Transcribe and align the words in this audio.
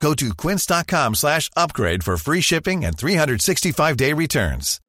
Go 0.00 0.14
to 0.14 0.34
quince.com 0.34 1.14
slash 1.14 1.50
upgrade 1.56 2.02
for 2.02 2.16
free 2.16 2.40
shipping 2.40 2.84
and 2.84 2.92
365-day 2.96 4.12
returns. 4.12 4.80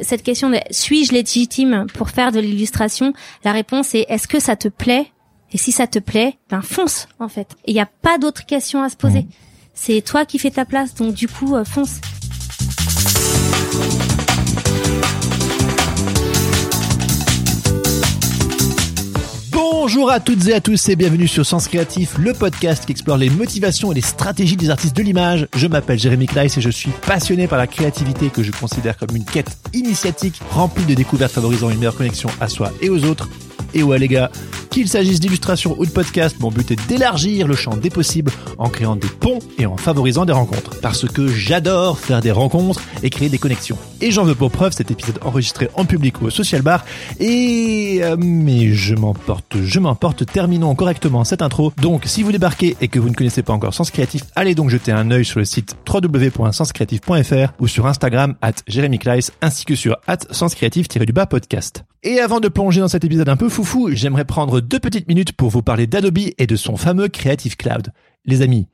Cette 0.00 0.22
question 0.22 0.50
de 0.50 0.60
suis-je 0.70 1.12
légitime 1.12 1.86
pour 1.92 2.10
faire 2.10 2.30
de 2.30 2.38
l'illustration? 2.38 3.12
La 3.44 3.50
réponse 3.50 3.96
est 3.96 4.06
est-ce 4.08 4.28
que 4.28 4.38
ça 4.38 4.54
te 4.54 4.68
plaît? 4.68 5.10
Et 5.52 5.58
si 5.58 5.72
ça 5.72 5.88
te 5.88 5.98
plaît, 5.98 6.38
ben 6.50 6.62
fonce 6.62 7.08
en 7.18 7.28
fait. 7.28 7.56
Et 7.64 7.72
il 7.72 7.74
n'y 7.74 7.80
a 7.80 7.86
pas 7.86 8.18
d'autre 8.18 8.46
question 8.46 8.82
à 8.82 8.90
se 8.90 8.96
poser. 8.96 9.26
C'est 9.74 10.00
toi 10.02 10.24
qui 10.24 10.38
fais 10.38 10.50
ta 10.50 10.64
place, 10.64 10.94
donc 10.94 11.14
du 11.14 11.26
coup 11.26 11.56
euh, 11.56 11.64
fonce. 11.64 12.00
Bonjour 19.88 20.10
à 20.10 20.20
toutes 20.20 20.46
et 20.48 20.52
à 20.52 20.60
tous 20.60 20.90
et 20.90 20.96
bienvenue 20.96 21.26
sur 21.26 21.46
Sens 21.46 21.66
Créatif, 21.66 22.18
le 22.18 22.34
podcast 22.34 22.84
qui 22.84 22.92
explore 22.92 23.16
les 23.16 23.30
motivations 23.30 23.90
et 23.90 23.94
les 23.94 24.02
stratégies 24.02 24.58
des 24.58 24.68
artistes 24.68 24.94
de 24.94 25.02
l'image. 25.02 25.48
Je 25.56 25.66
m'appelle 25.66 25.98
Jérémy 25.98 26.26
Kleiss 26.26 26.58
et 26.58 26.60
je 26.60 26.68
suis 26.68 26.90
passionné 27.06 27.48
par 27.48 27.56
la 27.56 27.66
créativité 27.66 28.28
que 28.28 28.42
je 28.42 28.52
considère 28.52 28.98
comme 28.98 29.16
une 29.16 29.24
quête 29.24 29.56
initiatique 29.72 30.42
remplie 30.50 30.84
de 30.84 30.92
découvertes 30.92 31.32
favorisant 31.32 31.70
une 31.70 31.78
meilleure 31.78 31.96
connexion 31.96 32.28
à 32.38 32.48
soi 32.48 32.70
et 32.82 32.90
aux 32.90 33.02
autres. 33.06 33.30
Et 33.74 33.82
ouais 33.82 33.98
les 33.98 34.08
gars, 34.08 34.30
qu'il 34.70 34.88
s'agisse 34.88 35.20
d'illustrations 35.20 35.74
ou 35.78 35.86
de 35.86 35.90
podcasts, 35.90 36.38
mon 36.40 36.50
but 36.50 36.70
est 36.70 36.88
d'élargir 36.88 37.46
le 37.46 37.54
champ 37.54 37.76
des 37.76 37.90
possibles 37.90 38.30
en 38.58 38.68
créant 38.68 38.96
des 38.96 39.08
ponts 39.08 39.38
et 39.58 39.66
en 39.66 39.76
favorisant 39.76 40.24
des 40.24 40.32
rencontres. 40.32 40.80
Parce 40.80 41.06
que 41.06 41.28
j'adore 41.28 41.98
faire 41.98 42.20
des 42.20 42.30
rencontres 42.30 42.80
et 43.02 43.10
créer 43.10 43.28
des 43.28 43.38
connexions. 43.38 43.78
Et 44.00 44.10
j'en 44.10 44.24
veux 44.24 44.34
pour 44.34 44.50
preuve 44.50 44.72
cet 44.72 44.90
épisode 44.90 45.18
enregistré 45.24 45.68
en 45.74 45.84
public 45.84 46.22
au 46.22 46.30
Social 46.30 46.62
Bar. 46.62 46.84
Et... 47.18 48.00
euh, 48.02 48.16
mais 48.18 48.72
je 48.72 48.94
m'emporte, 48.94 49.56
je 49.62 49.80
m'emporte, 49.80 50.26
terminons 50.26 50.74
correctement 50.74 51.24
cette 51.24 51.42
intro. 51.42 51.72
Donc 51.80 52.02
si 52.06 52.22
vous 52.22 52.32
débarquez 52.32 52.76
et 52.80 52.88
que 52.88 52.98
vous 52.98 53.08
ne 53.08 53.14
connaissez 53.14 53.42
pas 53.42 53.52
encore 53.52 53.74
Sens 53.74 53.90
Créatif, 53.90 54.22
allez 54.36 54.54
donc 54.54 54.70
jeter 54.70 54.92
un 54.92 55.10
œil 55.10 55.24
sur 55.24 55.38
le 55.38 55.44
site 55.44 55.76
www.senscreatif.fr 55.92 57.52
ou 57.58 57.68
sur 57.68 57.86
Instagram 57.86 58.34
at 58.42 58.52
Jérémy 58.66 58.98
Kleiss 58.98 59.32
ainsi 59.42 59.64
que 59.64 59.74
sur 59.74 59.96
at 60.06 60.18
senscreatif-du-bas 60.30 61.26
podcast. 61.26 61.84
Et 62.04 62.20
avant 62.20 62.38
de 62.38 62.46
plonger 62.46 62.80
dans 62.80 62.88
cet 62.88 63.04
épisode 63.04 63.28
un 63.28 63.36
peu 63.36 63.48
foufou, 63.68 63.90
j'aimerais 63.92 64.24
prendre 64.24 64.60
deux 64.60 64.78
petites 64.78 65.08
minutes 65.08 65.32
pour 65.32 65.50
vous 65.50 65.62
parler 65.62 65.86
d'Adobe 65.86 66.18
et 66.38 66.46
de 66.46 66.56
son 66.56 66.78
fameux 66.78 67.08
Creative 67.08 67.54
Cloud. 67.54 67.92
Les 68.24 68.40
amis, 68.40 68.66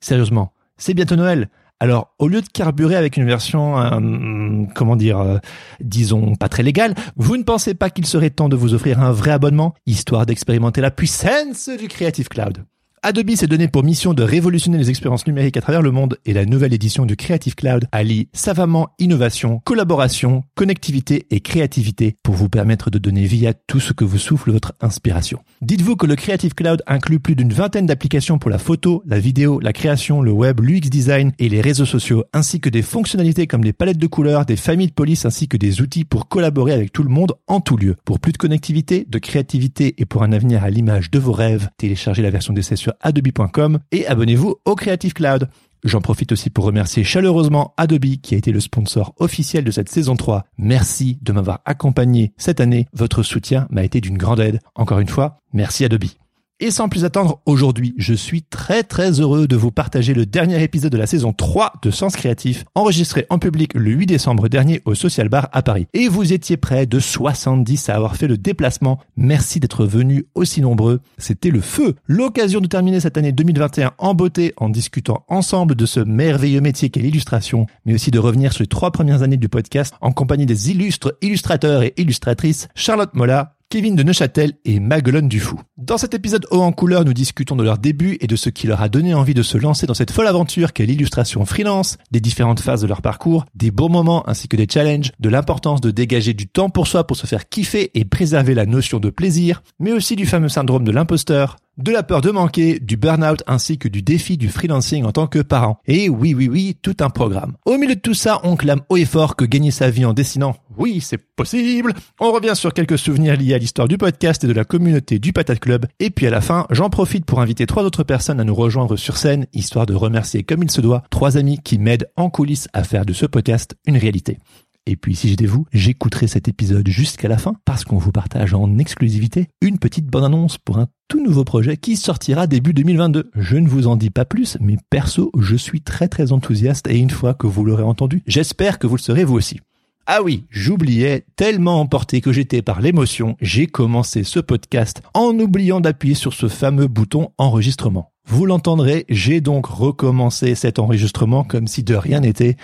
sérieusement, 0.00 0.52
c'est 0.76 0.92
bientôt 0.92 1.16
Noël. 1.16 1.48
Alors, 1.80 2.14
au 2.18 2.28
lieu 2.28 2.42
de 2.42 2.46
carburer 2.46 2.96
avec 2.96 3.16
une 3.16 3.24
version, 3.24 3.78
euh, 3.80 4.64
comment 4.74 4.96
dire, 4.96 5.18
euh, 5.18 5.38
disons 5.80 6.34
pas 6.34 6.50
très 6.50 6.62
légale, 6.62 6.94
vous 7.16 7.38
ne 7.38 7.42
pensez 7.42 7.72
pas 7.72 7.88
qu'il 7.88 8.04
serait 8.04 8.28
temps 8.28 8.50
de 8.50 8.56
vous 8.56 8.74
offrir 8.74 9.00
un 9.00 9.12
vrai 9.12 9.30
abonnement, 9.30 9.74
histoire 9.86 10.26
d'expérimenter 10.26 10.82
la 10.82 10.90
puissance 10.90 11.70
du 11.70 11.88
Creative 11.88 12.28
Cloud 12.28 12.66
Adobe 13.06 13.34
s'est 13.34 13.46
donné 13.46 13.68
pour 13.68 13.84
mission 13.84 14.14
de 14.14 14.22
révolutionner 14.22 14.78
les 14.78 14.88
expériences 14.88 15.26
numériques 15.26 15.58
à 15.58 15.60
travers 15.60 15.82
le 15.82 15.90
monde 15.90 16.16
et 16.24 16.32
la 16.32 16.46
nouvelle 16.46 16.72
édition 16.72 17.04
du 17.04 17.16
Creative 17.16 17.54
Cloud 17.54 17.86
allie 17.92 18.28
savamment 18.32 18.88
innovation, 18.98 19.60
collaboration, 19.62 20.42
connectivité 20.54 21.26
et 21.30 21.40
créativité 21.40 22.16
pour 22.22 22.34
vous 22.34 22.48
permettre 22.48 22.88
de 22.88 22.96
donner 22.96 23.26
vie 23.26 23.46
à 23.46 23.52
tout 23.52 23.78
ce 23.78 23.92
que 23.92 24.04
vous 24.04 24.16
souffle 24.16 24.52
votre 24.52 24.72
inspiration. 24.80 25.40
Dites-vous 25.60 25.96
que 25.96 26.06
le 26.06 26.16
Creative 26.16 26.54
Cloud 26.54 26.82
inclut 26.86 27.20
plus 27.20 27.36
d'une 27.36 27.52
vingtaine 27.52 27.84
d'applications 27.84 28.38
pour 28.38 28.48
la 28.48 28.56
photo, 28.56 29.02
la 29.04 29.18
vidéo, 29.18 29.60
la 29.60 29.74
création, 29.74 30.22
le 30.22 30.32
web, 30.32 30.60
l'UX 30.62 30.88
design 30.88 31.32
et 31.38 31.50
les 31.50 31.60
réseaux 31.60 31.84
sociaux, 31.84 32.24
ainsi 32.32 32.58
que 32.58 32.70
des 32.70 32.80
fonctionnalités 32.80 33.46
comme 33.46 33.64
des 33.64 33.74
palettes 33.74 33.98
de 33.98 34.06
couleurs, 34.06 34.46
des 34.46 34.56
familles 34.56 34.88
de 34.88 34.94
police 34.94 35.26
ainsi 35.26 35.46
que 35.46 35.58
des 35.58 35.82
outils 35.82 36.06
pour 36.06 36.26
collaborer 36.26 36.72
avec 36.72 36.90
tout 36.90 37.02
le 37.02 37.10
monde 37.10 37.34
en 37.48 37.60
tout 37.60 37.76
lieu. 37.76 37.96
Pour 38.06 38.18
plus 38.18 38.32
de 38.32 38.38
connectivité, 38.38 39.06
de 39.06 39.18
créativité 39.18 39.94
et 39.98 40.06
pour 40.06 40.22
un 40.22 40.32
avenir 40.32 40.64
à 40.64 40.70
l'image 40.70 41.10
de 41.10 41.18
vos 41.18 41.32
rêves, 41.32 41.68
téléchargez 41.76 42.22
la 42.22 42.30
version 42.30 42.54
d'essai 42.54 42.76
sur 42.76 42.93
adobe.com 43.00 43.80
et 43.92 44.06
abonnez-vous 44.06 44.56
au 44.64 44.74
Creative 44.74 45.12
Cloud. 45.12 45.48
J'en 45.84 46.00
profite 46.00 46.32
aussi 46.32 46.48
pour 46.48 46.64
remercier 46.64 47.04
chaleureusement 47.04 47.74
Adobe 47.76 48.16
qui 48.22 48.34
a 48.34 48.38
été 48.38 48.52
le 48.52 48.60
sponsor 48.60 49.14
officiel 49.18 49.64
de 49.64 49.70
cette 49.70 49.90
saison 49.90 50.16
3. 50.16 50.46
Merci 50.56 51.18
de 51.20 51.32
m'avoir 51.32 51.60
accompagné 51.66 52.32
cette 52.38 52.60
année. 52.60 52.86
Votre 52.94 53.22
soutien 53.22 53.66
m'a 53.70 53.84
été 53.84 54.00
d'une 54.00 54.16
grande 54.16 54.40
aide. 54.40 54.60
Encore 54.74 54.98
une 54.98 55.08
fois, 55.08 55.40
merci 55.52 55.84
Adobe. 55.84 56.23
Et 56.60 56.70
sans 56.70 56.88
plus 56.88 57.04
attendre, 57.04 57.40
aujourd'hui, 57.46 57.96
je 57.98 58.14
suis 58.14 58.42
très 58.42 58.84
très 58.84 59.18
heureux 59.20 59.48
de 59.48 59.56
vous 59.56 59.72
partager 59.72 60.14
le 60.14 60.24
dernier 60.24 60.62
épisode 60.62 60.92
de 60.92 60.96
la 60.96 61.08
saison 61.08 61.32
3 61.32 61.72
de 61.82 61.90
Sens 61.90 62.14
Créatif, 62.14 62.64
enregistré 62.76 63.26
en 63.28 63.40
public 63.40 63.74
le 63.74 63.90
8 63.90 64.06
décembre 64.06 64.46
dernier 64.48 64.80
au 64.84 64.94
Social 64.94 65.28
Bar 65.28 65.48
à 65.50 65.62
Paris. 65.62 65.88
Et 65.94 66.06
vous 66.06 66.32
étiez 66.32 66.56
près 66.56 66.86
de 66.86 67.00
70 67.00 67.88
à 67.88 67.96
avoir 67.96 68.14
fait 68.14 68.28
le 68.28 68.38
déplacement. 68.38 69.00
Merci 69.16 69.58
d'être 69.58 69.84
venus 69.84 70.26
aussi 70.36 70.60
nombreux. 70.60 71.00
C'était 71.18 71.50
le 71.50 71.60
feu. 71.60 71.96
L'occasion 72.06 72.60
de 72.60 72.68
terminer 72.68 73.00
cette 73.00 73.18
année 73.18 73.32
2021 73.32 73.94
en 73.98 74.14
beauté 74.14 74.54
en 74.56 74.68
discutant 74.68 75.24
ensemble 75.26 75.74
de 75.74 75.86
ce 75.86 75.98
merveilleux 75.98 76.60
métier 76.60 76.88
qu'est 76.88 77.00
l'illustration, 77.00 77.66
mais 77.84 77.94
aussi 77.94 78.12
de 78.12 78.20
revenir 78.20 78.52
sur 78.52 78.62
les 78.62 78.68
trois 78.68 78.92
premières 78.92 79.22
années 79.22 79.36
du 79.38 79.48
podcast 79.48 79.92
en 80.00 80.12
compagnie 80.12 80.46
des 80.46 80.70
illustres 80.70 81.14
illustrateurs 81.20 81.82
et 81.82 81.94
illustratrices 81.96 82.68
Charlotte 82.76 83.14
Molla, 83.14 83.56
Kevin 83.68 83.96
de 83.96 84.02
Neuchâtel 84.02 84.52
et 84.64 84.78
Maguelone 84.78 85.28
Dufou. 85.28 85.60
Dans 85.76 85.98
cet 85.98 86.14
épisode 86.14 86.46
haut 86.50 86.62
en 86.62 86.72
couleur, 86.72 87.04
nous 87.04 87.12
discutons 87.12 87.56
de 87.56 87.64
leur 87.64 87.78
début 87.78 88.16
et 88.20 88.26
de 88.26 88.36
ce 88.36 88.48
qui 88.48 88.66
leur 88.66 88.80
a 88.80 88.88
donné 88.88 89.14
envie 89.14 89.34
de 89.34 89.42
se 89.42 89.58
lancer 89.58 89.86
dans 89.86 89.94
cette 89.94 90.12
folle 90.12 90.28
aventure 90.28 90.72
qu'est 90.72 90.86
l'illustration 90.86 91.44
freelance, 91.44 91.98
des 92.10 92.20
différentes 92.20 92.60
phases 92.60 92.82
de 92.82 92.86
leur 92.86 93.02
parcours, 93.02 93.44
des 93.54 93.70
bons 93.70 93.88
moments 93.88 94.28
ainsi 94.28 94.46
que 94.46 94.56
des 94.56 94.68
challenges, 94.70 95.12
de 95.18 95.28
l'importance 95.28 95.80
de 95.80 95.90
dégager 95.90 96.34
du 96.34 96.46
temps 96.46 96.70
pour 96.70 96.86
soi 96.86 97.06
pour 97.06 97.16
se 97.16 97.26
faire 97.26 97.48
kiffer 97.48 97.90
et 97.94 98.04
préserver 98.04 98.54
la 98.54 98.66
notion 98.66 99.00
de 99.00 99.10
plaisir, 99.10 99.62
mais 99.80 99.92
aussi 99.92 100.14
du 100.16 100.26
fameux 100.26 100.48
syndrome 100.48 100.84
de 100.84 100.92
l'imposteur, 100.92 101.56
de 101.78 101.92
la 101.92 102.02
peur 102.02 102.20
de 102.20 102.30
manquer, 102.30 102.78
du 102.78 102.96
burn-out 102.96 103.42
ainsi 103.46 103.78
que 103.78 103.88
du 103.88 104.02
défi 104.02 104.36
du 104.36 104.48
freelancing 104.48 105.04
en 105.04 105.12
tant 105.12 105.26
que 105.26 105.40
parent. 105.40 105.78
Et 105.86 106.08
oui, 106.08 106.34
oui, 106.34 106.48
oui, 106.48 106.76
tout 106.80 106.96
un 107.00 107.10
programme. 107.10 107.54
Au 107.64 107.78
milieu 107.78 107.96
de 107.96 108.00
tout 108.00 108.14
ça, 108.14 108.40
on 108.44 108.56
clame 108.56 108.82
haut 108.88 108.96
et 108.96 109.04
fort 109.04 109.36
que 109.36 109.44
gagner 109.44 109.70
sa 109.70 109.90
vie 109.90 110.04
en 110.04 110.12
dessinant, 110.12 110.56
oui, 110.76 111.00
c'est 111.00 111.18
possible. 111.18 111.94
On 112.20 112.32
revient 112.32 112.54
sur 112.54 112.72
quelques 112.72 112.98
souvenirs 112.98 113.36
liés 113.36 113.54
à 113.54 113.58
l'histoire 113.58 113.88
du 113.88 113.98
podcast 113.98 114.44
et 114.44 114.46
de 114.46 114.52
la 114.52 114.64
communauté 114.64 115.18
du 115.18 115.32
Patate 115.32 115.60
Club. 115.60 115.86
Et 116.00 116.10
puis 116.10 116.26
à 116.26 116.30
la 116.30 116.40
fin, 116.40 116.66
j'en 116.70 116.90
profite 116.90 117.24
pour 117.24 117.40
inviter 117.40 117.66
trois 117.66 117.84
autres 117.84 118.04
personnes 118.04 118.40
à 118.40 118.44
nous 118.44 118.54
rejoindre 118.54 118.96
sur 118.96 119.16
scène, 119.16 119.46
histoire 119.52 119.86
de 119.86 119.94
remercier 119.94 120.42
comme 120.42 120.62
il 120.62 120.70
se 120.70 120.80
doit 120.80 121.02
trois 121.10 121.36
amis 121.36 121.58
qui 121.62 121.78
m'aident 121.78 122.08
en 122.16 122.30
coulisses 122.30 122.68
à 122.72 122.84
faire 122.84 123.04
de 123.04 123.12
ce 123.12 123.26
podcast 123.26 123.76
une 123.86 123.96
réalité. 123.96 124.38
Et 124.86 124.96
puis 124.96 125.16
si 125.16 125.28
j'étais 125.28 125.46
vous, 125.46 125.66
j'écouterai 125.72 126.26
cet 126.26 126.46
épisode 126.46 126.86
jusqu'à 126.88 127.28
la 127.28 127.38
fin 127.38 127.54
parce 127.64 127.84
qu'on 127.84 127.96
vous 127.96 128.12
partage 128.12 128.52
en 128.52 128.76
exclusivité 128.76 129.48
une 129.62 129.78
petite 129.78 130.06
bande-annonce 130.06 130.58
pour 130.58 130.78
un 130.78 130.88
tout 131.08 131.24
nouveau 131.24 131.44
projet 131.44 131.78
qui 131.78 131.96
sortira 131.96 132.46
début 132.46 132.74
2022. 132.74 133.30
Je 133.34 133.56
ne 133.56 133.68
vous 133.68 133.86
en 133.86 133.96
dis 133.96 134.10
pas 134.10 134.26
plus, 134.26 134.58
mais 134.60 134.76
perso, 134.90 135.32
je 135.38 135.56
suis 135.56 135.80
très 135.80 136.08
très 136.08 136.32
enthousiaste 136.32 136.86
et 136.88 136.98
une 136.98 137.10
fois 137.10 137.32
que 137.32 137.46
vous 137.46 137.64
l'aurez 137.64 137.82
entendu, 137.82 138.22
j'espère 138.26 138.78
que 138.78 138.86
vous 138.86 138.96
le 138.96 139.00
serez 139.00 139.24
vous 139.24 139.36
aussi. 139.36 139.60
Ah 140.06 140.22
oui, 140.22 140.44
j'oubliais, 140.50 141.24
tellement 141.34 141.80
emporté 141.80 142.20
que 142.20 142.30
j'étais 142.30 142.60
par 142.60 142.82
l'émotion, 142.82 143.36
j'ai 143.40 143.66
commencé 143.66 144.22
ce 144.22 144.38
podcast 144.38 145.00
en 145.14 145.30
oubliant 145.38 145.80
d'appuyer 145.80 146.14
sur 146.14 146.34
ce 146.34 146.46
fameux 146.46 146.88
bouton 146.88 147.30
enregistrement. 147.38 148.12
Vous 148.26 148.44
l'entendrez, 148.44 149.06
j'ai 149.08 149.40
donc 149.40 149.64
recommencé 149.64 150.54
cet 150.54 150.78
enregistrement 150.78 151.42
comme 151.42 151.66
si 151.66 151.84
de 151.84 151.94
rien 151.94 152.20
n'était. 152.20 152.56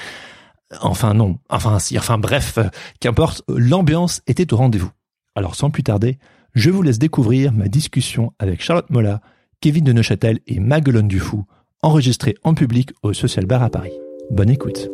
Enfin 0.80 1.14
non, 1.14 1.38
enfin 1.48 1.78
si, 1.80 1.98
enfin 1.98 2.16
bref, 2.18 2.58
euh, 2.58 2.68
qu'importe, 3.00 3.42
l'ambiance 3.48 4.22
était 4.26 4.52
au 4.52 4.56
rendez-vous. 4.56 4.90
Alors 5.34 5.56
sans 5.56 5.70
plus 5.70 5.82
tarder, 5.82 6.18
je 6.54 6.70
vous 6.70 6.82
laisse 6.82 6.98
découvrir 6.98 7.52
ma 7.52 7.66
discussion 7.66 8.32
avec 8.38 8.62
Charlotte 8.62 8.88
Molla, 8.90 9.20
Kevin 9.60 9.84
de 9.84 9.92
Neuchâtel 9.92 10.38
et 10.46 10.60
Maguelone 10.60 11.08
Dufou, 11.08 11.44
enregistrée 11.82 12.36
en 12.44 12.54
public 12.54 12.90
au 13.02 13.12
Social 13.12 13.46
Bar 13.46 13.62
à 13.62 13.70
Paris. 13.70 13.92
Bonne 14.30 14.50
écoute. 14.50 14.88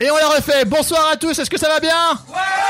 Et 0.00 0.10
on 0.10 0.16
l'a 0.16 0.28
refait. 0.36 0.64
Bonsoir 0.64 1.08
à 1.12 1.16
tous. 1.16 1.38
Est-ce 1.38 1.48
que 1.48 1.58
ça 1.58 1.68
va 1.68 1.78
bien? 1.78 1.94
Ouais. 2.28 2.64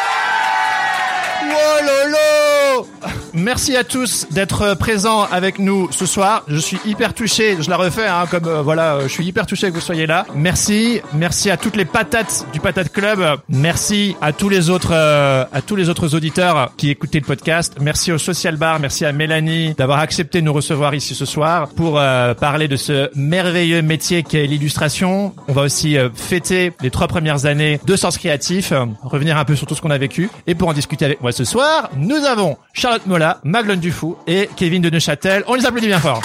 Lolo 1.83 2.89
merci 3.35 3.77
à 3.77 3.85
tous 3.85 4.27
d'être 4.31 4.75
présents 4.75 5.25
avec 5.25 5.59
nous 5.59 5.91
ce 5.93 6.07
soir. 6.07 6.45
Je 6.49 6.59
suis 6.59 6.79
hyper 6.85 7.15
touché, 7.15 7.57
je 7.61 7.69
la 7.71 7.77
refais, 7.77 8.07
hein, 8.07 8.25
comme 8.31 8.47
euh, 8.47 8.63
voilà, 8.63 8.95
euh, 8.95 9.03
je 9.03 9.09
suis 9.09 9.25
hyper 9.25 9.47
touché 9.47 9.69
que 9.69 9.75
vous 9.75 9.81
soyez 9.81 10.07
là. 10.07 10.27
Merci, 10.35 11.01
merci 11.13 11.51
à 11.51 11.57
toutes 11.57 11.77
les 11.77 11.85
patates 11.85 12.47
du 12.53 12.61
Patate 12.61 12.93
Club. 12.93 13.21
Merci 13.49 14.17
à 14.21 14.33
tous 14.33 14.49
les 14.49 14.71
autres, 14.71 14.93
euh, 14.93 15.45
à 15.53 15.63
tous 15.63 15.77
les 15.77 15.89
autres 15.89 16.15
auditeurs 16.15 16.73
qui 16.77 16.91
écoutaient 16.91 17.21
le 17.21 17.27
podcast. 17.27 17.75
Merci 17.81 18.13
au 18.13 18.19
Social 18.19 18.57
Bar, 18.57 18.81
merci 18.81 19.05
à 19.05 19.13
Mélanie 19.13 19.75
d'avoir 19.75 19.99
accepté 19.99 20.41
de 20.41 20.47
nous 20.47 20.53
recevoir 20.53 20.95
ici 20.95 21.15
ce 21.15 21.25
soir 21.25 21.69
pour 21.69 21.99
euh, 21.99 22.35
parler 22.35 22.69
de 22.69 22.77
ce 22.77 23.11
merveilleux 23.15 23.83
métier 23.83 24.23
qu'est 24.23 24.47
l'illustration. 24.47 25.35
On 25.49 25.53
va 25.53 25.63
aussi 25.63 25.97
euh, 25.97 26.09
fêter 26.15 26.73
les 26.81 26.91
trois 26.91 27.09
premières 27.09 27.47
années 27.47 27.81
de 27.85 27.97
Sens 27.97 28.19
Créatif, 28.19 28.73
euh, 28.73 28.85
revenir 29.03 29.37
un 29.37 29.45
peu 29.45 29.57
sur 29.57 29.67
tout 29.67 29.75
ce 29.75 29.81
qu'on 29.81 29.91
a 29.91 29.99
vécu. 29.99 30.31
Et 30.47 30.55
pour 30.55 30.69
en 30.69 30.73
discuter 30.73 31.05
avec 31.05 31.21
moi 31.21 31.33
ce 31.33 31.45
soir, 31.45 31.91
nous 31.97 32.25
avons 32.25 32.57
Charlotte 32.73 33.07
Mola, 33.25 33.41
Maglone 33.43 33.81
Dufou 33.81 34.19
et 34.27 34.51
Kevin 34.55 34.83
de 34.83 34.91
Neuchâtel. 34.91 35.45
On 35.47 35.55
les 35.55 35.65
applaudit 35.65 35.87
bien 35.87 35.99
fort. 35.99 36.21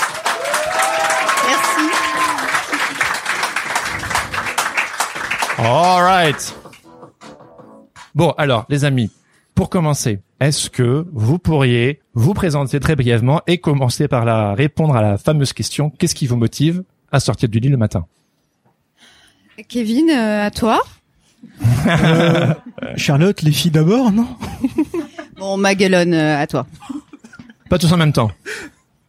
Merci. 1.48 1.82
All 5.60 6.04
right. 6.04 6.56
Bon, 8.16 8.32
alors, 8.38 8.66
les 8.68 8.84
amis, 8.84 9.12
pour 9.56 9.70
commencer, 9.70 10.20
est-ce 10.42 10.70
que 10.70 11.08
vous 11.14 11.40
pourriez 11.40 12.02
vous 12.16 12.34
présenter 12.34 12.82
très 12.82 12.98
brièvement 12.98 13.42
et 13.48 13.60
commencer 13.60 14.10
par 14.10 14.26
la 14.26 14.54
répondre 14.54 14.98
à 14.98 15.02
la 15.02 15.18
fameuse 15.18 15.54
question 15.54 15.92
qu'est-ce 15.92 16.16
qui 16.16 16.28
vous 16.28 16.36
motive 16.36 16.84
à 17.14 17.22
sortir 17.22 17.48
du 17.48 17.62
lit 17.62 17.70
le 17.70 17.78
matin? 17.78 18.08
Kevin, 19.70 20.10
euh, 20.10 20.46
à 20.46 20.52
toi. 20.52 20.82
Charlotte, 22.98 23.42
les 23.42 23.54
filles 23.54 23.72
d'abord, 23.72 24.12
non? 24.12 24.28
Bon, 25.40 25.58
Maguelone, 25.58 26.14
euh, 26.14 26.38
à 26.42 26.48
toi. 26.48 26.68
Pas 27.70 27.78
tous 27.78 27.92
en 27.92 27.98
même 27.98 28.14
temps. 28.14 28.32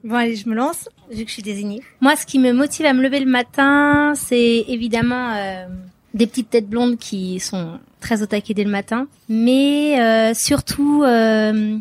Bon 0.04 0.14
allez, 0.14 0.36
je 0.36 0.48
me 0.48 0.54
lance, 0.54 0.88
vu 1.10 1.24
que 1.24 1.28
je 1.28 1.34
suis 1.34 1.42
désignée. 1.42 1.82
Moi, 2.00 2.16
ce 2.16 2.24
qui 2.24 2.38
me 2.38 2.52
motive 2.52 2.86
à 2.86 2.92
me 2.92 3.02
lever 3.02 3.20
le 3.20 3.30
matin, 3.30 4.14
c'est 4.16 4.64
évidemment 4.68 5.32
euh, 5.34 5.66
des 6.14 6.26
petites 6.26 6.50
têtes 6.50 6.68
blondes 6.68 6.96
qui 6.98 7.38
sont 7.40 7.78
très 8.00 8.22
au 8.22 8.26
taquet 8.26 8.54
dès 8.54 8.64
le 8.64 8.70
matin, 8.70 9.08
mais 9.28 10.00
euh, 10.00 10.32
surtout, 10.34 11.02
euh, 11.04 11.76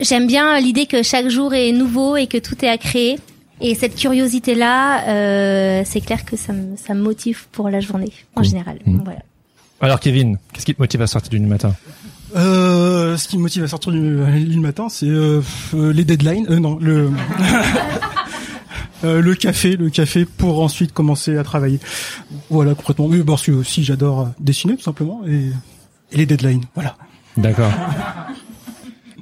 j'aime 0.00 0.26
bien 0.26 0.60
l'idée 0.60 0.84
que 0.84 1.02
chaque 1.02 1.28
jour 1.28 1.54
est 1.54 1.72
nouveau 1.72 2.16
et 2.16 2.26
que 2.26 2.36
tout 2.36 2.62
est 2.62 2.68
à 2.68 2.76
créer. 2.76 3.18
Et 3.62 3.74
cette 3.74 3.94
curiosité-là, 3.94 5.08
euh, 5.08 5.82
c'est 5.86 6.00
clair 6.00 6.24
que 6.26 6.36
ça 6.36 6.52
me, 6.52 6.76
ça 6.76 6.92
me 6.94 7.02
motive 7.02 7.46
pour 7.52 7.68
la 7.70 7.80
journée 7.80 8.12
en 8.34 8.40
Cool. 8.40 8.44
général. 8.50 8.78
Mhm. 8.84 9.02
Voilà. 9.04 9.20
Alors 9.80 9.98
Kevin, 10.00 10.36
qu'est-ce 10.52 10.66
qui 10.66 10.74
te 10.74 10.80
motive 10.82 11.00
à 11.00 11.06
sortir 11.06 11.30
du 11.30 11.40
matin? 11.40 11.74
Euh, 12.36 13.16
Ce 13.16 13.28
qui 13.28 13.36
me 13.36 13.42
motive 13.42 13.64
à 13.64 13.68
sortir 13.68 13.92
du 13.92 14.24
lit 14.24 14.54
le 14.54 14.60
matin, 14.60 14.88
c'est 14.88 15.06
euh, 15.08 15.40
euh, 15.74 15.92
les 15.92 16.04
deadlines. 16.04 16.46
Euh, 16.50 16.58
non, 16.58 16.78
le 16.80 17.10
euh, 19.04 19.20
le 19.20 19.34
café, 19.34 19.76
le 19.76 19.90
café 19.90 20.24
pour 20.24 20.62
ensuite 20.62 20.92
commencer 20.92 21.36
à 21.36 21.44
travailler. 21.44 21.80
Voilà, 22.50 22.74
concrètement. 22.74 23.06
Oui, 23.06 23.22
parce 23.24 23.42
que 23.42 23.52
aussi 23.52 23.84
j'adore 23.84 24.30
dessiner 24.38 24.76
tout 24.76 24.82
simplement 24.82 25.22
et, 25.26 25.50
et 26.12 26.16
les 26.16 26.26
deadlines. 26.26 26.64
Voilà. 26.74 26.96
D'accord. 27.36 27.72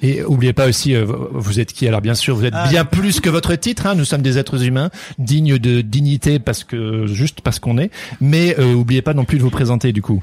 Et 0.03 0.23
oubliez 0.23 0.53
pas 0.53 0.69
aussi, 0.69 0.95
euh, 0.95 1.05
vous 1.33 1.61
êtes 1.61 1.73
qui? 1.73 1.89
Alors 1.89 2.01
bien 2.01 2.15
sûr, 2.15 2.37
vous 2.37 2.45
êtes 2.45 2.55
bien 2.71 2.85
plus 2.85 3.21
que 3.21 3.29
votre 3.29 3.55
titre. 3.57 3.87
Hein, 3.87 3.95
nous 3.95 4.05
sommes 4.05 4.23
des 4.23 4.39
êtres 4.39 4.63
humains 4.65 4.91
dignes 5.19 5.59
de 5.59 5.81
dignité 5.81 6.39
parce 6.39 6.65
que 6.65 7.07
juste 7.07 7.41
parce 7.41 7.59
qu'on 7.59 7.79
est. 7.79 7.91
Mais 8.21 8.55
euh, 8.59 8.75
oubliez 8.75 9.03
pas 9.03 9.15
non 9.15 9.25
plus 9.25 9.39
de 9.39 9.43
vous 9.43 9.51
présenter 9.51 9.93
du 9.93 10.03
coup. 10.03 10.23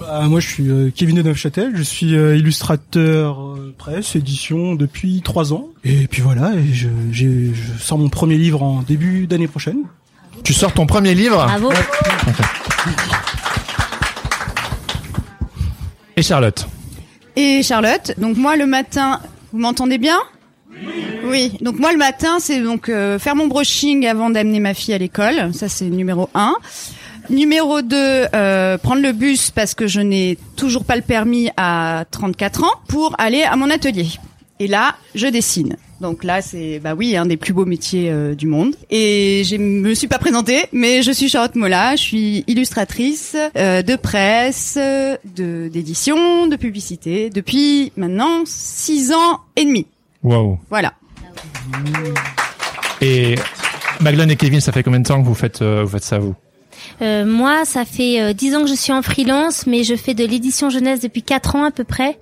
Bah, 0.00 0.22
moi, 0.28 0.40
je 0.40 0.48
suis 0.48 0.68
euh, 0.68 0.90
Kevin 0.94 1.16
de 1.16 1.22
Neufchâtel. 1.22 1.72
Je 1.76 1.82
suis 1.82 2.16
euh, 2.16 2.36
illustrateur 2.36 3.40
euh, 3.40 3.74
presse, 3.78 4.16
édition 4.16 4.74
depuis 4.74 5.20
trois 5.22 5.52
ans. 5.52 5.68
Et 5.84 6.06
puis 6.08 6.22
voilà, 6.22 6.52
et 6.54 6.72
je, 6.72 6.88
j'ai- 7.12 7.52
je 7.54 7.78
sors 7.82 7.98
mon 7.98 8.08
premier 8.08 8.36
livre 8.36 8.62
en 8.62 8.82
début 8.82 9.26
d'année 9.26 9.48
prochaine. 9.48 9.78
Tu 10.44 10.52
sors 10.54 10.72
ton 10.72 10.86
premier 10.86 11.14
livre 11.14 11.36
Bravo. 11.44 11.70
et 16.16 16.22
Charlotte. 16.22 16.66
Et 17.36 17.62
Charlotte, 17.62 18.12
donc 18.18 18.36
moi 18.36 18.56
le 18.56 18.66
matin, 18.66 19.20
vous 19.52 19.58
m'entendez 19.60 19.98
bien? 19.98 20.18
Oui. 21.24 21.52
donc 21.60 21.78
moi 21.78 21.92
le 21.92 21.98
matin, 21.98 22.38
c'est 22.40 22.60
donc 22.60 22.88
euh, 22.88 23.18
faire 23.18 23.36
mon 23.36 23.46
brushing 23.46 24.06
avant 24.06 24.28
d'amener 24.30 24.58
ma 24.58 24.74
fille 24.74 24.92
à 24.94 24.98
l'école, 24.98 25.54
ça 25.54 25.68
c'est 25.68 25.84
numéro 25.84 26.28
un. 26.34 26.54
Numéro 27.30 27.82
2, 27.82 27.96
euh, 27.96 28.78
prendre 28.78 29.02
le 29.02 29.12
bus 29.12 29.50
parce 29.50 29.74
que 29.74 29.86
je 29.86 30.00
n'ai 30.00 30.38
toujours 30.56 30.84
pas 30.84 30.96
le 30.96 31.02
permis 31.02 31.50
à 31.56 32.04
34 32.10 32.64
ans 32.64 32.74
pour 32.88 33.14
aller 33.18 33.42
à 33.42 33.56
mon 33.56 33.70
atelier. 33.70 34.08
Et 34.58 34.68
là, 34.68 34.96
je 35.14 35.26
dessine. 35.26 35.76
Donc 36.00 36.24
là, 36.24 36.42
c'est 36.42 36.78
bah 36.78 36.94
oui, 36.94 37.16
un 37.16 37.26
des 37.26 37.36
plus 37.36 37.52
beaux 37.52 37.64
métiers 37.64 38.10
euh, 38.10 38.34
du 38.34 38.46
monde. 38.46 38.74
Et 38.90 39.42
je 39.44 39.56
me 39.56 39.94
suis 39.94 40.08
pas 40.08 40.18
présentée, 40.18 40.64
mais 40.72 41.02
je 41.02 41.12
suis 41.12 41.28
Charlotte 41.28 41.54
Mola. 41.54 41.96
Je 41.96 42.02
suis 42.02 42.44
illustratrice 42.46 43.36
euh, 43.56 43.82
de 43.82 43.96
presse, 43.96 44.76
de 44.76 45.68
d'édition, 45.68 46.46
de 46.48 46.56
publicité 46.56 47.30
depuis 47.30 47.92
maintenant 47.96 48.42
six 48.44 49.12
ans 49.12 49.40
et 49.56 49.64
demi. 49.64 49.86
Waouh. 50.22 50.58
Voilà. 50.70 50.94
Et 53.00 53.36
Maglone 54.00 54.30
et 54.30 54.36
Kevin, 54.36 54.60
ça 54.60 54.72
fait 54.72 54.82
combien 54.82 55.00
de 55.00 55.06
temps 55.06 55.20
que 55.20 55.26
vous 55.26 55.34
faites 55.34 55.62
euh, 55.62 55.82
vous 55.84 55.90
faites 55.90 56.04
ça 56.04 56.18
vous? 56.18 56.34
Euh, 57.00 57.24
moi, 57.24 57.64
ça 57.64 57.84
fait 57.84 58.20
euh, 58.20 58.32
dix 58.32 58.54
ans 58.54 58.62
que 58.62 58.68
je 58.68 58.74
suis 58.74 58.92
en 58.92 59.02
freelance, 59.02 59.66
mais 59.66 59.82
je 59.82 59.94
fais 59.96 60.14
de 60.14 60.24
l'édition 60.24 60.70
jeunesse 60.70 61.00
depuis 61.00 61.22
quatre 61.22 61.56
ans 61.56 61.64
à 61.64 61.70
peu 61.70 61.84
près, 61.84 62.18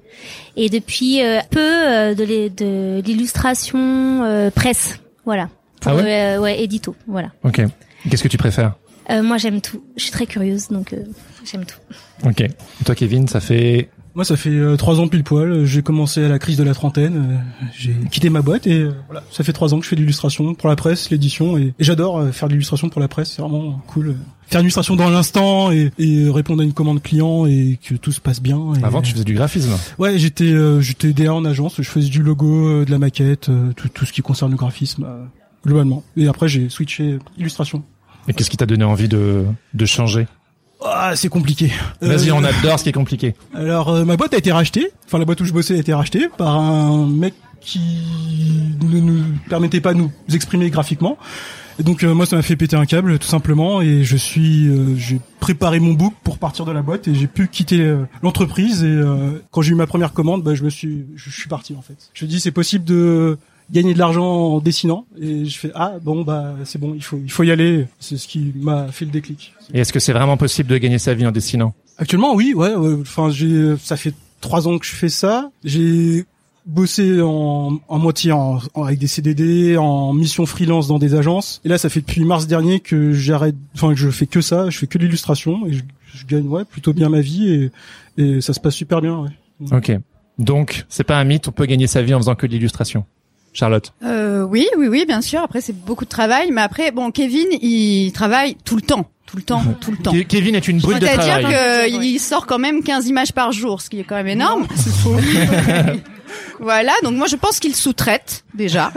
et 0.56 0.68
depuis 0.68 1.22
euh, 1.22 1.40
peu 1.50 1.60
euh, 1.60 2.14
de 2.14 3.00
l'illustration 3.04 4.22
euh, 4.24 4.50
presse, 4.50 5.00
voilà. 5.24 5.48
Pour, 5.80 5.92
Ah 5.92 5.96
ouais 5.96 6.36
ouais, 6.38 6.62
édito, 6.62 6.94
voilà. 7.06 7.30
Ok. 7.42 7.60
Qu'est-ce 8.08 8.22
que 8.22 8.28
tu 8.28 8.38
préfères? 8.38 8.74
Euh, 9.10 9.22
moi, 9.22 9.38
j'aime 9.38 9.60
tout. 9.60 9.82
Je 9.96 10.02
suis 10.04 10.12
très 10.12 10.26
curieuse, 10.26 10.68
donc 10.68 10.92
euh, 10.92 10.98
j'aime 11.44 11.64
tout. 11.64 11.78
Ok. 12.24 12.40
Et 12.42 12.50
toi 12.84 12.94
Kevin, 12.94 13.26
ça 13.28 13.40
fait 13.40 13.88
Moi, 14.16 14.24
ça 14.24 14.36
fait 14.36 14.50
euh, 14.50 14.76
trois 14.76 14.98
ans 14.98 15.06
pile 15.06 15.22
poil. 15.22 15.64
J'ai 15.64 15.82
commencé 15.82 16.24
à 16.24 16.28
la 16.28 16.38
crise 16.40 16.56
de 16.56 16.64
la 16.64 16.74
trentaine. 16.74 17.16
euh, 17.16 17.36
j'ai 17.78 17.94
quitté 18.10 18.28
ma 18.28 18.42
boîte 18.42 18.66
et 18.66 18.80
euh, 18.80 18.92
voilà, 19.06 19.22
ça 19.30 19.44
fait 19.44 19.52
trois 19.52 19.72
ans 19.72 19.78
que 19.78 19.84
je 19.84 19.88
fais 19.88 19.94
de 19.96 20.00
l'illustration 20.00 20.52
pour 20.54 20.68
la 20.68 20.74
presse, 20.76 21.10
l'édition 21.10 21.56
et, 21.56 21.72
et 21.78 21.84
j'adore 21.84 22.28
faire 22.32 22.48
de 22.48 22.54
l'illustration 22.54 22.88
pour 22.88 23.00
la 23.00 23.06
presse. 23.08 23.30
C'est 23.36 23.42
vraiment 23.42 23.80
cool. 23.86 24.16
Faire 24.48 24.60
une 24.60 24.64
illustration 24.64 24.96
dans 24.96 25.10
l'instant 25.10 25.70
et, 25.70 25.92
et 25.98 26.28
répondre 26.28 26.60
à 26.62 26.64
une 26.64 26.72
commande 26.72 27.00
client 27.02 27.46
et 27.46 27.78
que 27.86 27.94
tout 27.94 28.10
se 28.10 28.20
passe 28.20 28.42
bien. 28.42 28.58
et- 28.80 28.84
avant 28.84 29.00
tu 29.00 29.12
faisais 29.12 29.22
du 29.24 29.34
graphisme. 29.34 29.70
Ouais, 29.98 30.18
j'étais 30.18 30.44
euh, 30.52 30.80
j'étais 30.80 31.12
DA 31.12 31.32
en 31.32 31.44
agence. 31.44 31.76
Je 31.78 31.88
faisais 31.88 32.08
du 32.08 32.22
logo, 32.22 32.68
euh, 32.68 32.84
de 32.84 32.90
la 32.90 32.98
maquette, 32.98 33.48
euh, 33.48 33.72
tout 33.76 33.88
tout 33.88 34.06
ce 34.06 34.12
qui 34.12 34.22
concerne 34.22 34.50
le 34.50 34.56
graphisme 34.56 35.04
euh, 35.04 35.24
globalement. 35.64 36.02
Et 36.16 36.26
après, 36.26 36.48
j'ai 36.48 36.68
switché 36.68 37.18
illustration. 37.38 37.84
Et 38.26 38.32
qu'est-ce 38.34 38.50
qui 38.50 38.56
t'a 38.56 38.66
donné 38.66 38.82
envie 38.84 39.08
de 39.08 39.44
de 39.72 39.86
changer? 39.86 40.26
Ah, 40.84 41.12
c'est 41.14 41.28
compliqué. 41.28 41.70
Vas-y, 42.00 42.30
Euh, 42.30 42.34
on 42.34 42.44
adore 42.44 42.78
ce 42.78 42.84
qui 42.84 42.88
est 42.90 42.92
compliqué. 42.92 43.34
Alors 43.54 43.90
euh, 43.90 44.04
ma 44.04 44.16
boîte 44.16 44.34
a 44.34 44.38
été 44.38 44.50
rachetée, 44.52 44.90
enfin 45.06 45.18
la 45.18 45.24
boîte 45.24 45.40
où 45.40 45.44
je 45.44 45.52
bossais 45.52 45.74
a 45.74 45.78
été 45.78 45.92
rachetée 45.92 46.28
par 46.38 46.56
un 46.56 47.06
mec 47.06 47.34
qui 47.60 47.80
ne 48.82 49.00
nous 49.00 49.22
permettait 49.48 49.80
pas 49.82 49.92
de 49.92 49.98
nous 49.98 50.10
exprimer 50.32 50.70
graphiquement. 50.70 51.18
Et 51.78 51.82
donc 51.82 52.02
euh, 52.02 52.14
moi 52.14 52.26
ça 52.26 52.36
m'a 52.36 52.42
fait 52.42 52.56
péter 52.56 52.76
un 52.76 52.84
câble 52.86 53.18
tout 53.18 53.28
simplement 53.28 53.80
et 53.80 54.04
je 54.04 54.16
suis 54.16 54.68
euh, 54.68 54.96
j'ai 54.96 55.20
préparé 55.38 55.80
mon 55.80 55.92
book 55.94 56.12
pour 56.24 56.38
partir 56.38 56.64
de 56.66 56.72
la 56.72 56.82
boîte 56.82 57.08
et 57.08 57.14
j'ai 57.14 57.26
pu 57.26 57.48
quitter 57.48 57.80
euh, 57.80 58.04
l'entreprise 58.22 58.82
et 58.82 58.86
euh, 58.86 59.42
quand 59.50 59.62
j'ai 59.62 59.72
eu 59.72 59.76
ma 59.76 59.86
première 59.86 60.12
commande 60.12 60.42
bah, 60.42 60.54
je 60.54 60.62
me 60.64 60.68
suis 60.70 61.06
je, 61.16 61.30
je 61.30 61.40
suis 61.40 61.48
parti 61.48 61.74
en 61.78 61.82
fait. 61.82 61.96
Je 62.14 62.24
me 62.24 62.30
dis 62.30 62.40
c'est 62.40 62.50
possible 62.50 62.84
de 62.84 63.38
gagner 63.72 63.94
de 63.94 63.98
l'argent 63.98 64.24
en 64.24 64.58
dessinant 64.60 65.06
et 65.20 65.44
je 65.44 65.58
fais 65.58 65.70
ah 65.74 65.94
bon 66.02 66.22
bah 66.22 66.54
c'est 66.64 66.78
bon 66.80 66.92
il 66.94 67.02
faut 67.02 67.18
il 67.22 67.30
faut 67.30 67.42
y 67.44 67.50
aller 67.50 67.86
c'est 67.98 68.16
ce 68.16 68.26
qui 68.28 68.52
m'a 68.56 68.88
fait 68.88 69.04
le 69.04 69.10
déclic. 69.10 69.52
Et 69.72 69.80
est-ce 69.80 69.92
que 69.92 70.00
c'est 70.00 70.12
vraiment 70.12 70.36
possible 70.36 70.68
de 70.68 70.76
gagner 70.78 70.98
sa 70.98 71.14
vie 71.14 71.26
en 71.26 71.32
dessinant? 71.32 71.72
Actuellement, 71.98 72.34
oui, 72.34 72.54
ouais. 72.54 72.74
ouais. 72.74 72.94
Enfin, 73.02 73.30
j'ai, 73.30 73.76
ça 73.76 73.96
fait 73.96 74.14
trois 74.40 74.66
ans 74.66 74.78
que 74.78 74.86
je 74.86 74.92
fais 74.92 75.10
ça. 75.10 75.50
J'ai 75.64 76.24
bossé 76.66 77.20
en, 77.22 77.78
en 77.88 77.98
moitié 77.98 78.32
en, 78.32 78.58
en- 78.74 78.82
avec 78.84 78.98
des 78.98 79.06
CDD, 79.06 79.76
en 79.76 80.12
mission 80.14 80.46
freelance 80.46 80.88
dans 80.88 80.98
des 80.98 81.14
agences. 81.14 81.60
Et 81.64 81.68
là, 81.68 81.76
ça 81.78 81.88
fait 81.90 82.00
depuis 82.00 82.24
mars 82.24 82.46
dernier 82.46 82.80
que 82.80 83.12
j'arrête, 83.12 83.54
enfin, 83.74 83.90
que 83.90 83.98
je 84.00 84.08
fais 84.10 84.26
que 84.26 84.40
ça. 84.40 84.70
Je 84.70 84.78
fais 84.78 84.86
que 84.86 84.96
de 84.98 85.04
l'illustration 85.04 85.66
et 85.66 85.72
je, 85.74 85.82
je 86.14 86.24
gagne, 86.26 86.46
ouais, 86.48 86.64
plutôt 86.64 86.92
bien 86.94 87.10
ma 87.10 87.20
vie 87.20 87.48
et, 87.52 87.70
et 88.22 88.40
ça 88.40 88.54
se 88.54 88.60
passe 88.60 88.74
super 88.74 89.00
bien. 89.02 89.28
Ouais. 89.60 89.76
Ok. 89.76 89.92
Donc, 90.38 90.86
c'est 90.88 91.04
pas 91.04 91.18
un 91.18 91.24
mythe, 91.24 91.48
on 91.48 91.52
peut 91.52 91.66
gagner 91.66 91.86
sa 91.86 92.00
vie 92.02 92.14
en 92.14 92.18
faisant 92.18 92.34
que 92.34 92.46
de 92.46 92.52
l'illustration? 92.52 93.04
Charlotte? 93.52 93.92
Euh, 94.04 94.42
oui, 94.42 94.66
oui, 94.76 94.86
oui, 94.88 95.04
bien 95.06 95.20
sûr. 95.20 95.40
Après, 95.40 95.60
c'est 95.60 95.72
beaucoup 95.72 96.04
de 96.04 96.10
travail, 96.10 96.50
mais 96.52 96.60
après, 96.62 96.90
bon, 96.92 97.10
Kevin, 97.10 97.46
il 97.60 98.12
travaille 98.12 98.54
tout 98.64 98.76
le 98.76 98.82
temps, 98.82 99.10
tout 99.26 99.36
le 99.36 99.42
temps, 99.42 99.62
tout 99.80 99.90
le 99.90 99.96
temps. 99.96 100.12
Ke- 100.12 100.24
Kevin 100.26 100.54
est 100.54 100.68
une 100.68 100.78
brute 100.78 101.00
de 101.00 101.06
C'est-à-dire 101.06 101.40
travail. 101.40 101.90
qu'il 101.98 102.20
sort 102.20 102.46
quand 102.46 102.58
même 102.58 102.82
15 102.82 103.06
images 103.08 103.32
par 103.32 103.50
jour, 103.52 103.80
ce 103.80 103.90
qui 103.90 103.98
est 104.00 104.04
quand 104.04 104.14
même 104.16 104.28
énorme. 104.28 104.66
C'est 104.76 104.90
faux. 104.92 105.16
voilà, 106.60 106.92
donc 107.02 107.16
moi 107.16 107.26
je 107.26 107.36
pense 107.36 107.58
qu'il 107.58 107.74
sous-traite 107.74 108.44
déjà. 108.54 108.92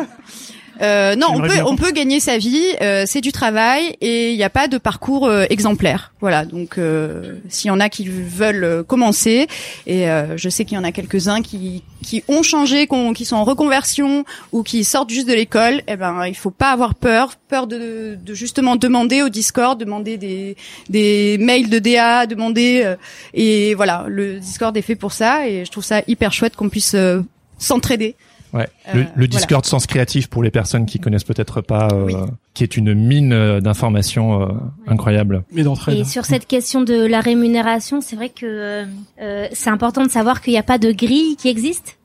Euh, 0.84 1.16
non, 1.16 1.28
on 1.32 1.40
peut 1.48 1.54
on 1.66 1.76
peut 1.78 1.92
gagner 1.92 2.20
sa 2.20 2.38
vie, 2.38 2.62
euh, 2.82 3.06
c'est 3.08 3.22
du 3.22 3.32
travail 3.32 3.96
et 4.02 4.32
il 4.32 4.36
n'y 4.38 4.44
a 4.44 4.50
pas 4.50 4.68
de 4.68 4.78
parcours 4.78 5.28
euh, 5.28 5.46
exemplaire. 5.50 6.14
Voilà, 6.20 6.44
donc 6.46 6.78
euh, 6.78 7.36
s'il 7.50 7.70
y 7.70 7.72
en 7.72 7.80
a 7.80 7.88
qui 7.90 8.06
veulent 8.08 8.64
euh, 8.64 8.84
commencer 8.84 9.48
et 9.88 10.10
euh, 10.10 10.36
je 10.36 10.50
sais 10.50 10.66
qu'il 10.66 10.76
y 10.76 10.80
en 10.80 10.84
a 10.84 10.92
quelques-uns 10.92 11.42
qui 11.42 11.84
qui 12.02 12.22
ont 12.28 12.44
changé, 12.44 12.86
qu'on- 12.86 13.14
qui 13.14 13.24
sont 13.24 13.38
en 13.38 13.46
reconversion 13.46 14.26
ou 14.52 14.62
qui 14.64 14.84
sortent 14.84 15.10
juste 15.10 15.28
de 15.28 15.34
l'école, 15.34 15.82
eh 15.88 15.96
ben 15.96 16.26
il 16.28 16.36
faut 16.36 16.52
pas 16.52 16.72
avoir 16.72 16.96
peur, 16.96 17.36
peur 17.48 17.66
de, 17.68 18.18
de 18.22 18.34
justement 18.34 18.76
demander 18.76 19.22
au 19.22 19.30
Discord, 19.30 19.80
demander 19.80 20.18
des 20.18 20.58
des 20.90 21.38
mails 21.40 21.70
de 21.70 21.80
DA, 21.80 22.26
demander 22.26 22.82
euh, 22.84 22.96
et 23.34 23.74
voilà, 23.74 24.04
le 24.10 24.40
Discord 24.40 24.76
est 24.76 24.82
fait 24.82 24.96
pour 24.96 25.14
ça 25.14 25.48
et 25.48 25.64
je 25.64 25.72
trouve 25.72 25.86
ça 25.86 26.02
hyper 26.08 26.34
chouette 26.34 26.56
qu'on 26.58 26.68
puisse 26.70 26.94
euh, 26.96 27.22
s'entraider. 27.58 28.16
Ouais. 28.54 28.68
Euh, 28.90 28.94
le, 28.94 29.00
le 29.00 29.06
voilà. 29.16 29.28
Discord 29.28 29.66
Sens 29.66 29.88
Créatif 29.88 30.28
pour 30.30 30.44
les 30.44 30.52
personnes 30.52 30.86
qui 30.86 31.00
connaissent 31.00 31.24
peut-être 31.24 31.62
pas, 31.62 31.88
euh, 31.92 32.06
Oui. 32.06 32.14
qui 32.54 32.64
est 32.64 32.78
une 32.78 32.94
mine 32.94 33.34
euh, 33.34 33.60
d'informations 33.62 34.42
euh, 34.44 34.48
incroyable. 34.88 35.44
Mais. 35.52 35.64
Et 35.88 36.04
sur 36.04 36.26
cette 36.26 36.46
question 36.48 36.82
de 36.82 36.94
la 37.06 37.20
rémunération, 37.20 38.00
c'est 38.02 38.16
vrai 38.16 38.30
que 38.30 38.46
euh, 38.46 38.86
euh, 39.22 39.48
c'est 39.54 39.70
important 39.72 40.04
de 40.04 40.10
savoir 40.12 40.42
qu'il 40.42 40.54
n'y 40.54 40.60
a 40.60 40.64
pas 40.64 40.78
de 40.78 40.92
grille 40.92 41.36
qui 41.38 41.50
existe. 41.50 41.98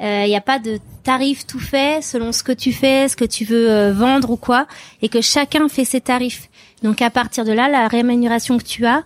Euh, 0.00 0.24
Il 0.26 0.28
n'y 0.30 0.36
a 0.36 0.40
pas 0.40 0.58
de 0.58 0.78
tarif 1.04 1.46
tout 1.46 1.60
fait 1.60 2.02
selon 2.02 2.32
ce 2.32 2.42
que 2.42 2.50
tu 2.52 2.72
fais, 2.72 3.06
ce 3.08 3.14
que 3.16 3.24
tu 3.24 3.44
veux 3.44 3.70
euh, 3.70 3.92
vendre 3.92 4.30
ou 4.30 4.36
quoi, 4.36 4.66
et 5.02 5.08
que 5.08 5.20
chacun 5.20 5.68
fait 5.68 5.84
ses 5.84 6.00
tarifs. 6.00 6.48
Donc 6.82 7.00
à 7.02 7.10
partir 7.10 7.44
de 7.44 7.52
là, 7.52 7.68
la 7.68 7.86
rémunération 7.86 8.58
que 8.58 8.64
tu 8.64 8.84
as, 8.86 9.04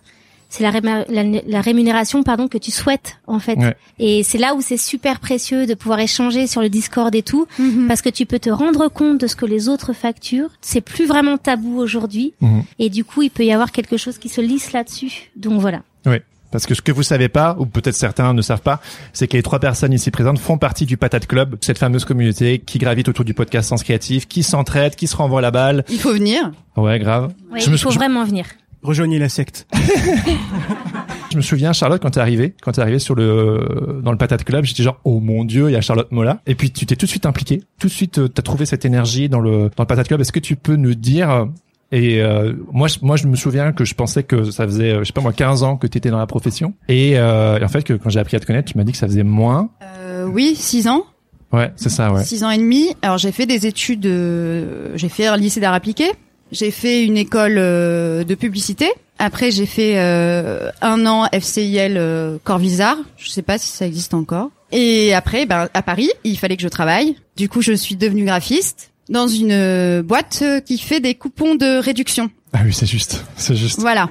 c'est 0.49 0.63
la, 0.63 0.71
réma- 0.71 1.05
la, 1.09 1.23
la 1.47 1.61
rémunération 1.61 2.23
pardon 2.23 2.49
que 2.49 2.59
tu 2.59 2.71
souhaites 2.71 3.19
en 3.27 3.39
fait. 3.39 3.57
Ouais. 3.59 3.77
Et 3.99 4.23
c'est 4.23 4.39
là 4.39 4.55
où 4.55 4.61
c'est 4.61 4.77
super 4.77 5.21
précieux 5.21 5.67
de 5.67 5.75
pouvoir 5.75 6.01
échanger 6.01 6.47
sur 6.47 6.61
le 6.63 6.69
Discord 6.69 7.15
et 7.15 7.23
tout, 7.23 7.47
Mhm. 7.59 7.87
parce 7.89 8.03
que 8.03 8.09
tu 8.11 8.27
peux 8.27 8.39
te 8.39 8.51
rendre 8.51 8.89
compte 8.89 9.21
de 9.21 9.27
ce 9.27 9.37
que 9.37 9.47
les 9.47 9.69
autres 9.69 9.93
facturent. 9.93 10.51
C'est 10.61 10.81
plus 10.81 11.07
vraiment 11.07 11.37
tabou 11.39 11.79
aujourd'hui, 11.79 12.35
Mhm. 12.41 12.63
et 12.79 12.91
du 12.91 13.05
coup 13.05 13.23
il 13.23 13.31
peut 13.31 13.45
y 13.45 13.53
avoir 13.53 13.73
quelque 13.73 13.97
chose 13.97 14.19
qui 14.19 14.29
se 14.29 14.41
lisse 14.41 14.73
là-dessus. 14.73 15.31
Donc 15.37 15.61
voilà. 15.61 15.83
Oui. 16.07 16.17
Parce 16.53 16.65
que 16.65 16.75
ce 16.75 16.81
que 16.81 16.93
vous 16.93 17.03
savez 17.03 17.29
pas, 17.29 17.57
ou 17.59 17.67
peut-être 17.67 17.97
certains 17.97 18.33
ne 18.33 18.41
savent 18.41 18.63
pas, 18.63 18.81
c'est 19.13 19.27
que 19.27 19.37
les 19.37 19.43
trois 19.43 19.59
personnes 19.59 19.93
ici 19.93 20.13
présentes 20.13 20.39
font 20.39 20.59
partie 20.59 20.87
du 20.87 20.97
Patate 20.97 21.27
Club, 21.27 21.57
cette 21.61 21.77
fameuse 21.77 22.05
communauté 22.05 22.61
qui 22.61 22.79
gravite 22.79 23.09
autour 23.09 23.25
du 23.25 23.35
podcast 23.35 23.69
Sens 23.69 23.83
Créatif, 23.83 24.29
qui 24.29 24.45
s'entraide, 24.45 24.95
qui 24.95 25.09
se 25.09 25.17
renvoie 25.17 25.41
la 25.41 25.51
balle. 25.51 25.85
Il 25.91 25.99
faut 25.99 26.13
venir. 26.13 26.53
Ouais, 26.77 26.99
grave. 27.01 27.35
Ouais, 27.51 27.59
je, 27.61 27.69
me 27.69 27.75
il 27.75 27.79
faut 27.79 27.91
sou- 27.91 27.99
vraiment 27.99 28.25
venir. 28.25 28.47
Rejoignez 28.87 29.19
la 29.19 29.29
secte. 29.29 29.67
je 31.33 31.37
me 31.37 31.43
souviens, 31.43 31.73
Charlotte, 31.73 32.01
quand 32.01 32.11
t'es 32.11 32.21
arrivée, 32.21 32.55
quand 32.63 32.71
t'es 32.71 32.81
arrivée 32.81 33.01
sur 33.01 33.17
le 33.17 34.01
dans 34.03 34.13
le 34.13 34.17
Patate 34.17 34.45
Club, 34.45 34.65
j'étais 34.65 34.85
genre 34.85 35.01
oh 35.03 35.19
mon 35.19 35.45
dieu, 35.45 35.69
il 35.69 35.73
y 35.73 35.77
a 35.77 35.81
Charlotte 35.81 36.13
Mola. 36.13 36.41
Et 36.47 36.55
puis 36.55 36.71
tu 36.71 36.87
t'es 36.87 36.95
tout 36.95 37.07
de 37.07 37.11
suite 37.11 37.27
impliqué, 37.27 37.65
tout 37.81 37.89
de 37.89 37.93
suite 37.93 38.19
euh, 38.19 38.29
t'as 38.29 38.43
trouvé 38.43 38.65
cette 38.65 38.85
énergie 38.85 39.29
dans 39.29 39.41
le 39.41 39.71
dans 39.77 39.83
le 39.83 39.87
Patate 39.87 40.07
Club. 40.07 40.21
Est-ce 40.21 40.31
que 40.31 40.39
tu 40.39 40.55
peux 40.55 40.77
nous 40.77 40.95
dire 40.95 41.31
euh, 41.31 41.45
et 41.93 42.21
euh, 42.21 42.53
moi, 42.73 42.89
je, 42.89 42.99
moi, 43.03 43.17
je 43.17 43.27
me 43.27 43.37
souviens 43.37 43.73
que 43.73 43.85
je 43.85 43.95
pensais 43.95 44.25
que 44.25 44.51
ça 44.51 44.67
faisait, 44.67 44.93
euh, 44.93 44.99
je 45.01 45.05
sais 45.05 45.13
pas 45.13 45.21
moi, 45.21 45.33
15 45.33 45.63
ans 45.63 45.77
que 45.77 45.87
tu 45.87 45.99
étais 45.99 46.11
dans 46.11 46.19
la 46.19 46.27
profession. 46.27 46.75
Et, 46.89 47.13
euh, 47.17 47.59
et 47.61 47.65
en 47.65 47.69
fait, 47.69 47.83
que 47.85 47.93
quand 47.93 48.11
j'ai 48.11 48.19
appris 48.19 48.37
à 48.37 48.41
te 48.41 48.47
connaître, 48.47 48.71
tu 48.73 48.77
m'as 48.77 48.85
dit 48.85 48.91
que 48.93 48.99
ça 48.99 49.07
faisait 49.07 49.23
moins. 49.23 49.71
Euh, 49.83 50.27
oui, 50.27 50.57
six 50.57 50.89
ans. 50.89 51.05
Ouais, 51.53 51.73
c'est 51.77 51.89
ça, 51.89 52.13
ouais. 52.13 52.25
Six 52.25 52.43
ans 52.45 52.51
et 52.51 52.59
demi. 52.59 52.89
Alors 53.03 53.19
j'ai 53.19 53.33
fait 53.33 53.47
des 53.47 53.67
études, 53.67 54.07
euh, 54.07 54.91
j'ai 54.97 55.09
fait 55.09 55.27
un 55.27 55.37
lycée 55.37 55.61
d'art 55.61 55.75
appliqué, 55.75 56.11
j'ai 56.53 56.71
fait 56.71 57.05
une 57.05 57.17
école 57.17 57.57
euh, 57.59 58.25
de 58.25 58.35
publicité. 58.35 58.91
Après 59.19 59.51
j'ai 59.51 59.67
fait 59.67 59.95
euh, 59.97 60.71
un 60.83 61.07
an 61.07 61.27
FCIL 61.33 61.97
euh, 61.97 62.39
Corvisart, 62.45 62.99
je 63.17 63.31
sais 63.31 63.43
pas 63.43 63.59
si 63.59 63.69
ça 63.69 63.87
existe 63.87 64.15
encore. 64.15 64.51
Et 64.73 65.15
après, 65.15 65.47
ben 65.47 65.69
à 65.75 65.83
Paris, 65.83 66.11
il 66.25 66.37
fallait 66.39 66.57
que 66.57 66.63
je 66.63 66.69
travaille. 66.69 67.17
Du 67.37 67.49
coup, 67.49 67.63
je 67.63 67.73
suis 67.73 67.97
devenue 67.97 68.25
graphiste 68.25 68.91
dans 69.09 69.29
une 69.29 69.53
euh, 69.53 70.03
boîte 70.03 70.41
euh, 70.43 70.61
qui 70.61 70.79
fait 70.79 71.01
des 71.01 71.15
coupons 71.15 71.55
de 71.55 71.79
réduction. 71.79 72.31
Ah 72.53 72.61
oui, 72.65 72.73
c'est 72.73 72.87
juste, 72.87 73.25
c'est 73.37 73.55
juste, 73.55 73.81
Voilà. 73.81 74.11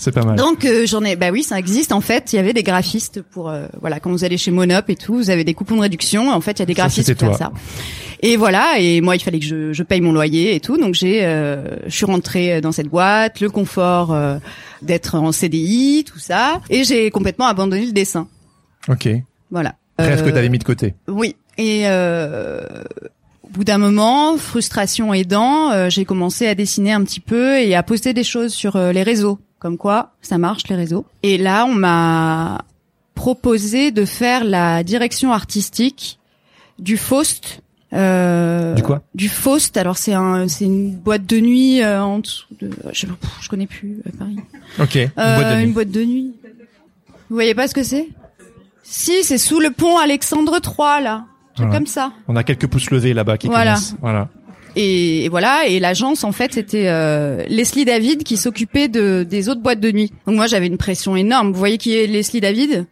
C'est 0.00 0.12
pas 0.12 0.24
mal. 0.24 0.36
Donc 0.36 0.64
euh, 0.64 0.86
j'en 0.86 1.02
ai, 1.04 1.14
bah 1.14 1.30
oui, 1.30 1.42
ça 1.44 1.58
existe 1.58 1.92
en 1.92 2.00
fait. 2.00 2.32
Il 2.32 2.36
y 2.36 2.38
avait 2.38 2.52
des 2.52 2.62
graphistes 2.64 3.22
pour, 3.22 3.48
euh, 3.50 3.66
voilà, 3.80 4.00
quand 4.00 4.10
vous 4.10 4.24
allez 4.24 4.36
chez 4.38 4.50
Monop 4.50 4.88
et 4.90 4.96
tout, 4.96 5.14
vous 5.14 5.30
avez 5.30 5.44
des 5.44 5.54
coupons 5.54 5.76
de 5.76 5.82
réduction. 5.82 6.30
En 6.32 6.40
fait, 6.40 6.52
il 6.52 6.58
y 6.58 6.62
a 6.62 6.66
des 6.66 6.74
Ça, 6.74 6.82
graphistes 6.82 7.06
c'était 7.06 7.26
pour 7.26 7.36
faire 7.36 7.48
ça. 7.48 7.52
Et 8.22 8.36
voilà, 8.36 8.78
et 8.78 9.00
moi 9.00 9.14
il 9.16 9.20
fallait 9.22 9.38
que 9.38 9.46
je, 9.46 9.72
je 9.72 9.82
paye 9.82 10.00
mon 10.00 10.12
loyer 10.12 10.54
et 10.54 10.60
tout, 10.60 10.76
donc 10.76 10.94
j'ai, 10.94 11.24
euh, 11.24 11.76
je 11.86 11.94
suis 11.94 12.04
rentrée 12.04 12.60
dans 12.60 12.72
cette 12.72 12.88
boîte, 12.88 13.40
le 13.40 13.48
confort 13.48 14.12
euh, 14.12 14.36
d'être 14.82 15.14
en 15.14 15.32
CDI, 15.32 16.04
tout 16.06 16.18
ça, 16.18 16.60
et 16.68 16.84
j'ai 16.84 17.10
complètement 17.10 17.46
abandonné 17.46 17.86
le 17.86 17.92
dessin. 17.92 18.28
Ok. 18.88 19.08
Voilà. 19.50 19.74
Rêve 19.98 20.22
que 20.22 20.28
Euh, 20.28 20.32
t'avais 20.32 20.48
mis 20.50 20.58
de 20.58 20.64
côté. 20.64 20.94
oui. 21.08 21.36
Et 21.58 21.82
euh, 21.86 22.62
au 23.42 23.48
bout 23.48 23.64
d'un 23.64 23.76
moment, 23.78 24.36
frustration 24.38 25.12
aidant, 25.12 25.70
euh, 25.72 25.90
j'ai 25.90 26.04
commencé 26.06 26.46
à 26.46 26.54
dessiner 26.54 26.92
un 26.92 27.02
petit 27.04 27.20
peu 27.20 27.58
et 27.58 27.74
à 27.74 27.82
poster 27.82 28.14
des 28.14 28.24
choses 28.24 28.52
sur 28.52 28.76
euh, 28.76 28.92
les 28.92 29.02
réseaux. 29.02 29.38
Comme 29.60 29.76
quoi, 29.76 30.12
ça 30.22 30.38
marche 30.38 30.66
les 30.68 30.74
réseaux. 30.74 31.04
Et 31.22 31.38
là, 31.38 31.64
on 31.66 31.74
m'a 31.74 32.62
proposé 33.14 33.90
de 33.92 34.04
faire 34.04 34.42
la 34.44 34.82
direction 34.82 35.32
artistique 35.32 36.18
du 36.78 36.96
Faust. 36.96 37.60
Euh, 37.92 38.74
Du 38.74 38.82
quoi? 38.82 39.02
Du 39.14 39.28
Faust. 39.28 39.76
Alors 39.76 39.98
c'est 39.98 40.14
un, 40.14 40.48
c'est 40.48 40.64
une 40.64 40.92
boîte 40.96 41.26
de 41.26 41.38
nuit 41.40 41.82
euh, 41.82 42.02
en 42.02 42.20
dessous 42.20 42.46
de, 42.60 42.70
je, 42.92 43.06
je 43.42 43.48
connais 43.48 43.66
plus 43.66 43.98
à 44.08 44.16
Paris. 44.16 44.36
Ok. 44.78 44.94
Une 44.96 45.10
Euh, 45.18 45.36
boîte 45.36 45.50
de 45.50 45.56
nuit. 45.56 45.64
une 45.64 45.72
boîte 45.72 45.90
de 45.90 46.04
nuit. 46.04 46.32
Vous 47.28 47.36
voyez 47.36 47.54
pas 47.54 47.68
ce 47.68 47.74
que 47.74 47.82
c'est? 47.82 48.08
Si, 48.82 49.22
c'est 49.22 49.38
sous 49.38 49.60
le 49.60 49.70
pont 49.70 49.98
Alexandre 49.98 50.58
III 50.64 51.02
là, 51.04 51.14
un 51.14 51.24
truc 51.54 51.66
Voilà. 51.66 51.74
comme 51.74 51.86
ça. 51.86 52.12
On 52.28 52.36
a 52.36 52.42
quelques 52.44 52.66
pouces 52.66 52.90
levés 52.90 53.12
là-bas 53.12 53.36
qui 53.38 53.48
Voilà. 53.48 53.74
connaissent. 53.74 53.94
Voilà. 54.00 54.28
Et, 54.76 55.24
et 55.24 55.28
voilà, 55.28 55.66
et 55.66 55.80
l'agence 55.80 56.24
en 56.24 56.32
fait 56.32 56.52
c'était 56.54 56.88
euh, 56.88 57.44
Leslie 57.48 57.84
David 57.84 58.22
qui 58.24 58.36
s'occupait 58.36 58.88
de 58.88 59.26
des 59.28 59.48
autres 59.48 59.60
boîtes 59.60 59.80
de 59.80 59.90
nuit. 59.90 60.12
Donc 60.26 60.36
moi 60.36 60.46
j'avais 60.46 60.66
une 60.66 60.78
pression 60.78 61.16
énorme. 61.16 61.52
Vous 61.52 61.58
voyez 61.58 61.78
qui 61.78 61.96
est 61.96 62.06
Leslie 62.06 62.40
David? 62.40 62.86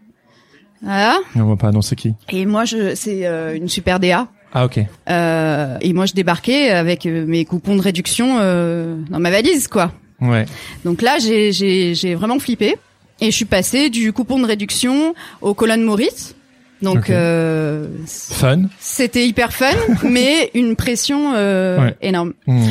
Voilà. 0.82 1.18
On 1.36 1.44
va 1.44 1.56
pas 1.56 1.68
annoncer 1.68 1.96
qui? 1.96 2.14
Et 2.30 2.46
moi 2.46 2.64
je 2.64 2.94
c'est 2.94 3.26
euh, 3.26 3.54
une 3.56 3.68
super 3.68 4.00
DA. 4.00 4.28
Ah 4.52 4.64
ok. 4.64 4.80
Euh, 5.10 5.76
et 5.80 5.92
moi 5.92 6.06
je 6.06 6.14
débarquais 6.14 6.70
avec 6.70 7.04
euh, 7.06 7.26
mes 7.26 7.44
coupons 7.44 7.76
de 7.76 7.82
réduction 7.82 8.38
euh, 8.40 8.96
dans 9.10 9.18
ma 9.18 9.30
valise 9.30 9.68
quoi. 9.68 9.92
Ouais. 10.20 10.46
Donc 10.84 11.02
là, 11.02 11.18
j'ai 11.18 11.52
j'ai 11.52 11.94
j'ai 11.94 12.14
vraiment 12.14 12.38
flippé 12.38 12.76
et 13.20 13.26
je 13.26 13.36
suis 13.36 13.44
passée 13.44 13.88
du 13.90 14.12
coupon 14.12 14.40
de 14.40 14.46
réduction 14.46 15.14
aux 15.42 15.54
colonnes 15.54 15.84
Maurice. 15.84 16.34
Donc 16.82 17.10
euh, 17.10 17.86
Fun. 18.06 18.62
c'était 18.78 19.26
hyper 19.26 19.52
fun, 19.52 19.74
mais 20.04 20.50
une 20.54 20.76
pression 20.76 21.32
euh, 21.34 21.78
Ouais. 21.80 21.96
énorme. 22.02 22.34
Hmm. 22.46 22.68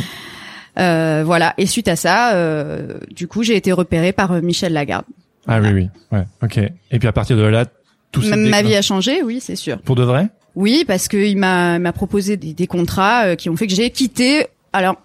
Euh, 0.79 1.23
voilà. 1.25 1.53
Et 1.57 1.65
suite 1.65 1.87
à 1.87 1.95
ça, 1.95 2.33
euh, 2.35 2.99
du 3.11 3.27
coup, 3.27 3.43
j'ai 3.43 3.55
été 3.55 3.71
repérée 3.71 4.11
par 4.13 4.31
euh, 4.31 4.41
Michel 4.41 4.73
Lagarde. 4.73 5.05
Ah 5.47 5.59
oui 5.61 5.69
oui. 5.73 5.89
Ouais. 6.11 6.23
Ok. 6.43 6.57
Et 6.57 6.99
puis 6.99 7.07
à 7.07 7.11
partir 7.11 7.35
de 7.37 7.43
là, 7.43 7.65
tout 8.11 8.21
Ma, 8.21 8.35
ma 8.35 8.61
vie 8.61 8.75
a 8.75 8.81
changé, 8.81 9.23
oui, 9.23 9.39
c'est 9.41 9.55
sûr. 9.55 9.79
Pour 9.81 9.95
de 9.95 10.03
vrai 10.03 10.27
Oui, 10.55 10.83
parce 10.87 11.07
que 11.07 11.17
il 11.17 11.37
m'a 11.37 11.79
m'a 11.79 11.91
proposé 11.93 12.37
des, 12.37 12.53
des 12.53 12.67
contrats 12.67 13.25
euh, 13.25 13.35
qui 13.35 13.49
ont 13.49 13.55
fait 13.57 13.67
que 13.67 13.73
j'ai 13.73 13.89
quitté. 13.89 14.47
Alors. 14.73 14.97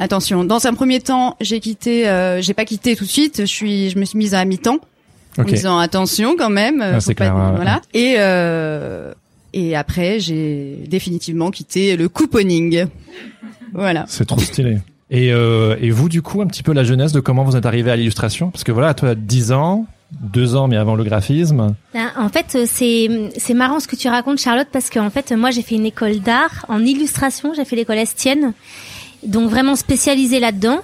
Attention, 0.00 0.44
dans 0.44 0.64
un 0.64 0.74
premier 0.74 1.00
temps, 1.00 1.36
j'ai 1.40 1.58
quitté, 1.58 2.08
euh, 2.08 2.40
j'ai 2.40 2.54
pas 2.54 2.64
quitté 2.64 2.94
tout 2.94 3.02
de 3.02 3.10
suite. 3.10 3.38
Je 3.40 3.46
suis, 3.46 3.90
je 3.90 3.98
me 3.98 4.04
suis 4.04 4.16
mise 4.16 4.32
à 4.32 4.44
mi-temps. 4.44 4.78
En 5.36 5.42
Ok. 5.42 5.48
disant 5.48 5.78
attention 5.78 6.36
quand 6.38 6.50
même. 6.50 6.80
Ah, 6.82 6.94
faut 6.94 7.00
c'est 7.00 7.14
pas- 7.14 7.24
clair, 7.30 7.36
ouais, 7.36 7.56
voilà. 7.56 7.80
Et 7.94 8.14
euh, 8.18 9.12
et 9.52 9.76
après 9.76 10.20
j'ai 10.20 10.78
définitivement 10.88 11.50
quitté 11.50 11.96
le 11.96 12.08
couponing. 12.08 12.86
Voilà. 13.74 14.04
C'est 14.08 14.24
trop 14.26 14.40
stylé. 14.40 14.78
Et, 15.10 15.32
euh, 15.32 15.76
et 15.80 15.90
vous, 15.90 16.08
du 16.10 16.20
coup, 16.20 16.42
un 16.42 16.46
petit 16.46 16.62
peu 16.62 16.72
la 16.74 16.84
jeunesse 16.84 17.12
de 17.12 17.20
comment 17.20 17.42
vous 17.44 17.56
êtes 17.56 17.64
arrivé 17.64 17.90
à 17.90 17.96
l'illustration? 17.96 18.50
Parce 18.50 18.62
que 18.62 18.72
voilà, 18.72 18.92
toi, 18.92 19.14
10 19.14 19.52
ans, 19.52 19.86
deux 20.12 20.54
ans, 20.54 20.68
mais 20.68 20.76
avant 20.76 20.96
le 20.96 21.04
graphisme. 21.04 21.74
Ben, 21.94 22.10
En 22.18 22.28
fait, 22.28 22.46
euh, 22.54 22.64
c'est 22.66 23.30
c'est 23.38 23.54
marrant 23.54 23.80
ce 23.80 23.88
que 23.88 23.96
tu 23.96 24.08
racontes, 24.08 24.38
Charlotte, 24.38 24.68
parce 24.70 24.90
que 24.90 24.98
en 24.98 25.08
fait, 25.08 25.32
moi, 25.32 25.50
j'ai 25.50 25.62
fait 25.62 25.76
une 25.76 25.86
école 25.86 26.18
d'art 26.20 26.66
en 26.68 26.84
illustration. 26.84 27.52
J'ai 27.54 27.64
fait 27.64 27.76
l'école 27.76 27.96
Estienne, 27.98 28.52
donc 29.26 29.48
vraiment 29.50 29.76
spécialisée 29.76 30.40
là-dedans. 30.40 30.80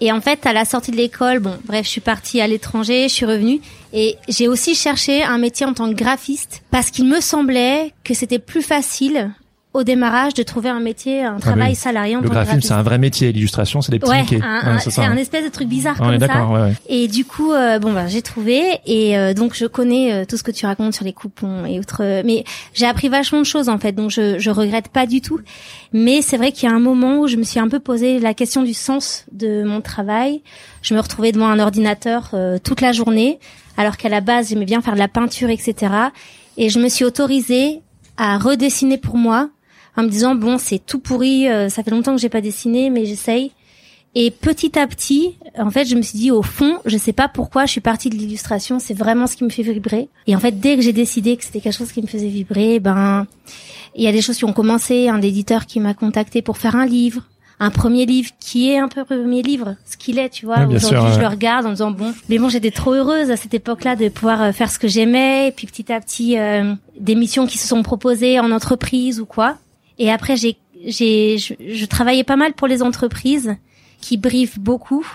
Et 0.00 0.12
en 0.12 0.20
fait, 0.20 0.46
à 0.46 0.52
la 0.52 0.64
sortie 0.64 0.90
de 0.90 0.96
l'école, 0.96 1.38
bon, 1.38 1.56
bref, 1.64 1.86
je 1.86 1.90
suis 1.90 2.00
partie 2.00 2.40
à 2.40 2.46
l'étranger, 2.46 3.08
je 3.08 3.14
suis 3.14 3.26
revenue, 3.26 3.60
et 3.92 4.16
j'ai 4.28 4.48
aussi 4.48 4.74
cherché 4.74 5.22
un 5.22 5.38
métier 5.38 5.64
en 5.64 5.72
tant 5.72 5.88
que 5.88 5.94
graphiste 5.94 6.62
parce 6.70 6.90
qu'il 6.90 7.06
me 7.06 7.20
semblait 7.20 7.92
que 8.04 8.14
c'était 8.14 8.38
plus 8.38 8.62
facile 8.62 9.30
au 9.76 9.84
démarrage 9.84 10.32
de 10.32 10.42
trouver 10.42 10.70
un 10.70 10.80
métier, 10.80 11.22
un 11.22 11.38
travail 11.38 11.70
oui. 11.70 11.74
salarié 11.74 12.16
en 12.16 12.20
Le 12.22 12.28
tant 12.28 12.34
graphisme, 12.34 12.62
c'est 12.62 12.72
un 12.72 12.82
vrai 12.82 12.96
métier. 12.96 13.30
L'illustration, 13.30 13.82
c'est 13.82 13.92
des 13.92 13.98
petits 13.98 14.10
Ouais, 14.10 14.24
Ouais, 14.30 14.78
c'est 14.80 15.02
un 15.02 15.16
espèce 15.16 15.44
de 15.44 15.50
truc 15.50 15.68
bizarre 15.68 15.98
comme 15.98 16.18
ça. 16.18 16.46
ouais, 16.46 16.60
ouais. 16.60 16.72
Et 16.88 17.08
du 17.08 17.26
coup, 17.26 17.52
euh, 17.52 17.78
bon 17.78 17.92
bah 17.92 18.06
j'ai 18.06 18.22
trouvé 18.22 18.78
et 18.86 19.18
euh, 19.18 19.34
donc 19.34 19.54
je 19.54 19.66
connais 19.66 20.12
euh, 20.12 20.24
tout 20.24 20.38
ce 20.38 20.42
que 20.42 20.50
tu 20.50 20.64
racontes 20.64 20.94
sur 20.94 21.04
les 21.04 21.12
coupons 21.12 21.66
et 21.66 21.78
autres. 21.78 22.02
mais 22.24 22.44
j'ai 22.72 22.86
appris 22.86 23.08
vachement 23.08 23.40
de 23.40 23.44
choses 23.44 23.68
en 23.68 23.78
fait, 23.78 23.92
donc 23.92 24.10
je 24.10 24.38
je 24.38 24.50
regrette 24.50 24.88
pas 24.88 25.06
du 25.06 25.20
tout. 25.20 25.40
Mais 25.92 26.22
c'est 26.22 26.38
vrai 26.38 26.52
qu'il 26.52 26.68
y 26.68 26.72
a 26.72 26.74
un 26.74 26.80
moment 26.80 27.18
où 27.20 27.28
je 27.28 27.36
me 27.36 27.42
suis 27.44 27.60
un 27.60 27.68
peu 27.68 27.78
posé 27.78 28.18
la 28.18 28.32
question 28.32 28.62
du 28.62 28.72
sens 28.72 29.26
de 29.32 29.62
mon 29.62 29.82
travail. 29.82 30.42
Je 30.80 30.94
me 30.94 31.00
retrouvais 31.00 31.32
devant 31.32 31.48
un 31.48 31.58
ordinateur 31.58 32.34
toute 32.64 32.80
la 32.80 32.92
journée, 32.92 33.38
alors 33.76 33.98
qu'à 33.98 34.08
la 34.08 34.22
base 34.22 34.48
j'aimais 34.48 34.64
bien 34.64 34.80
faire 34.80 34.94
de 34.94 34.98
la 34.98 35.08
peinture, 35.08 35.50
etc. 35.50 35.92
Et 36.56 36.70
je 36.70 36.78
me 36.78 36.88
suis 36.88 37.04
autorisée 37.04 37.80
à 38.16 38.38
redessiner 38.38 38.96
pour 38.96 39.16
moi, 39.16 39.50
en 39.96 40.02
me 40.02 40.08
disant 40.08 40.34
bon 40.34 40.58
c'est 40.58 40.78
tout 40.84 40.98
pourri, 40.98 41.48
euh, 41.48 41.68
ça 41.68 41.82
fait 41.82 41.90
longtemps 41.90 42.14
que 42.14 42.20
j'ai 42.20 42.28
pas 42.28 42.40
dessiné 42.40 42.90
mais 42.90 43.04
j'essaye. 43.06 43.52
Et 44.18 44.30
petit 44.30 44.78
à 44.78 44.86
petit, 44.86 45.36
en 45.58 45.70
fait, 45.70 45.84
je 45.84 45.94
me 45.94 46.00
suis 46.00 46.18
dit 46.18 46.30
au 46.30 46.40
fond, 46.40 46.78
je 46.86 46.96
sais 46.96 47.12
pas 47.12 47.28
pourquoi 47.28 47.66
je 47.66 47.72
suis 47.72 47.82
partie 47.82 48.08
de 48.08 48.14
l'illustration, 48.14 48.78
c'est 48.78 48.94
vraiment 48.94 49.26
ce 49.26 49.36
qui 49.36 49.44
me 49.44 49.50
fait 49.50 49.62
vibrer. 49.62 50.08
Et 50.26 50.34
en 50.34 50.40
fait, 50.40 50.58
dès 50.58 50.76
que 50.76 50.80
j'ai 50.80 50.94
décidé 50.94 51.36
que 51.36 51.44
c'était 51.44 51.60
quelque 51.60 51.76
chose 51.76 51.92
qui 51.92 52.00
me 52.00 52.06
faisait 52.06 52.28
vibrer, 52.28 52.80
ben 52.80 53.26
il 53.94 54.02
y 54.02 54.06
a 54.06 54.12
des 54.12 54.22
choses 54.22 54.38
qui 54.38 54.46
ont 54.46 54.54
commencé, 54.54 55.10
un 55.10 55.20
éditeur 55.20 55.66
qui 55.66 55.80
m'a 55.80 55.92
contacté 55.92 56.40
pour 56.40 56.56
faire 56.56 56.76
un 56.76 56.86
livre, 56.86 57.24
un 57.60 57.70
premier 57.70 58.06
livre 58.06 58.30
qui 58.40 58.70
est 58.70 58.78
un 58.78 58.88
peu 58.88 59.04
premier 59.04 59.42
livre, 59.42 59.76
ce 59.84 59.96
qu'il 59.96 60.18
est, 60.18 60.28
tu 60.28 60.46
vois. 60.46 60.64
Ouais, 60.64 60.76
Aujourd'hui, 60.76 61.12
je 61.14 61.20
le 61.20 61.26
regarde 61.26 61.66
en 61.66 61.70
me 61.70 61.74
disant 61.74 61.90
bon, 61.90 62.14
mais 62.28 62.38
bon, 62.38 62.48
j'étais 62.48 62.70
trop 62.70 62.94
heureuse 62.94 63.30
à 63.30 63.36
cette 63.36 63.54
époque-là 63.54 63.96
de 63.96 64.08
pouvoir 64.08 64.42
euh, 64.42 64.52
faire 64.52 64.70
ce 64.70 64.78
que 64.78 64.88
j'aimais, 64.88 65.48
et 65.48 65.52
puis 65.52 65.66
petit 65.66 65.92
à 65.92 66.00
petit 66.00 66.38
euh, 66.38 66.74
des 66.98 67.14
missions 67.14 67.46
qui 67.46 67.58
se 67.58 67.66
sont 67.66 67.82
proposées 67.82 68.40
en 68.40 68.50
entreprise 68.50 69.20
ou 69.20 69.26
quoi. 69.26 69.56
Et 69.98 70.10
après, 70.10 70.36
j'ai, 70.36 70.56
j'ai, 70.84 71.38
je, 71.38 71.54
je 71.58 71.84
travaillais 71.86 72.24
pas 72.24 72.36
mal 72.36 72.52
pour 72.52 72.68
les 72.68 72.82
entreprises 72.82 73.56
qui 74.00 74.16
briefent 74.16 74.58
beaucoup, 74.58 75.06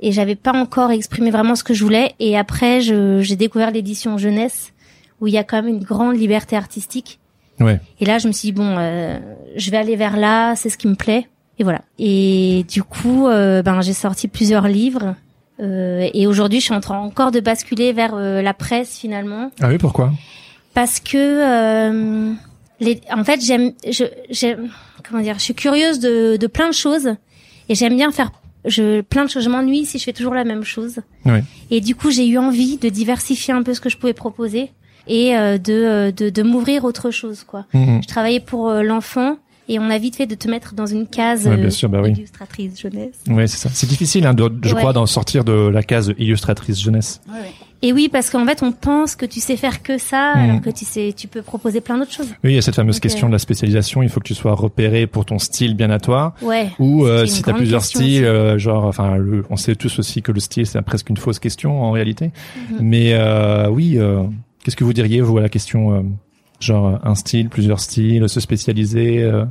et 0.00 0.12
j'avais 0.12 0.34
pas 0.34 0.52
encore 0.52 0.90
exprimé 0.90 1.30
vraiment 1.30 1.54
ce 1.54 1.62
que 1.62 1.74
je 1.74 1.84
voulais. 1.84 2.14
Et 2.18 2.38
après, 2.38 2.80
je, 2.80 3.20
j'ai 3.20 3.36
découvert 3.36 3.70
l'édition 3.70 4.16
jeunesse 4.18 4.72
où 5.20 5.26
il 5.26 5.34
y 5.34 5.38
a 5.38 5.44
quand 5.44 5.62
même 5.62 5.68
une 5.68 5.84
grande 5.84 6.16
liberté 6.16 6.56
artistique. 6.56 7.18
Ouais. 7.60 7.78
Et 8.00 8.06
là, 8.06 8.18
je 8.18 8.26
me 8.26 8.32
suis 8.32 8.46
dit 8.46 8.52
bon, 8.52 8.76
euh, 8.78 9.18
je 9.56 9.70
vais 9.70 9.76
aller 9.76 9.96
vers 9.96 10.16
là, 10.16 10.56
c'est 10.56 10.70
ce 10.70 10.78
qui 10.78 10.88
me 10.88 10.94
plaît. 10.94 11.28
Et 11.58 11.64
voilà. 11.64 11.82
Et 11.98 12.64
du 12.70 12.82
coup, 12.82 13.28
euh, 13.28 13.60
ben 13.62 13.82
j'ai 13.82 13.92
sorti 13.92 14.28
plusieurs 14.28 14.66
livres. 14.66 15.14
Euh, 15.60 16.08
et 16.14 16.26
aujourd'hui, 16.26 16.60
je 16.60 16.64
suis 16.64 16.74
en 16.74 16.80
train 16.80 16.96
encore 16.98 17.30
de 17.30 17.40
basculer 17.40 17.92
vers 17.92 18.14
euh, 18.14 18.40
la 18.40 18.54
presse 18.54 18.96
finalement, 18.96 19.50
Ah 19.60 19.68
oui, 19.68 19.76
pourquoi? 19.76 20.10
Parce 20.72 21.00
que 21.00 21.18
euh, 21.18 22.32
les, 22.80 23.00
en 23.12 23.24
fait, 23.24 23.40
j'aime, 23.44 23.72
je, 23.90 24.04
j'aime, 24.30 24.70
comment 25.08 25.22
dire, 25.22 25.34
je 25.38 25.42
suis 25.44 25.54
curieuse 25.54 26.00
de, 26.00 26.36
de 26.36 26.46
plein 26.46 26.68
de 26.68 26.74
choses 26.74 27.08
et 27.68 27.74
j'aime 27.74 27.96
bien 27.96 28.10
faire 28.10 28.32
je 28.66 29.00
plein 29.00 29.24
de 29.24 29.30
choses. 29.30 29.44
Je 29.44 29.48
m'ennuie 29.48 29.86
si 29.86 29.98
je 29.98 30.04
fais 30.04 30.12
toujours 30.12 30.34
la 30.34 30.44
même 30.44 30.64
chose. 30.64 30.96
Ouais. 31.24 31.42
Et 31.70 31.80
du 31.80 31.94
coup, 31.94 32.10
j'ai 32.10 32.26
eu 32.26 32.36
envie 32.36 32.76
de 32.76 32.90
diversifier 32.90 33.54
un 33.54 33.62
peu 33.62 33.72
ce 33.72 33.80
que 33.80 33.88
je 33.88 33.96
pouvais 33.96 34.12
proposer 34.12 34.70
et 35.06 35.34
euh, 35.34 35.56
de, 35.56 35.72
euh, 35.72 36.12
de, 36.12 36.28
de 36.28 36.42
m'ouvrir 36.42 36.84
autre 36.84 37.10
chose, 37.10 37.42
quoi. 37.42 37.64
Mhm. 37.72 38.02
Je 38.02 38.06
travaillais 38.06 38.40
pour 38.40 38.68
euh, 38.68 38.82
l'enfant 38.82 39.38
et 39.66 39.78
on 39.78 39.88
a 39.88 39.96
vite 39.96 40.16
fait 40.16 40.26
de 40.26 40.34
te 40.34 40.46
mettre 40.46 40.74
dans 40.74 40.84
une 40.84 41.06
case 41.06 41.46
Ouais, 41.46 41.56
bien 41.56 41.66
euh, 41.66 41.70
sûr, 41.70 41.88
bah 41.88 42.00
oui. 42.02 42.10
illustratrice 42.10 42.78
jeunesse. 42.78 43.14
Ouais, 43.28 43.46
c'est 43.46 43.56
ça. 43.56 43.70
C'est 43.72 43.86
difficile, 43.88 44.26
hein, 44.26 44.34
de, 44.34 44.52
je 44.62 44.74
Ouais. 44.74 44.80
crois, 44.80 44.92
d'en 44.92 45.06
sortir 45.06 45.42
de 45.44 45.52
la 45.68 45.82
case 45.82 46.12
illustratrice 46.18 46.82
jeunesse. 46.82 47.22
Et 47.82 47.92
oui, 47.94 48.10
parce 48.12 48.28
qu'en 48.28 48.44
fait, 48.44 48.62
on 48.62 48.72
pense 48.72 49.16
que 49.16 49.24
tu 49.24 49.40
sais 49.40 49.56
faire 49.56 49.82
que 49.82 49.96
ça, 49.96 50.34
Mhm. 50.34 50.42
alors 50.50 50.60
que 50.60 50.68
tu 50.70 50.84
sais, 50.84 51.14
tu 51.16 51.28
peux 51.28 51.40
proposer 51.40 51.80
plein 51.80 51.96
d'autres 51.96 52.12
choses. 52.12 52.28
Oui, 52.44 52.50
il 52.52 52.54
y 52.54 52.58
a 52.58 52.62
cette 52.62 52.74
fameuse 52.74 53.00
question 53.00 53.26
de 53.28 53.32
la 53.32 53.38
spécialisation. 53.38 54.02
Il 54.02 54.10
faut 54.10 54.20
que 54.20 54.26
tu 54.26 54.34
sois 54.34 54.54
repéré 54.54 55.06
pour 55.06 55.24
ton 55.24 55.38
style 55.38 55.74
bien 55.74 55.88
à 55.90 55.98
toi. 55.98 56.34
Ouais. 56.42 56.68
Ou 56.78 57.06
euh, 57.06 57.24
si 57.24 57.40
t'as 57.42 57.52
grande 57.52 57.60
plusieurs 57.62 57.82
styles, 57.84 58.24
euh, 58.24 58.58
genre, 58.58 58.84
enfin, 58.84 59.16
le- 59.16 59.44
on 59.48 59.56
sait 59.56 59.74
tous 59.76 59.98
aussi 59.98 60.20
que 60.20 60.30
le 60.30 60.40
style 60.40 60.66
c'est 60.66 60.82
presque 60.82 61.08
une 61.08 61.16
fausse 61.16 61.38
question 61.38 61.82
en 61.82 61.90
réalité. 61.92 62.32
Mhm. 62.72 62.78
Mais 62.82 63.12
euh, 63.14 63.68
oui, 63.70 63.94
euh, 63.96 64.24
qu'est-ce 64.62 64.76
que 64.76 64.84
vous 64.84 64.92
diriez 64.92 65.22
vous 65.22 65.38
à 65.38 65.40
la 65.40 65.48
question, 65.48 65.94
euh, 65.94 66.00
genre 66.60 67.00
un 67.02 67.14
style, 67.14 67.48
plusieurs 67.48 67.80
styles, 67.80 68.28
se 68.28 68.40
spécialiser, 68.40 69.22
euh, 69.22 69.46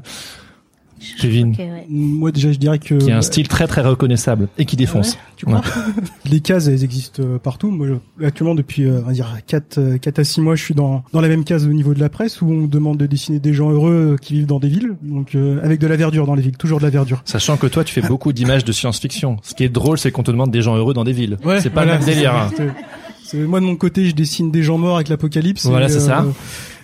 Kevin, 1.19 1.51
Ok, 1.51 1.59
ouais. 1.59 1.85
Moi 1.89 2.31
déjà, 2.31 2.51
je 2.51 2.57
dirais 2.57 2.79
que 2.79 2.95
qui 2.95 3.11
a 3.11 3.17
un 3.17 3.21
style 3.21 3.47
très 3.47 3.67
très 3.67 3.81
reconnaissable 3.81 4.47
et 4.57 4.65
qui 4.65 4.75
défonce. 4.75 5.17
tu 5.37 5.45
crois 5.45 5.61
les 6.29 6.39
cases, 6.39 6.67
elles 6.67 6.83
existent 6.83 7.23
euh, 7.23 7.37
partout. 7.37 7.71
Moi, 7.71 7.87
je- 8.19 8.25
actuellement, 8.25 8.55
depuis 8.55 8.83
euh, 8.85 8.99
on 9.03 9.07
va 9.07 9.13
dire 9.13 9.27
4, 9.47 9.97
4 10.01 10.19
à 10.19 10.23
6 10.23 10.41
mois, 10.41 10.55
je 10.55 10.63
suis 10.63 10.73
dans, 10.73 11.03
dans 11.13 11.21
la 11.21 11.27
même 11.27 11.43
case 11.43 11.65
au 11.65 11.73
niveau 11.73 11.93
de 11.93 11.99
la 11.99 12.09
presse 12.09 12.41
où 12.41 12.47
on 12.49 12.53
me 12.61 12.67
demande 12.67 12.97
de 12.97 13.05
dessiner 13.05 13.39
des 13.39 13.53
gens 13.53 13.71
heureux 13.71 14.13
euh, 14.13 14.17
qui 14.17 14.33
vivent 14.33 14.45
dans 14.47 14.59
des 14.59 14.67
villes, 14.69 14.95
donc 15.01 15.35
euh, 15.35 15.59
avec 15.63 15.79
de 15.79 15.87
la 15.87 15.95
verdure 15.95 16.25
dans 16.25 16.35
les 16.35 16.41
villes, 16.41 16.57
toujours 16.57 16.79
de 16.79 16.83
la 16.85 16.89
verdure. 16.89 17.21
Sachant 17.25 17.57
que 17.57 17.67
toi, 17.67 17.83
tu 17.83 17.93
fais 17.93 18.07
beaucoup 18.07 18.33
d'images 18.33 18.65
de 18.65 18.71
science-fiction. 18.71 19.37
Ce 19.43 19.53
qui 19.55 19.63
est 19.63 19.69
drôle, 19.69 19.97
c'est 19.97 20.11
qu'on 20.11 20.23
te 20.23 20.31
demande 20.31 20.51
des 20.51 20.61
gens 20.61 20.75
heureux 20.75 20.93
dans 20.93 21.03
des 21.03 21.13
villes. 21.13 21.37
c'est 21.59 21.69
pas 21.69 21.83
voilà, 21.83 21.93
le 21.93 21.99
même 21.99 22.07
délire. 22.07 22.49
Moi 23.37 23.59
de 23.59 23.65
mon 23.65 23.75
côté, 23.75 24.05
je 24.05 24.15
dessine 24.15 24.51
des 24.51 24.63
gens 24.63 24.77
morts 24.77 24.95
avec 24.95 25.09
l'apocalypse. 25.09 25.65
Voilà, 25.65 25.85
et, 25.87 25.89
c'est 25.89 25.99
ça. 25.99 26.25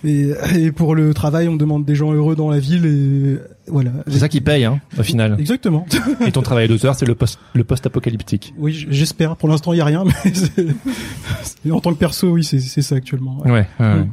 Et, 0.04 0.30
et 0.56 0.72
pour 0.72 0.94
le 0.94 1.12
travail, 1.14 1.48
on 1.48 1.56
demande 1.56 1.84
des 1.84 1.94
gens 1.94 2.12
heureux 2.12 2.36
dans 2.36 2.50
la 2.50 2.58
ville 2.58 2.86
et 2.86 3.38
voilà. 3.70 3.90
C'est 4.08 4.18
ça 4.18 4.28
qui 4.28 4.40
paye, 4.40 4.64
hein, 4.64 4.80
au 4.98 5.02
final. 5.02 5.36
Exactement. 5.38 5.86
Et 6.26 6.32
ton 6.32 6.42
travail 6.42 6.68
d'auteur, 6.68 6.94
c'est 6.94 7.06
le 7.06 7.14
post, 7.14 7.38
le 7.54 7.64
post-apocalyptique. 7.64 8.54
oui, 8.58 8.86
j'espère. 8.90 9.36
Pour 9.36 9.48
l'instant, 9.48 9.72
il 9.72 9.78
y 9.78 9.80
a 9.80 9.84
rien, 9.84 10.04
mais 11.64 11.70
en 11.72 11.80
tant 11.80 11.92
que 11.92 11.98
perso, 11.98 12.28
oui, 12.32 12.44
c'est 12.44 12.60
c'est 12.60 12.82
ça 12.82 12.94
actuellement. 12.96 13.38
ouais. 13.44 13.50
Ouais. 13.50 13.66
ouais, 13.80 13.86
ouais. 13.94 14.06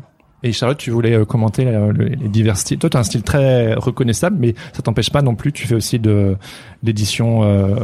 Et 0.45 0.51
Charlotte, 0.51 0.77
tu 0.77 0.91
voulais 0.91 1.13
euh, 1.13 1.23
commenter 1.23 1.65
euh, 1.65 1.93
le- 1.93 2.03
les 2.05 2.27
divers 2.27 2.57
styles. 2.57 2.77
Toi, 2.77 2.89
tu 2.89 2.97
as 2.97 2.99
un 2.99 3.03
style 3.03 3.23
très 3.23 3.75
reconnaissable, 3.75 4.35
mais 4.39 4.55
ça 4.73 4.81
t'empêche 4.81 5.09
pas 5.09 5.21
non 5.21 5.35
plus. 5.35 5.53
Tu 5.53 5.65
fais 5.67 5.75
aussi 5.75 5.99
de 5.99 6.35
l'édition 6.83 7.43
euh, 7.43 7.75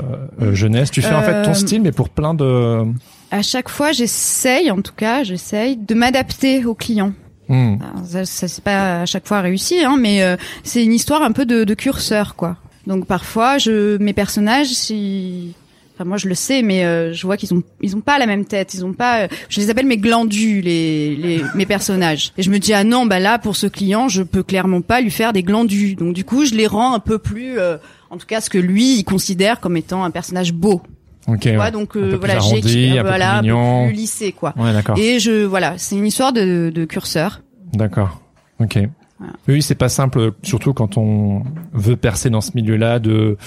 euh, 0.41 0.53
jeunesse. 0.53 0.91
Tu 0.91 1.01
fais 1.01 1.15
en 1.15 1.21
fait 1.21 1.43
ton 1.43 1.51
Euh, 1.51 1.53
style, 1.53 1.81
mais 1.81 1.93
pour 1.93 2.09
plein 2.09 2.33
de. 2.33 2.83
À 3.31 3.41
chaque 3.41 3.69
fois, 3.69 3.91
j'essaye, 3.91 4.71
en 4.71 4.81
tout 4.81 4.93
cas, 4.95 5.23
j'essaye 5.23 5.77
de 5.77 5.93
m'adapter 5.93 6.65
aux 6.65 6.73
clients. 6.73 7.13
Hmm. 7.47 7.75
Alors, 7.81 8.05
Ça, 8.05 8.25
ça 8.25 8.47
c'est 8.47 8.63
pas 8.63 9.01
à 9.01 9.05
chaque 9.05 9.27
fois 9.27 9.41
réussi, 9.41 9.83
hein, 9.83 9.97
mais 9.99 10.23
euh, 10.23 10.35
c'est 10.63 10.83
une 10.83 10.93
histoire 10.93 11.21
un 11.21 11.31
peu 11.31 11.45
de, 11.45 11.63
de 11.63 11.73
curseur, 11.73 12.35
quoi. 12.35 12.57
Donc 12.87 13.05
parfois, 13.05 13.57
je 13.57 13.97
mes 13.97 14.13
personnages, 14.13 14.67
si 14.69 15.53
Enfin, 15.95 16.07
moi, 16.07 16.15
je 16.17 16.29
le 16.29 16.35
sais, 16.35 16.61
mais 16.61 16.85
euh, 16.85 17.11
je 17.11 17.25
vois 17.27 17.35
qu'ils 17.35 17.53
ont 17.53 17.61
ils 17.81 17.93
ont 17.93 17.99
pas 17.99 18.17
la 18.19 18.25
même 18.25 18.45
tête. 18.45 18.73
Ils 18.73 18.85
ont 18.85 18.93
pas. 18.93 19.23
euh, 19.23 19.27
je 19.49 19.59
les 19.59 19.69
appelle 19.69 19.85
mes 19.85 19.97
glandus, 19.97 20.61
les, 20.61 21.13
les 21.13 21.43
mes 21.55 21.65
personnages. 21.65 22.31
Et 22.37 22.41
je 22.41 22.49
me 22.49 22.57
dis 22.57 22.73
ah 22.73 22.85
non, 22.85 23.05
bah 23.05 23.19
là 23.19 23.37
pour 23.37 23.57
ce 23.57 23.67
client, 23.67 24.07
je 24.07 24.23
peux 24.23 24.41
clairement 24.41 24.79
pas 24.79 25.01
lui 25.01 25.11
faire 25.11 25.33
des 25.33 25.43
glandus. 25.43 25.95
Donc 25.95 26.13
du 26.13 26.23
coup, 26.23 26.45
je 26.45 26.55
les 26.55 26.67
rends 26.67 26.93
un 26.93 26.99
peu 26.99 27.17
plus, 27.19 27.59
euh, 27.59 27.75
en 28.11 28.17
tout 28.17 28.27
cas, 28.27 28.39
ce 28.39 28.49
que 28.49 28.57
lui 28.57 28.97
il 28.97 29.03
considère 29.03 29.59
comme 29.59 29.75
étant 29.75 30.05
un 30.05 30.09
personnage 30.09 30.53
beau. 30.53 30.81
Ok. 31.29 31.39
Tu 31.41 31.55
vois, 31.55 31.65
ouais. 31.65 31.71
donc 31.71 31.95
euh, 31.95 32.15
voilà, 32.17 32.35
arrondi, 32.37 32.89
j'ai 32.91 33.01
voilà 33.01 33.37
un 33.37 33.41
mignon. 33.41 33.83
peu 33.83 33.87
plus 33.89 33.95
lissé 33.97 34.31
quoi. 34.31 34.53
Ouais, 34.57 34.73
d'accord. 34.73 34.97
Et 34.97 35.19
je 35.19 35.45
voilà, 35.45 35.77
c'est 35.77 35.95
une 35.95 36.05
histoire 36.05 36.33
de, 36.33 36.71
de 36.73 36.85
curseur. 36.85 37.41
D'accord. 37.73 38.19
Ok. 38.59 38.79
Voilà. 39.19 39.33
Oui, 39.47 39.61
c'est 39.61 39.75
pas 39.75 39.89
simple, 39.89 40.31
surtout 40.43 40.73
quand 40.73 40.97
on 40.97 41.43
veut 41.73 41.97
percer 41.97 42.29
dans 42.29 42.41
ce 42.41 42.51
milieu-là, 42.55 42.99
de 42.99 43.37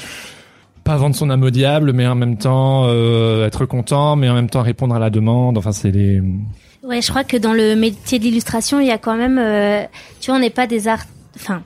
pas 0.85 0.97
vendre 0.97 1.15
son 1.15 1.31
âme 1.31 1.43
au 1.43 1.51
diable, 1.51 1.93
mais 1.93 2.07
en 2.07 2.15
même 2.15 2.37
temps 2.37 2.85
euh, 2.87 3.47
être 3.47 3.67
content, 3.67 4.17
mais 4.17 4.29
en 4.29 4.35
même 4.35 4.51
temps 4.51 4.63
répondre 4.63 4.95
à 4.95 4.99
la 4.99 5.11
demande. 5.11 5.59
Enfin, 5.59 5.73
c'est 5.73 5.91
les. 5.91 6.21
Ouais, 6.83 7.01
je 7.01 7.09
crois 7.11 7.25
que 7.25 7.37
dans 7.37 7.53
le 7.53 7.77
métier 7.77 8.19
de 8.19 8.25
l'illustration, 8.25 8.81
il 8.81 8.89
y 8.89 8.91
a 8.91 8.99
quand 8.99 9.17
même, 9.17 9.39
euh, 9.39 9.85
tu 10.21 10.31
vois, 10.31 10.39
on 10.39 10.41
n'est 10.41 10.51
pas 10.51 10.67
des 10.67 10.89
art, 10.89 11.05
enfin, 11.37 11.63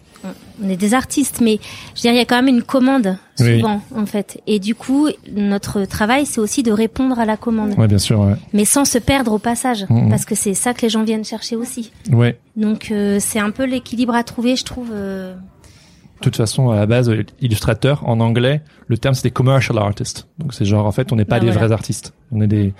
on- 0.62 0.68
est 0.68 0.76
des 0.76 0.94
artistes, 0.94 1.40
mais 1.40 1.58
je 1.94 2.00
veux 2.00 2.02
dire, 2.02 2.12
il 2.12 2.16
y 2.16 2.20
a 2.20 2.24
quand 2.24 2.36
même 2.36 2.48
une 2.54 2.62
commande 2.62 3.16
Oui. 3.40 3.56
souvent, 3.60 3.80
en 3.94 4.06
fait. 4.06 4.40
Et 4.46 4.58
du 4.58 4.74
coup, 4.74 5.08
notre 5.34 5.84
travail, 5.84 6.26
c'est 6.26 6.40
aussi 6.40 6.62
de 6.62 6.72
répondre 6.72 7.18
à 7.18 7.24
la 7.24 7.36
commande, 7.36 7.74
Ouais, 7.78 7.88
bien 7.88 7.98
sûr. 7.98 8.20
Ouais. 8.20 8.34
mais 8.52 8.64
sans 8.64 8.84
se 8.84 8.98
perdre 8.98 9.32
au 9.32 9.38
passage, 9.38 9.86
Mhm. 9.90 10.08
parce 10.08 10.24
que 10.24 10.34
c'est 10.34 10.54
ça 10.54 10.74
que 10.74 10.82
les 10.82 10.88
gens 10.88 11.04
viennent 11.04 11.24
chercher 11.24 11.56
aussi. 11.56 11.92
Ouais. 12.12 12.38
Donc, 12.56 12.88
euh, 12.90 13.18
c'est 13.20 13.38
un 13.38 13.50
peu 13.50 13.64
l'équilibre 13.64 14.14
à 14.14 14.24
trouver, 14.24 14.56
je 14.56 14.64
trouve. 14.64 14.90
euh, 14.92 15.34
De 15.34 16.22
toute 16.22 16.36
façon, 16.36 16.70
à 16.70 16.76
la 16.76 16.86
base, 16.86 17.12
illustrateur 17.42 18.08
en 18.08 18.20
anglais, 18.20 18.62
le 18.86 18.96
terme 18.96 19.14
c'était 19.14 19.30
commercial 19.30 19.76
artist. 19.76 20.26
Donc 20.38 20.54
c'est 20.54 20.64
genre 20.64 20.86
en 20.86 20.90
fait, 20.92 21.12
on 21.12 21.16
n'est 21.16 21.26
pas 21.26 21.36
Ah, 21.36 21.40
des 21.40 21.46
voilà. 21.50 21.66
vrais 21.66 21.72
artistes. 21.74 22.14
On 22.32 22.40
est 22.40 22.46
des, 22.46 22.72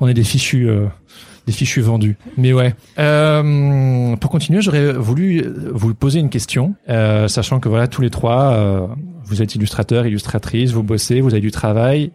on 0.00 0.08
est 0.08 0.14
des 0.14 0.24
fichus, 0.24 0.68
euh, 0.68 0.86
des 1.46 1.52
fichus 1.52 1.80
vendus. 1.80 2.16
Mais 2.36 2.52
ouais. 2.52 2.74
Euh, 2.98 4.16
pour 4.16 4.30
continuer, 4.30 4.62
j'aurais 4.62 4.92
voulu 4.92 5.40
euh, 5.40 5.70
vous 5.72 5.94
poser 5.94 6.20
une 6.20 6.30
question, 6.30 6.74
euh, 6.88 7.28
sachant 7.28 7.60
que 7.60 7.68
voilà, 7.68 7.88
tous 7.88 8.02
les 8.02 8.10
trois, 8.10 8.52
euh, 8.52 8.86
vous 9.24 9.42
êtes 9.42 9.54
illustrateurs, 9.54 10.06
illustratrices, 10.06 10.72
vous 10.72 10.82
bossez, 10.82 11.20
vous 11.20 11.32
avez 11.32 11.40
du 11.40 11.50
travail 11.50 12.12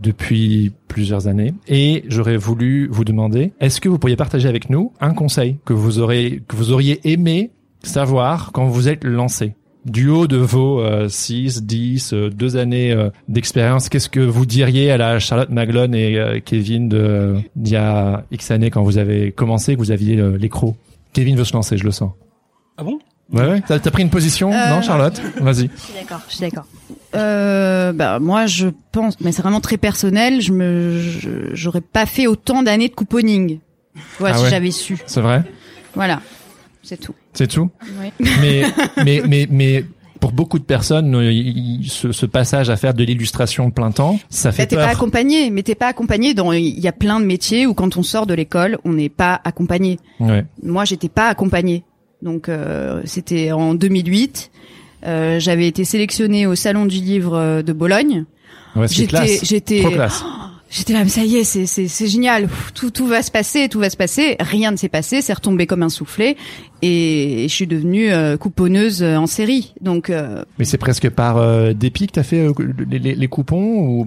depuis 0.00 0.72
plusieurs 0.88 1.28
années 1.28 1.52
et 1.68 2.04
j'aurais 2.08 2.38
voulu 2.38 2.88
vous 2.90 3.04
demander 3.04 3.52
est-ce 3.60 3.82
que 3.82 3.88
vous 3.88 3.98
pourriez 3.98 4.16
partager 4.16 4.48
avec 4.48 4.70
nous 4.70 4.92
un 5.00 5.12
conseil 5.12 5.58
que 5.66 5.74
vous 5.74 5.98
aurez 5.98 6.42
que 6.48 6.56
vous 6.56 6.72
auriez 6.72 7.00
aimé 7.04 7.50
savoir 7.82 8.50
quand 8.52 8.66
vous 8.66 8.88
êtes 8.88 9.04
lancé? 9.04 9.54
Du 9.84 10.08
haut 10.08 10.26
de 10.26 10.36
vos 10.36 10.80
euh, 10.80 11.08
6, 11.08 11.62
10, 11.62 12.12
euh, 12.12 12.30
deux 12.30 12.56
années 12.56 12.92
euh, 12.92 13.10
d'expérience, 13.28 13.88
qu'est-ce 13.88 14.08
que 14.08 14.20
vous 14.20 14.44
diriez 14.46 14.90
à 14.90 14.96
la 14.98 15.18
Charlotte 15.18 15.50
Maglone 15.50 15.94
et 15.94 16.18
euh, 16.18 16.38
Kevin 16.44 16.88
de 16.88 17.36
d'il 17.56 17.72
y 17.72 17.76
a 17.76 18.24
X 18.30 18.50
années 18.50 18.70
quand 18.70 18.82
vous 18.82 18.98
avez 18.98 19.32
commencé, 19.32 19.74
que 19.74 19.78
vous 19.78 19.90
aviez 19.90 20.18
euh, 20.18 20.36
l'écro? 20.36 20.76
Kevin 21.12 21.36
veut 21.36 21.44
se 21.44 21.54
lancer, 21.54 21.76
je 21.78 21.84
le 21.84 21.90
sens. 21.92 22.12
Ah 22.76 22.84
bon? 22.84 22.98
Ouais, 23.32 23.46
ouais. 23.48 23.62
T'as 23.66 23.78
t'as 23.78 23.90
pris 23.90 24.02
une 24.02 24.10
position, 24.10 24.52
Euh, 24.52 24.68
non, 24.70 24.82
Charlotte? 24.82 25.20
Vas-y. 25.40 25.70
Je 25.74 25.80
suis 25.82 25.94
d'accord, 25.94 26.20
je 26.28 26.34
suis 26.34 26.40
d'accord. 26.40 26.66
Euh, 27.14 27.92
bah 27.92 28.18
moi 28.20 28.46
je 28.46 28.68
pense, 28.92 29.20
mais 29.20 29.32
c'est 29.32 29.42
vraiment 29.42 29.60
très 29.60 29.76
personnel. 29.76 30.40
Je 30.40 30.52
me, 30.52 31.00
je- 31.00 31.54
j'aurais 31.54 31.80
pas 31.80 32.06
fait 32.06 32.26
autant 32.26 32.62
d'années 32.62 32.88
de 32.88 32.94
couponing. 32.94 33.58
Voilà, 34.18 34.34
Ah 34.34 34.38
si 34.38 34.44
ouais. 34.44 34.50
j'avais 34.50 34.70
su. 34.70 34.98
C'est 35.06 35.20
vrai? 35.20 35.42
Voilà, 35.94 36.20
c'est 36.90 36.96
tout. 37.00 37.14
C'est 37.32 37.46
tout 37.46 37.70
Oui. 38.00 38.12
mais, 38.40 38.62
mais, 39.04 39.22
mais, 39.26 39.46
mais 39.50 39.84
pour 40.20 40.32
beaucoup 40.32 40.58
de 40.58 40.64
personnes, 40.64 41.14
euh, 41.14 41.32
il- 41.32 41.80
il- 41.82 41.88
ce, 41.90 42.12
ce 42.12 42.26
passage 42.26 42.68
à 42.68 42.76
faire 42.76 42.92
de 42.94 43.04
l'illustration 43.04 43.70
plein 43.70 43.90
temps, 43.92 44.18
ça 44.28 44.52
fait 44.52 44.62
Bah, 44.64 44.66
t'es 44.66 44.76
peur. 44.76 44.84
pas 44.86 44.92
accompagné, 44.92 45.50
mais 45.50 45.62
t'es 45.62 45.74
pas 45.74 45.86
accompagné 45.86 46.34
dans. 46.34 46.52
Il 46.52 46.78
y 46.78 46.88
a 46.88 46.92
plein 46.92 47.20
de 47.20 47.24
métiers 47.24 47.66
où 47.66 47.72
quand 47.74 47.96
on 47.96 48.02
sort 48.02 48.26
de 48.26 48.34
l'école, 48.34 48.78
on 48.84 48.92
n'est 48.92 49.08
pas 49.08 49.40
accompagné. 49.44 49.98
Ouais. 50.18 50.44
Moi, 50.62 50.84
j'étais 50.84 51.08
pas 51.08 51.28
accompagnée. 51.28 51.84
Donc 52.22 52.48
euh, 52.48 53.00
c'était 53.04 53.52
en 53.52 53.74
2008. 53.74 54.50
Euh, 55.06 55.38
j'avais 55.40 55.66
été 55.66 55.84
sélectionnée 55.84 56.46
au 56.46 56.54
salon 56.54 56.84
du 56.84 56.96
livre 56.96 57.34
euh, 57.34 57.62
de 57.62 57.72
Bologne. 57.72 58.26
Ouais, 58.76 58.86
c'est 58.88 58.94
J'étais, 58.96 59.06
classe. 59.08 59.44
j'étais, 59.44 59.80
Trop 59.80 59.90
classe. 59.90 60.22
J'étais 60.72 60.92
là, 60.92 61.00
mais 61.02 61.08
ça 61.10 61.24
y 61.24 61.36
est, 61.36 61.42
c'est 61.42 61.66
c'est 61.66 61.88
c'est 61.88 62.06
génial. 62.06 62.48
Tout 62.74 62.92
tout 62.92 63.06
va 63.08 63.22
se 63.24 63.30
passer, 63.32 63.68
tout 63.68 63.80
va 63.80 63.90
se 63.90 63.96
passer. 63.96 64.36
Rien 64.38 64.70
ne 64.70 64.76
s'est 64.76 64.88
passé, 64.88 65.20
c'est 65.20 65.32
retombé 65.32 65.66
comme 65.66 65.82
un 65.82 65.88
soufflet, 65.88 66.36
et 66.80 67.46
je 67.48 67.52
suis 67.52 67.66
devenue 67.66 68.12
euh, 68.12 68.36
couponneuse 68.36 69.02
euh, 69.02 69.16
en 69.16 69.26
série. 69.26 69.74
Donc 69.80 70.10
euh, 70.10 70.44
Mais 70.60 70.64
c'est 70.64 70.78
presque 70.78 71.10
par 71.10 71.38
euh, 71.38 71.72
dépit 71.72 72.06
que 72.06 72.12
t'as 72.12 72.22
fait 72.22 72.46
euh, 72.46 72.52
les, 72.88 73.00
les, 73.00 73.14
les 73.16 73.28
coupons 73.28 74.04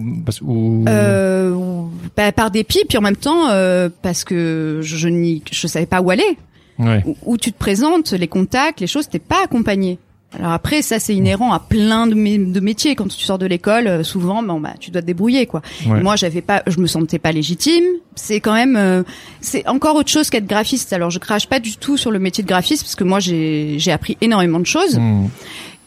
euh, 0.88 1.50
ou- 1.52 1.90
bah, 2.16 2.32
par 2.32 2.50
dépit, 2.50 2.84
puis 2.88 2.96
en 2.96 3.02
même 3.02 3.16
temps 3.16 3.50
euh, 3.50 3.90
parce 4.00 4.24
que 4.24 4.78
je 4.82 4.96
je, 4.96 5.08
n'y- 5.08 5.42
je 5.52 5.66
savais 5.66 5.84
pas 5.86 6.00
où 6.00 6.08
aller. 6.10 6.38
Ouais. 6.78 7.02
Où, 7.06 7.14
où 7.26 7.36
tu 7.36 7.52
te 7.52 7.58
présentes, 7.58 8.12
les 8.12 8.26
contacts, 8.26 8.80
les 8.80 8.86
choses, 8.88 9.08
t'es 9.08 9.18
pas 9.20 9.44
accompagné. 9.44 9.98
Alors 10.38 10.52
après, 10.52 10.82
ça 10.82 10.98
c'est 10.98 11.14
inhérent 11.14 11.52
à 11.52 11.60
plein 11.60 12.06
de, 12.06 12.14
mé- 12.14 12.50
de 12.52 12.60
métiers. 12.60 12.94
Quand 12.96 13.06
tu 13.08 13.22
sors 13.24 13.38
de 13.38 13.46
l'école, 13.46 13.86
euh, 13.86 14.02
souvent, 14.02 14.42
bon 14.42 14.60
bah 14.60 14.74
tu 14.80 14.90
dois 14.90 15.00
te 15.02 15.06
débrouiller 15.06 15.46
quoi. 15.46 15.62
Ouais. 15.86 16.00
Moi, 16.02 16.16
j'avais 16.16 16.40
pas, 16.42 16.62
je 16.66 16.78
me 16.80 16.86
sentais 16.86 17.18
pas 17.18 17.30
légitime. 17.32 17.84
C'est 18.16 18.40
quand 18.40 18.54
même, 18.54 18.76
euh, 18.76 19.02
c'est 19.40 19.66
encore 19.68 19.94
autre 19.96 20.10
chose 20.10 20.30
qu'être 20.30 20.46
graphiste. 20.46 20.92
Alors, 20.92 21.10
je 21.10 21.18
crache 21.18 21.46
pas 21.46 21.60
du 21.60 21.76
tout 21.76 21.96
sur 21.96 22.10
le 22.10 22.18
métier 22.18 22.42
de 22.42 22.48
graphiste 22.48 22.82
parce 22.82 22.94
que 22.96 23.04
moi, 23.04 23.20
j'ai 23.20 23.76
j'ai 23.78 23.92
appris 23.92 24.16
énormément 24.20 24.58
de 24.60 24.66
choses. 24.66 24.98
Hmm. 24.98 25.26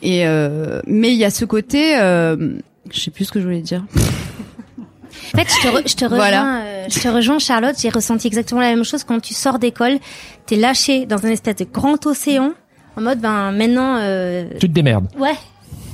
Et 0.02 0.26
euh, 0.28 0.82
mais 0.88 1.10
il 1.10 1.18
y 1.18 1.26
a 1.26 1.30
ce 1.30 1.44
côté, 1.44 1.98
euh, 2.00 2.54
je 2.92 3.00
sais 3.00 3.12
plus 3.12 3.26
ce 3.26 3.32
que 3.32 3.40
je 3.40 3.46
voulais 3.46 3.62
dire. 3.62 3.84
En 5.34 5.38
fait, 5.40 5.48
je 5.50 5.68
te, 5.68 5.76
re- 5.76 5.90
je 5.90 5.96
te 5.96 6.06
rejoins, 6.06 6.18
Voilà. 6.18 6.62
euh, 6.62 6.86
je 6.90 7.00
te 7.00 7.08
rejoins, 7.08 7.40
Charlotte. 7.40 7.76
J'ai 7.82 7.90
ressenti 7.90 8.28
exactement 8.28 8.62
la 8.62 8.70
même 8.74 8.84
chose 8.86 9.04
quand 9.04 9.20
tu 9.20 9.34
sors 9.34 9.60
d'école. 9.60 9.98
T'es 10.46 10.56
lâché 10.56 11.06
dans 11.06 11.26
un 11.26 11.30
espèce 11.30 11.58
de 11.58 11.66
grand 11.66 12.06
océan, 12.06 12.54
en 12.98 13.02
mode, 13.02 13.20
ben 13.20 13.52
maintenant, 13.52 13.98
euh, 14.00 14.50
Tu 14.60 14.68
te 14.68 14.74
démerdes. 14.74 15.08
ouais, 15.20 15.36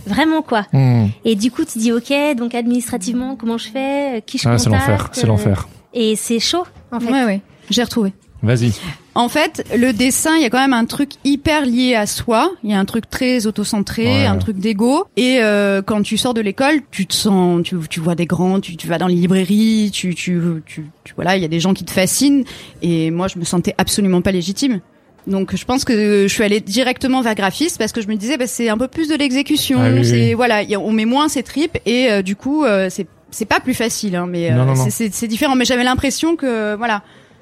vraiment 0.08 0.42
quoi. 0.42 0.66
Hmm. 0.74 1.08
Et 1.26 1.36
du 1.36 1.52
coup, 1.52 1.66
tu 1.66 1.78
dis, 1.80 1.92
ok, 1.92 2.12
donc 2.38 2.56
administrativement, 2.56 3.36
comment 3.36 3.58
je 3.58 3.68
fais, 3.70 4.18
euh, 4.18 4.20
qui 4.26 4.38
je 4.38 4.48
Ah, 4.48 4.58
c'est 4.58 4.70
l'enfer, 4.70 5.10
c'est 5.14 5.26
euh, 5.26 5.28
l'enfer. 5.28 5.68
Et 5.94 6.16
c'est 6.16 6.40
chaud, 6.40 6.64
en 6.92 7.00
fait. 7.00 7.12
Ouais, 7.12 7.26
ouais, 7.26 7.42
j'ai 7.70 7.84
retrouvé. 7.84 8.14
Vas-y. 8.42 8.74
En 9.16 9.30
fait, 9.30 9.64
le 9.78 9.94
dessin, 9.94 10.36
il 10.36 10.42
y 10.42 10.46
a 10.46 10.50
quand 10.50 10.60
même 10.60 10.74
un 10.74 10.84
truc 10.86 11.12
hyper 11.24 11.66
lié 11.66 11.96
à 11.96 12.06
soi. 12.06 12.52
Il 12.64 12.72
y 12.72 12.74
a 12.74 12.80
un 12.80 12.84
truc 12.84 13.10
très 13.10 13.46
autocentré, 13.48 14.04
Ouais. 14.06 14.26
un 14.26 14.38
truc 14.38 14.58
d'ego. 14.58 15.06
Et 15.16 15.38
euh, 15.42 15.82
quand 15.82 16.02
tu 16.02 16.18
sors 16.18 16.34
de 16.34 16.42
l'école, 16.42 16.82
tu 16.92 17.06
te 17.06 17.14
sens, 17.14 17.62
tu, 17.64 17.78
tu 17.90 18.00
vois 18.02 18.16
des 18.16 18.26
grands, 18.26 18.60
tu, 18.60 18.76
tu 18.76 18.88
vas 18.88 18.98
dans 18.98 19.08
les 19.08 19.16
librairies, 19.16 19.92
tu, 19.94 20.14
tu, 20.14 20.42
tu, 20.66 20.90
tu- 21.06 21.14
voilà, 21.16 21.38
il 21.38 21.42
y 21.42 21.46
a 21.46 21.48
des 21.48 21.62
gens 21.62 21.74
qui 21.74 21.86
te 21.86 21.92
fascinent. 21.92 22.44
Et 22.82 23.12
moi, 23.12 23.28
je 23.30 23.40
me 23.40 23.46
sentais 23.46 23.76
absolument 23.78 24.22
pas 24.22 24.32
légitime. 24.34 24.82
Donc, 25.26 25.56
je 25.56 25.64
pense 25.66 25.86
que 25.86 26.28
je 26.28 26.34
suis 26.34 26.44
allée 26.44 26.60
directement 26.60 27.22
vers 27.22 27.36
graphiste 27.36 27.78
parce 27.78 27.92
que 27.92 28.02
je 28.02 28.08
me 28.08 28.16
disais, 28.16 28.38
bah, 28.38 28.48
c'est 28.48 28.70
un 28.70 28.78
peu 28.78 28.88
plus 28.88 29.08
de 29.08 29.16
l'exécution. 29.16 29.80
Ah 29.82 29.90
oui, 29.92 30.04
c'est 30.06 30.12
oui. 30.12 30.34
voilà, 30.34 30.64
on 30.80 30.92
met 30.92 31.06
moins 31.06 31.30
ses 31.30 31.44
tripes 31.44 31.78
et 31.86 32.12
euh, 32.12 32.22
du 32.22 32.36
coup, 32.36 32.66
euh, 32.66 32.88
c'est 32.90 33.08
c'est 33.32 33.46
pas 33.46 33.60
plus 33.60 33.74
facile, 33.74 34.16
hein, 34.16 34.28
mais 34.30 34.52
euh, 34.52 34.76
c'est- 34.90 35.28
différent. 35.28 35.56
Mais 35.56 35.66
j'avais 35.66 35.84
l'impression 35.84 36.36
que 36.36 36.76
voilà. 36.76 37.02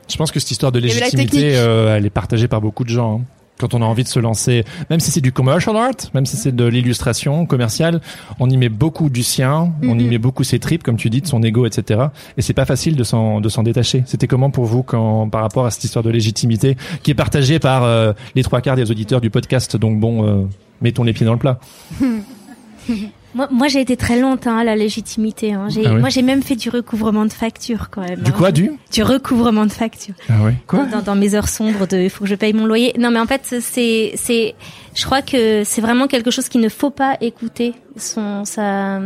Je 0.09 0.15
pense 0.15 0.31
que 0.31 0.39
cette 0.39 0.51
histoire 0.51 0.71
de 0.71 0.79
légitimité, 0.79 1.55
euh, 1.55 1.95
elle 1.97 2.05
est 2.05 2.09
partagée 2.11 2.47
par 2.47 2.61
beaucoup 2.61 2.83
de 2.83 2.89
gens. 2.89 3.19
hein. 3.21 3.25
Quand 3.62 3.74
on 3.76 3.82
a 3.82 3.86
envie 3.86 4.04
de 4.04 4.10
se 4.10 4.19
lancer, 4.19 4.65
même 4.89 5.00
si 5.00 5.12
c'est 5.12 5.21
du 5.21 5.32
commercial 5.32 5.78
art, 5.78 5.91
même 6.13 6.26
si 6.26 6.36
c'est 6.36 6.56
de 6.56 6.65
l'illustration 6.65 7.45
commerciale, 7.45 8.02
on 8.39 8.50
y 8.50 8.58
met 8.58 8.69
beaucoup 8.69 9.10
du 9.10 9.24
sien, 9.24 9.71
on 9.84 9.97
y 10.00 10.04
Mhm. 10.04 10.10
met 10.10 10.17
beaucoup 10.17 10.43
ses 10.43 10.60
tripes, 10.60 10.82
comme 10.84 10.97
tu 10.97 11.10
dis, 11.10 11.21
de 11.21 11.28
son 11.28 11.41
ego, 11.43 11.65
etc. 11.65 12.08
Et 12.38 12.41
c'est 12.41 12.54
pas 12.54 12.65
facile 12.65 12.95
de 12.95 13.04
s'en 13.04 13.39
de 13.39 13.47
s'en 13.50 13.63
détacher. 13.63 14.04
C'était 14.08 14.28
comment 14.28 14.50
pour 14.50 14.65
vous 14.65 14.84
quand 14.84 15.30
par 15.30 15.41
rapport 15.41 15.65
à 15.65 15.71
cette 15.71 15.84
histoire 15.84 16.04
de 16.04 16.10
légitimité 16.10 16.76
qui 17.04 17.12
est 17.12 17.15
partagée 17.15 17.60
par 17.60 17.84
euh, 17.84 18.13
les 18.36 18.43
trois 18.43 18.62
quarts 18.62 18.76
des 18.76 18.89
auditeurs 18.91 19.21
du 19.21 19.30
podcast? 19.30 19.78
Donc 19.78 20.00
bon, 20.00 20.26
euh, 20.28 20.43
mettons 20.82 21.04
les 21.04 21.13
pieds 21.13 21.26
dans 21.26 21.34
le 21.34 21.39
plat. 21.39 21.60
Moi, 23.33 23.47
moi 23.51 23.67
j'ai 23.67 23.81
été 23.81 23.97
très 23.97 24.19
lente 24.19 24.47
hein, 24.47 24.57
à 24.57 24.63
la 24.63 24.75
légitimité. 24.75 25.53
Hein. 25.53 25.67
J'ai, 25.69 25.85
Ah 25.85 25.93
oui 25.93 25.99
Moi, 25.99 26.09
j'ai 26.09 26.21
même 26.21 26.43
fait 26.43 26.55
du 26.55 26.69
recouvrement 26.69 27.25
de 27.25 27.33
facture 27.33 27.89
quand 27.89 28.01
même. 28.01 28.19
Du 28.19 28.31
hein. 28.31 28.35
quoi, 28.37 28.51
du 28.51 28.71
Du 28.91 29.03
recouvrement 29.03 29.65
de 29.65 29.71
facture. 29.71 30.13
Ah 30.29 30.43
ouais. 30.43 30.55
Quoi 30.67 30.85
dans, 30.85 31.01
dans 31.01 31.15
mes 31.15 31.35
heures 31.35 31.49
sombres 31.49 31.87
de 31.87 31.97
il 31.97 32.09
faut 32.09 32.23
que 32.23 32.29
je 32.29 32.35
paye 32.35 32.53
mon 32.53 32.65
loyer. 32.65 32.93
Non 32.97 33.11
mais 33.11 33.19
en 33.19 33.27
fait 33.27 33.55
c'est 33.61 34.13
c'est 34.15 34.55
je 34.93 35.05
crois 35.05 35.21
que 35.21 35.63
c'est 35.63 35.81
vraiment 35.81 36.07
quelque 36.07 36.31
chose 36.31 36.49
qu'il 36.49 36.61
ne 36.61 36.69
faut 36.69 36.89
pas 36.89 37.17
écouter 37.21 37.73
son 37.97 38.45
ça 38.45 38.99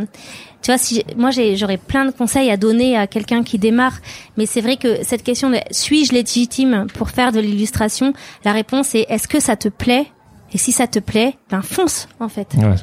tu 0.61 0.71
vois 0.71 0.77
si 0.77 1.03
moi 1.15 1.29
j'ai 1.31 1.55
j'aurais 1.55 1.77
plein 1.77 2.05
de 2.05 2.11
conseils 2.11 2.49
à 2.49 2.57
donner 2.57 2.97
à 2.97 3.07
quelqu'un 3.07 3.43
qui 3.43 3.59
démarre 3.59 3.97
mais 4.37 4.45
c'est 4.45 4.61
vrai 4.61 4.77
que 4.77 5.03
cette 5.03 5.23
question 5.23 5.49
de 5.49 5.57
suis-je 5.71 6.11
légitime 6.13 6.87
pour 6.95 7.09
faire 7.09 7.31
de 7.31 7.39
l'illustration? 7.39 8.13
La 8.43 8.51
réponse 8.51 8.95
est 8.95 9.05
est-ce 9.09 9.27
que 9.27 9.39
ça 9.39 9.55
te 9.55 9.69
plaît? 9.69 10.07
Et 10.53 10.57
si 10.57 10.71
ça 10.71 10.87
te 10.87 10.99
plaît 10.99 11.35
ben 11.51 11.61
fonce 11.61 12.07
en 12.19 12.29
fait 12.29 12.47
Ouais. 12.57 12.75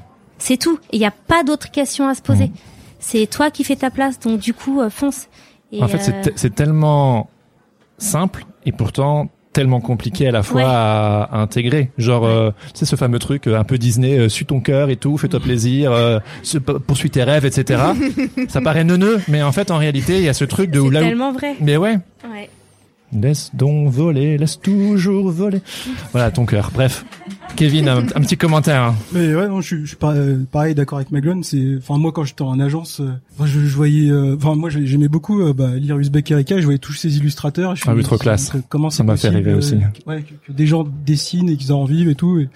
C'est 0.44 0.56
tout 0.56 0.78
il 0.92 0.98
n'y 0.98 1.06
a 1.06 1.10
pas 1.32 1.42
d'autres 1.44 1.70
questions 1.70 2.06
à 2.08 2.14
se 2.14 2.22
poser 2.22 2.50
c'est 2.98 3.26
toi 3.26 3.50
qui 3.50 3.64
fais 3.64 3.76
ta 3.76 3.90
place 3.90 4.18
donc 4.20 4.40
du 4.40 4.52
coup 4.54 4.80
euh, 4.80 4.90
fonce 4.90 5.28
Et, 5.72 5.82
En 5.82 5.88
fait, 5.88 5.96
euh, 5.98 6.00
c'est 6.02 6.20
te- 6.30 6.38
c'est 6.38 6.54
tellement 6.54 7.28
simple 7.98 8.44
et 8.66 8.72
pourtant 8.72 9.28
tellement 9.52 9.80
compliqué 9.80 10.26
à 10.28 10.30
la 10.30 10.42
fois 10.42 10.62
Ouais. 10.62 10.66
à, 10.66 11.22
à 11.30 11.38
intégrer. 11.40 11.90
Genre, 11.98 12.24
euh, 12.24 12.50
tu 12.72 12.78
sais, 12.80 12.86
ce 12.86 12.96
fameux 12.96 13.18
truc 13.18 13.46
euh, 13.46 13.58
un 13.58 13.64
peu 13.64 13.76
Disney, 13.76 14.18
euh, 14.18 14.28
suis 14.30 14.46
ton 14.46 14.60
cœur 14.60 14.88
et 14.88 14.96
tout, 14.96 15.18
fais-toi 15.18 15.40
plaisir, 15.40 15.92
euh, 15.92 16.20
poursuis 16.86 17.10
tes 17.10 17.22
rêves, 17.22 17.44
etc. 17.44 17.82
Ça 18.48 18.62
paraît 18.62 18.84
neuneux, 18.84 19.20
mais 19.28 19.42
en 19.42 19.52
fait, 19.52 19.70
en 19.70 19.76
réalité, 19.76 20.16
il 20.18 20.24
y 20.24 20.28
a 20.30 20.32
ce 20.34 20.44
truc 20.46 20.70
de 20.70 20.80
c'est 20.80 20.86
où... 20.86 20.90
tellement 20.90 21.32
vrai 21.32 21.54
Mais 21.60 21.76
ouais, 21.76 21.98
ouais. 22.32 22.48
laisse 23.12 23.50
donc 23.54 23.90
voler, 23.90 24.38
laisse 24.38 24.58
toujours 24.58 25.30
voler. 25.30 25.60
Voilà, 26.12 26.30
ton 26.30 26.46
cœur. 26.46 26.70
Bref. 26.72 27.04
Kevin, 27.56 27.88
un, 27.88 27.98
un 27.98 28.20
petit 28.20 28.36
commentaire. 28.36 28.82
hein. 28.82 28.94
Mais 29.12 29.34
ouais, 29.34 29.46
non, 29.48 29.60
je, 29.60 29.66
suis- 29.66 29.80
je 29.82 29.86
suis 29.88 29.96
pas, 29.96 30.14
euh, 30.14 30.44
pareil 30.50 30.74
d'accord 30.74 30.98
avec 30.98 31.10
Maglone. 31.10 31.42
C'est, 31.44 31.76
enfin 31.78 31.98
moi 31.98 32.10
quand 32.12 32.24
j'étais 32.24 32.42
en 32.42 32.58
agence, 32.58 33.00
euh, 33.00 33.12
je, 33.44 33.60
je 33.60 33.76
voyais, 33.76 34.10
euh, 34.10 34.36
enfin 34.36 34.54
moi 34.54 34.70
j'ai- 34.70 34.86
j'aimais 34.86 35.08
beaucoup 35.08 35.40
euh, 35.40 35.52
bah, 35.52 35.76
lire 35.76 35.98
Uzbek 35.98 36.30
Erika. 36.30 36.58
Je 36.58 36.64
voyais 36.64 36.78
tous 36.78 36.94
ces 36.94 37.16
illustrateurs. 37.18 37.76
Je 37.76 37.84
Ah 37.86 37.94
oui, 37.94 38.02
trop 38.02 38.16
classe. 38.18 38.54
euh, 38.54 38.60
Comment 38.68 38.90
Ça 38.90 39.04
m'a 39.04 39.16
fait 39.16 39.28
rêver 39.28 39.54
aussi. 39.54 39.76
ouais, 40.06 40.22
que, 40.22 40.34
que 40.46 40.52
des 40.52 40.66
gens 40.66 40.84
dessinent 41.06 41.48
et 41.50 41.56
qu'ils 41.56 41.72
en 41.72 41.84
vivent 41.84 42.08
et 42.08 42.14
tout. 42.14 42.38
Et, 42.40 42.48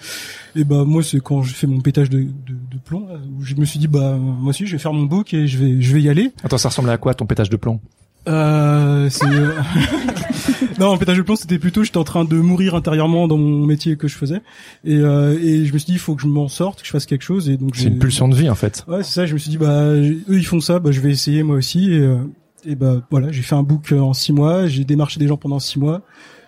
et 0.55 0.63
bah 0.63 0.83
moi 0.85 1.03
c'est 1.03 1.19
quand 1.21 1.41
je 1.43 1.53
fais 1.53 1.67
mon 1.67 1.79
pétage 1.81 2.09
de, 2.09 2.19
de, 2.19 2.27
de 2.49 2.77
plomb 2.83 3.07
là, 3.07 3.15
où 3.37 3.43
je 3.43 3.55
me 3.55 3.65
suis 3.65 3.79
dit 3.79 3.87
bah 3.87 4.17
moi 4.17 4.49
aussi 4.49 4.65
je 4.65 4.71
vais 4.73 4.77
faire 4.79 4.93
mon 4.93 5.03
book 5.03 5.33
et 5.33 5.47
je 5.47 5.57
vais 5.57 5.81
je 5.81 5.93
vais 5.93 6.01
y 6.01 6.09
aller. 6.09 6.31
Attends, 6.43 6.57
ça 6.57 6.69
ressemble 6.69 6.89
à 6.89 6.97
quoi 6.97 7.13
ton 7.13 7.25
pétage 7.25 7.49
de 7.49 7.57
plomb? 7.57 7.79
Euh, 8.27 9.09
c'est 9.09 9.25
non, 10.79 10.87
en 10.87 10.97
pétage 10.97 11.17
de 11.17 11.21
plomb, 11.21 11.35
c'était 11.35 11.59
plutôt 11.59 11.83
j'étais 11.83 11.97
en 11.97 12.03
train 12.03 12.25
de 12.25 12.35
mourir 12.35 12.75
intérieurement 12.75 13.27
dans 13.27 13.37
mon 13.37 13.65
métier 13.65 13.95
que 13.95 14.07
je 14.07 14.15
faisais 14.15 14.41
et 14.83 14.97
euh, 14.97 15.39
et 15.41 15.65
je 15.65 15.73
me 15.73 15.77
suis 15.77 15.85
dit 15.85 15.93
il 15.93 15.99
faut 15.99 16.15
que 16.15 16.21
je 16.21 16.27
m'en 16.27 16.47
sorte, 16.47 16.81
que 16.81 16.85
je 16.85 16.91
fasse 16.91 17.05
quelque 17.05 17.23
chose 17.23 17.49
et 17.49 17.57
donc 17.57 17.75
C'est 17.75 17.85
une 17.85 17.99
pulsion 17.99 18.27
de 18.27 18.35
vie, 18.35 18.49
en 18.49 18.55
fait. 18.55 18.83
Ouais, 18.87 19.03
c'est 19.03 19.13
ça, 19.13 19.25
je 19.25 19.33
me 19.33 19.37
suis 19.39 19.49
dit 19.49 19.57
bah 19.57 19.93
eux 19.93 20.23
ils 20.29 20.45
font 20.45 20.59
ça, 20.59 20.79
bah 20.79 20.91
je 20.91 20.99
vais 20.99 21.11
essayer 21.11 21.43
moi 21.43 21.55
aussi 21.55 21.93
et 21.93 21.99
euh, 21.99 22.17
et 22.65 22.75
bah 22.75 23.01
voilà, 23.11 23.31
j'ai 23.31 23.43
fait 23.43 23.55
un 23.55 23.63
book 23.63 23.93
en 23.93 24.13
six 24.13 24.33
mois, 24.33 24.67
j'ai 24.67 24.83
démarché 24.83 25.19
des 25.19 25.27
gens 25.27 25.37
pendant 25.37 25.59
six 25.59 25.79
mois. 25.79 26.01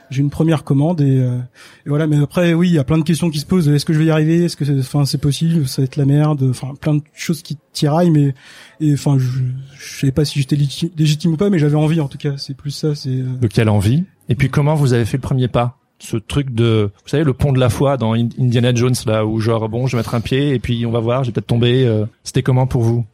J'ai 0.10 0.22
une 0.22 0.30
première 0.30 0.64
commande 0.64 1.02
et, 1.02 1.20
euh, 1.20 1.38
et 1.86 1.90
voilà. 1.90 2.08
Mais 2.08 2.18
après, 2.18 2.54
oui, 2.54 2.70
il 2.70 2.74
y 2.74 2.80
a 2.80 2.84
plein 2.84 2.98
de 2.98 3.04
questions 3.04 3.30
qui 3.30 3.40
se 3.40 3.46
posent. 3.46 3.68
Est-ce 3.70 3.86
que 3.86 3.94
je 3.94 4.00
vais 4.00 4.06
y 4.06 4.12
arriver? 4.12 4.44
Est-ce 4.46 4.58
que, 4.58 4.80
enfin, 4.80 5.06
c'est 5.06 5.20
possible? 5.20 5.68
Ça 5.68 5.82
va 5.82 5.86
être 5.86 5.96
la 5.98 6.06
merde. 6.06 6.44
Enfin, 6.50 6.74
plein 6.80 6.96
de 6.96 7.02
choses 7.14 7.42
qui 7.42 7.58
tiraillent. 7.74 8.10
Mais 8.12 8.34
et 8.80 8.94
enfin, 8.94 9.18
je, 9.20 9.28
je 9.78 10.00
sais 10.00 10.12
pas 10.12 10.26
si 10.26 10.40
j'étais 10.40 10.56
légitime, 10.98 11.34
ou 11.34 11.38
pas, 11.38 11.50
mais 11.50 11.60
j'avais 11.60 11.76
envie 11.76 12.02
en 12.02 12.08
tout 12.08 12.18
cas. 12.18 12.38
C'est 12.38 12.56
plus 12.56 12.72
ça. 12.72 12.96
C'est 12.96 13.10
euh, 13.10 13.24
Donc, 13.42 13.52
quelle 13.52 13.70
envie. 13.70 14.04
Et 14.30 14.36
puis, 14.36 14.50
comment 14.50 14.76
vous 14.76 14.94
avez 14.94 15.06
fait 15.06 15.18
le 15.18 15.22
premier 15.22 15.48
pas? 15.48 15.76
Ce 16.02 16.16
truc 16.16 16.52
de, 16.56 16.92
vous 17.04 17.10
savez, 17.10 17.26
le 17.26 17.34
pont 17.34 17.52
de 17.52 17.60
la 17.60 17.70
foi 17.70 17.98
dans 17.98 18.14
In- 18.14 18.30
Indiana 18.40 18.74
Jones, 18.74 18.96
là, 19.06 19.26
où 19.26 19.40
genre, 19.42 19.68
bon, 19.68 19.86
je 19.86 19.96
vais 19.96 20.00
mettre 20.00 20.16
un 20.16 20.22
pied, 20.22 20.54
et 20.54 20.60
puis 20.60 20.86
on 20.86 20.92
va 20.92 21.00
voir, 21.02 21.26
j'ai 21.26 21.32
peut-être 21.34 21.48
tombé. 21.48 21.86
euh, 21.86 22.06
C'était 22.24 22.42
comment 22.42 22.68
pour 22.68 22.84
vous? 22.84 23.06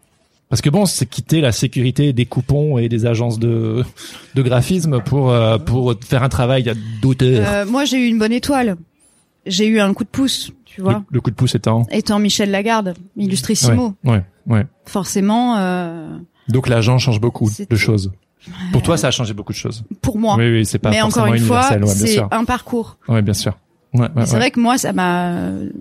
Parce 0.49 0.62
que 0.62 0.69
bon, 0.69 0.86
c'est 0.86 1.05
quitter 1.08 1.41
la 1.41 1.51
sécurité 1.51 2.13
des 2.13 2.25
coupons 2.25 2.77
et 2.77 2.88
des 2.88 3.05
agences 3.05 3.39
de, 3.39 3.84
de 4.36 4.41
graphisme 4.41 5.01
pour, 5.01 5.31
euh, 5.31 5.58
pour 5.58 5.95
faire 6.08 6.23
un 6.23 6.29
travail 6.29 6.71
d'auteur. 7.01 7.43
Euh, 7.47 7.65
moi, 7.65 7.86
j'ai 7.86 7.97
eu 7.97 8.08
une 8.08 8.19
bonne 8.19 8.31
étoile. 8.31 8.77
J'ai 9.47 9.67
eu 9.67 9.79
un 9.79 9.93
coup 9.93 10.03
de 10.03 10.10
pouce, 10.10 10.51
tu 10.65 10.81
vois. 10.81 11.03
le 11.12 11.21
coup 11.21 11.29
de 11.31 11.36
pouce 11.36 11.55
étant. 11.55 11.86
Étant 11.91 12.19
Michel 12.19 12.51
Lagarde, 12.51 12.95
illustrissimo, 13.17 13.95
Ouais, 14.03 14.23
ouais. 14.47 14.65
forcément, 14.86 15.55
euh, 15.58 16.17
Donc 16.47 16.67
l'agent 16.67 16.97
change 16.99 17.19
beaucoup 17.19 17.49
de 17.69 17.75
choses. 17.75 18.12
Pour 18.71 18.84
toi, 18.84 18.97
ça 18.97 19.08
a 19.08 19.12
changé 19.12 19.34
beaucoup 19.34 19.53
de 19.53 19.58
choses. 19.58 19.84
pour 20.01 20.17
moi. 20.19 20.36
Oui, 20.38 20.51
oui, 20.51 20.65
c'est 20.65 20.77
pas 20.77 20.91
Mais 20.91 20.99
forcément 20.99 21.25
encore 21.25 21.36
une 21.36 21.41
fois, 21.43 21.69
ouais, 21.71 21.88
c'est 21.88 22.19
un 22.31 22.45
parcours. 22.45 22.97
Ouais, 23.08 23.21
bien 23.23 23.34
sûr. 23.34 23.58
Ouais, 23.95 24.01
ouais, 24.15 24.25
c'est 24.25 24.34
ouais. 24.34 24.39
vrai 24.39 24.51
que 24.51 24.60
moi, 24.60 24.77
ça 24.77 24.93
m'a, 24.93 25.31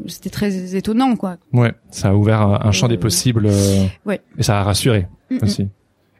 c'était 0.06 0.30
très 0.30 0.74
étonnant, 0.76 1.16
quoi. 1.16 1.36
Ouais, 1.52 1.72
ça 1.90 2.08
a 2.10 2.14
ouvert 2.14 2.40
un, 2.42 2.60
un 2.64 2.72
champ 2.72 2.88
des 2.88 2.94
Euh, 2.96 3.00
possibles. 3.00 3.46
euh, 3.46 3.86
ouais. 4.06 4.20
Et 4.38 4.42
ça 4.42 4.60
a 4.60 4.62
rassuré 4.62 5.06
Mm, 5.30 5.34
mm. 5.36 5.38
aussi. 5.42 5.68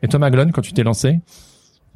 Et 0.02 0.08
toi, 0.08 0.18
Maglone, 0.18 0.50
quand 0.52 0.60
tu 0.62 0.72
t'es 0.72 0.82
lancé, 0.82 1.20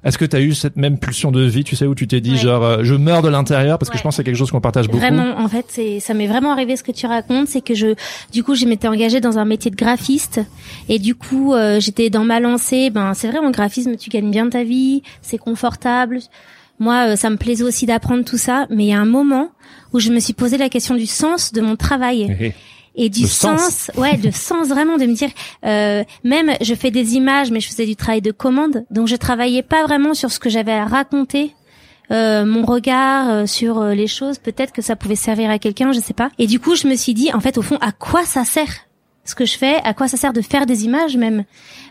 est-ce 0.04 0.16
que 0.16 0.24
tu 0.24 0.36
as 0.36 0.40
eu 0.40 0.54
cette 0.54 0.76
même 0.76 0.96
pulsion 0.98 1.32
de 1.32 1.42
vie, 1.42 1.64
tu 1.64 1.74
sais, 1.74 1.84
où 1.86 1.94
tu 1.96 2.06
t'es 2.06 2.20
dit 2.20 2.32
Ouais. 2.32 2.36
genre, 2.36 2.62
euh, 2.62 2.78
je 2.84 2.94
meurs 2.94 3.20
de 3.22 3.28
l'intérieur, 3.28 3.78
parce 3.78 3.90
que 3.90 3.94
Ouais. 3.94 3.98
je 3.98 4.02
pense 4.04 4.14
que 4.14 4.16
c'est 4.18 4.24
quelque 4.24 4.36
chose 4.36 4.50
qu'on 4.52 4.60
partage 4.60 4.86
beaucoup. 4.86 4.98
Vraiment, 4.98 5.36
en 5.38 5.48
fait, 5.48 5.66
c'est 5.68 5.98
ça 6.00 6.14
m'est 6.14 6.28
vraiment 6.28 6.52
arrivé 6.52 6.76
ce 6.76 6.84
que 6.84 6.92
tu 6.92 7.06
racontes, 7.06 7.48
c'est 7.48 7.60
que 7.60 7.74
je, 7.74 7.94
du 8.32 8.44
coup, 8.44 8.54
je 8.54 8.66
m'étais 8.66 8.86
engagée 8.86 9.20
dans 9.20 9.38
un 9.38 9.44
métier 9.44 9.70
de 9.72 9.76
graphiste 9.76 10.40
et 10.88 10.98
du 11.00 11.16
coup, 11.16 11.54
euh, 11.54 11.80
j'étais 11.80 12.08
dans 12.10 12.24
ma 12.24 12.38
lancée. 12.38 12.90
Ben, 12.90 13.14
c'est 13.14 13.28
vrai, 13.28 13.38
en 13.38 13.50
graphisme, 13.50 13.96
tu 13.96 14.08
gagnes 14.10 14.30
bien 14.30 14.48
ta 14.48 14.62
vie, 14.62 15.02
c'est 15.22 15.38
confortable. 15.38 16.20
Moi, 16.78 17.08
euh, 17.08 17.16
ça 17.16 17.28
me 17.28 17.36
plaisait 17.36 17.64
aussi 17.64 17.86
d'apprendre 17.86 18.24
tout 18.24 18.38
ça, 18.38 18.66
mais 18.70 18.84
il 18.84 18.88
y 18.90 18.92
a 18.92 19.00
un 19.00 19.04
moment 19.04 19.48
où 19.92 20.00
je 20.00 20.10
me 20.10 20.20
suis 20.20 20.32
posé 20.32 20.56
la 20.58 20.68
question 20.68 20.94
du 20.94 21.06
sens 21.06 21.52
de 21.52 21.60
mon 21.60 21.76
travail. 21.76 22.52
Et 23.00 23.10
du 23.10 23.28
sens. 23.28 23.92
ouais, 23.96 24.16
de 24.16 24.32
sens 24.32 24.66
vraiment 24.68 24.96
de 24.96 25.06
me 25.06 25.14
dire, 25.14 25.30
euh, 25.64 26.02
même 26.24 26.52
je 26.60 26.74
fais 26.74 26.90
des 26.90 27.14
images, 27.14 27.52
mais 27.52 27.60
je 27.60 27.68
faisais 27.68 27.86
du 27.86 27.94
travail 27.94 28.20
de 28.22 28.32
commande, 28.32 28.84
donc 28.90 29.06
je 29.06 29.14
travaillais 29.14 29.62
pas 29.62 29.84
vraiment 29.84 30.14
sur 30.14 30.32
ce 30.32 30.40
que 30.40 30.48
j'avais 30.50 30.72
à 30.72 30.84
raconter. 30.84 31.54
euh, 32.10 32.44
mon 32.44 32.64
regard 32.64 33.28
euh, 33.28 33.46
sur 33.46 33.78
euh, 33.78 33.94
les 33.94 34.06
choses, 34.06 34.38
peut-être 34.38 34.72
que 34.72 34.82
ça 34.82 34.96
pouvait 34.96 35.14
servir 35.14 35.50
à 35.50 35.58
quelqu'un, 35.58 35.92
je 35.92 36.00
sais 36.00 36.14
pas. 36.14 36.30
Et 36.38 36.46
du 36.46 36.58
coup, 36.58 36.74
je 36.74 36.88
me 36.88 36.96
suis 36.96 37.14
dit, 37.14 37.30
en 37.34 37.40
fait, 37.40 37.58
au 37.58 37.62
fond, 37.62 37.76
à 37.82 37.92
quoi 37.92 38.24
ça 38.24 38.44
sert 38.44 38.87
ce 39.28 39.34
que 39.34 39.44
je 39.44 39.56
fais 39.56 39.76
À 39.84 39.94
quoi 39.94 40.08
ça 40.08 40.16
sert 40.16 40.32
de 40.32 40.40
faire 40.40 40.66
des 40.66 40.84
images 40.84 41.16
même? 41.16 41.44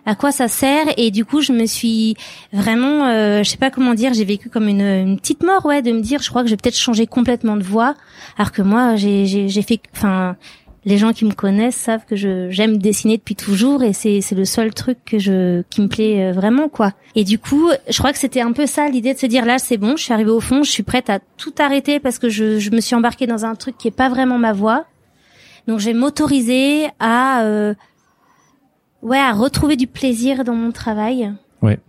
À 0.05 0.15
quoi 0.15 0.31
ça 0.31 0.47
sert? 0.47 0.85
Et 0.97 1.11
du 1.11 1.25
coup, 1.25 1.41
je 1.41 1.53
me 1.53 1.65
suis 1.65 2.15
vraiment, 2.53 3.07
euh, 3.07 3.43
je 3.43 3.49
sais 3.49 3.57
pas 3.57 3.71
comment 3.71 3.93
dire, 3.93 4.13
j'ai 4.13 4.25
vécu 4.25 4.49
comme 4.49 4.67
une, 4.67 4.81
une 4.81 5.17
petite 5.17 5.43
mort, 5.43 5.65
ouais, 5.65 5.81
de 5.81 5.91
me 5.91 6.01
dire, 6.01 6.21
je 6.21 6.29
crois 6.29 6.41
que 6.43 6.47
je 6.47 6.53
vais 6.53 6.57
peut-être 6.57 6.77
changer 6.77 7.07
complètement 7.07 7.57
de 7.57 7.63
voix, 7.63 7.95
alors 8.37 8.51
que 8.51 8.61
moi, 8.61 8.95
j'ai 8.95 9.25
j'ai 9.25 9.49
j'ai 9.49 9.61
fait, 9.61 9.79
enfin, 9.95 10.35
les 10.87 10.97
gens 10.97 11.11
qui 11.11 11.25
me 11.25 11.33
connaissent 11.33 11.75
savent 11.75 12.05
que 12.05 12.15
je 12.15 12.49
j'aime 12.49 12.77
dessiner 12.77 13.17
depuis 13.17 13.35
toujours 13.35 13.83
et 13.83 13.91
c'est 13.91 14.21
c'est 14.21 14.35
le 14.35 14.45
seul 14.45 14.73
truc 14.73 14.97
que 15.05 15.19
je 15.19 15.61
qui 15.69 15.81
me 15.81 15.87
plaît 15.87 16.29
euh, 16.29 16.31
vraiment 16.31 16.69
quoi. 16.69 16.93
Et 17.15 17.25
du 17.25 17.39
coup, 17.39 17.69
je 17.89 17.97
crois 17.97 18.13
que 18.13 18.17
c'était 18.17 18.39
un 18.39 18.53
peu 18.53 18.65
ça 18.65 18.87
l'idée 18.87 19.13
de 19.13 19.19
se 19.19 19.25
dire 19.25 19.45
là 19.45 19.59
c'est 19.59 19.75
bon, 19.77 19.97
je 19.97 20.03
suis 20.03 20.13
arrivée 20.13 20.31
au 20.31 20.39
fond, 20.39 20.63
je 20.63 20.71
suis 20.71 20.83
prête 20.83 21.09
à 21.09 21.19
tout 21.37 21.53
arrêter 21.59 21.99
parce 21.99 22.19
que 22.19 22.29
je 22.29 22.57
je 22.59 22.71
me 22.71 22.79
suis 22.79 22.95
embarquée 22.95 23.27
dans 23.27 23.43
un 23.45 23.55
truc 23.55 23.77
qui 23.77 23.89
est 23.89 23.91
pas 23.91 24.07
vraiment 24.07 24.37
ma 24.37 24.53
voie. 24.53 24.85
Donc 25.67 25.79
je 25.79 25.85
vais 25.85 25.93
m'autoriser 25.93 26.87
à 26.99 27.41
euh, 27.43 27.73
ouais 29.01 29.17
à 29.19 29.33
retrouver 29.33 29.75
du 29.75 29.87
plaisir 29.87 30.43
dans 30.43 30.53
mon 30.55 30.71
travail. 30.71 31.33
Ouais. 31.61 31.79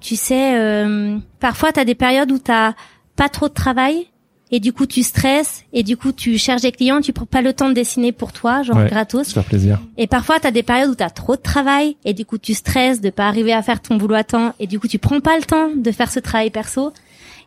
Tu 0.00 0.16
sais, 0.16 0.56
euh, 0.58 1.18
parfois 1.40 1.72
t'as 1.72 1.84
des 1.84 1.94
périodes 1.94 2.30
où 2.30 2.38
t'as 2.38 2.74
pas 3.16 3.28
trop 3.28 3.48
de 3.48 3.54
travail 3.54 4.06
et 4.52 4.58
du 4.60 4.72
coup 4.72 4.86
tu 4.86 5.02
stresses 5.02 5.64
et 5.72 5.82
du 5.82 5.96
coup 5.96 6.12
tu 6.12 6.38
cherches 6.38 6.62
des 6.62 6.72
clients, 6.72 7.00
tu 7.00 7.12
prends 7.12 7.26
pas 7.26 7.42
le 7.42 7.52
temps 7.52 7.68
de 7.68 7.74
dessiner 7.74 8.12
pour 8.12 8.32
toi, 8.32 8.62
genre 8.62 8.76
Ouais. 8.78 8.88
gratos. 8.88 9.32
Faire 9.32 9.44
plaisir. 9.44 9.78
Et 9.96 10.06
parfois, 10.06 10.40
tu 10.40 10.46
as 10.46 10.50
des 10.50 10.62
périodes 10.62 10.90
où 10.90 10.94
tu 10.94 11.02
as 11.04 11.10
trop 11.10 11.36
de 11.36 11.40
travail 11.42 11.96
et 12.04 12.14
du 12.14 12.24
coup, 12.24 12.38
tu 12.38 12.54
stresses 12.54 13.00
de 13.00 13.10
pas 13.10 13.26
arriver 13.28 13.52
à 13.52 13.62
faire 13.62 13.80
ton 13.82 13.96
boulot 13.96 14.14
à 14.16 14.24
temps 14.24 14.54
et 14.58 14.66
du 14.66 14.80
coup, 14.80 14.88
tu 14.88 14.98
prends 14.98 15.20
pas 15.20 15.36
le 15.36 15.44
temps 15.44 15.68
de 15.74 15.90
faire 15.92 16.10
ce 16.10 16.18
travail 16.20 16.50
perso. 16.50 16.92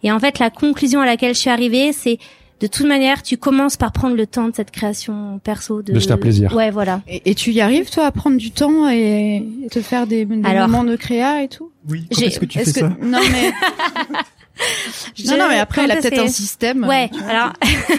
Et 0.04 0.12
en 0.12 0.19
fait, 0.19 0.39
la 0.39 0.49
conclusion 0.49 0.99
à 1.02 1.06
laquelle 1.06 1.34
je 1.34 1.39
suis 1.39 1.49
arrivée, 1.49 1.91
c'est 1.93 2.19
de 2.61 2.67
toute 2.67 2.85
manière, 2.85 3.21
tu 3.23 3.37
commences 3.37 3.75
par 3.77 3.91
prendre 3.91 4.15
le 4.15 4.25
temps 4.25 4.47
de 4.47 4.55
cette 4.55 4.71
création 4.71 5.39
perso. 5.43 5.81
De, 5.81 5.91
De 5.93 5.99
se 5.99 6.07
faire 6.07 6.19
plaisir. 6.19 6.53
Ouais, 6.55 6.71
voilà. 6.71 7.01
Et, 7.07 7.21
et 7.31 7.35
tu 7.35 7.51
y 7.51 7.59
arrives 7.61 7.89
toi 7.89 8.05
à 8.05 8.11
prendre 8.11 8.37
du 8.37 8.51
temps 8.51 8.89
et, 8.89 9.43
et 9.65 9.67
te 9.69 9.81
faire 9.81 10.07
des, 10.07 10.23
des 10.25 10.41
Alors- 10.47 10.67
moments 10.69 10.83
de 10.83 10.95
créa 10.95 11.43
et 11.43 11.47
tout? 11.49 11.71
Oui. 11.89 12.07
Est-ce 12.11 12.39
que 12.39 12.45
tu 12.45 12.59
fais 12.59 12.65
que 12.65 12.71
ça? 12.79 12.89
Non 13.01 13.19
mais 13.31 13.51
non 15.25 15.37
non 15.37 15.47
mais 15.49 15.57
après 15.59 15.83
elle 15.83 15.91
a 15.91 15.95
peut-être 15.97 16.15
c'est- 16.15 16.21
un 16.21 16.27
système. 16.27 16.85
Ouais, 16.85 17.09
alors... 17.27 17.53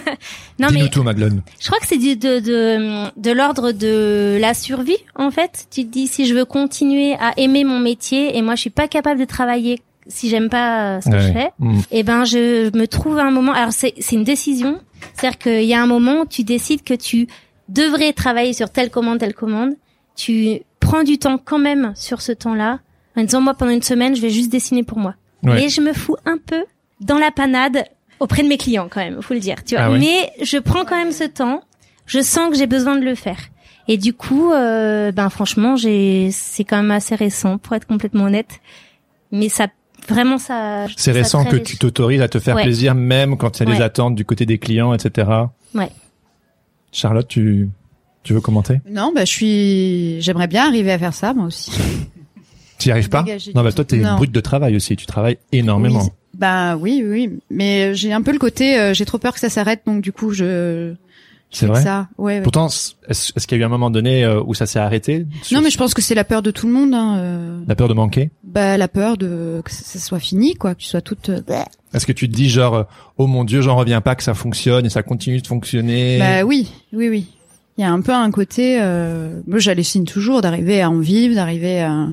non, 0.59 0.69
mais 0.73 0.87
tout, 0.89 1.03
Madeleine. 1.03 1.41
je 1.59 1.67
crois 1.67 1.79
que 1.79 1.85
c'est 1.87 1.97
du- 1.97 2.15
de, 2.15 2.39
de, 2.39 3.11
de 3.19 3.31
l'ordre 3.31 3.71
de 3.71 4.37
la 4.39 4.53
survie, 4.53 4.97
en 5.15 5.29
fait. 5.31 5.67
Tu 5.69 5.85
te 5.85 5.91
dis, 5.91 6.07
si 6.07 6.25
je 6.25 6.33
veux 6.33 6.45
continuer 6.45 7.13
à 7.19 7.33
aimer 7.37 7.63
mon 7.65 7.79
métier 7.79 8.37
et 8.37 8.41
moi, 8.41 8.55
je 8.55 8.61
suis 8.61 8.69
pas 8.69 8.87
capable 8.87 9.19
de 9.19 9.25
travailler 9.25 9.81
si 10.07 10.29
j'aime 10.29 10.49
pas 10.49 10.97
euh, 10.97 11.01
ce 11.01 11.09
que 11.09 11.19
je 11.19 11.31
fais, 11.31 11.51
Mm. 11.59 11.79
eh 11.91 12.03
ben 12.03 12.25
je 12.25 12.75
me 12.77 12.85
trouve 12.87 13.17
à 13.17 13.23
un 13.23 13.31
moment. 13.31 13.53
Alors 13.53 13.71
c'est 13.73 13.93
c'est 13.99 14.15
une 14.15 14.23
décision, 14.23 14.79
c'est-à-dire 15.13 15.37
qu'il 15.39 15.63
y 15.63 15.73
a 15.73 15.81
un 15.81 15.87
moment 15.87 16.21
où 16.21 16.25
tu 16.25 16.43
décides 16.43 16.83
que 16.83 16.93
tu 16.93 17.27
devrais 17.69 18.13
travailler 18.13 18.53
sur 18.53 18.69
telle 18.69 18.89
commande, 18.89 19.19
telle 19.19 19.33
commande. 19.33 19.71
Tu 20.15 20.61
prends 20.79 21.03
du 21.03 21.17
temps 21.17 21.37
quand 21.43 21.59
même 21.59 21.93
sur 21.95 22.21
ce 22.21 22.31
temps-là, 22.31 22.79
en 23.17 23.23
disant 23.23 23.41
moi 23.41 23.53
pendant 23.55 23.71
une 23.71 23.81
semaine 23.81 24.15
je 24.15 24.21
vais 24.21 24.29
juste 24.29 24.51
dessiner 24.51 24.83
pour 24.83 24.99
moi. 24.99 25.15
Ouais. 25.43 25.55
Mais 25.55 25.69
je 25.69 25.81
me 25.81 25.93
fous 25.93 26.17
un 26.25 26.37
peu 26.37 26.63
dans 27.01 27.17
la 27.17 27.31
panade 27.31 27.85
auprès 28.19 28.43
de 28.43 28.47
mes 28.47 28.57
clients 28.57 28.87
quand 28.89 29.01
même, 29.01 29.21
faut 29.21 29.33
le 29.33 29.39
dire. 29.39 29.63
Tu 29.65 29.75
vois. 29.75 29.85
Ah 29.85 29.91
ouais. 29.91 29.99
Mais 29.99 30.31
je 30.41 30.57
prends 30.57 30.85
quand 30.85 30.95
même 30.97 31.11
ce 31.11 31.23
temps. 31.25 31.61
Je 32.05 32.19
sens 32.21 32.49
que 32.51 32.55
j'ai 32.57 32.67
besoin 32.67 32.95
de 32.97 33.03
le 33.03 33.15
faire. 33.15 33.39
Et 33.87 33.97
du 33.97 34.13
coup, 34.13 34.51
euh, 34.51 35.11
ben 35.11 35.29
franchement, 35.29 35.75
j'ai 35.75 36.29
c'est 36.31 36.63
quand 36.63 36.77
même 36.77 36.91
assez 36.91 37.15
récent 37.15 37.57
pour 37.57 37.75
être 37.75 37.85
complètement 37.87 38.23
honnête. 38.25 38.59
Mais 39.31 39.49
ça 39.49 39.67
vraiment 40.07 40.37
ça. 40.37 40.87
C'est 40.97 41.11
ça 41.11 41.17
récent 41.19 41.45
que 41.45 41.55
riche. 41.57 41.63
tu 41.67 41.77
t'autorises 41.77 42.21
à 42.21 42.27
te 42.27 42.39
faire 42.39 42.55
Ouais. 42.55 42.63
plaisir 42.63 42.95
même 42.95 43.37
quand 43.37 43.59
il 43.59 43.67
y 43.67 43.71
a 43.71 43.75
des 43.75 43.81
attentes 43.81 44.15
du 44.15 44.25
côté 44.25 44.45
des 44.45 44.57
clients, 44.57 44.93
etc. 44.93 45.29
Ouais. 45.73 45.89
Charlotte, 46.91 47.27
tu, 47.27 47.69
tu 48.23 48.33
veux 48.33 48.41
commenter? 48.41 48.79
Non 48.89 49.11
bah 49.13 49.25
je 49.25 49.31
suis 49.31 50.21
j'aimerais 50.21 50.47
bien 50.47 50.67
arriver 50.67 50.91
à 50.91 50.99
faire 50.99 51.13
ça 51.13 51.33
moi 51.33 51.45
aussi. 51.47 51.71
Tu 52.77 52.89
y 52.89 52.91
arrives 52.91 53.07
pas? 53.07 53.23
Non, 53.55 53.63
bah 53.63 53.71
toi, 53.71 53.85
t'es. 53.85 53.95
Non. 53.99 54.17
brute 54.17 54.33
de 54.33 54.41
travail 54.41 54.75
aussi. 54.75 54.97
Tu 54.97 55.05
travailles 55.05 55.37
énormément. 55.53 56.01
Oui, 56.03 56.09
bah 56.37 56.75
oui 56.75 57.01
oui 57.07 57.39
mais 57.49 57.95
j'ai 57.95 58.11
un 58.11 58.21
peu 58.21 58.33
le 58.33 58.37
côté 58.37 58.77
euh, 58.77 58.93
j'ai 58.93 59.05
trop 59.05 59.17
peur 59.17 59.33
que 59.33 59.39
ça 59.39 59.47
s'arrête 59.49 59.83
donc 59.87 60.01
du 60.01 60.11
coup 60.11 60.31
je 60.33 60.93
C'est 61.51 61.67
vrai 61.67 61.81
ça 61.81 62.09
ouais, 62.17 62.37
ouais. 62.37 62.41
Pourtant, 62.41 62.67
est-ce 62.67 63.47
qu'il 63.47 63.57
y 63.57 63.61
a 63.61 63.63
eu 63.63 63.65
un 63.65 63.69
moment 63.69 63.89
donné 63.89 64.25
euh, 64.25 64.41
où 64.45 64.53
ça 64.53 64.65
s'est 64.65 64.79
arrêté 64.79 65.25
Non 65.51 65.61
mais 65.61 65.69
je 65.69 65.77
pense 65.77 65.93
que 65.93 66.01
c'est 66.01 66.15
la 66.15 66.25
peur 66.25 66.41
de 66.41 66.51
tout 66.51 66.67
le 66.67 66.73
monde 66.73 66.93
hein, 66.93 67.17
euh, 67.17 67.59
La 67.67 67.75
peur 67.75 67.87
de 67.87 67.93
manquer 67.93 68.31
bah 68.43 68.77
la 68.77 68.87
peur 68.87 69.15
de 69.17 69.61
que 69.63 69.71
ça 69.71 69.99
soit 69.99 70.19
fini 70.19 70.55
quoi 70.55 70.75
que 70.75 70.81
tu 70.81 70.87
sois 70.87 71.01
toute 71.01 71.29
euh, 71.29 71.41
Est-ce 71.93 72.05
que 72.05 72.11
tu 72.11 72.27
te 72.29 72.35
dis 72.35 72.49
genre, 72.49 72.85
oh 73.17 73.27
mon 73.27 73.43
dieu, 73.45 73.61
j'en 73.61 73.75
reviens 73.75 74.01
pas 74.01 74.15
que 74.15 74.23
ça 74.23 74.33
fonctionne 74.33 74.85
et 74.85 74.89
ça 74.89 75.03
continue 75.03 75.41
de 75.41 75.47
fonctionner? 75.47 76.19
Bah 76.19 76.43
oui, 76.43 76.71
oui, 76.93 77.07
oui. 77.09 77.27
Il 77.77 77.81
y 77.81 77.83
a 77.83 77.91
un 77.91 77.99
peu 78.01 78.13
un 78.13 78.31
côté. 78.31 78.79
Euh, 78.81 79.41
moi, 79.47 79.59
j'hallucine 79.59 80.05
toujours 80.05 80.41
d'arriver 80.41 80.81
à 80.81 80.89
en 80.89 80.99
vivre, 80.99 81.35
d'arriver 81.35 81.81
à, 81.81 82.07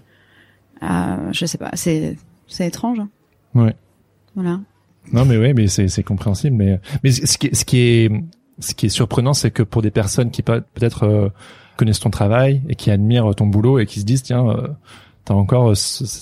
à, 0.81 1.19
je 1.33 1.47
sais 1.47 1.59
pas. 1.59 1.71
C'est, 1.75 2.17
c'est 2.49 2.67
étrange. 2.67 2.99
hein. 2.99 3.09
Ouais. 3.55 3.75
Voilà. 4.35 4.59
Non, 5.13 5.25
mais 5.25 5.37
oui, 5.37 5.53
mais 5.55 5.69
c'est 5.69 5.87
c'est 5.89 6.03
compréhensible. 6.03 6.57
Mais 6.57 6.81
mais 7.05 7.13
ce 7.13 7.39
qui 7.39 7.51
ce 7.55 7.65
qui 7.65 7.79
est 7.79 8.11
ce 8.63 8.75
qui 8.75 8.87
est 8.87 8.89
surprenant, 8.89 9.35
c'est 9.35 9.51
que 9.51 9.63
pour 9.63 9.83
des 9.83 9.91
personnes 9.91 10.31
qui 10.31 10.43
peut- 10.43 10.63
peut-être 10.75 11.03
euh, 11.05 11.29
connaissent 11.77 12.01
ton 12.01 12.11
travail 12.11 12.63
et 12.69 12.75
qui 12.75 12.91
admirent 12.91 13.35
ton 13.35 13.47
boulot 13.47 13.79
et 13.79 13.87
qui 13.87 14.01
se 14.01 14.05
disent 14.05 14.23
tiens, 14.23 14.49
euh, 14.49 14.69
t'as 15.25 15.35
encore 15.35 15.71
euh, 15.71 15.75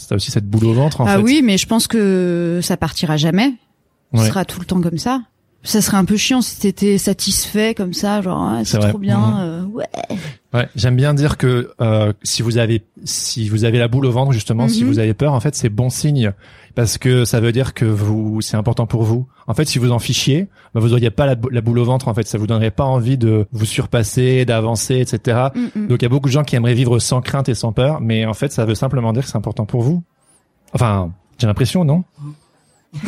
t'as 0.08 0.16
aussi 0.16 0.30
cette 0.30 0.46
boule 0.48 0.64
au 0.64 0.72
ventre 0.72 1.00
en 1.00 1.06
ah 1.06 1.16
fait. 1.16 1.22
oui, 1.22 1.42
mais 1.44 1.56
je 1.58 1.66
pense 1.66 1.86
que 1.86 2.60
ça 2.62 2.76
partira 2.76 3.16
jamais. 3.16 3.52
Ce 4.14 4.20
Ouais. 4.20 4.26
sera 4.26 4.44
tout 4.44 4.58
le 4.58 4.66
temps 4.66 4.80
comme 4.80 4.98
ça. 4.98 5.22
Ça 5.62 5.82
serait 5.82 5.98
un 5.98 6.06
peu 6.06 6.16
chiant 6.16 6.40
si 6.40 6.58
t'étais 6.58 6.96
satisfait 6.96 7.74
comme 7.74 7.92
ça, 7.92 8.22
genre 8.22 8.42
ah, 8.42 8.64
C'est 8.64 8.78
trop 8.78 8.96
bien. 8.98 9.40
Euh, 9.40 9.64
ouais. 9.66 9.84
Ouais, 10.54 10.68
j'aime 10.74 10.96
bien 10.96 11.12
dire 11.14 11.36
que 11.36 11.70
euh, 11.82 12.12
si 12.22 12.40
vous 12.42 12.56
avez 12.56 12.82
si 13.04 13.48
vous 13.50 13.64
avez 13.64 13.78
la 13.78 13.86
boule 13.86 14.06
au 14.06 14.10
ventre 14.10 14.32
justement, 14.32 14.68
si 14.68 14.82
Mhm. 14.84 14.88
vous 14.90 14.98
avez 14.98 15.12
peur, 15.14 15.32
en 15.34 15.40
fait, 15.40 15.54
c'est 15.54 15.68
bon 15.68 15.90
signe 15.90 16.32
parce 16.74 16.98
que 16.98 17.24
ça 17.24 17.40
veut 17.40 17.52
dire 17.52 17.74
que 17.74 17.84
vous 17.84 18.40
c'est 18.40 18.56
important 18.56 18.86
pour 18.86 19.02
vous. 19.04 19.26
En 19.46 19.54
fait, 19.54 19.66
si 19.66 19.78
vous 19.78 19.90
en 19.92 19.98
fichiez, 19.98 20.48
bah, 20.74 20.80
vous 20.80 20.92
auriez 20.92 21.10
pas 21.10 21.26
la, 21.26 21.34
bou- 21.34 21.48
la 21.50 21.60
boule 21.60 21.78
au 21.78 21.84
ventre. 21.84 22.08
En 22.08 22.14
fait, 22.14 22.26
ça 22.26 22.38
vous 22.38 22.46
donnerait 22.46 22.70
pas 22.70 22.84
envie 22.84 23.18
de 23.18 23.46
vous 23.52 23.64
surpasser, 23.64 24.44
d'avancer, 24.44 24.98
etc. 25.00 25.48
Mm, 25.54 25.60
mm. 25.82 25.86
Donc 25.88 26.02
il 26.02 26.04
y 26.04 26.06
a 26.06 26.08
beaucoup 26.08 26.28
de 26.28 26.32
gens 26.32 26.44
qui 26.44 26.56
aimeraient 26.56 26.74
vivre 26.74 26.98
sans 26.98 27.20
crainte 27.20 27.48
et 27.48 27.54
sans 27.54 27.72
peur, 27.72 28.00
mais 28.00 28.24
en 28.26 28.34
fait, 28.34 28.52
ça 28.52 28.64
veut 28.64 28.74
simplement 28.74 29.12
dire 29.12 29.24
que 29.24 29.28
c'est 29.30 29.36
important 29.38 29.66
pour 29.66 29.82
vous. 29.82 30.02
Enfin, 30.72 31.10
j'ai 31.38 31.46
l'impression, 31.46 31.84
non? 31.84 32.04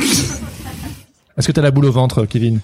Est-ce 1.37 1.46
que 1.46 1.53
t'as 1.53 1.62
la 1.62 1.70
boule 1.70 1.87
au 1.87 1.92
ventre, 1.92 2.27
Kevin? 2.27 2.61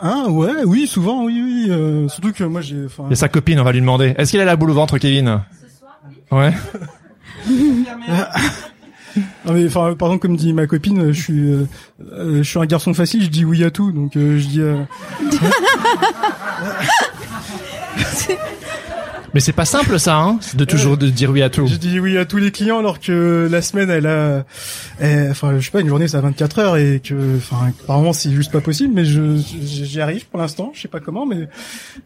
Ah 0.00 0.26
ouais, 0.28 0.64
oui, 0.66 0.86
souvent, 0.86 1.24
oui, 1.24 1.40
oui. 1.42 1.66
euh, 1.70 2.08
surtout 2.08 2.32
que 2.32 2.44
moi 2.44 2.60
j'ai. 2.60 2.84
enfin, 2.84 3.04
Il 3.06 3.10
y 3.10 3.12
a 3.14 3.16
sa 3.16 3.28
copine, 3.28 3.58
on 3.60 3.64
va 3.64 3.72
lui 3.72 3.80
demander. 3.80 4.14
Est-ce 4.18 4.30
qu'il 4.32 4.40
a 4.40 4.44
la 4.44 4.56
boule 4.56 4.70
au 4.70 4.74
ventre, 4.74 4.98
Kevin? 4.98 5.42
Ouais. 6.30 6.52
Ah, 9.46 9.52
mais 9.52 9.66
enfin, 9.66 9.94
par 9.98 10.08
exemple, 10.08 10.22
comme 10.26 10.36
dit 10.36 10.52
ma 10.52 10.66
copine, 10.66 11.12
je 11.12 11.20
suis, 11.20 11.50
euh, 11.52 11.66
euh, 12.12 12.38
je 12.38 12.42
suis 12.48 12.58
un 12.58 12.66
garçon 12.66 12.94
facile, 12.94 13.22
je 13.22 13.28
dis 13.28 13.44
oui 13.44 13.64
à 13.64 13.70
tout, 13.70 13.92
donc 13.92 14.16
euh, 14.16 14.38
je 14.38 14.46
dis. 14.46 14.60
euh, 14.60 14.76
Mais 19.34 19.40
c'est 19.40 19.52
pas 19.52 19.66
simple 19.66 19.98
ça, 19.98 20.16
hein, 20.16 20.38
de 20.54 20.64
toujours 20.64 20.96
de 20.96 21.10
dire 21.10 21.30
oui 21.30 21.42
à 21.42 21.50
tout. 21.50 21.66
Je 21.66 21.76
dis 21.76 22.00
oui 22.00 22.16
à 22.16 22.24
tous 22.24 22.38
les 22.38 22.50
clients 22.50 22.78
alors 22.78 23.00
que 23.00 23.46
la 23.50 23.60
semaine 23.60 23.90
elle 23.90 24.06
a, 24.06 24.46
elle- 24.98 25.30
enfin 25.30 25.58
je 25.58 25.64
sais 25.66 25.70
pas 25.70 25.82
une 25.82 25.88
journée 25.88 26.08
ça 26.08 26.18
a 26.18 26.20
24 26.22 26.58
heures 26.58 26.76
et 26.78 27.02
que, 27.04 27.36
enfin 27.36 27.70
apparemment 27.82 28.14
c'est 28.14 28.30
juste 28.30 28.50
pas 28.50 28.62
possible 28.62 28.94
mais 28.94 29.04
je 29.04 29.36
j'y 29.62 30.00
arrive 30.00 30.26
pour 30.28 30.40
l'instant 30.40 30.70
je 30.74 30.80
sais 30.80 30.88
pas 30.88 31.00
comment 31.00 31.26
mais 31.26 31.48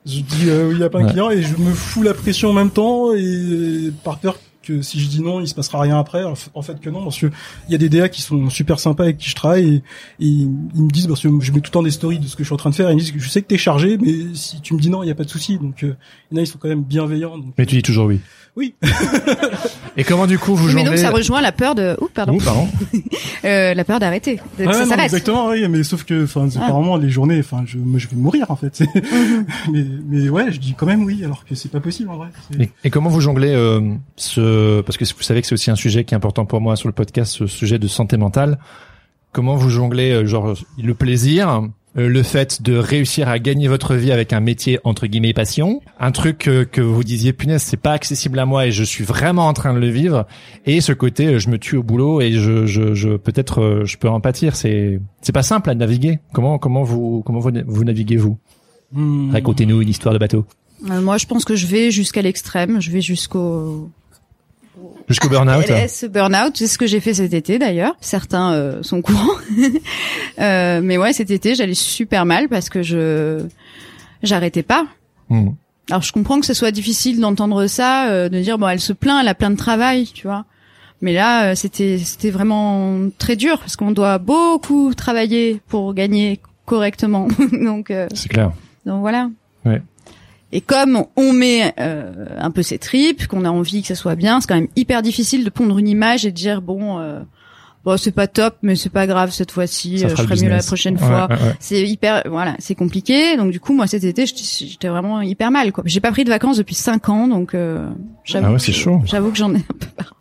je 0.07 0.21
dis 0.23 0.47
euh, 0.49 0.71
oui 0.73 0.83
à 0.83 0.89
plein 0.91 1.03
de 1.03 1.05
Ouais. 1.05 1.13
clients 1.13 1.31
et 1.31 1.41
je 1.43 1.57
me 1.57 1.73
fous 1.73 2.03
la 2.03 2.15
pression 2.15 2.51
en 2.51 2.53
même 2.53 2.71
temps 2.71 3.15
et 3.15 3.93
par 4.03 4.19
peur 4.19 4.37
si 4.83 5.01
je 5.01 5.09
dis 5.09 5.21
non 5.21 5.41
il 5.41 5.49
se 5.49 5.55
passera 5.55 5.81
rien 5.81 5.99
après. 5.99 6.25
En 6.25 6.35
fait- 6.35 6.81
que 6.81 6.89
non 6.91 7.03
parce 7.03 7.19
que 7.19 7.27
il 7.69 7.73
y 7.73 7.75
a 7.75 7.79
des 7.79 7.89
DA 7.89 8.09
qui 8.09 8.23
sont 8.23 8.49
super 8.49 8.79
sympas 8.79 9.05
avec 9.05 9.19
qui 9.19 9.29
je 9.29 9.35
travaille 9.35 9.77
et, 9.77 9.83
ils 10.21 10.49
me 10.49 10.91
disent 10.91 11.07
parce 11.07 11.21
que 11.21 11.29
je 11.41 11.53
mets 11.53 11.61
tout 11.61 11.71
le 11.71 11.73
temps 11.73 11.83
des 11.83 11.91
stories 11.91 12.19
de 12.19 12.27
ce 12.27 12.37
que 12.37 12.43
je 12.43 12.49
suis 12.49 12.55
en 12.55 12.59
train 12.59 12.71
de 12.71 12.75
faire 12.75 12.89
et 12.89 12.93
ils 12.93 12.97
me 12.97 13.01
disent 13.01 13.13
que 13.13 13.19
je 13.19 13.29
sais 13.29 13.43
que 13.43 13.49
t'es 13.49 13.59
chargé 13.59 13.99
mais 13.99 14.35
si 14.35 14.61
tu 14.61 14.75
me 14.75 14.81
dis 14.81 14.89
non 14.89 15.03
il 15.03 15.09
y 15.09 15.11
a 15.11 15.15
pas 15.15 15.25
de 15.25 15.31
souci. 15.31 15.59
Donc 15.59 15.83
euh, 15.83 15.97
a 16.37 16.41
ils 16.41 16.47
sont 16.47 16.59
quand 16.59 16.69
même 16.69 16.83
bienveillants. 16.83 17.39
Donc 17.39 17.55
Mais 17.59 17.67
tu 17.67 17.77
dis 17.77 17.83
toujours 17.83 18.07
oui. 18.07 18.21
Oui. 18.57 18.75
Et 19.97 20.05
comment 20.05 20.27
du 20.27 20.39
coup 20.39 20.55
vous 20.55 20.69
Oui, 20.69 20.75
mais 20.75 20.85
donc 20.85 20.99
ça 20.99 21.11
rejoint 21.11 21.41
la 21.41 21.53
peur 21.53 21.75
de. 21.75 21.97
Ouh, 22.01 22.09
pardon. 22.13 22.35
Ouh, 22.35 22.41
pardon. 22.41 22.69
Euh, 23.43 23.73
la 23.73 23.85
peur 23.85 23.99
d'arrêter. 24.01 24.39
De, 24.59 24.65
ça 24.71 24.85
s'arrête. 24.85 25.07
exactement, 25.07 25.49
oui, 25.49 25.67
mais 25.67 25.83
sauf 25.83 26.05
que, 26.05 26.25
enfin, 26.25 26.47
c'est 26.51 26.59
Ah. 26.59 26.65
apparemment 26.65 26.99
les 26.99 27.09
journées, 27.09 27.39
enfin, 27.41 27.63
je, 27.65 27.79
moi, 27.79 27.99
je 27.99 28.07
vais 28.09 28.17
mourir 28.17 28.51
en 28.51 28.57
fait. 28.57 28.81
Mhm. 28.95 29.47
mais, 29.73 29.85
mais 30.07 30.29
ouais, 30.29 30.53
je 30.53 30.59
dis 30.61 30.75
quand 30.77 30.85
même 30.85 31.05
oui, 31.05 31.25
alors 31.25 31.47
que 31.47 31.55
c'est 31.55 31.71
pas 31.71 31.81
possible 31.81 32.11
en 32.11 32.17
vrai. 32.19 32.29
Et, 32.59 32.69
et 32.85 32.91
comment 32.91 33.09
vous 33.09 33.23
jonglez 33.23 33.55
euh, 33.55 33.95
ce 34.17 34.83
parce 34.83 34.99
que 34.99 35.05
vous 35.07 35.23
savez 35.23 35.41
que 35.41 35.47
c'est 35.47 35.55
aussi 35.55 35.71
un 35.71 35.75
sujet 35.77 36.05
qui 36.05 36.13
est 36.13 36.17
important 36.17 36.45
pour 36.45 36.61
moi 36.61 36.77
sur 36.77 36.87
le 36.89 36.93
podcast, 36.93 37.33
ce 37.33 37.47
sujet 37.47 37.79
de 37.79 37.89
santé 37.89 38.19
mentale. 38.19 38.59
Comment 39.33 39.57
vous 39.57 39.71
jonglez 39.71 40.11
euh, 40.13 40.27
genre 40.27 40.55
le 40.79 40.95
plaisir 40.95 41.63
le 41.95 42.23
fait 42.23 42.63
de 42.63 42.77
réussir 42.77 43.29
à 43.29 43.39
gagner 43.39 43.67
votre 43.69 43.95
vie 43.97 44.13
avec 44.13 44.33
un 44.33 44.41
métier 44.41 44.79
entre 44.85 45.07
guillemets 45.07 45.33
passion, 45.33 45.81
un 45.99 46.13
truc 46.13 46.47
euh, 46.47 46.65
que 46.65 46.81
vous 46.81 47.03
disiez 47.03 47.33
punaise 47.33 47.63
c'est 47.63 47.77
pas 47.77 47.93
accessible 47.93 48.39
à 48.39 48.47
moi 48.47 48.67
et 48.67 48.71
je 48.71 48.85
suis 48.85 49.03
vraiment 49.03 49.49
en 49.49 49.53
train 49.53 49.75
de 49.75 49.81
le 49.81 49.89
vivre, 49.89 50.27
et 50.67 50.81
ce 50.81 50.93
côté 50.93 51.27
euh, 51.27 51.39
je 51.39 51.49
me 51.49 51.59
tue 51.59 51.77
au 51.77 51.83
boulot 51.83 52.21
et 52.21 52.33
je, 52.33 52.67
je, 52.67 52.95
je 52.95 53.17
peut-être 53.17 53.61
euh, 53.61 53.85
je 53.85 53.97
peux 53.99 54.09
en 54.09 54.21
pâtir. 54.21 54.55
C'est 54.55 55.01
c'est 55.21 55.33
pas 55.33 55.43
simple 55.43 55.71
à 55.71 55.75
naviguer. 55.75 56.21
Comment 56.33 56.59
comment 56.59 56.85
vous 56.85 57.23
comment 57.25 57.41
vous, 57.41 57.51
vous 57.67 57.85
naviguez 57.85 58.17
vous? 58.17 58.39
Hmm. 58.93 59.31
Racontez-nous 59.33 59.83
une 59.83 59.89
histoire 59.89 60.15
de 60.15 60.19
bateau 60.19 60.47
Euh, 60.89 61.01
moi, 61.01 61.19
je 61.19 61.27
pense 61.27 61.45
que 61.45 61.55
je 61.55 61.67
vais 61.67 61.91
jusqu'à 61.91 62.23
l'extrême. 62.23 62.81
Je 62.81 62.91
vais 62.91 63.01
jusqu'au 63.01 63.91
jusqu'au 65.09 65.29
burn-out. 65.29 65.69
LS 65.69 66.07
burn-out. 66.11 66.57
C'est 66.57 66.67
ce 66.67 66.79
que 66.79 66.87
j'ai 66.87 67.01
fait 67.01 67.15
cet 67.15 67.35
été 67.35 67.59
d'ailleurs. 67.59 67.97
Certains 68.01 68.53
euh, 68.53 68.83
sont 68.83 68.99
au 68.99 69.03
courant. 69.03 69.35
Euh, 70.39 70.81
mais 70.83 70.97
ouais, 70.97 71.13
cet 71.13 71.31
été, 71.31 71.55
j'allais 71.55 71.75
super 71.75 72.25
mal 72.25 72.49
parce 72.49 72.71
que 72.71 72.83
je 72.83 73.45
j'arrêtais 74.23 74.63
pas. 74.63 74.87
Hmm. 75.29 75.51
Alors 75.91 76.03
je 76.03 76.13
comprends 76.13 76.41
que 76.41 76.47
ce 76.47 76.55
soit 76.55 76.71
difficile 76.71 77.21
d'entendre 77.21 77.67
ça, 77.67 78.09
euh, 78.09 78.29
de 78.29 78.41
dire 78.41 78.59
bon, 78.59 78.69
elle 78.69 78.81
se 78.81 78.93
plaint, 78.93 79.19
elle 79.21 79.29
a 79.29 79.35
plein 79.35 79.51
de 79.51 79.57
travail, 79.57 80.07
tu 80.07 80.27
vois. 80.27 80.45
Mais 81.03 81.13
là, 81.13 81.51
euh, 81.51 81.55
c'était 81.55 81.99
c'était 81.99 82.31
vraiment 82.31 83.09
très 83.19 83.37
dur 83.37 83.59
parce 83.59 83.77
qu'on 83.77 83.91
doit 83.91 84.19
beaucoup 84.19 84.95
travailler 84.95 85.61
pour 85.69 85.95
gagner 85.95 86.41
correctement. 86.67 87.29
donc 87.53 87.91
euh, 87.91 88.07
C'est 88.15 88.29
clair. 88.29 88.53
donc 88.87 89.01
voilà. 89.01 89.31
Et 90.53 90.61
comme 90.61 91.05
on 91.17 91.33
met 91.33 91.73
euh, 91.79 92.27
un 92.39 92.51
peu 92.51 92.63
ses 92.63 92.79
tripes, 92.79 93.27
qu'on 93.29 93.45
a 93.45 93.51
envie 93.51 93.83
que 93.83 93.89
ça 93.89 93.95
soit 93.95 94.17
bien, 94.17 94.41
c'est 94.41 94.49
quand 94.49 94.57
même 94.57 94.69
hyper 94.77 95.01
difficile 95.03 95.45
de 95.45 95.51
pondre 95.51 95.79
une 95.79 95.87
image 95.89 96.27
et 96.27 96.31
de 96.33 96.37
dire 96.37 96.61
bon, 96.61 96.99
euh, 96.99 97.21
bon 97.85 97.97
c'est 97.97 98.11
pas 98.11 98.27
top, 98.27 98.57
mais 98.63 98.75
c'est 98.75 98.91
pas 98.91 99.07
grave 99.07 99.31
cette 99.31 99.53
fois-ci, 99.53 100.05
euh, 100.05 100.09
je 100.09 100.15
ferai 100.17 100.35
mieux 100.43 100.49
la 100.49 100.59
prochaine 100.63 100.95
Ouais, 100.95 101.01
fois. 101.07 101.29
ouais, 101.31 101.37
ouais. 101.37 101.55
C'est 101.61 101.87
hyper, 101.89 102.25
voilà, 102.29 102.57
c'est 102.59 102.75
compliqué. 102.75 103.37
Donc 103.37 103.53
du 103.53 103.61
coup, 103.61 103.75
moi 103.75 103.87
cet 103.87 104.03
été, 104.03 104.25
j'étais 104.27 104.89
vraiment 104.89 105.21
hyper 105.23 105.53
mal. 105.53 105.71
quoi. 105.73 105.85
J'ai 105.87 106.01
pas 106.01 106.11
pris 106.11 106.25
de 106.25 106.31
vacances 106.31 106.57
depuis 106.57 106.75
cinq 106.75 107.09
ans, 107.09 107.29
donc 107.29 107.55
euh, 107.55 107.89
j'avoue. 108.25 108.47
Ah 108.49 108.53
ouais, 108.53 108.59
c'est 108.59 108.73
que- 108.73 108.79
chaud. 108.79 109.01
J'avoue 109.05 109.31
que 109.31 109.39
j'en 109.39 109.53
ai 109.55 109.59
un 109.59 109.61
peu 109.79 109.87
marre. 109.99 110.15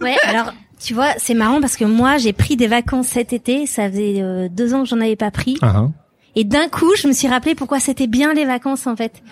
Ouais, 0.00 0.16
alors 0.28 0.52
tu 0.80 0.94
vois, 0.94 1.10
c'est 1.18 1.34
marrant 1.34 1.60
parce 1.60 1.76
que 1.76 1.84
moi 1.84 2.18
j'ai 2.18 2.32
pris 2.32 2.56
des 2.56 2.66
vacances 2.68 3.08
cet 3.08 3.32
été, 3.32 3.66
ça 3.66 3.88
faisait 3.90 4.20
euh, 4.22 4.48
deux 4.48 4.74
ans 4.74 4.82
que 4.84 4.88
j'en 4.88 5.00
avais 5.00 5.16
pas 5.16 5.30
pris, 5.32 5.56
Ah, 5.62 5.76
hein. 5.76 5.92
Et 6.36 6.44
d'un 6.44 6.68
coup 6.68 6.90
je 6.96 7.08
me 7.08 7.12
suis 7.12 7.28
rappelé 7.28 7.54
pourquoi 7.54 7.80
c'était 7.80 8.06
bien 8.06 8.32
les 8.34 8.44
vacances 8.44 8.86
en 8.86 8.96
fait. 8.96 9.22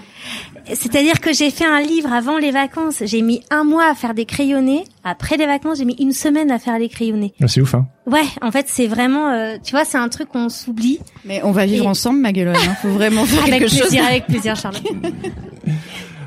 C'est-à-dire 0.73 1.21
que 1.21 1.33
j'ai 1.33 1.51
fait 1.51 1.65
un 1.65 1.81
livre 1.81 2.13
avant 2.13 2.39
les 2.39 2.51
vacances, 2.51 3.03
j'ai 3.05 3.23
mis 3.23 3.43
un 3.51 3.65
mois 3.65 3.87
à 3.91 3.95
faire 3.95 4.15
des 4.15 4.25
crayonnés, 4.27 4.85
après 5.05 5.37
les 5.37 5.47
vacances 5.47 5.79
j'ai 5.79 5.85
mis 5.85 5.97
une 5.99 6.13
semaine 6.13 6.51
à 6.51 6.59
faire 6.59 6.79
les 6.79 6.89
crayonnés. 6.89 7.33
Ah, 7.43 7.49
C'est 7.49 7.61
ouf 7.61 7.75
hein. 7.75 7.87
Ouais, 8.07 8.25
en 8.43 8.51
fait 8.51 8.67
c'est 8.69 8.87
vraiment, 8.87 9.31
euh, 9.31 9.57
tu 9.63 9.73
vois, 9.73 9.85
c'est 9.85 9.99
un 9.99 10.09
truc 10.09 10.29
qu'on 10.29 10.49
s'oublie. 10.49 10.99
Mais 11.25 11.41
on 11.45 11.53
va 11.53 11.67
vivre 11.67 11.85
Et- 11.87 11.89
ensemble, 11.89 12.21
Maguelone. 12.21 12.57
Hein. 12.57 12.75
Faut 12.83 12.89
vraiment 12.91 13.25
faire 13.25 13.43
Avec 13.45 13.61
quelque 13.61 13.69
chose. 13.71 13.81
plaisir, 13.81 14.05
avec 14.05 14.27
plaisir, 14.27 14.57
Charlotte. 14.57 14.83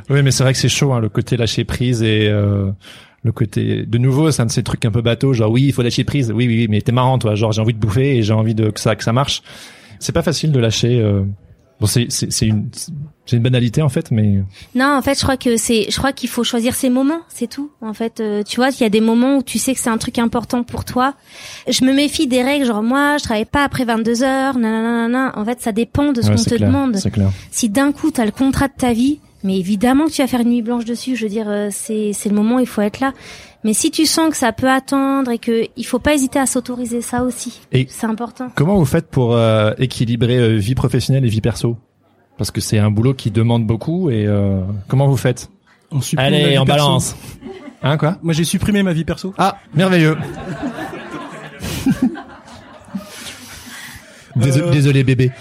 Oui, 0.09 0.21
mais 0.21 0.31
c'est 0.31 0.43
vrai 0.43 0.51
que 0.53 0.59
c'est 0.59 0.69
chaud, 0.69 0.91
hein, 0.91 0.99
le 0.99 1.07
côté 1.09 1.37
lâcher 1.37 1.63
prise 1.63 2.03
et 2.03 2.27
euh, 2.27 2.69
le 3.23 3.31
côté 3.31 3.85
de 3.85 3.97
nouveau, 3.97 4.31
c'est 4.31 4.41
un 4.41 4.45
de 4.47 4.51
ces 4.51 4.61
trucs 4.61 4.83
un 4.83 4.91
peu 4.91 5.01
bateau, 5.01 5.31
genre 5.33 5.49
oui, 5.49 5.63
il 5.63 5.73
faut 5.73 5.81
lâcher 5.81 6.03
prise. 6.03 6.29
Oui, 6.35 6.45
oui, 6.45 6.57
oui, 6.57 6.67
mais 6.69 6.81
t'es 6.81 6.91
marrant, 6.91 7.17
toi. 7.17 7.35
Genre 7.35 7.53
j'ai 7.53 7.61
envie 7.61 7.73
de 7.73 7.79
bouffer 7.79 8.17
et 8.17 8.21
j'ai 8.21 8.33
envie 8.33 8.53
de 8.53 8.69
que 8.69 8.79
ça 8.81 8.95
que 8.97 9.03
ça 9.03 9.13
marche. 9.13 9.41
C'est 10.03 10.11
pas 10.11 10.21
facile 10.23 10.51
de 10.51 10.59
lâcher. 10.59 10.99
euh, 10.99 11.23
Bon, 11.79 11.87
c'est 11.87 12.05
c'est 12.09 12.31
c'est 12.31 12.45
une 12.45 12.69
c'est 13.25 13.35
une 13.35 13.41
banalité 13.41 13.81
en 13.81 13.89
fait, 13.89 14.11
mais 14.11 14.43
Non, 14.75 14.95
en 14.95 15.01
fait, 15.01 15.17
je 15.17 15.23
crois 15.23 15.37
que 15.37 15.57
c'est, 15.57 15.87
je 15.89 15.97
crois 15.97 16.11
qu'il 16.13 16.29
faut 16.29 16.43
choisir 16.43 16.75
ses 16.75 16.89
moments, 16.89 17.21
c'est 17.29 17.47
tout. 17.49 17.71
En 17.81 17.93
fait, 17.93 18.19
euh, 18.19 18.43
tu 18.43 18.57
vois, 18.57 18.69
il 18.69 18.79
y 18.81 18.85
a 18.85 18.89
des 18.89 19.01
moments 19.01 19.37
où 19.37 19.43
tu 19.43 19.57
sais 19.57 19.73
que 19.73 19.79
c'est 19.79 19.89
un 19.89 19.97
truc 19.97 20.19
important 20.19 20.63
pour 20.63 20.85
toi. 20.85 21.15
Je 21.67 21.83
me 21.83 21.91
méfie 21.93 22.27
des 22.27 22.43
règles, 22.43 22.65
genre 22.65 22.83
moi, 22.83 23.17
je 23.17 23.23
travaille 23.23 23.45
pas 23.45 23.63
après 23.63 23.85
22 23.85 24.23
heures, 24.23 24.57
nanana. 24.57 25.31
En 25.35 25.43
fait, 25.45 25.61
ça 25.61 25.71
dépend 25.71 26.11
de 26.13 26.21
ce 26.21 26.29
ouais, 26.29 26.35
qu'on 26.35 26.43
te 26.43 26.55
clair, 26.55 26.69
demande. 26.69 26.95
C'est 26.97 27.11
clair. 27.11 27.31
Si 27.49 27.69
d'un 27.69 27.91
coup 27.91 28.11
t'as 28.11 28.25
le 28.25 28.31
contrat 28.31 28.67
de 28.67 28.73
ta 28.77 28.93
vie, 28.93 29.19
mais 29.43 29.57
évidemment 29.57 30.05
que 30.05 30.11
tu 30.11 30.21
vas 30.21 30.27
faire 30.27 30.41
une 30.41 30.49
nuit 30.49 30.61
blanche 30.61 30.85
dessus. 30.85 31.15
Je 31.15 31.23
veux 31.23 31.29
dire, 31.29 31.47
euh, 31.49 31.69
c'est 31.71 32.11
c'est 32.13 32.29
le 32.29 32.35
moment, 32.35 32.59
il 32.59 32.67
faut 32.67 32.81
être 32.81 32.99
là. 32.99 33.13
Mais 33.63 33.73
si 33.73 33.91
tu 33.91 34.05
sens 34.05 34.29
que 34.29 34.35
ça 34.37 34.51
peut 34.51 34.69
attendre 34.69 35.31
et 35.31 35.37
que 35.37 35.65
il 35.77 35.85
faut 35.85 35.99
pas 35.99 36.13
hésiter 36.13 36.39
à 36.39 36.45
s'autoriser 36.45 37.01
ça 37.01 37.23
aussi, 37.23 37.61
Et- 37.71 37.87
c'est 37.89 38.07
important. 38.07 38.47
Comment 38.55 38.75
vous 38.77 38.85
faites 38.85 39.07
pour 39.09 39.35
euh, 39.35 39.71
équilibrer 39.77 40.37
euh, 40.37 40.55
vie 40.57 40.75
professionnelle 40.75 41.25
et 41.25 41.29
vie 41.29 41.41
perso? 41.41 41.77
Parce 42.37 42.51
que 42.51 42.59
c'est 42.61 42.79
un 42.79 42.89
boulot 42.91 43.13
qui 43.13 43.31
demande 43.31 43.65
beaucoup 43.67 44.09
et 44.09 44.25
euh, 44.27 44.61
comment 44.87 45.07
vous 45.07 45.17
faites? 45.17 45.49
On 45.91 46.01
supprime 46.01 46.31
la 46.31 46.37
Allez, 46.37 46.49
vie 46.57 46.65
perso. 46.65 46.65
balance. 46.65 47.15
Hein 47.83 47.97
quoi? 47.97 48.17
Moi, 48.23 48.33
j'ai 48.33 48.43
supprimé 48.45 48.81
ma 48.81 48.91
vie 48.93 49.03
perso. 49.05 49.33
Ah, 49.37 49.57
merveilleux. 49.75 50.17
Désolé, 54.35 54.65
Euh, 54.67 54.71
désolé, 54.71 55.03
bébé. 55.03 55.31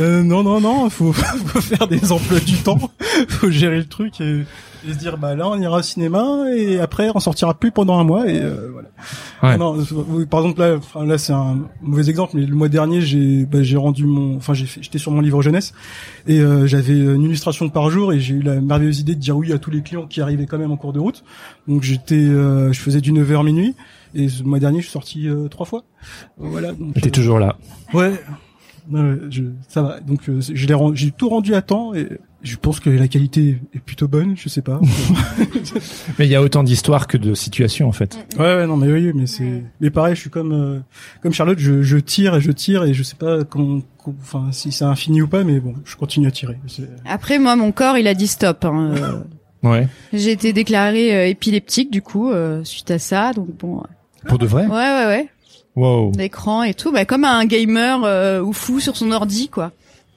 Euh, 0.00 0.22
non, 0.22 0.42
non, 0.42 0.60
non, 0.60 0.88
faut, 0.90 1.12
faut 1.12 1.60
faire 1.60 1.88
des 1.88 2.12
emplois 2.12 2.40
du 2.40 2.56
temps, 2.58 2.78
faut 3.28 3.50
gérer 3.50 3.78
le 3.78 3.86
truc 3.86 4.20
et, 4.20 4.44
et 4.88 4.92
se 4.92 4.98
dire 4.98 5.18
bah 5.18 5.34
là 5.34 5.48
on 5.48 5.60
ira 5.60 5.78
au 5.78 5.82
cinéma 5.82 6.44
et 6.56 6.78
après 6.78 7.10
on 7.12 7.18
sortira 7.18 7.52
plus 7.54 7.72
pendant 7.72 7.98
un 7.98 8.04
mois 8.04 8.28
et 8.28 8.40
euh, 8.40 8.70
voilà. 8.72 8.88
Ouais. 9.42 9.58
Non, 9.58 9.76
oui, 10.08 10.26
par 10.26 10.40
exemple 10.40 10.60
là, 10.60 11.04
là 11.04 11.18
c'est 11.18 11.32
un 11.32 11.58
mauvais 11.82 12.08
exemple, 12.10 12.32
mais 12.36 12.46
le 12.46 12.54
mois 12.54 12.68
dernier 12.68 13.00
j'ai 13.00 13.44
bah, 13.44 13.62
j'ai 13.62 13.76
rendu 13.76 14.06
mon, 14.06 14.36
enfin 14.36 14.54
j'étais 14.54 14.98
sur 14.98 15.10
mon 15.10 15.20
livre 15.20 15.42
jeunesse 15.42 15.74
et 16.28 16.38
euh, 16.40 16.66
j'avais 16.68 16.96
une 16.96 17.22
illustration 17.24 17.68
par 17.68 17.90
jour 17.90 18.12
et 18.12 18.20
j'ai 18.20 18.34
eu 18.34 18.42
la 18.42 18.60
merveilleuse 18.60 19.00
idée 19.00 19.16
de 19.16 19.20
dire 19.20 19.36
oui 19.36 19.52
à 19.52 19.58
tous 19.58 19.70
les 19.72 19.82
clients 19.82 20.06
qui 20.06 20.20
arrivaient 20.20 20.46
quand 20.46 20.58
même 20.58 20.70
en 20.70 20.76
cours 20.76 20.92
de 20.92 21.00
route. 21.00 21.24
Donc 21.66 21.82
j'étais, 21.82 22.14
euh, 22.14 22.72
je 22.72 22.78
faisais 22.80 23.00
du 23.00 23.12
9h 23.12 23.44
minuit 23.44 23.74
et 24.14 24.28
ce 24.28 24.42
mois 24.42 24.58
dernier 24.58 24.78
je 24.78 24.84
suis 24.84 24.92
sorti 24.92 25.28
euh, 25.28 25.48
trois 25.48 25.66
fois. 25.66 25.84
Voilà. 26.36 26.72
donc, 26.72 26.94
T'es 26.94 27.08
euh, 27.08 27.10
toujours 27.10 27.38
là. 27.38 27.56
Ouais. 27.94 28.12
Ouais, 28.90 29.16
je, 29.28 29.42
ça 29.68 29.82
va. 29.82 30.00
Donc 30.00 30.28
euh, 30.30 30.40
je 30.40 30.66
l'ai 30.66 30.72
ren- 30.74 30.94
j'ai 30.94 31.10
tout 31.10 31.28
rendu 31.28 31.54
à 31.54 31.60
temps 31.60 31.92
et 31.92 32.08
je 32.42 32.56
pense 32.56 32.80
que 32.80 32.88
la 32.88 33.06
qualité 33.06 33.58
est 33.74 33.80
plutôt 33.80 34.08
bonne. 34.08 34.34
Je 34.34 34.48
sais 34.48 34.62
pas. 34.62 34.80
Mais 36.18 36.26
il 36.26 36.30
y 36.30 36.34
a 36.34 36.40
autant 36.42 36.62
d'histoires 36.62 37.06
que 37.06 37.18
de 37.18 37.34
situations 37.34 37.86
en 37.88 37.92
fait. 37.92 38.16
ouais, 38.38 38.44
ouais, 38.56 38.66
non, 38.66 38.76
mais 38.78 38.90
oui, 38.90 39.12
mais 39.14 39.26
c'est. 39.26 39.62
Mais 39.80 39.90
pareil, 39.90 40.14
je 40.14 40.20
suis 40.20 40.30
comme 40.30 40.52
euh, 40.52 40.80
comme 41.22 41.32
Charlotte. 41.34 41.58
Je, 41.58 41.82
je 41.82 41.98
tire 41.98 42.34
et 42.36 42.40
je 42.40 42.50
tire 42.50 42.84
et 42.84 42.94
je 42.94 43.02
sais 43.02 43.16
pas 43.16 43.44
quand, 43.44 43.80
quand- 44.02 44.14
enfin 44.22 44.48
si 44.52 44.72
c'est 44.72 44.84
infini 44.86 45.20
ou 45.20 45.28
pas, 45.28 45.44
mais 45.44 45.60
bon, 45.60 45.74
je 45.84 45.94
continue 45.96 46.26
à 46.26 46.30
tirer. 46.30 46.56
C'est- 46.66 46.88
Après, 47.04 47.38
moi, 47.38 47.56
mon 47.56 47.72
corps, 47.72 47.98
il 47.98 48.06
a 48.08 48.14
dit 48.14 48.26
stop. 48.26 48.64
Hein. 48.64 48.94
euh, 48.96 49.18
Ouais. 49.68 49.88
J'ai 50.12 50.30
été 50.30 50.52
déclarée 50.52 51.14
euh, 51.14 51.26
épileptique 51.28 51.90
du 51.90 52.00
coup 52.00 52.30
euh, 52.30 52.62
suite 52.64 52.90
à 52.92 52.98
ça, 53.00 53.32
donc 53.32 53.48
bon. 53.58 53.82
Pour 54.26 54.38
de 54.38 54.46
vrai 54.46 54.66
Ouais, 54.66 54.72
ouais, 54.74 55.06
ouais. 55.06 55.28
Wow. 55.76 56.12
L'écran 56.16 56.62
et 56.64 56.74
tout, 56.74 56.90
bah 56.90 57.04
comme 57.04 57.24
un 57.24 57.44
gamer 57.44 58.02
euh, 58.04 58.40
ou 58.42 58.52
fou 58.52 58.80
sur 58.80 58.96
son 58.96 59.12
ordi, 59.12 59.48
quoi. 59.48 59.70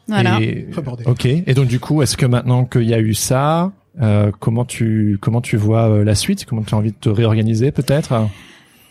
Voilà. 0.07 0.39
Et- 0.41 0.67
ok. 1.05 1.25
Et 1.25 1.53
donc 1.53 1.67
du 1.67 1.79
coup, 1.79 2.01
est-ce 2.01 2.17
que 2.17 2.25
maintenant 2.25 2.65
qu'il 2.65 2.89
y 2.89 2.93
a 2.93 2.99
eu 2.99 3.13
ça, 3.13 3.71
euh, 4.01 4.31
comment 4.39 4.65
tu 4.65 5.17
comment 5.21 5.41
tu 5.41 5.57
vois 5.57 5.87
euh, 5.89 6.03
la 6.03 6.15
suite? 6.15 6.45
Comment 6.45 6.63
tu 6.63 6.73
as 6.73 6.77
envie 6.77 6.91
de 6.91 6.97
te 6.99 7.09
réorganiser 7.09 7.71
peut-être? 7.71 8.13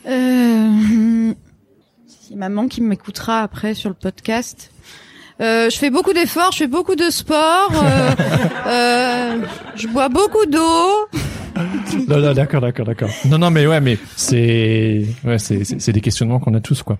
Euh, 0.06 1.32
c'est 2.06 2.36
maman 2.36 2.68
qui 2.68 2.80
m'écoutera 2.80 3.40
après 3.42 3.74
sur 3.74 3.88
le 3.90 3.96
podcast. 3.96 4.70
Euh, 5.40 5.70
je 5.70 5.76
fais 5.78 5.90
beaucoup 5.90 6.12
d'efforts, 6.12 6.52
je 6.52 6.58
fais 6.58 6.66
beaucoup 6.66 6.94
de 6.96 7.08
sport, 7.10 7.72
euh, 7.72 8.10
euh, 8.66 9.38
je 9.74 9.88
bois 9.88 10.08
beaucoup 10.08 10.46
d'eau. 10.46 11.08
Non, 12.08 12.18
non, 12.20 12.32
d'accord, 12.32 12.60
d'accord, 12.60 12.86
d'accord. 12.86 13.10
Non, 13.26 13.38
non, 13.38 13.50
mais 13.50 13.66
ouais, 13.66 13.80
mais 13.80 13.98
c'est 14.16 15.04
ouais, 15.24 15.38
c'est 15.38 15.64
c'est 15.64 15.92
des 15.92 16.00
questionnements 16.00 16.38
qu'on 16.40 16.54
a 16.54 16.60
tous 16.60 16.82
quoi. 16.82 16.98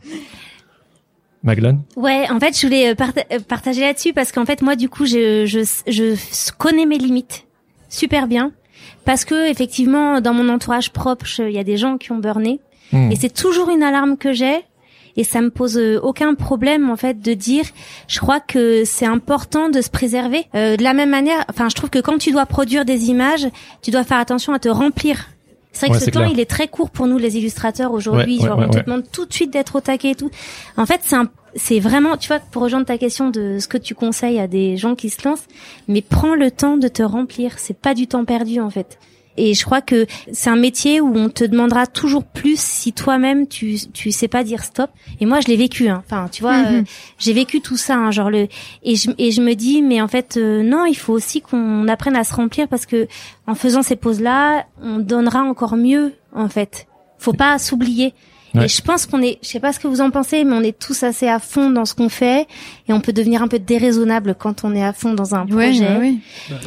Maglone? 1.43 1.83
Ouais, 1.97 2.27
en 2.31 2.39
fait, 2.39 2.59
je 2.59 2.67
voulais 2.67 2.91
euh, 2.91 2.95
parta- 2.95 3.25
euh, 3.33 3.39
partager 3.41 3.81
là-dessus 3.81 4.13
parce 4.13 4.31
qu'en 4.31 4.45
fait, 4.45 4.61
moi, 4.61 4.77
du 4.77 4.89
coup, 4.91 5.07
je, 5.07 5.47
je, 5.47 5.61
je 5.87 6.53
connais 6.59 6.85
mes 6.85 6.99
limites 6.99 7.47
super 7.89 8.27
bien 8.27 8.53
parce 9.07 9.25
que 9.25 9.51
effectivement, 9.51 10.21
dans 10.21 10.35
mon 10.35 10.49
entourage 10.51 10.91
propre, 10.93 11.25
il 11.41 11.53
y 11.53 11.59
a 11.59 11.65
des 11.65 11.77
gens 11.77 11.97
qui 11.99 12.13
ont 12.13 12.19
burné 12.19 12.61
Hmm. 12.93 13.13
et 13.13 13.15
c'est 13.15 13.33
toujours 13.33 13.71
une 13.71 13.85
alarme 13.85 14.17
que 14.17 14.33
j'ai 14.33 14.57
et 15.21 15.25
ça 15.25 15.43
me 15.43 15.51
pose 15.51 15.77
euh, 15.77 16.01
aucun 16.03 16.35
problème 16.35 16.89
en 16.89 16.97
fait 16.97 17.21
de 17.21 17.35
dire. 17.35 17.65
Je 18.09 18.19
crois 18.21 18.41
que 18.41 18.85
c'est 18.87 19.05
important 19.07 19.69
de 19.69 19.81
se 19.83 19.91
préserver. 19.91 20.47
Euh, 20.55 20.77
de 20.79 20.83
la 20.83 20.95
même 20.95 21.11
manière 21.11 21.45
enfin 21.51 21.69
je 21.69 21.75
trouve 21.75 21.91
que 21.91 21.99
quand 21.99 22.17
tu 22.19 22.33
dois 22.33 22.47
produire 22.47 22.85
des 22.87 23.11
images 23.11 23.47
tu 23.83 23.91
dois 23.91 24.03
faire 24.05 24.19
attention 24.19 24.53
à 24.55 24.59
te 24.59 24.69
remplir. 24.71 25.29
C'est 25.73 25.87
vrai 25.87 25.95
Ouais, 25.95 25.99
que 26.01 26.05
ce 26.07 26.11
temps 26.11 26.21
clair. 26.21 26.33
il 26.33 26.41
est 26.41 26.51
très 26.51 26.67
court 26.69 26.91
pour 26.91 27.07
nous 27.07 27.19
les 27.19 27.37
illustrateurs 27.37 27.93
aujourd'hui. 27.93 28.39
Ouais, 28.39 28.43
ouais, 28.43 28.49
genre 28.49 28.59
ouais, 28.59 28.67
on 28.69 28.71
te 28.71 28.85
demande 28.85 29.05
tout 29.13 29.25
de 29.27 29.33
suite 29.33 29.53
d'être 29.53 29.77
au 29.77 29.81
taquet 29.81 30.11
et 30.13 30.15
tout. 30.17 30.31
En 30.77 30.87
fait 30.87 31.01
c'est 31.05 31.17
un 31.17 31.29
c'est 31.55 31.81
vraiment 31.81 32.17
tu 32.17 32.29
vois 32.29 32.39
pour 32.39 32.63
rejoindre 32.63 32.87
ta 32.87 32.97
question 32.97 33.29
de 33.29 33.59
ce 33.61 33.69
que 33.69 33.77
tu 33.79 33.95
conseilles 33.95 34.41
à 34.41 34.47
des 34.47 34.77
gens 34.79 34.95
qui 34.95 35.11
se 35.11 35.27
lancent 35.29 35.47
mais 35.87 36.01
prends 36.01 36.35
le 36.35 36.51
temps 36.51 36.77
de 36.79 36.89
te 36.89 37.03
remplir. 37.03 37.59
C'est 37.59 37.77
pas 37.79 37.93
du 37.95 38.07
temps 38.07 38.25
perdu 38.25 38.59
en 38.61 38.71
fait 38.71 38.99
et 39.37 39.55
je 39.55 39.65
crois 39.65 39.81
que 39.81 40.07
c'est 40.33 40.51
un 40.51 40.57
métier 40.57 41.01
où 41.01 41.17
on 41.17 41.29
te 41.29 41.45
demandera 41.45 41.87
toujours 41.87 42.25
plus 42.25 42.61
si 42.61 42.93
toi-même 42.93 43.47
tu 43.47 43.77
tu 43.93 44.11
sais 44.11 44.29
pas 44.29 44.45
dire 44.45 44.65
stop. 44.65 44.91
Et 45.21 45.27
moi 45.27 45.41
je 45.41 45.47
l'ai 45.49 45.57
vécu. 45.57 45.89
Hein. 45.89 46.03
Enfin 46.05 46.29
tu 46.31 46.43
vois, 46.43 46.57
Mhm. 46.59 46.75
euh, 46.81 46.83
j'ai 47.19 47.33
vécu 47.33 47.61
tout 47.61 47.77
ça. 47.77 47.97
Hein, 47.97 48.11
genre 48.11 48.31
le 48.31 48.49
et 48.83 48.97
je 48.97 49.11
et 49.19 49.31
je 49.31 49.41
me 49.41 49.55
dis 49.55 49.83
mais 49.83 50.01
en 50.01 50.09
fait 50.09 50.37
euh, 50.37 50.63
non 50.63 50.85
il 50.85 50.95
faut 50.97 51.13
aussi 51.13 51.41
qu'on 51.41 51.89
apprenne 51.89 52.17
à 52.17 52.25
se 52.25 52.35
remplir 52.35 52.69
parce 52.69 52.87
que 52.87 53.07
en 53.47 53.55
faisant 53.55 53.83
ces 53.83 53.97
pauses 53.97 54.21
là 54.21 54.67
on 54.83 54.99
donnera 54.99 55.43
encore 55.43 55.77
mieux 55.77 56.13
en 56.35 56.49
fait. 56.49 56.87
Faut 57.19 57.33
pas 57.35 57.59
s'oublier. 57.59 58.15
Ouais. 58.55 58.65
Et 58.65 58.69
je 58.69 58.83
pense 58.83 59.07
qu'on 59.07 59.23
est, 59.23 59.39
je 59.43 59.49
sais 59.49 59.61
pas 59.61 59.73
ce 59.73 59.79
que 59.79 59.87
vous 59.87 60.01
en 60.01 60.11
pensez, 60.11 60.43
mais 60.45 60.55
on 60.55 60.63
est 60.63 60.77
tous 60.79 61.03
assez 61.05 61.29
à 61.29 61.39
fond 61.39 61.71
dans 61.71 61.85
ce 61.85 61.95
qu'on 61.95 62.09
fait 62.09 62.49
et 62.89 62.93
on 62.93 63.01
peut 63.01 63.13
devenir 63.13 63.43
un 63.43 63.49
peu 63.49 63.59
déraisonnable 63.61 64.35
quand 64.37 64.65
on 64.65 64.75
est 64.75 64.83
à 64.85 64.93
fond 64.93 65.15
dans 65.15 65.35
un 65.37 65.47
Ouais, 65.47 65.69
projet. 65.71 65.87
ouais, 65.89 65.99
ouais. 65.99 66.15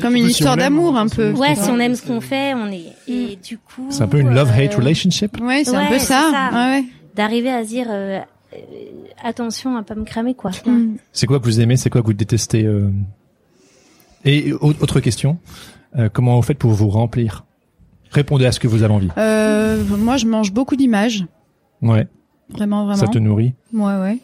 Comme 0.02 0.16
une 0.16 0.26
histoire 0.28 0.56
d'amour 0.56 0.98
un 0.98 1.08
peu. 1.10 1.32
Ouais, 1.34 1.56
si 1.56 1.70
on 1.70 1.80
aime 1.80 1.96
ce 1.96 2.02
qu'on 2.02 2.22
fait, 2.22 2.54
on 2.54 2.72
est 2.72 2.86
et 3.08 3.38
du 3.44 3.58
coup. 3.58 3.88
C'est 3.90 4.04
un 4.04 4.08
peu 4.08 4.20
une 4.20 4.34
love-hate 4.34 4.74
euh, 4.74 4.78
relationship. 4.78 5.40
Ouais, 5.42 5.64
c'est 5.66 5.76
un 5.76 5.88
peu 5.88 6.00
ça. 6.00 6.30
ça. 6.32 6.50
Ouais, 6.54 6.80
ouais. 6.80 6.86
D'arriver 7.16 7.50
à 7.52 7.64
se 7.64 7.68
dire 7.70 7.88
euh, 7.90 8.20
euh, 8.54 8.58
attention 9.24 9.76
à 9.76 9.84
pas 9.84 9.96
me 9.96 10.06
cramer 10.06 10.36
quoi. 10.36 10.52
Mm. 10.66 10.96
C'est 11.12 11.28
quoi 11.28 11.40
que 11.40 11.46
vous 11.46 11.60
aimez, 11.60 11.76
c'est 11.76 11.90
quoi 11.90 12.02
que 12.02 12.08
vous 12.08 12.14
détestez 12.14 12.64
euh 12.64 12.90
Et 14.26 14.54
au- 14.54 14.70
autre 14.80 15.00
question, 15.02 15.38
euh, 15.98 16.08
comment 16.12 16.36
vous 16.38 16.42
faites 16.44 16.58
pour 16.60 16.72
vous 16.72 16.90
remplir? 16.90 17.44
Répondez 18.12 18.46
à 18.46 18.52
ce 18.52 18.60
que 18.60 18.68
vous 18.68 18.84
avez 18.84 18.94
envie. 18.94 19.10
Euh, 19.18 19.84
moi, 19.98 20.18
je 20.18 20.28
mange 20.28 20.54
beaucoup 20.54 20.76
d'images. 20.76 21.26
Ouais, 21.84 22.08
Vraiment, 22.50 22.86
vraiment. 22.86 23.00
ça 23.00 23.08
te 23.08 23.18
nourrit. 23.20 23.54
Ouais, 23.74 23.96
ouais. 24.00 24.18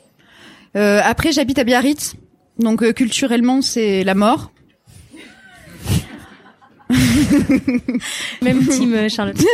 Euh, 0.76 1.02
après, 1.04 1.32
j'habite 1.32 1.60
à 1.60 1.64
Biarritz. 1.64 2.16
Donc, 2.58 2.82
euh, 2.84 2.92
culturellement, 2.94 3.62
c'est 3.62 4.04
la 4.04 4.16
mort. 4.16 4.52
Même 8.42 8.66
team 8.66 8.94
euh, 8.94 9.10
Charlotte. 9.10 9.38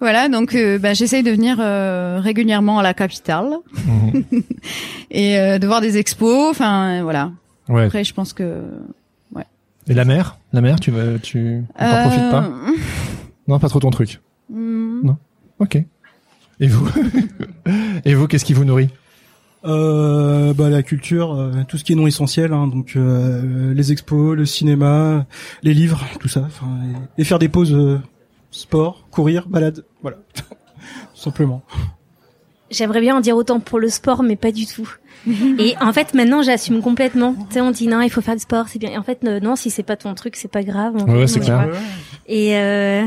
Voilà, 0.00 0.28
donc 0.28 0.54
euh, 0.54 0.78
bah, 0.78 0.94
j'essaye 0.94 1.24
de 1.24 1.30
venir 1.32 1.56
euh, 1.58 2.20
régulièrement 2.22 2.78
à 2.78 2.82
la 2.84 2.94
capitale 2.94 3.50
Mhm. 3.86 4.24
et 5.10 5.38
euh, 5.38 5.58
de 5.58 5.66
voir 5.66 5.80
des 5.80 5.98
expos. 5.98 6.50
Enfin, 6.50 7.02
voilà. 7.02 7.32
Ouais. 7.68 7.84
Après, 7.86 8.04
je 8.04 8.14
pense 8.14 8.32
que... 8.32 8.62
Et 9.88 9.92
la 9.94 10.04
mer? 10.04 10.38
La 10.52 10.60
mer, 10.60 10.78
tu 10.80 10.90
veux, 10.92 11.18
tu 11.20 11.62
t'en 11.78 12.00
profites 12.02 12.30
pas? 12.30 12.44
Euh, 12.44 12.72
Non, 13.48 13.58
pas 13.58 13.68
trop 13.68 13.80
ton 13.80 13.90
truc. 13.90 14.20
hmm, 14.50 15.10
Ok. 15.64 15.78
Et 16.60 16.66
vous 16.68 16.88
Et 18.04 18.14
vous, 18.14 18.28
qu'est-ce 18.28 18.44
qui 18.44 18.52
vous 18.52 18.64
nourrit 18.64 18.90
Euh, 19.64 20.52
bah 20.52 20.68
la 20.68 20.82
culture, 20.82 21.34
euh, 21.34 21.52
tout 21.66 21.78
ce 21.78 21.84
qui 21.84 21.92
est 21.94 21.96
non 21.96 22.06
essentiel, 22.06 22.52
hein, 22.52 22.66
donc 22.66 22.92
euh, 22.96 23.72
les 23.72 23.92
expos, 23.92 24.36
le 24.36 24.44
cinéma, 24.44 25.24
les 25.62 25.72
livres, 25.72 26.04
tout 26.20 26.28
ça, 26.28 26.42
enfin, 26.46 26.66
et, 27.16 27.22
et 27.22 27.24
faire 27.24 27.38
des 27.38 27.48
pauses 27.48 27.72
euh, 27.72 27.98
sport, 28.50 29.06
courir, 29.10 29.48
balade, 29.48 29.84
voilà, 30.02 30.18
tout 30.34 30.44
simplement. 31.14 31.62
J'aimerais 32.70 33.00
bien 33.00 33.16
en 33.16 33.20
dire 33.20 33.36
autant 33.36 33.58
pour 33.58 33.78
le 33.78 33.88
sport, 33.88 34.22
mais 34.22 34.36
pas 34.36 34.52
du 34.52 34.66
tout. 34.66 34.88
Et 35.58 35.74
en 35.80 35.92
fait, 35.92 36.12
maintenant, 36.12 36.42
j'assume 36.42 36.82
complètement. 36.82 37.34
Tu 37.48 37.54
sais, 37.54 37.60
on 37.60 37.70
dit 37.70 37.86
non, 37.86 38.00
il 38.00 38.10
faut 38.10 38.20
faire 38.20 38.34
du 38.34 38.40
sport, 38.42 38.68
c'est 38.68 38.78
bien. 38.78 38.90
Et 38.90 38.98
en 38.98 39.02
fait, 39.02 39.22
non, 39.22 39.54
si 39.56 39.70
c'est 39.70 39.82
pas 39.82 39.96
ton 39.96 40.14
truc, 40.14 40.36
c'est 40.36 40.50
pas 40.50 40.62
grave. 40.62 40.96
en 40.96 41.06
Ouais, 41.06 41.26
c'est 41.26 41.40
clair. 41.40 41.68
Et 42.26 42.56
euh, 42.56 43.04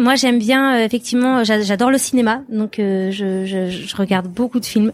moi, 0.00 0.14
j'aime 0.14 0.38
bien 0.38 0.76
euh, 0.76 0.84
effectivement. 0.84 1.44
j'a- 1.44 1.62
J'adore 1.62 1.90
le 1.90 1.98
cinéma, 1.98 2.42
donc 2.48 2.78
euh, 2.78 3.10
je, 3.10 3.44
je, 3.46 3.70
je 3.70 3.96
regarde 3.96 4.26
beaucoup 4.28 4.60
de 4.60 4.64
films 4.66 4.92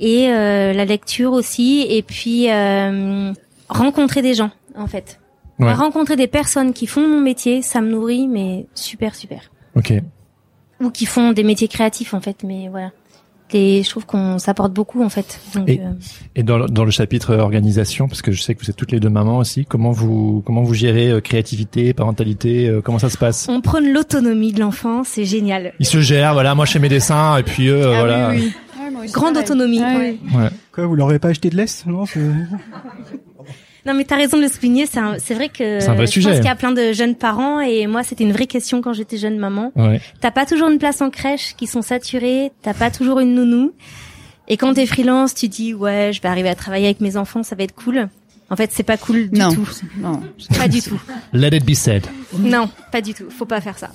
et 0.00 0.28
euh, 0.30 0.72
la 0.72 0.84
lecture 0.84 1.32
aussi. 1.32 1.86
Et 1.88 2.02
puis 2.02 2.50
euh, 2.50 3.32
rencontrer 3.68 4.22
des 4.22 4.34
gens, 4.34 4.50
en 4.76 4.86
fait. 4.86 5.18
Ouais. 5.58 5.72
Rencontrer 5.72 6.16
des 6.16 6.26
personnes 6.26 6.72
qui 6.74 6.86
font 6.86 7.06
mon 7.06 7.20
métier, 7.20 7.62
ça 7.62 7.80
me 7.80 7.88
nourrit, 7.90 8.26
mais 8.28 8.66
super, 8.74 9.14
super. 9.14 9.50
Ok. 9.74 9.92
Ou 10.82 10.90
qui 10.90 11.06
font 11.06 11.32
des 11.32 11.44
métiers 11.44 11.68
créatifs, 11.68 12.12
en 12.12 12.20
fait. 12.20 12.42
Mais 12.44 12.68
voilà. 12.68 12.90
Et 13.52 13.82
je 13.84 13.90
trouve 13.90 14.06
qu'on 14.06 14.38
s'apporte 14.38 14.72
beaucoup, 14.72 15.04
en 15.04 15.08
fait. 15.08 15.40
Donc, 15.54 15.68
Et- 15.68 15.80
euh, 15.80 15.90
Et 16.34 16.42
dans 16.42 16.58
le, 16.58 16.66
dans 16.66 16.84
le 16.84 16.90
chapitre 16.90 17.30
euh, 17.30 17.38
organisation, 17.38 18.08
parce 18.08 18.20
que 18.20 18.32
je 18.32 18.42
sais 18.42 18.54
que 18.56 18.64
vous 18.64 18.70
êtes 18.70 18.76
toutes 18.76 18.90
les 18.90 18.98
deux 18.98 19.08
mamans 19.08 19.38
aussi, 19.38 19.64
comment 19.64 19.92
vous 19.92 20.42
comment 20.44 20.62
vous 20.62 20.74
gérez 20.74 21.10
euh, 21.10 21.20
créativité, 21.20 21.92
parentalité, 21.94 22.68
euh, 22.68 22.80
comment 22.80 22.98
ça 22.98 23.08
se 23.08 23.16
passe? 23.16 23.46
On 23.48 23.60
prône 23.60 23.92
l'autonomie 23.92 24.52
de 24.52 24.58
l'enfant, 24.60 25.04
c'est 25.04 25.24
génial. 25.24 25.72
Ils 25.78 25.86
se 25.86 26.00
gèrent, 26.00 26.32
voilà. 26.32 26.54
Moi, 26.56 26.64
je 26.66 26.72
fais 26.72 26.78
mes 26.80 26.88
dessins 26.88 27.36
et 27.38 27.44
puis 27.44 27.68
eux, 27.68 27.86
euh, 27.86 27.92
ah 27.94 27.98
voilà. 28.00 28.30
oui, 28.30 28.36
oui. 28.38 28.52
Ouais, 28.84 28.90
moi 28.90 29.04
aussi, 29.04 29.12
Grande 29.12 29.36
autonomie. 29.36 29.80
Ouais, 29.80 29.96
ouais. 29.96 30.18
ouais. 30.36 30.48
Quoi, 30.72 30.86
vous 30.86 30.96
leur 30.96 31.08
avez 31.10 31.18
pas 31.20 31.28
acheté 31.28 31.48
de 31.48 31.56
laisse? 31.56 31.84
Non. 31.86 32.04
Non, 33.86 33.94
mais 33.94 34.04
t'as 34.04 34.16
raison 34.16 34.36
de 34.36 34.42
le 34.42 34.48
souligner. 34.48 34.86
C'est 34.86 34.98
un- 34.98 35.16
c'est 35.18 35.34
vrai 35.34 35.48
que 35.48 35.80
C'est 35.80 35.88
un 35.88 35.94
vrai 35.94 36.06
je 36.06 36.12
sujet. 36.12 36.28
pense 36.30 36.38
qu'il 36.38 36.46
y 36.46 36.50
a 36.50 36.56
plein 36.56 36.72
de 36.72 36.92
jeunes 36.92 37.14
parents 37.14 37.60
et 37.60 37.86
moi, 37.86 38.02
c'était 38.02 38.24
une 38.24 38.32
vraie 38.32 38.46
question 38.48 38.82
quand 38.82 38.92
j'étais 38.92 39.16
jeune 39.16 39.38
maman. 39.38 39.72
Ouais. 39.76 40.00
T'as 40.20 40.30
pas 40.32 40.44
toujours 40.46 40.68
une 40.68 40.78
place 40.78 41.00
en 41.00 41.10
crèche 41.10 41.54
qui 41.56 41.66
sont 41.66 41.82
saturées. 41.82 42.50
T'as 42.62 42.74
pas 42.74 42.90
toujours 42.90 43.20
une 43.20 43.34
nounou. 43.34 43.72
Et 44.48 44.56
quand 44.56 44.74
t'es 44.74 44.86
freelance, 44.86 45.34
tu 45.34 45.48
dis 45.48 45.72
ouais, 45.74 46.10
je 46.12 46.20
vais 46.22 46.28
arriver 46.28 46.48
à 46.48 46.54
travailler 46.54 46.86
avec 46.86 47.00
mes 47.00 47.16
enfants, 47.16 47.42
ça 47.42 47.54
va 47.56 47.64
être 47.64 47.74
cool. 47.74 48.08
En 48.48 48.54
fait, 48.56 48.70
c'est 48.72 48.84
pas 48.84 48.96
cool 48.96 49.28
du 49.28 49.40
Non. 49.40 49.52
tout. 49.52 49.68
Non. 49.98 50.20
Pas 50.56 50.68
du 50.68 50.80
tout. 50.80 51.00
Let 51.32 51.48
it 51.56 51.64
be 51.64 51.74
said. 51.74 52.06
Non, 52.38 52.68
pas 52.92 53.00
du 53.00 53.12
tout. 53.12 53.24
Faut 53.30 53.44
pas 53.46 53.60
faire 53.60 53.76
ça. 53.78 53.90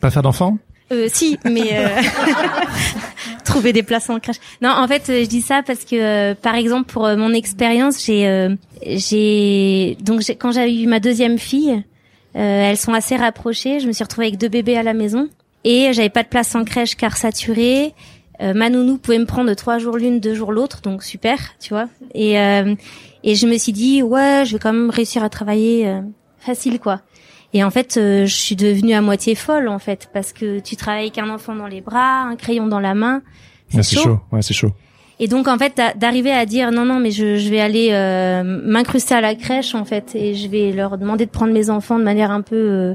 Pas 0.00 0.10
faire 0.10 0.22
d'enfants? 0.22 0.58
Euh, 0.92 1.08
si, 1.10 1.38
mais 1.44 1.70
euh, 1.72 1.88
trouver 3.52 3.72
des 3.72 3.82
places 3.82 4.10
en 4.10 4.18
crèche. 4.20 4.38
Non, 4.62 4.70
en 4.70 4.86
fait, 4.88 5.08
euh, 5.08 5.22
je 5.22 5.28
dis 5.28 5.42
ça 5.42 5.62
parce 5.66 5.84
que, 5.84 5.96
euh, 5.96 6.34
par 6.34 6.54
exemple, 6.54 6.92
pour 6.92 7.06
euh, 7.06 7.16
mon 7.16 7.32
expérience, 7.32 8.04
j'ai, 8.04 8.26
euh, 8.26 8.54
j'ai, 8.86 9.96
donc 10.00 10.22
quand 10.38 10.52
j'ai 10.52 10.82
eu 10.82 10.86
ma 10.86 11.00
deuxième 11.00 11.38
fille, 11.38 11.82
euh, 12.36 12.70
elles 12.70 12.76
sont 12.76 12.92
assez 12.92 13.16
rapprochées. 13.16 13.80
Je 13.80 13.86
me 13.86 13.92
suis 13.92 14.04
retrouvée 14.04 14.26
avec 14.28 14.38
deux 14.38 14.48
bébés 14.48 14.76
à 14.76 14.82
la 14.82 14.94
maison 14.94 15.28
et 15.64 15.92
j'avais 15.92 16.10
pas 16.10 16.22
de 16.22 16.28
place 16.28 16.54
en 16.54 16.64
crèche 16.64 16.96
car 16.96 17.16
saturée. 17.16 17.94
Ma 18.40 18.68
nounou 18.68 18.98
pouvait 18.98 19.20
me 19.20 19.26
prendre 19.26 19.54
trois 19.54 19.78
jours 19.78 19.96
l'une, 19.96 20.18
deux 20.18 20.34
jours 20.34 20.50
l'autre, 20.52 20.80
donc 20.82 21.04
super, 21.04 21.38
tu 21.60 21.72
vois. 21.72 21.86
Et 22.14 22.32
et 22.32 23.34
je 23.36 23.46
me 23.46 23.56
suis 23.56 23.72
dit 23.72 24.02
ouais, 24.02 24.42
je 24.44 24.54
vais 24.54 24.58
quand 24.58 24.72
même 24.72 24.90
réussir 24.90 25.22
à 25.22 25.30
travailler 25.30 25.88
facile 26.40 26.80
quoi. 26.80 27.00
Et 27.54 27.62
en 27.64 27.70
fait, 27.70 27.96
euh, 27.96 28.26
je 28.26 28.34
suis 28.34 28.56
devenue 28.56 28.92
à 28.94 29.00
moitié 29.00 29.34
folle 29.36 29.68
en 29.68 29.78
fait 29.78 30.10
parce 30.12 30.32
que 30.32 30.58
tu 30.60 30.74
travailles 30.76 31.02
avec 31.04 31.18
un 31.18 31.30
enfant 31.30 31.54
dans 31.54 31.68
les 31.68 31.80
bras, 31.80 32.22
un 32.22 32.36
crayon 32.36 32.66
dans 32.66 32.80
la 32.80 32.94
main, 32.94 33.22
c'est 33.70 33.76
Ouais, 33.78 33.82
C'est 33.84 33.96
chaud. 33.96 34.02
chaud. 34.02 34.20
Ouais, 34.32 34.42
c'est 34.42 34.54
chaud. 34.54 34.72
Et 35.20 35.28
donc 35.28 35.46
en 35.46 35.56
fait, 35.56 35.76
d'a- 35.76 35.94
d'arriver 35.94 36.32
à 36.32 36.44
dire 36.46 36.72
non 36.72 36.84
non 36.84 36.98
mais 36.98 37.12
je, 37.12 37.36
je 37.36 37.48
vais 37.48 37.60
aller 37.60 37.90
euh, 37.92 38.42
m'incruster 38.42 39.14
à 39.14 39.20
la 39.20 39.36
crèche 39.36 39.76
en 39.76 39.84
fait 39.84 40.16
et 40.16 40.34
je 40.34 40.48
vais 40.48 40.72
leur 40.72 40.98
demander 40.98 41.24
de 41.26 41.30
prendre 41.30 41.52
mes 41.52 41.70
enfants 41.70 41.98
de 42.00 42.04
manière 42.04 42.32
un 42.32 42.42
peu 42.42 42.56
euh, 42.56 42.94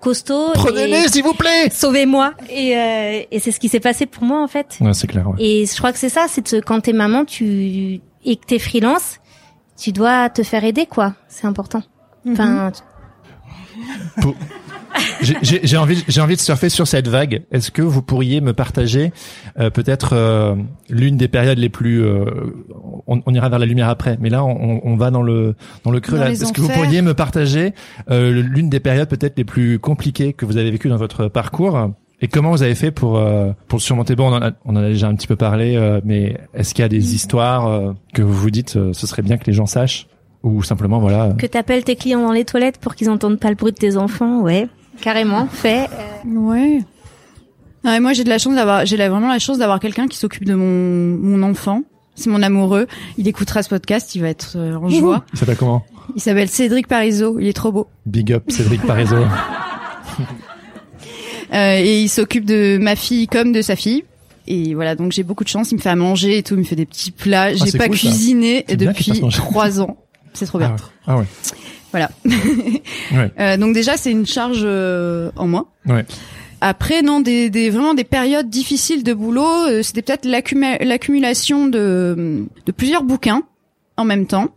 costaud. 0.00 0.50
Prenez-les, 0.52 1.08
s'il 1.08 1.24
vous 1.24 1.32
plaît. 1.32 1.70
Sauvez-moi 1.70 2.34
et, 2.50 2.76
euh, 2.76 3.22
et 3.30 3.38
c'est 3.38 3.50
ce 3.52 3.58
qui 3.58 3.70
s'est 3.70 3.80
passé 3.80 4.04
pour 4.04 4.24
moi 4.24 4.42
en 4.42 4.48
fait. 4.48 4.76
Ouais, 4.82 4.92
c'est 4.92 5.06
clair. 5.06 5.26
Ouais. 5.30 5.36
Et 5.38 5.64
je 5.64 5.74
crois 5.78 5.92
que 5.92 5.98
c'est 5.98 6.10
ça, 6.10 6.26
c'est 6.28 6.52
de- 6.54 6.60
quand 6.60 6.80
t'es 6.80 6.92
maman, 6.92 7.24
tu 7.24 8.00
et 8.26 8.36
que 8.36 8.44
t'es 8.46 8.58
freelance, 8.58 9.20
tu 9.80 9.92
dois 9.92 10.28
te 10.28 10.42
faire 10.42 10.64
aider 10.64 10.84
quoi. 10.84 11.14
C'est 11.28 11.46
important. 11.46 11.82
Enfin, 12.28 12.70
Pour- 14.20 14.34
J'ai- 15.20 15.76
envie, 15.76 16.02
j'ai 16.08 16.20
envie 16.20 16.36
de 16.36 16.40
surfer 16.40 16.68
sur 16.68 16.86
cette 16.86 17.08
vague. 17.08 17.42
Est-ce 17.52 17.70
que 17.70 17.82
vous 17.82 18.00
pourriez 18.02 18.40
me 18.40 18.52
partager 18.52 19.12
euh, 19.58 19.68
peut-être 19.70 20.10
euh, 20.14 20.54
l'une 20.88 21.16
des 21.16 21.28
périodes 21.28 21.58
les 21.58 21.68
plus, 21.68 22.02
euh, 22.02 22.24
on, 23.06 23.20
on 23.26 23.34
ira 23.34 23.48
vers 23.48 23.58
la 23.58 23.66
lumière 23.66 23.88
après, 23.88 24.16
mais 24.20 24.30
là 24.30 24.44
on, 24.44 24.80
on 24.84 24.96
va 24.96 25.10
dans 25.10 25.22
le 25.22 25.54
dans 25.84 25.90
le 25.90 26.00
creux 26.00 26.18
Est-ce 26.44 26.52
que 26.52 26.60
vous 26.60 26.68
pourriez 26.68 27.02
me 27.02 27.14
partager 27.14 27.72
euh, 28.10 28.30
l'une 28.42 28.70
des 28.70 28.80
périodes 28.80 29.08
peut-être 29.08 29.36
les 29.36 29.44
plus 29.44 29.78
compliquées 29.78 30.32
que 30.32 30.44
vous 30.46 30.56
avez 30.56 30.70
vécues 30.70 30.88
dans 30.88 30.96
votre 30.96 31.28
parcours 31.28 31.90
et 32.22 32.28
comment 32.28 32.50
vous 32.50 32.62
avez 32.62 32.74
fait 32.74 32.90
pour 32.90 33.18
euh, 33.18 33.50
pour 33.68 33.76
le 33.78 33.82
surmonter? 33.82 34.16
Bon, 34.16 34.30
on 34.32 34.36
en 34.36 34.42
a, 34.42 34.52
on 34.64 34.76
en 34.76 34.82
a 34.82 34.88
déjà 34.88 35.08
un 35.08 35.14
petit 35.14 35.26
peu 35.26 35.36
parlé, 35.36 35.76
euh, 35.76 36.00
mais 36.04 36.38
est-ce 36.54 36.72
qu'il 36.74 36.82
y 36.82 36.86
a 36.86 36.88
des 36.88 37.14
histoires 37.14 37.66
euh, 37.66 37.92
que 38.14 38.22
vous 38.22 38.32
vous 38.32 38.50
dites, 38.50 38.76
euh, 38.76 38.92
ce 38.94 39.06
serait 39.06 39.20
bien 39.22 39.36
que 39.36 39.44
les 39.46 39.52
gens 39.52 39.66
sachent? 39.66 40.06
Ou 40.46 40.62
simplement 40.62 40.98
voilà. 40.98 41.34
que 41.36 41.46
t'appelles 41.46 41.84
tes 41.84 41.96
clients 41.96 42.22
dans 42.22 42.32
les 42.32 42.44
toilettes 42.44 42.78
pour 42.78 42.94
qu'ils 42.94 43.10
entendent 43.10 43.38
pas 43.38 43.48
le 43.50 43.54
bruit 43.56 43.72
de 43.72 43.76
tes 43.76 43.96
enfants, 43.96 44.40
ouais, 44.40 44.68
carrément, 45.00 45.46
fait. 45.46 45.88
Ouais. 46.26 46.78
Non, 47.84 47.90
mais 47.92 48.00
moi 48.00 48.12
j'ai 48.12 48.24
de 48.24 48.28
la 48.28 48.38
chance 48.38 48.54
d'avoir, 48.54 48.86
j'ai 48.86 48.96
vraiment 48.96 49.28
la 49.28 49.38
chance 49.38 49.58
d'avoir 49.58 49.80
quelqu'un 49.80 50.06
qui 50.08 50.16
s'occupe 50.18 50.44
de 50.44 50.54
mon 50.54 51.18
mon 51.18 51.42
enfant. 51.48 51.82
C'est 52.14 52.30
mon 52.30 52.42
amoureux. 52.42 52.86
Il 53.18 53.28
écoutera 53.28 53.62
ce 53.62 53.68
podcast, 53.68 54.14
il 54.14 54.22
va 54.22 54.28
être 54.28 54.54
euh, 54.56 54.74
en 54.76 54.88
joie. 54.88 55.24
Il 55.34 55.38
s'appelle 55.38 55.56
comment? 55.58 55.84
Il 56.14 56.22
s'appelle 56.22 56.48
Cédric 56.48 56.86
Parizeau. 56.86 57.38
Il 57.38 57.46
est 57.46 57.52
trop 57.52 57.72
beau. 57.72 57.88
Big 58.06 58.32
up 58.32 58.44
Cédric 58.48 58.80
Parizeau. 58.86 59.16
Euh, 61.54 61.78
et 61.78 62.02
il 62.02 62.08
s'occupe 62.08 62.44
de 62.44 62.76
ma 62.76 62.96
fille 62.96 63.28
comme 63.28 63.52
de 63.52 63.62
sa 63.62 63.76
fille. 63.76 64.02
Et 64.48 64.74
voilà, 64.74 64.96
donc 64.96 65.12
j'ai 65.12 65.22
beaucoup 65.22 65.44
de 65.44 65.48
chance. 65.48 65.70
Il 65.70 65.76
me 65.76 65.80
fait 65.80 65.88
à 65.88 65.94
manger 65.94 66.38
et 66.38 66.42
tout. 66.42 66.54
Il 66.54 66.58
me 66.58 66.64
fait 66.64 66.74
des 66.74 66.86
petits 66.86 67.12
plats. 67.12 67.54
J'ai 67.54 67.70
Ah, 67.74 67.78
pas 67.78 67.86
cool, 67.86 67.96
cuisiné 67.96 68.64
depuis 68.68 69.22
trois 69.30 69.80
ans. 69.80 69.96
C'est 70.36 70.46
trop 70.46 70.58
bien. 70.58 70.76
Ah 71.06 71.16
ouais. 71.18 71.24
Voilà. 71.90 72.10
Ah 72.24 72.30
ouais. 73.16 73.30
Euh, 73.40 73.56
donc 73.56 73.74
déjà, 73.74 73.96
c'est 73.96 74.10
une 74.10 74.26
charge 74.26 74.60
euh, 74.64 75.30
en 75.36 75.46
moins. 75.48 75.66
Ouais. 75.86 76.04
Après, 76.60 77.02
non, 77.02 77.20
des, 77.20 77.50
des 77.50 77.70
vraiment 77.70 77.94
des 77.94 78.04
périodes 78.04 78.48
difficiles 78.48 79.02
de 79.02 79.12
boulot. 79.14 79.44
euh, 79.68 79.82
C'était 79.82 80.02
peut-être 80.02 80.26
l'accumulation 80.26 81.66
de, 81.68 82.44
de 82.64 82.72
plusieurs 82.72 83.02
bouquins 83.02 83.42
en 83.96 84.04
même 84.04 84.26
temps. 84.26 84.48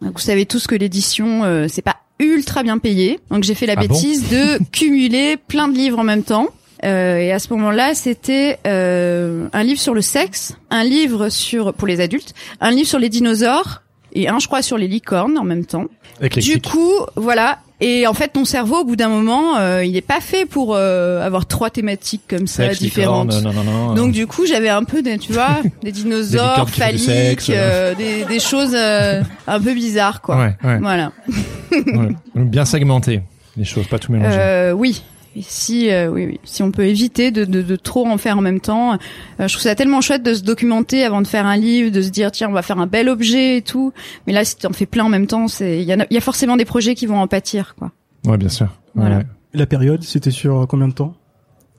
Donc, 0.00 0.12
vous 0.14 0.18
savez 0.24 0.46
tous 0.46 0.66
que 0.66 0.74
l'édition, 0.74 1.44
euh, 1.44 1.66
c'est 1.68 1.82
pas 1.82 1.96
ultra 2.18 2.62
bien 2.62 2.78
payé. 2.78 3.18
Donc 3.30 3.44
j'ai 3.44 3.54
fait 3.54 3.66
la 3.66 3.74
Ah 3.76 3.80
bon 3.80 3.88
bêtise 3.94 4.28
de 4.28 4.58
cumuler 4.72 5.36
plein 5.38 5.68
de 5.68 5.76
livres 5.76 5.98
en 5.98 6.04
même 6.04 6.22
temps. 6.22 6.48
Euh, 6.84 7.16
et 7.18 7.32
à 7.32 7.38
ce 7.38 7.50
moment-là, 7.52 7.94
c'était 7.94 8.58
euh, 8.66 9.48
un 9.52 9.62
livre 9.62 9.80
sur 9.80 9.92
le 9.92 10.00
sexe, 10.00 10.56
un 10.70 10.84
livre 10.84 11.28
sur 11.28 11.74
pour 11.74 11.86
les 11.86 12.00
adultes, 12.00 12.34
un 12.60 12.70
livre 12.70 12.88
sur 12.88 12.98
les 12.98 13.10
dinosaures 13.10 13.82
et 14.12 14.28
un, 14.28 14.38
je 14.38 14.46
crois, 14.46 14.62
sur 14.62 14.76
les 14.78 14.88
licornes 14.88 15.36
en 15.38 15.44
même 15.44 15.64
temps. 15.64 15.84
Du 16.20 16.26
Éclectique. 16.26 16.68
coup, 16.70 16.92
voilà, 17.16 17.58
Et 17.80 18.06
en 18.06 18.12
fait, 18.12 18.28
ton 18.28 18.44
cerveau, 18.44 18.80
au 18.80 18.84
bout 18.84 18.96
d'un 18.96 19.08
moment, 19.08 19.56
euh, 19.58 19.82
il 19.82 19.96
est 19.96 20.02
pas 20.02 20.20
fait 20.20 20.44
pour 20.44 20.74
euh, 20.74 21.24
avoir 21.24 21.46
trois 21.46 21.70
thématiques 21.70 22.20
comme 22.28 22.46
ça 22.46 22.64
Sexe, 22.68 22.80
différentes. 22.80 23.32
licorne, 23.32 23.54
non, 23.56 23.64
non, 23.64 23.86
non. 23.88 23.94
Donc 23.94 24.12
du 24.12 24.26
coup, 24.26 24.44
j'avais 24.44 24.68
un 24.68 24.84
peu, 24.84 25.00
des, 25.00 25.16
tu 25.16 25.32
vois, 25.32 25.60
des 25.82 25.90
dinosaures 25.92 26.56
font 26.58 26.64
du 26.66 26.72
phalliques, 26.72 27.40
sexe. 27.40 27.46
euh, 27.50 27.94
des, 27.94 28.24
des 28.26 28.38
choses 28.40 28.74
euh, 28.74 29.22
un 29.46 29.60
peu 29.60 29.72
bizarres, 29.72 30.20
quoi. 30.20 30.36
Ouais, 30.36 30.56
ouais, 30.62 30.78
Voilà. 30.78 31.12
ouais. 31.74 32.14
Bien 32.34 32.66
segmenté, 32.66 33.22
les 33.56 33.64
choses, 33.64 33.86
pas 33.86 33.98
tout 33.98 34.12
mélanger. 34.12 34.36
Euh, 34.38 34.72
oui. 34.72 35.02
Et 35.36 35.42
si, 35.42 35.90
euh, 35.90 36.08
oui, 36.10 36.26
oui, 36.26 36.40
si 36.42 36.62
on 36.64 36.72
peut 36.72 36.84
éviter 36.86 37.30
de, 37.30 37.44
de, 37.44 37.62
de 37.62 37.76
trop 37.76 38.04
en 38.06 38.18
faire 38.18 38.36
en 38.36 38.40
même 38.40 38.58
temps, 38.60 38.94
euh, 38.94 38.96
je 39.46 39.52
trouve 39.52 39.62
ça 39.62 39.76
tellement 39.76 40.00
chouette 40.00 40.24
de 40.24 40.34
se 40.34 40.42
documenter 40.42 41.04
avant 41.04 41.22
de 41.22 41.26
faire 41.26 41.46
un 41.46 41.56
livre, 41.56 41.92
de 41.92 42.02
se 42.02 42.10
dire 42.10 42.32
tiens 42.32 42.48
on 42.48 42.52
va 42.52 42.62
faire 42.62 42.78
un 42.80 42.88
bel 42.88 43.08
objet 43.08 43.58
et 43.58 43.62
tout. 43.62 43.92
Mais 44.26 44.32
là, 44.32 44.44
si 44.44 44.56
tu 44.56 44.66
en 44.66 44.72
fais 44.72 44.86
plein 44.86 45.04
en 45.04 45.08
même 45.08 45.28
temps, 45.28 45.46
c'est 45.46 45.78
il 45.80 45.84
y, 45.84 45.92
a- 45.92 46.04
il 46.10 46.14
y 46.14 46.18
a 46.18 46.20
forcément 46.20 46.56
des 46.56 46.64
projets 46.64 46.96
qui 46.96 47.06
vont 47.06 47.20
en 47.20 47.28
pâtir, 47.28 47.76
quoi. 47.78 47.92
Ouais, 48.26 48.38
bien 48.38 48.48
sûr. 48.48 48.66
Ouais, 48.66 49.02
Voilà. 49.02 49.18
ouais. 49.18 49.26
La 49.54 49.66
période, 49.66 50.02
c'était 50.02 50.32
sur 50.32 50.66
combien 50.68 50.88
de 50.88 50.94
temps? 50.94 51.14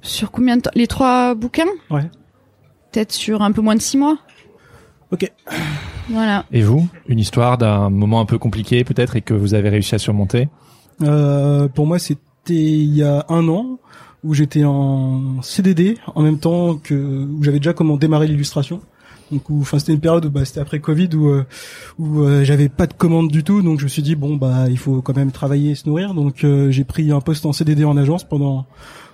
Sur 0.02 0.32
combien 0.32 0.56
de 0.58 0.62
temps? 0.62 0.72
Les 0.74 0.88
trois 0.88 1.36
bouquins? 1.36 1.66
Ouais. 1.90 2.10
Peut-être 2.92 3.12
sur 3.12 3.42
un 3.42 3.52
peu 3.52 3.62
moins 3.62 3.76
de 3.76 3.82
six 3.82 3.98
mois. 3.98 4.18
Ok. 5.12 5.30
Voilà. 6.10 6.46
Et 6.54 6.62
vous, 6.62 6.88
une 7.08 7.20
histoire 7.20 7.58
d'un 7.58 7.90
moment 7.90 8.22
un 8.22 8.26
peu 8.26 8.38
compliqué 8.38 8.84
peut-être 8.86 9.18
et 9.18 9.22
que 9.22 9.34
vous 9.34 9.54
avez 9.54 9.68
réussi 9.70 9.94
à 9.94 10.00
surmonter? 10.00 10.48
Euh, 11.02 11.68
pour 11.68 11.86
moi, 11.86 12.00
c'était 12.00 12.22
il 12.50 12.96
y 12.96 13.04
a 13.04 13.26
un 13.30 13.48
an 13.48 13.80
où 14.24 14.34
j'étais 14.34 14.64
en 14.64 15.42
CDD 15.42 15.98
en 16.16 16.22
même 16.22 16.38
temps 16.38 16.76
que 16.76 16.94
où 16.94 17.44
j'avais 17.44 17.58
déjà 17.60 17.74
comment 17.74 17.98
démarrer 17.98 18.28
l'illustration. 18.28 18.82
Donc, 19.32 19.44
enfin, 19.50 19.80
c'était 19.80 19.94
une 19.94 20.02
période 20.02 20.26
bah, 20.28 20.44
c'était 20.44 20.60
après 20.60 20.80
Covid 20.80 21.10
où 21.16 21.28
euh, 21.30 21.46
où 21.98 22.20
euh, 22.22 22.44
j'avais 22.44 22.68
pas 22.68 22.86
de 22.86 22.94
commande 22.94 23.30
du 23.32 23.44
tout, 23.46 23.62
donc 23.62 23.80
je 23.80 23.86
me 23.86 23.90
suis 23.90 24.02
dit 24.02 24.16
bon 24.16 24.36
bah 24.36 24.66
il 24.70 24.78
faut 24.78 25.02
quand 25.02 25.16
même 25.16 25.32
travailler 25.32 25.72
et 25.72 25.76
se 25.76 25.88
nourrir. 25.88 26.14
Donc 26.14 26.44
euh, 26.44 26.70
j'ai 26.70 26.84
pris 26.84 27.12
un 27.12 27.22
poste 27.22 27.46
en 27.46 27.54
CDD 27.54 27.86
en 27.86 27.96
agence 27.96 28.26
pendant 28.26 28.66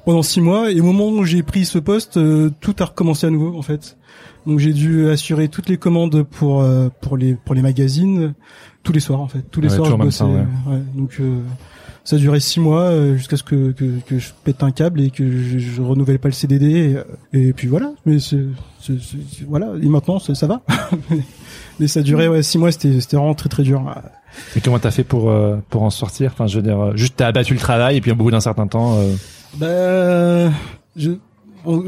pendant 0.05 0.23
six 0.23 0.41
mois 0.41 0.71
et 0.71 0.79
au 0.79 0.83
moment 0.83 1.09
où 1.09 1.23
j'ai 1.23 1.43
pris 1.43 1.65
ce 1.65 1.77
poste, 1.77 2.17
euh, 2.17 2.49
tout 2.61 2.75
a 2.79 2.85
recommencé 2.85 3.27
à 3.27 3.29
nouveau 3.29 3.55
en 3.57 3.61
fait. 3.61 3.97
Donc 4.47 4.57
j'ai 4.59 4.73
dû 4.73 5.07
assurer 5.09 5.49
toutes 5.49 5.69
les 5.69 5.77
commandes 5.77 6.23
pour 6.23 6.61
euh, 6.63 6.89
pour 7.01 7.15
les 7.17 7.35
pour 7.35 7.53
les 7.53 7.61
magazines 7.61 8.33
tous 8.81 8.93
les 8.93 8.99
soirs 9.01 9.19
en 9.21 9.27
fait. 9.27 9.43
Tous 9.51 9.61
les 9.61 9.69
Ouais, 9.69 9.75
soirs 9.75 9.91
je 9.91 9.95
bossais. 9.97 10.19
temps, 10.23 10.31
ouais. 10.33 10.45
ouais. 10.67 10.81
Donc 10.95 11.17
euh, 11.19 11.41
ça 12.07 12.15
a 12.15 12.19
duré 12.19 12.39
six 12.39 12.61
mois 12.61 12.83
euh, 12.83 13.17
jusqu'à 13.17 13.35
ce 13.35 13.43
que, 13.43 13.71
que 13.73 13.99
que 14.07 14.17
je 14.17 14.29
pète 14.45 14.63
un 14.63 14.71
câble 14.71 15.01
et 15.01 15.09
que 15.09 15.29
je, 15.29 15.59
je 15.59 15.81
renouvelle 15.81 16.19
pas 16.19 16.29
le 16.29 16.33
CDD 16.33 16.65
et, 16.65 16.95
euh, 16.95 17.03
et 17.33 17.51
puis 17.51 17.67
voilà. 17.67 17.91
Mais 18.05 18.17
c'est 18.19 18.45
voilà 19.45 19.67
et 19.81 19.89
maintenant 19.89 20.17
ça, 20.17 20.33
ça 20.33 20.47
va. 20.47 20.61
Mais 21.79 21.87
ça 21.87 21.99
a 21.99 22.03
duré 22.03 22.29
ouais 22.29 22.43
six 22.43 22.57
mois. 22.57 22.71
C'était 22.71 23.01
c'était 23.01 23.17
vraiment 23.17 23.35
très 23.35 23.49
très 23.49 23.63
dur. 23.63 23.83
Et 24.55 24.61
comment 24.61 24.79
t'as 24.79 24.91
fait 24.91 25.03
pour 25.03 25.29
euh, 25.29 25.57
pour 25.69 25.83
en 25.83 25.89
sortir? 25.89 26.31
Enfin, 26.33 26.47
je 26.47 26.55
veux 26.59 26.63
dire, 26.63 26.95
juste 26.95 27.15
t'as 27.17 27.27
abattu 27.27 27.53
le 27.53 27.59
travail 27.59 27.97
et 27.97 28.01
puis 28.01 28.11
au 28.11 28.15
bout 28.15 28.31
d'un 28.31 28.39
certain 28.39 28.67
temps. 28.67 28.95
euh, 28.99 29.13
Bah, 29.57 30.53
je, 30.95 31.11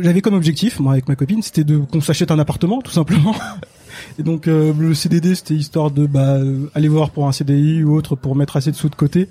j'avais 0.02 0.20
comme 0.22 0.34
objectif, 0.34 0.82
moi 0.82 0.92
avec 0.94 1.08
ma 1.08 1.16
copine, 1.16 1.42
c'était 1.42 1.64
de 1.64 1.78
qu'on 1.78 2.02
s'achète 2.02 2.32
un 2.32 2.40
appartement, 2.40 2.82
tout 2.82 2.92
simplement. 2.92 3.34
Et 4.18 4.24
donc 4.24 4.48
euh, 4.48 4.74
le 4.78 4.94
CDD, 4.94 5.36
c'était 5.36 5.54
histoire 5.54 5.92
de 5.92 6.06
bah, 6.06 6.36
euh, 6.36 6.70
aller 6.74 6.88
voir 6.88 7.12
pour 7.12 7.28
un 7.28 7.32
CDI 7.32 7.84
ou 7.84 7.96
autre 7.96 8.16
pour 8.16 8.36
mettre 8.36 8.58
assez 8.58 8.72
de 8.72 8.76
sous 8.76 8.90
de 8.90 8.96
côté. 8.96 9.30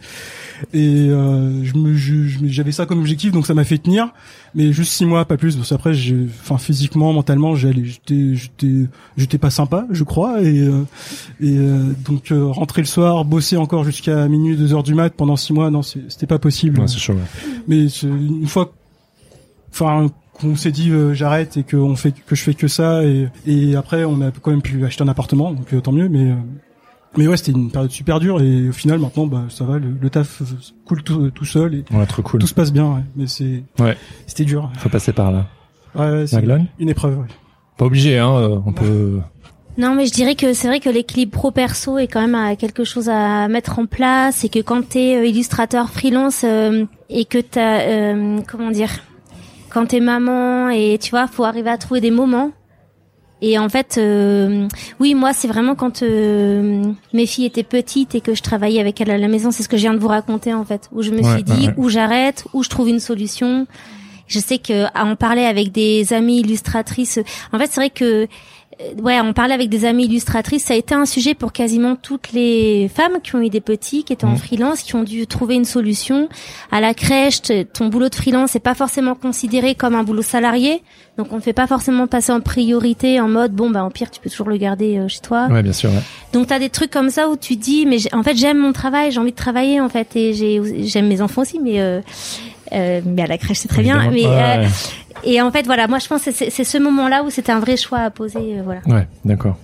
Et 0.73 1.09
euh, 1.11 1.65
je 1.65 1.75
me, 1.75 1.95
j'avais 2.49 2.73
ça 2.73 2.87
comme 2.87 2.99
objectif, 3.01 3.33
donc 3.33 3.47
ça 3.47 3.55
m'a 3.55 3.65
fait 3.65 3.79
tenir. 3.79 4.13
Mais 4.55 4.73
juste 4.73 4.93
six 4.93 5.05
mois, 5.05 5.25
pas 5.25 5.37
plus. 5.37 5.57
Parce 5.57 5.69
qu'après, 5.69 5.95
j'ai, 5.95 6.27
enfin 6.41 6.59
physiquement, 6.59 7.13
mentalement, 7.13 7.55
j'allais, 7.55 7.85
j'étais, 7.85 8.35
j'étais, 8.35 8.89
j'étais 9.17 9.39
pas 9.39 9.51
sympa, 9.51 9.87
je 9.91 10.05
crois. 10.05 10.43
Et, 10.43 10.61
euh, 10.61 10.85
et 11.41 11.57
euh, 11.57 11.93
donc 12.05 12.33
euh, 12.33 12.47
rentrer 12.47 12.83
le 12.83 12.87
soir, 12.87 13.25
bosser 13.25 13.57
encore 13.57 13.85
jusqu'à 13.85 14.27
minuit, 14.29 14.57
deux 14.57 14.75
heures 14.75 14.83
du 14.83 14.95
mat 14.95 15.11
pendant 15.11 15.37
six 15.37 15.53
mois, 15.53 15.71
non, 15.71 15.83
c'était 15.83 16.27
pas 16.27 16.39
possible. 16.39 16.81
Ouais, 16.81 16.89
c'est 16.89 16.99
chaud. 16.99 17.15
ouais. 17.15 17.53
Mais 17.67 17.87
une 18.03 18.47
fois, 18.47 18.73
enfin, 19.71 20.09
qu'on 20.41 20.57
s'est 20.57 20.71
dit 20.73 20.91
euh, 20.91 21.15
j'arrête 21.15 21.57
et 21.57 21.63
qu'on 21.65 21.97
fait 21.97 22.13
que 22.13 22.35
je 22.35 22.43
fais 22.43 22.55
que 22.55 22.69
ça 22.69 23.03
et, 23.05 23.29
et 23.47 23.77
après 23.77 24.05
on 24.05 24.21
a 24.21 24.31
quand 24.31 24.51
même 24.51 24.63
pu 24.63 24.85
acheter 24.85 25.03
un 25.05 25.09
appartement 25.09 25.53
donc 25.53 25.73
euh, 25.73 25.81
tant 25.81 25.93
mieux. 25.93 26.09
Mais 26.09 26.31
euh, 26.31 26.35
mais 27.17 27.27
ouais, 27.27 27.37
c'était 27.37 27.53
une 27.53 27.71
période 27.71 27.91
super 27.91 28.21
dure 28.21 28.41
et 28.41 28.69
au 28.69 28.73
final 28.73 28.99
maintenant 28.99 29.27
bah 29.27 29.45
ça 29.49 29.65
va, 29.65 29.79
le, 29.79 29.89
le 30.01 30.11
taf 30.11 30.43
euh, 30.43 30.45
coule 30.85 31.03
tout, 31.03 31.31
tout 31.31 31.45
seul 31.45 31.75
et 31.75 31.85
Ouais, 31.95 32.07
trop 32.07 32.23
cool. 32.23 32.41
tout 32.41 32.47
se 32.47 32.55
passe 32.55 32.73
bien. 32.73 32.87
Ouais. 32.95 33.03
Mais 33.17 33.27
c'est 33.27 33.63
Ouais. 33.79 33.97
c'était 34.27 34.45
dur. 34.45 34.71
Faut 34.79 34.89
passer 34.89 35.13
par 35.13 35.33
là. 35.33 35.47
Ouais, 35.95 36.11
ouais, 36.11 36.27
c'est 36.27 36.45
une 36.79 36.89
épreuve. 36.91 37.19
Ouais. 37.19 37.27
Pas 37.77 37.87
obligé, 37.87 38.19
hein. 38.19 38.35
euh, 38.37 38.59
On 38.67 38.73
peut. 38.73 39.21
Non, 39.79 39.95
mais 39.95 40.07
je 40.07 40.13
dirais 40.13 40.35
que 40.35 40.53
c'est 40.55 40.67
vrai 40.67 40.81
que 40.81 40.91
l'équilibre 40.91 41.31
pro-perso 41.31 41.99
est 41.99 42.09
quand 42.09 42.21
même 42.21 42.35
euh, 42.35 42.57
quelque 42.57 42.83
chose 42.83 43.09
à 43.09 43.47
mettre 43.49 43.79
en 43.79 43.87
place 43.87 44.45
et 44.45 44.49
que 44.49 44.59
quand 44.59 44.87
t'es 44.89 45.17
euh, 45.17 45.25
illustrateur 45.25 45.89
freelance 45.91 46.43
euh, 46.45 46.85
et 47.09 47.25
que 47.25 47.39
t'as, 47.39 47.83
euh, 47.83 48.41
comment 48.51 48.73
dire, 48.73 48.91
quand 49.79 49.87
t'es 49.87 50.01
maman 50.01 50.71
et 50.71 50.99
tu 51.01 51.11
vois, 51.11 51.29
faut 51.29 51.45
arriver 51.45 51.71
à 51.71 51.79
trouver 51.79 52.01
des 52.01 52.11
moments. 52.11 52.51
Et 53.41 53.57
en 53.61 53.69
fait, 53.69 53.95
euh, 53.97 54.67
oui, 54.99 55.15
moi, 55.15 55.33
c'est 55.33 55.47
vraiment 55.47 55.77
quand 55.77 56.03
euh, 56.03 56.83
mes 57.13 57.27
filles 57.27 57.45
étaient 57.45 57.63
petites 57.63 58.17
et 58.17 58.21
que 58.21 58.35
je 58.35 58.43
travaillais 58.43 58.81
avec 58.81 59.01
elles 59.01 59.13
à 59.13 59.19
la 59.19 59.29
maison, 59.29 59.53
c'est 59.53 59.63
ce 59.63 59.69
que 59.69 59.77
je 59.77 59.83
viens 59.83 59.95
de 59.95 60.01
vous 60.01 60.09
raconter 60.09 60.53
en 60.53 60.65
fait, 60.65 60.89
où 60.91 61.03
je 61.03 61.13
me 61.13 61.23
Ouais, 61.23 61.33
suis 61.35 61.45
dit, 61.45 61.69
ouais, 61.69 61.75
où 61.77 61.89
j'arrête, 61.89 62.45
où 62.53 62.65
je 62.65 62.69
trouve 62.69 62.89
une 62.89 62.99
solution. 62.99 63.69
Je 64.27 64.41
sais 64.41 64.59
que 64.59 64.87
à 64.95 65.05
en 65.05 65.15
parler 65.15 65.45
avec 65.45 65.71
des 65.71 66.13
amies 66.13 66.41
illustratrices, 66.41 67.21
en 67.53 67.59
fait, 67.61 67.69
c'est 67.71 67.81
vrai 67.81 67.91
que 67.91 68.27
ouais, 69.03 69.21
on 69.21 69.33
parlait 69.33 69.55
avec 69.55 69.69
des 69.69 69.85
amies 69.85 70.05
illustratrices, 70.05 70.65
ça 70.65 70.75
a 70.75 70.77
été 70.77 70.95
un 70.95 71.07
sujet 71.07 71.35
pour 71.35 71.53
quasiment 71.53 71.97
toutes 71.97 72.33
les 72.33 72.89
femmes 72.95 73.19
qui 73.23 73.35
ont 73.35 73.41
eu 73.41 73.51
des 73.51 73.61
petits, 73.61 74.05
qui 74.05 74.13
étaient 74.13 74.25
en 74.25 74.31
Mhm. 74.31 74.37
freelance, 74.39 74.83
qui 74.83 74.95
ont 74.95 75.03
dû 75.03 75.27
trouver 75.27 75.55
une 75.57 75.65
solution. 75.65 76.29
À 76.71 76.81
la 76.81 76.95
crèche, 76.95 77.41
ton 77.73 77.87
boulot 77.89 78.09
de 78.09 78.15
freelance 78.15 78.55
n'est 78.55 78.61
pas 78.61 78.75
forcément 78.75 79.15
considéré 79.15 79.75
comme 79.75 79.95
un 79.95 80.03
boulot 80.05 80.23
salarié, 80.23 80.83
donc 81.17 81.33
on 81.33 81.37
ne 81.37 81.41
fait 81.41 81.53
pas 81.53 81.67
forcément 81.67 82.07
passer 82.07 82.31
en 82.33 82.41
priorité 82.41 83.21
en 83.21 83.29
mode 83.29 83.53
bon 83.53 83.71
bah 83.71 83.83
en 83.83 83.91
pire 83.91 84.11
tu 84.11 84.21
peux 84.21 84.31
toujours 84.31 84.49
le 84.49 84.57
garder 84.57 84.99
euh, 84.99 85.09
chez 85.09 85.21
toi. 85.21 85.49
Ouais, 85.51 85.63
bien 85.63 85.73
sûr. 85.73 85.91
Ouais. 85.91 85.99
Donc 86.33 86.47
t'as 86.47 86.59
des 86.59 86.69
trucs 86.69 86.91
comme 86.91 87.11
ça 87.11 87.29
où 87.29 87.37
tu 87.37 87.57
dis 87.57 87.87
mais 87.87 87.97
en 88.15 88.23
fait 88.23 88.37
j'aime 88.37 88.59
mon 88.59 88.73
travail, 88.73 89.11
j'ai 89.11 89.19
envie 89.19 89.33
de 89.33 89.37
travailler 89.37 89.81
en 89.81 89.89
fait 89.89 90.15
et 90.15 90.33
j'ai 90.35 90.87
j'aime 90.87 91.09
mes 91.09 91.21
enfants 91.21 91.43
aussi 91.43 91.59
mais 91.59 91.81
euh, 91.81 92.01
euh, 92.73 93.01
mais 93.05 93.23
à 93.23 93.27
la 93.27 93.39
crèche 93.39 93.59
c'est 93.59 93.69
très 93.69 93.83
bien 93.83 94.11
mais 94.11 94.25
euh, 94.27 94.67
et 95.25 95.41
en 95.41 95.51
fait 95.51 95.67
voilà 95.67 95.89
moi 95.89 95.99
je 95.99 96.09
pense 96.09 96.25
que 96.25 96.33
c'est 96.33 96.51
c'est 96.51 96.65
ce 96.65 96.79
moment-là 96.79 97.23
où 97.23 97.31
c'était 97.31 97.53
un 97.53 97.61
vrai 97.61 97.77
choix 97.77 97.99
à 98.01 98.11
poser 98.11 98.59
euh, 98.59 98.63
voilà. 98.65 98.81
ouais, 98.87 99.07
d'accord. 99.25 99.57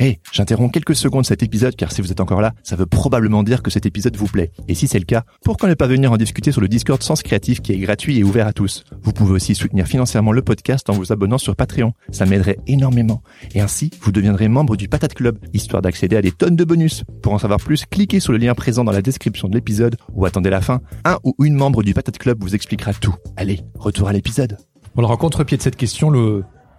Hey, 0.00 0.18
j'interromps 0.32 0.72
quelques 0.72 0.96
secondes 0.96 1.26
cet 1.26 1.42
épisode 1.42 1.76
car 1.76 1.92
si 1.92 2.00
vous 2.00 2.10
êtes 2.10 2.20
encore 2.20 2.40
là, 2.40 2.54
ça 2.62 2.74
veut 2.74 2.86
probablement 2.86 3.42
dire 3.42 3.62
que 3.62 3.70
cet 3.70 3.84
épisode 3.84 4.16
vous 4.16 4.28
plaît. 4.28 4.50
Et 4.66 4.74
si 4.74 4.88
c'est 4.88 4.98
le 4.98 5.04
cas, 5.04 5.24
pourquoi 5.44 5.68
ne 5.68 5.74
pas 5.74 5.86
venir 5.86 6.10
en 6.10 6.16
discuter 6.16 6.52
sur 6.52 6.62
le 6.62 6.68
Discord 6.68 7.02
Sens 7.02 7.22
Créatif 7.22 7.60
qui 7.60 7.74
est 7.74 7.78
gratuit 7.78 8.18
et 8.18 8.24
ouvert 8.24 8.46
à 8.46 8.54
tous? 8.54 8.84
Vous 9.02 9.12
pouvez 9.12 9.32
aussi 9.32 9.54
soutenir 9.54 9.86
financièrement 9.86 10.32
le 10.32 10.40
podcast 10.40 10.88
en 10.88 10.94
vous 10.94 11.12
abonnant 11.12 11.36
sur 11.36 11.54
Patreon. 11.54 11.92
Ça 12.12 12.24
m'aiderait 12.24 12.56
énormément. 12.66 13.22
Et 13.54 13.60
ainsi, 13.60 13.90
vous 14.00 14.10
deviendrez 14.10 14.48
membre 14.48 14.74
du 14.74 14.88
Patate 14.88 15.12
Club, 15.12 15.38
histoire 15.52 15.82
d'accéder 15.82 16.16
à 16.16 16.22
des 16.22 16.32
tonnes 16.32 16.56
de 16.56 16.64
bonus. 16.64 17.04
Pour 17.20 17.34
en 17.34 17.38
savoir 17.38 17.60
plus, 17.60 17.84
cliquez 17.84 18.20
sur 18.20 18.32
le 18.32 18.38
lien 18.38 18.54
présent 18.54 18.84
dans 18.84 18.92
la 18.92 19.02
description 19.02 19.48
de 19.48 19.54
l'épisode 19.54 19.96
ou 20.14 20.24
attendez 20.24 20.48
la 20.48 20.62
fin. 20.62 20.80
Un 21.04 21.18
ou 21.24 21.34
une 21.44 21.56
membre 21.56 21.82
du 21.82 21.92
Patate 21.92 22.16
Club 22.16 22.38
vous 22.40 22.54
expliquera 22.54 22.94
tout. 22.94 23.16
Allez, 23.36 23.60
retour 23.74 24.08
à 24.08 24.14
l'épisode. 24.14 24.56
On 24.96 25.02
le 25.02 25.16
contre-pied 25.18 25.58
de 25.58 25.62
cette 25.62 25.76
question, 25.76 26.10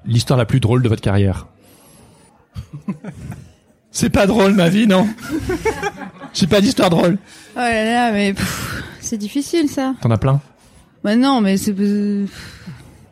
l'histoire 0.05 0.39
la 0.39 0.47
plus 0.47 0.59
drôle 0.59 0.81
de 0.81 0.89
votre 0.89 1.03
carrière. 1.03 1.45
C'est 3.91 4.09
pas 4.09 4.25
drôle 4.25 4.53
ma 4.53 4.69
vie, 4.69 4.87
non 4.87 5.07
J'ai 6.33 6.47
pas 6.47 6.61
d'histoire 6.61 6.89
drôle. 6.89 7.17
Oh 7.55 7.59
là 7.59 7.83
là, 7.83 8.11
mais 8.13 8.33
pff, 8.33 8.83
c'est 9.01 9.17
difficile 9.17 9.67
ça. 9.67 9.93
T'en 10.01 10.11
as 10.11 10.17
plein 10.17 10.39
Bah 11.03 11.17
non, 11.17 11.41
mais 11.41 11.57
c'est 11.57 11.75
euh, 11.77 12.25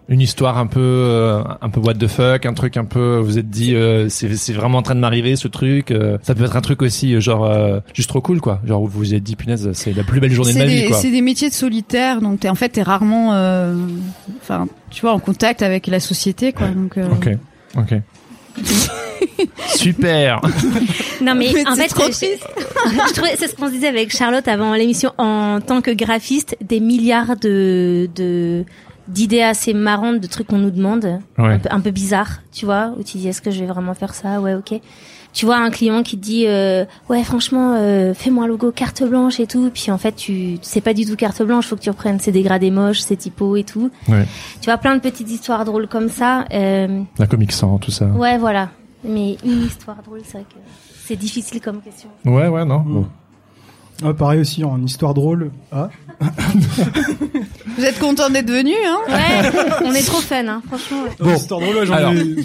Une 0.08 0.22
histoire 0.22 0.58
un 0.58 0.68
peu 0.68 0.80
euh, 0.80 1.44
un 1.62 1.70
peu 1.70 1.82
what 1.82 1.96
the 1.96 2.08
fuck, 2.08 2.46
un 2.46 2.54
truc 2.54 2.78
un 2.78 2.86
peu 2.86 3.18
vous 3.18 3.38
êtes 3.38 3.50
dit 3.50 3.76
euh, 3.76 4.08
c'est 4.08 4.34
c'est 4.38 4.54
vraiment 4.54 4.78
en 4.78 4.82
train 4.82 4.96
de 4.96 5.02
m'arriver 5.02 5.36
ce 5.36 5.50
truc. 5.50 5.92
euh, 5.92 6.18
ça 6.24 6.34
peut 6.34 6.46
être 6.46 6.56
un 6.56 6.62
truc 6.62 6.82
aussi 6.82 7.20
genre 7.20 7.44
euh, 7.44 7.82
juste 7.94 8.08
trop 8.08 8.22
cool 8.22 8.40
quoi. 8.40 8.62
Genre 8.66 8.80
vous 8.80 8.88
vous 9.00 9.14
êtes 9.14 9.24
dit 9.24 9.36
punaise 9.36 9.70
c'est 9.74 9.92
la 9.92 10.06
plus 10.06 10.22
belle 10.22 10.32
journée 10.32 10.54
de 10.54 10.60
ma 10.60 10.66
vie 10.66 10.84
des, 10.84 10.88
quoi. 10.88 10.98
c'est 10.98 11.12
des 11.12 11.22
métiers 11.22 11.50
de 11.50 11.54
solitaire, 11.54 12.22
donc 12.22 12.40
t'es 12.40 12.48
en 12.50 12.56
fait 12.56 12.70
t'es 12.70 12.84
rarement, 12.84 13.34
euh, 13.34 13.76
enfin, 14.42 14.70
tu 14.92 15.02
vois, 15.02 15.12
en 15.12 15.20
contact 15.20 15.62
avec 15.62 15.88
la 15.88 16.00
société, 16.00 16.54
quoi. 16.54 16.70
Donc, 16.70 16.98
euh, 16.98 17.06
Ok, 17.12 17.30
ok. 17.78 17.96
Super. 19.76 20.42
Non 21.22 21.36
mais 21.36 21.52
Mais 21.54 21.68
en 21.68 21.76
c'est 21.76 21.84
fait 21.84 21.88
trop 21.90 22.08
je, 22.08 22.12
je 23.08 23.14
trouvais 23.14 23.36
c'est 23.38 23.48
ce 23.48 23.56
qu'on 23.56 23.68
se 23.68 23.72
disait 23.72 23.88
avec 23.88 24.16
Charlotte 24.16 24.48
avant 24.48 24.74
l'émission. 24.74 25.14
En 25.18 25.60
tant 25.62 25.82
que 25.82 25.92
graphiste 25.92 26.58
des 26.62 26.80
milliards 26.80 27.36
de 27.38 28.10
de 28.16 28.66
d'idées 29.08 29.42
assez 29.42 29.74
marrantes 29.74 30.20
de 30.20 30.28
trucs 30.28 30.48
qu'on 30.48 30.58
nous 30.60 30.72
demande. 30.72 31.20
Ouais. 31.38 31.54
un 31.54 31.60
peu 31.60 31.70
un 31.72 31.80
peu 31.80 31.92
bizarres 31.92 32.42
tu 32.52 32.66
vois. 32.66 32.94
Où 32.98 33.04
tu 33.04 33.18
dis 33.18 33.28
est-ce 33.28 33.42
que 33.42 33.52
je 33.52 33.60
vais 33.62 33.66
vraiment 33.68 33.94
faire 33.94 34.14
ça? 34.14 34.40
Ouais 34.42 34.56
ok 34.56 34.80
tu 35.34 35.46
vois 35.46 35.58
un 35.58 35.70
client 35.70 36.02
qui 36.04 36.18
te 36.18 36.22
dit 36.24 36.46
euh, 36.48 36.86
ouais 37.10 37.24
franchement 37.24 37.76
euh, 37.78 38.14
fais-moi 38.14 38.46
un 38.46 38.48
logo 38.48 38.72
carte 38.72 39.04
blanche 39.04 39.40
et 39.40 39.46
tout 39.48 39.70
puis 39.74 39.92
en 39.92 39.98
fait 39.98 40.14
tu 40.16 40.58
c'est 40.62 40.82
pas 40.82 40.94
du 40.94 41.06
tout 41.06 41.16
carte 41.16 41.42
blanche 41.44 41.68
faut 41.68 41.76
que 41.76 41.82
tu 41.82 41.90
reprennes 41.90 42.20
ces 42.20 42.32
dégradés 42.32 42.72
moches 42.72 43.02
ces 43.02 43.16
typos 43.16 43.56
et 43.56 43.64
tout 43.64 43.92
Ouais. 44.08 44.26
tu 44.62 44.66
vois 44.66 44.78
plein 44.78 44.96
de 44.96 45.02
petites 45.02 45.30
histoires 45.30 45.66
drôles 45.66 45.88
comme 45.88 46.10
ça 46.10 46.46
euh, 46.54 47.02
La 47.20 47.28
comique 47.28 47.52
sans 47.52 47.78
tout 47.78 47.92
ça. 47.92 48.06
ouais 48.08 48.38
voilà 48.38 48.70
mais 49.04 49.38
une 49.46 49.64
histoire 49.66 50.02
drôle 50.04 50.22
c'est 50.26 50.34
vrai 50.40 50.46
que 50.50 50.56
c'est 51.06 51.16
difficile 51.16 51.62
comme 51.62 51.82
question 51.82 52.10
Ouais 52.26 52.48
ouais 52.48 52.66
non. 52.66 52.80
Bon. 52.82 53.06
Ah, 54.04 54.14
pareil 54.14 54.40
aussi 54.40 54.64
en 54.64 54.82
histoire 54.84 55.14
drôle. 55.14 55.52
Ah. 55.72 55.90
Vous 57.78 57.86
êtes 57.86 58.00
content 58.00 58.30
d'être 58.30 58.50
venu, 58.50 58.74
hein? 58.86 58.98
Ouais, 59.08 59.50
on 59.86 59.94
est 59.94 60.06
trop 60.06 60.20
fun, 60.22 60.48
hein, 60.48 60.62
franchement. 60.68 61.04
ouais. 61.04 61.10
Bon, 61.20 61.34
histoire 61.36 61.60
drôle, 61.62 61.86
j'en 61.86 62.14
ai- 62.14 62.36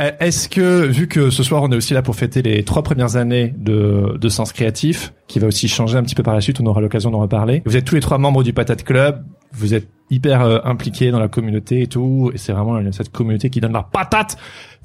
Euh, 0.00 0.10
Est-ce 0.20 0.48
que, 0.48 0.86
vu 0.86 1.08
que 1.08 1.30
ce 1.30 1.42
soir 1.42 1.62
on 1.62 1.72
est 1.72 1.76
aussi 1.76 1.94
là 1.94 2.02
pour 2.02 2.14
fêter 2.16 2.42
les 2.42 2.64
trois 2.64 2.82
premières 2.82 3.16
années 3.16 3.54
de, 3.56 4.16
de 4.18 4.28
Sens 4.28 4.52
Créatif, 4.52 5.12
qui 5.26 5.38
va 5.38 5.46
aussi 5.46 5.68
changer 5.68 5.96
un 5.98 6.02
petit 6.02 6.14
peu 6.14 6.22
par 6.22 6.34
la 6.34 6.40
suite, 6.40 6.60
on 6.60 6.66
aura 6.66 6.80
l'occasion 6.80 7.10
d'en 7.10 7.18
reparler. 7.20 7.62
Vous 7.66 7.76
êtes 7.76 7.84
tous 7.84 7.94
les 7.94 8.00
trois 8.00 8.18
membres 8.18 8.42
du 8.42 8.52
Patate 8.52 8.84
Club, 8.84 9.24
vous 9.52 9.74
êtes 9.74 9.88
hyper 10.10 10.42
euh, 10.42 10.58
impliqués 10.64 11.10
dans 11.10 11.18
la 11.20 11.28
communauté 11.28 11.82
et 11.82 11.86
tout, 11.86 12.30
et 12.34 12.38
c'est 12.38 12.52
vraiment 12.52 12.80
cette 12.92 13.10
communauté 13.10 13.50
qui 13.50 13.60
donne 13.60 13.72
la 13.72 13.82
patate. 13.82 14.36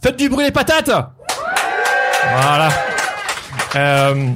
Faites 0.01 0.18
du 0.18 0.30
bruit 0.30 0.45
les 0.45 0.51
patates 0.51 0.89
Voilà. 2.32 2.70
Euh, 3.76 4.28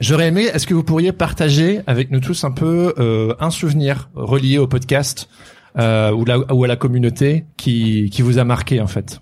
J'aurais 0.00 0.28
aimé, 0.28 0.42
est-ce 0.44 0.66
que 0.66 0.74
vous 0.74 0.84
pourriez 0.84 1.12
partager 1.12 1.80
avec 1.86 2.10
nous 2.10 2.20
tous 2.20 2.44
un 2.44 2.50
peu 2.52 2.94
euh, 2.98 3.34
un 3.40 3.50
souvenir 3.50 4.10
relié 4.14 4.58
au 4.58 4.66
podcast 4.68 5.28
euh, 5.78 6.12
ou, 6.12 6.24
la, 6.24 6.38
ou 6.52 6.64
à 6.64 6.68
la 6.68 6.76
communauté 6.76 7.44
qui, 7.56 8.08
qui 8.10 8.22
vous 8.22 8.38
a 8.38 8.44
marqué 8.44 8.80
en 8.80 8.86
fait? 8.86 9.20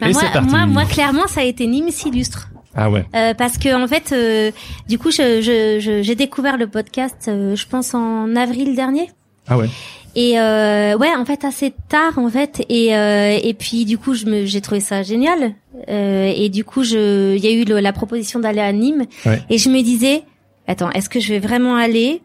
Bah, 0.00 0.08
Et 0.08 0.12
moi, 0.12 0.22
parti. 0.32 0.50
moi, 0.50 0.66
moi, 0.66 0.84
clairement, 0.84 1.26
ça 1.26 1.40
a 1.40 1.44
été 1.44 1.66
Nîmes 1.66 1.90
s'illustre. 1.90 2.50
Ah 2.74 2.90
ouais. 2.90 3.06
Euh, 3.14 3.32
parce 3.32 3.56
que 3.56 3.74
en 3.82 3.88
fait, 3.88 4.12
euh, 4.12 4.50
du 4.86 4.98
coup, 4.98 5.10
je- 5.10 5.40
je- 5.40 5.80
je- 5.80 6.02
j'ai 6.02 6.14
découvert 6.14 6.58
le 6.58 6.66
podcast, 6.66 7.24
euh, 7.28 7.56
je 7.56 7.66
pense 7.66 7.94
en 7.94 8.36
avril 8.36 8.76
dernier. 8.76 9.10
Ah 9.48 9.56
ouais. 9.56 9.70
Et 10.18 10.40
euh, 10.40 10.96
ouais, 10.96 11.14
en 11.14 11.26
fait, 11.26 11.44
assez 11.44 11.74
tard, 11.90 12.18
en 12.18 12.30
fait. 12.30 12.64
Et 12.70 12.96
euh, 12.96 13.38
et 13.42 13.52
puis 13.52 13.84
du 13.84 13.98
coup, 13.98 14.14
je 14.14 14.24
me 14.24 14.46
j'ai 14.46 14.62
trouvé 14.62 14.80
ça 14.80 15.02
génial. 15.02 15.52
Euh, 15.90 16.32
et 16.34 16.48
du 16.48 16.64
coup, 16.64 16.82
je 16.84 17.36
il 17.36 17.44
y 17.44 17.48
a 17.48 17.50
eu 17.52 17.64
le- 17.64 17.80
la 17.80 17.92
proposition 17.92 18.40
d'aller 18.40 18.62
à 18.62 18.72
Nîmes. 18.72 19.04
Ouais. 19.26 19.42
Et 19.50 19.58
je 19.58 19.68
me 19.68 19.82
disais, 19.82 20.22
attends, 20.66 20.90
est-ce 20.92 21.10
que 21.10 21.20
je 21.20 21.28
vais 21.34 21.38
vraiment 21.38 21.76
aller 21.76 22.22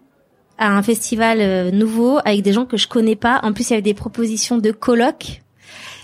à 0.57 0.69
un 0.71 0.81
festival 0.83 1.39
euh, 1.41 1.69
nouveau 1.71 2.19
avec 2.23 2.43
des 2.43 2.53
gens 2.53 2.65
que 2.65 2.77
je 2.77 2.87
connais 2.87 3.17
pas? 3.17 3.41
En 3.43 3.51
plus, 3.51 3.69
il 3.69 3.71
y 3.71 3.73
avait 3.73 3.81
des 3.81 3.93
propositions 3.93 4.57
de 4.57 4.71
colloques. 4.71 5.41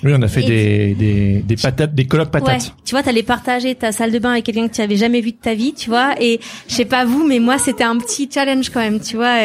Oui, 0.04 0.12
on 0.14 0.22
a 0.22 0.28
fait 0.28 0.44
des, 0.44 0.94
des, 0.94 1.40
des 1.42 1.56
patates, 1.56 1.96
des 1.96 2.06
colloques 2.06 2.34
Ouais, 2.34 2.42
patates. 2.42 2.74
tu 2.86 2.92
vois, 2.96 3.02
t'allais 3.02 3.24
partager 3.24 3.74
ta 3.76 3.92
salle 3.94 4.12
de 4.12 4.20
bain 4.20 4.34
avec 4.34 4.44
quelqu'un 4.46 4.68
que 4.68 4.74
tu 4.76 4.82
avais 4.82 4.98
jamais 4.98 5.22
vu 5.22 5.32
de 5.32 5.38
ta 5.38 5.56
vie, 5.56 5.74
tu 5.74 5.90
vois. 5.90 6.16
Et 6.22 6.40
je 6.68 6.76
sais 6.76 6.86
pas 6.86 7.06
vous, 7.06 7.26
mais 7.26 7.40
moi, 7.40 7.58
c'était 7.58 7.84
un 7.86 7.98
petit 7.98 8.30
challenge 8.32 8.70
quand 8.72 8.82
même, 8.82 9.00
tu 9.00 9.16
vois. 9.16 9.38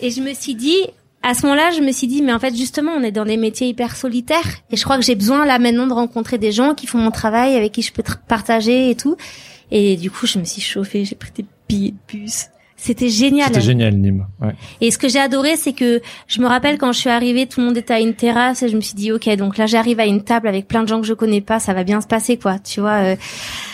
Et 0.00 0.10
je 0.10 0.20
me 0.20 0.34
suis 0.34 0.54
dit, 0.54 0.76
à 1.22 1.34
ce 1.34 1.42
moment-là, 1.42 1.70
je 1.76 1.80
me 1.80 1.92
suis 1.92 2.06
dit, 2.06 2.22
mais 2.22 2.32
en 2.32 2.38
fait, 2.38 2.54
justement, 2.56 2.92
on 2.92 3.02
est 3.02 3.10
dans 3.10 3.24
des 3.24 3.36
métiers 3.36 3.68
hyper 3.68 3.96
solitaires. 3.96 4.46
Et 4.70 4.76
je 4.76 4.84
crois 4.84 4.96
que 4.96 5.04
j'ai 5.04 5.14
besoin 5.16 5.44
là 5.46 5.58
maintenant 5.58 5.86
de 5.86 5.92
rencontrer 5.92 6.38
des 6.38 6.52
gens 6.52 6.74
qui 6.74 6.86
font 6.86 6.98
mon 6.98 7.10
travail, 7.10 7.56
avec 7.56 7.72
qui 7.72 7.82
je 7.82 7.92
peux 7.92 8.04
partager 8.28 8.90
et 8.90 8.94
tout. 8.94 9.16
Et 9.70 9.96
du 9.96 10.10
coup, 10.10 10.26
je 10.26 10.38
me 10.38 10.44
suis 10.44 10.62
chauffée, 10.62 11.04
j'ai 11.04 11.16
pris 11.16 11.30
des 11.36 11.44
billets 11.68 11.90
de 11.90 11.96
bus. 12.18 12.46
C'était 12.80 13.08
génial. 13.08 13.48
C'était 13.48 13.60
génial, 13.60 13.96
Nîmes. 13.96 14.24
Ouais. 14.40 14.54
Et 14.80 14.92
ce 14.92 14.98
que 14.98 15.08
j'ai 15.08 15.18
adoré, 15.18 15.56
c'est 15.56 15.72
que 15.72 16.00
je 16.28 16.40
me 16.40 16.46
rappelle 16.46 16.78
quand 16.78 16.92
je 16.92 17.00
suis 17.00 17.10
arrivée, 17.10 17.46
tout 17.46 17.58
le 17.58 17.66
monde 17.66 17.76
était 17.76 17.92
à 17.94 17.98
une 18.00 18.14
terrasse 18.14 18.62
et 18.62 18.68
je 18.68 18.76
me 18.76 18.80
suis 18.80 18.94
dit, 18.94 19.10
ok, 19.10 19.28
donc 19.34 19.58
là 19.58 19.66
j'arrive 19.66 19.98
à 19.98 20.06
une 20.06 20.22
table 20.22 20.46
avec 20.46 20.68
plein 20.68 20.84
de 20.84 20.88
gens 20.88 21.00
que 21.00 21.06
je 21.08 21.12
connais 21.14 21.40
pas, 21.40 21.58
ça 21.58 21.74
va 21.74 21.82
bien 21.82 22.00
se 22.00 22.06
passer, 22.06 22.36
quoi. 22.36 22.60
Tu 22.60 22.80
vois. 22.80 23.02
euh, 23.02 23.16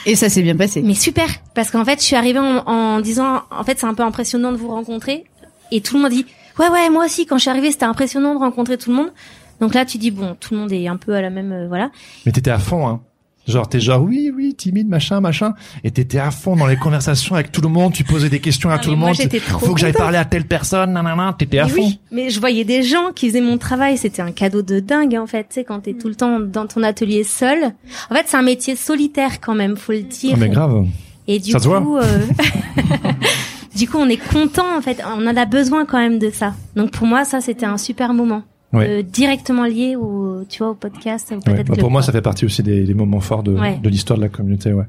Et 0.06 0.14
ça 0.16 0.30
s'est 0.30 0.40
bien 0.40 0.56
passé. 0.56 0.80
mais 0.80 0.94
super, 0.94 1.28
parce 1.54 1.70
qu'en 1.70 1.84
fait, 1.84 2.00
je 2.00 2.04
suis 2.06 2.16
arrivée 2.16 2.38
en, 2.38 2.66
en 2.66 3.00
disant, 3.00 3.42
en 3.50 3.62
fait, 3.62 3.78
c'est 3.78 3.86
un 3.86 3.92
peu 3.92 4.02
impressionnant 4.02 4.52
de 4.52 4.56
vous 4.56 4.68
rencontrer. 4.68 5.24
Et 5.70 5.82
tout 5.82 5.96
le 5.96 6.02
monde 6.02 6.10
dit, 6.12 6.24
ouais, 6.58 6.68
ouais, 6.68 6.90
moi 6.90 7.04
aussi, 7.06 7.26
quand 7.26 7.36
je 7.36 7.42
suis 7.42 7.50
arrivée, 7.50 7.70
c'était 7.70 7.84
impressionnant 7.84 8.34
de 8.34 8.38
rencontrer 8.40 8.78
tout 8.78 8.90
le 8.90 8.96
monde. 8.96 9.12
Donc 9.60 9.74
là, 9.74 9.84
tu 9.84 9.98
dis, 9.98 10.10
bon, 10.10 10.36
tout 10.38 10.54
le 10.54 10.60
monde 10.60 10.72
est 10.72 10.88
un 10.88 10.96
peu 10.96 11.14
à 11.14 11.22
la 11.22 11.30
même, 11.30 11.52
euh, 11.52 11.68
voilà. 11.68 11.90
Mais 12.26 12.32
t'étais 12.32 12.50
à 12.50 12.58
fond, 12.58 12.86
hein. 12.88 13.00
Genre, 13.46 13.68
t'es 13.68 13.78
genre, 13.78 14.00
oui, 14.00 14.32
oui, 14.34 14.54
timide, 14.54 14.88
machin, 14.88 15.20
machin. 15.20 15.52
Et 15.84 15.90
t'étais 15.90 16.18
à 16.18 16.30
fond 16.30 16.56
dans 16.56 16.66
les 16.66 16.76
conversations 16.76 17.34
avec 17.34 17.52
tout 17.52 17.60
le 17.60 17.68
monde. 17.68 17.92
Tu 17.92 18.02
posais 18.02 18.30
des 18.30 18.40
questions 18.40 18.70
à 18.70 18.76
Ah, 18.76 18.78
tout 18.78 18.88
le 18.88 18.96
moi, 18.96 19.08
monde. 19.10 19.18
trop 19.46 19.58
Faut 19.66 19.74
que 19.74 19.80
j'aille 19.80 19.92
parler 19.92 20.16
à 20.16 20.24
telle 20.24 20.46
personne, 20.46 20.94
nanana. 20.94 21.34
T'étais 21.38 21.58
à 21.58 21.64
Mais 21.66 21.70
fond. 21.70 21.82
oui, 21.82 22.00
mais 22.10 22.30
je 22.30 22.40
voyais 22.40 22.64
des 22.64 22.82
gens 22.82 23.12
qui 23.14 23.28
faisaient 23.28 23.42
mon 23.42 23.58
travail. 23.58 23.98
C'était 23.98 24.22
un 24.22 24.32
cadeau 24.32 24.62
de 24.62 24.80
dingue, 24.80 25.14
en 25.20 25.26
fait. 25.26 25.42
Tu 25.50 25.54
sais, 25.56 25.64
quand 25.64 25.80
t'es 25.80 25.92
tout 25.92 26.08
le 26.08 26.14
temps 26.14 26.40
dans 26.40 26.66
ton 26.66 26.82
atelier 26.82 27.22
seul. 27.22 27.64
En 28.10 28.14
fait, 28.14 28.22
c'est 28.26 28.38
un 28.38 28.42
métier 28.42 28.76
solitaire 28.76 29.42
quand 29.42 29.54
même, 29.54 29.76
faut 29.76 29.92
le 29.92 30.00
dire. 30.04 30.32
Oh, 30.32 30.38
mais 30.40 30.48
grave. 30.48 30.86
Et 31.28 31.38
du 31.38 31.50
Ça 31.50 31.58
coup, 31.60 31.98
euh, 31.98 32.02
du 33.76 33.88
coup, 33.88 33.98
on 33.98 34.08
est 34.08 34.16
content 34.16 34.76
en 34.76 34.80
fait. 34.80 35.02
On 35.16 35.26
en 35.26 35.36
a 35.36 35.44
besoin 35.46 35.84
quand 35.86 35.98
même 35.98 36.18
de 36.18 36.30
ça. 36.30 36.54
Donc 36.76 36.90
pour 36.92 37.06
moi, 37.06 37.24
ça 37.24 37.40
c'était 37.40 37.66
un 37.66 37.78
super 37.78 38.12
moment, 38.14 38.42
Ouais. 38.72 38.88
Euh, 38.88 39.02
directement 39.02 39.64
lié 39.64 39.94
au, 39.96 40.42
tu 40.48 40.58
vois, 40.58 40.70
au 40.70 40.74
podcast. 40.74 41.32
Ouais. 41.46 41.62
Bah, 41.64 41.74
pour 41.78 41.90
moi, 41.92 42.02
ça 42.02 42.10
fait 42.10 42.22
partie 42.22 42.44
aussi 42.44 42.62
des, 42.62 42.82
des 42.84 42.94
moments 42.94 43.20
forts 43.20 43.42
de, 43.44 43.52
Ouais. 43.52 43.78
de 43.82 43.88
l'histoire 43.88 44.16
de 44.18 44.22
la 44.24 44.28
communauté, 44.28 44.72
ouais. 44.72 44.84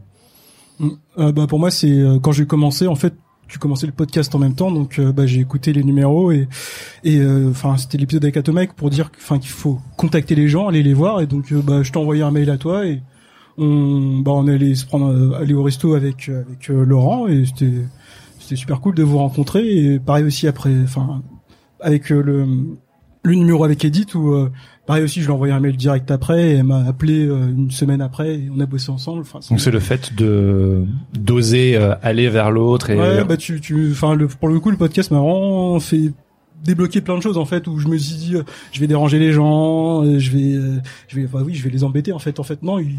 Euh, 1.17 1.31
bah 1.31 1.47
pour 1.47 1.57
moi 1.59 1.71
c'est 1.71 1.89
euh, 1.89 2.19
quand 2.19 2.33
j'ai 2.33 2.45
commencé 2.45 2.85
en 2.87 2.95
fait 2.95 3.13
tu 3.47 3.59
commençais 3.59 3.85
le 3.87 3.93
podcast 3.93 4.35
en 4.35 4.39
même 4.39 4.55
temps 4.55 4.71
donc 4.71 4.99
euh, 4.99 5.13
bah 5.13 5.25
j'ai 5.25 5.39
écouté 5.39 5.71
les 5.71 5.85
numéros 5.85 6.33
et 6.33 6.49
et 7.05 7.19
euh, 7.19 7.49
enfin 7.49 7.77
c'était 7.77 7.97
l'épisode 7.97 8.25
avec 8.25 8.35
Atomic 8.35 8.73
pour 8.73 8.89
dire 8.89 9.09
que- 9.09 9.17
enfin 9.17 9.39
qu'il 9.39 9.51
faut 9.51 9.79
contacter 9.95 10.35
les 10.35 10.49
gens 10.49 10.67
aller 10.67 10.83
les 10.83 10.93
voir 10.93 11.21
et 11.21 11.27
donc 11.27 11.49
euh, 11.53 11.61
bah 11.61 11.81
je 11.81 11.93
t'ai 11.93 11.97
envoyé 11.97 12.23
un 12.23 12.31
mail 12.31 12.49
à 12.49 12.57
toi 12.57 12.85
et 12.85 13.01
on 13.57 14.19
bah 14.19 14.31
on 14.33 14.49
allait 14.49 14.75
se 14.75 14.85
prendre 14.85 15.37
aller 15.37 15.53
au 15.53 15.63
resto 15.63 15.93
avec 15.93 16.27
avec 16.27 16.69
euh, 16.69 16.83
Laurent 16.83 17.27
et 17.27 17.45
c'était 17.45 17.71
c'était 18.45 18.59
super 18.59 18.79
cool 18.79 18.95
de 18.95 19.03
vous 19.03 19.17
rencontrer 19.17 19.67
et 19.67 19.99
pareil 19.99 20.23
aussi 20.23 20.47
après 20.47 20.71
enfin 20.83 21.21
avec 21.81 22.11
euh, 22.11 22.21
le 22.21 22.45
le 23.25 23.35
numéro 23.35 23.63
avec 23.63 23.83
Edith 23.83 24.15
où 24.15 24.33
euh, 24.33 24.51
pareil 24.85 25.03
aussi 25.03 25.19
je 25.21 25.25
lui 25.25 25.31
ai 25.31 25.35
envoyé 25.35 25.53
un 25.53 25.59
mail 25.59 25.75
direct 25.75 26.11
après 26.11 26.51
et 26.51 26.53
elle 26.57 26.63
m'a 26.63 26.85
appelé 26.85 27.25
euh, 27.25 27.49
une 27.49 27.71
semaine 27.71 28.01
après 28.01 28.35
et 28.35 28.49
on 28.55 28.59
a 28.59 28.65
bossé 28.65 28.91
ensemble 28.91 29.21
enfin 29.21 29.39
Donc 29.49 29.59
c'est 29.59 29.71
le 29.71 29.79
fait 29.79 30.15
de 30.15 30.85
d'oser 31.13 31.75
euh, 31.75 31.95
aller 32.03 32.29
vers 32.29 32.51
l'autre 32.51 32.91
et 32.91 32.95
Ouais, 32.95 33.23
bah 33.23 33.37
tu, 33.37 33.59
tu, 33.59 33.89
enfin 33.91 34.15
le, 34.15 34.27
pour 34.27 34.47
le 34.47 34.59
coup 34.59 34.69
le 34.71 34.77
podcast 34.77 35.11
m'a 35.11 35.19
vraiment 35.19 35.79
fait 35.79 36.11
débloquer 36.63 37.01
plein 37.01 37.17
de 37.17 37.21
choses 37.21 37.37
en 37.37 37.45
fait 37.45 37.67
où 37.67 37.79
je 37.79 37.87
me 37.87 37.97
suis 37.97 38.15
dit 38.15 38.35
je 38.71 38.79
vais 38.79 38.87
déranger 38.87 39.19
les 39.19 39.31
gens, 39.31 40.03
je 40.03 40.31
vais, 40.31 40.81
je 41.07 41.15
vais, 41.15 41.25
enfin 41.25 41.43
oui 41.43 41.53
je 41.55 41.63
vais 41.63 41.69
les 41.69 41.83
embêter 41.83 42.11
en 42.11 42.19
fait. 42.19 42.39
En 42.39 42.43
fait 42.43 42.63
non, 42.63 42.79
ils 42.79 42.95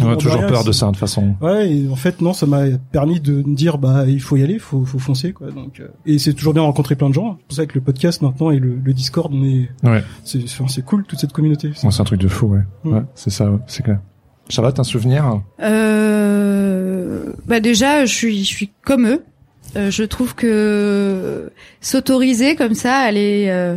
on 0.00 0.10
a 0.10 0.16
toujours 0.16 0.38
rien, 0.38 0.48
peur 0.48 0.64
de 0.64 0.72
ça 0.72 0.86
de 0.86 0.90
toute 0.92 1.00
façon. 1.00 1.34
Ouais, 1.40 1.70
et 1.72 1.88
en 1.88 1.96
fait 1.96 2.20
non, 2.20 2.32
ça 2.32 2.46
m'a 2.46 2.64
permis 2.92 3.20
de 3.20 3.42
me 3.42 3.54
dire 3.54 3.78
bah 3.78 4.04
il 4.06 4.20
faut 4.20 4.36
y 4.36 4.42
aller, 4.42 4.58
faut, 4.58 4.84
faut 4.84 4.98
foncer 4.98 5.32
quoi. 5.32 5.50
Donc 5.50 5.80
euh, 5.80 5.88
et 6.06 6.18
c'est 6.18 6.34
toujours 6.34 6.52
bien 6.54 6.62
de 6.62 6.66
rencontrer 6.66 6.94
plein 6.94 7.08
de 7.08 7.14
gens. 7.14 7.36
C'est 7.40 7.46
pour 7.46 7.56
ça 7.56 7.66
que 7.66 7.74
le 7.74 7.80
podcast 7.80 8.22
maintenant 8.22 8.50
et 8.50 8.58
le, 8.58 8.76
le 8.82 8.92
Discord 8.92 9.32
on 9.34 9.44
est, 9.44 9.68
Ouais. 9.82 10.02
c'est, 10.24 10.42
enfin, 10.44 10.66
c'est 10.68 10.84
cool 10.84 11.04
toute 11.04 11.18
cette 11.18 11.32
communauté. 11.32 11.72
C'est 11.74 11.86
un 11.86 12.04
truc 12.04 12.20
de 12.20 12.28
fou, 12.28 12.46
ouais. 12.46 12.60
Ouais, 12.84 13.02
c'est 13.14 13.30
ça, 13.30 13.50
ouais, 13.50 13.58
c'est 13.66 13.82
clair. 13.82 13.98
Charlotte, 14.48 14.78
un 14.80 14.84
souvenir? 14.84 15.40
Euh, 15.60 17.32
bah 17.46 17.60
déjà, 17.60 18.04
je 18.06 18.14
suis, 18.14 18.38
je 18.44 18.46
suis 18.48 18.70
comme 18.84 19.06
eux. 19.06 19.22
Euh, 19.76 19.90
je 19.90 20.04
trouve 20.04 20.34
que 20.34 21.50
s'autoriser 21.82 22.56
comme 22.56 22.74
ça, 22.74 22.94
aller, 22.96 23.46
euh, 23.48 23.76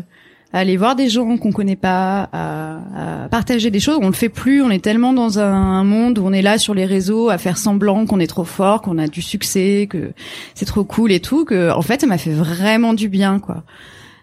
aller 0.54 0.78
voir 0.78 0.96
des 0.96 1.10
gens 1.10 1.38
qu'on 1.38 1.52
connaît 1.52 1.76
pas, 1.76 2.30
à, 2.32 3.24
à 3.24 3.30
partager 3.30 3.72
des 3.72 3.80
choses, 3.80 4.00
on 4.02 4.08
le 4.08 4.14
fait 4.14 4.30
plus. 4.30 4.62
On 4.62 4.70
est 4.70 4.84
tellement 4.84 5.14
dans 5.14 5.40
un, 5.40 5.54
un 5.54 5.84
monde 5.84 6.20
où 6.20 6.26
on 6.26 6.34
est 6.34 6.42
là 6.42 6.58
sur 6.58 6.74
les 6.74 6.86
réseaux 6.86 7.30
à 7.30 7.38
faire 7.38 7.58
semblant 7.58 8.06
qu'on 8.06 8.20
est 8.20 8.28
trop 8.28 8.44
fort, 8.44 8.82
qu'on 8.82 8.98
a 8.98 9.08
du 9.08 9.22
succès, 9.22 9.88
que 9.90 10.12
c'est 10.56 10.66
trop 10.66 10.84
cool 10.84 11.12
et 11.12 11.20
tout. 11.20 11.46
Que 11.46 11.72
en 11.72 11.82
fait, 11.82 12.02
ça 12.02 12.08
m'a 12.08 12.18
fait 12.18 12.34
vraiment 12.34 12.94
du 12.94 13.10
bien, 13.10 13.40
quoi 13.40 13.64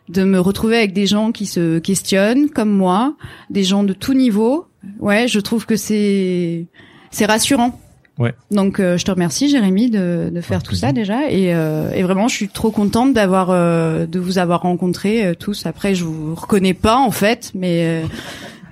de 0.08 0.24
me 0.24 0.40
retrouver 0.40 0.78
avec 0.78 0.92
des 0.92 1.06
gens 1.06 1.32
qui 1.32 1.46
se 1.46 1.78
questionnent 1.78 2.48
comme 2.48 2.70
moi, 2.70 3.14
des 3.50 3.62
gens 3.62 3.84
de 3.84 3.92
tout 3.92 4.14
niveau. 4.14 4.66
Ouais, 5.00 5.28
je 5.28 5.38
trouve 5.38 5.66
que 5.66 5.76
c'est 5.76 6.66
c'est 7.10 7.26
rassurant. 7.26 7.78
Ouais. 8.18 8.34
Donc 8.50 8.80
euh, 8.80 8.98
je 8.98 9.04
te 9.04 9.10
remercie 9.12 9.48
Jérémy 9.48 9.90
de, 9.90 10.30
de 10.32 10.40
faire 10.40 10.62
tout 10.62 10.70
plaisir. 10.70 10.88
ça 10.88 10.92
déjà 10.92 11.30
et, 11.30 11.54
euh, 11.54 11.92
et 11.92 12.02
vraiment 12.02 12.26
je 12.26 12.34
suis 12.34 12.48
trop 12.48 12.70
contente 12.72 13.12
d'avoir 13.12 13.50
euh, 13.50 14.06
de 14.06 14.18
vous 14.18 14.38
avoir 14.38 14.62
rencontrés 14.62 15.24
euh, 15.24 15.34
tous. 15.34 15.66
Après 15.66 15.94
je 15.94 16.04
vous 16.04 16.34
reconnais 16.34 16.74
pas 16.74 16.96
en 16.96 17.12
fait, 17.12 17.52
mais 17.54 18.02
euh, 18.02 18.06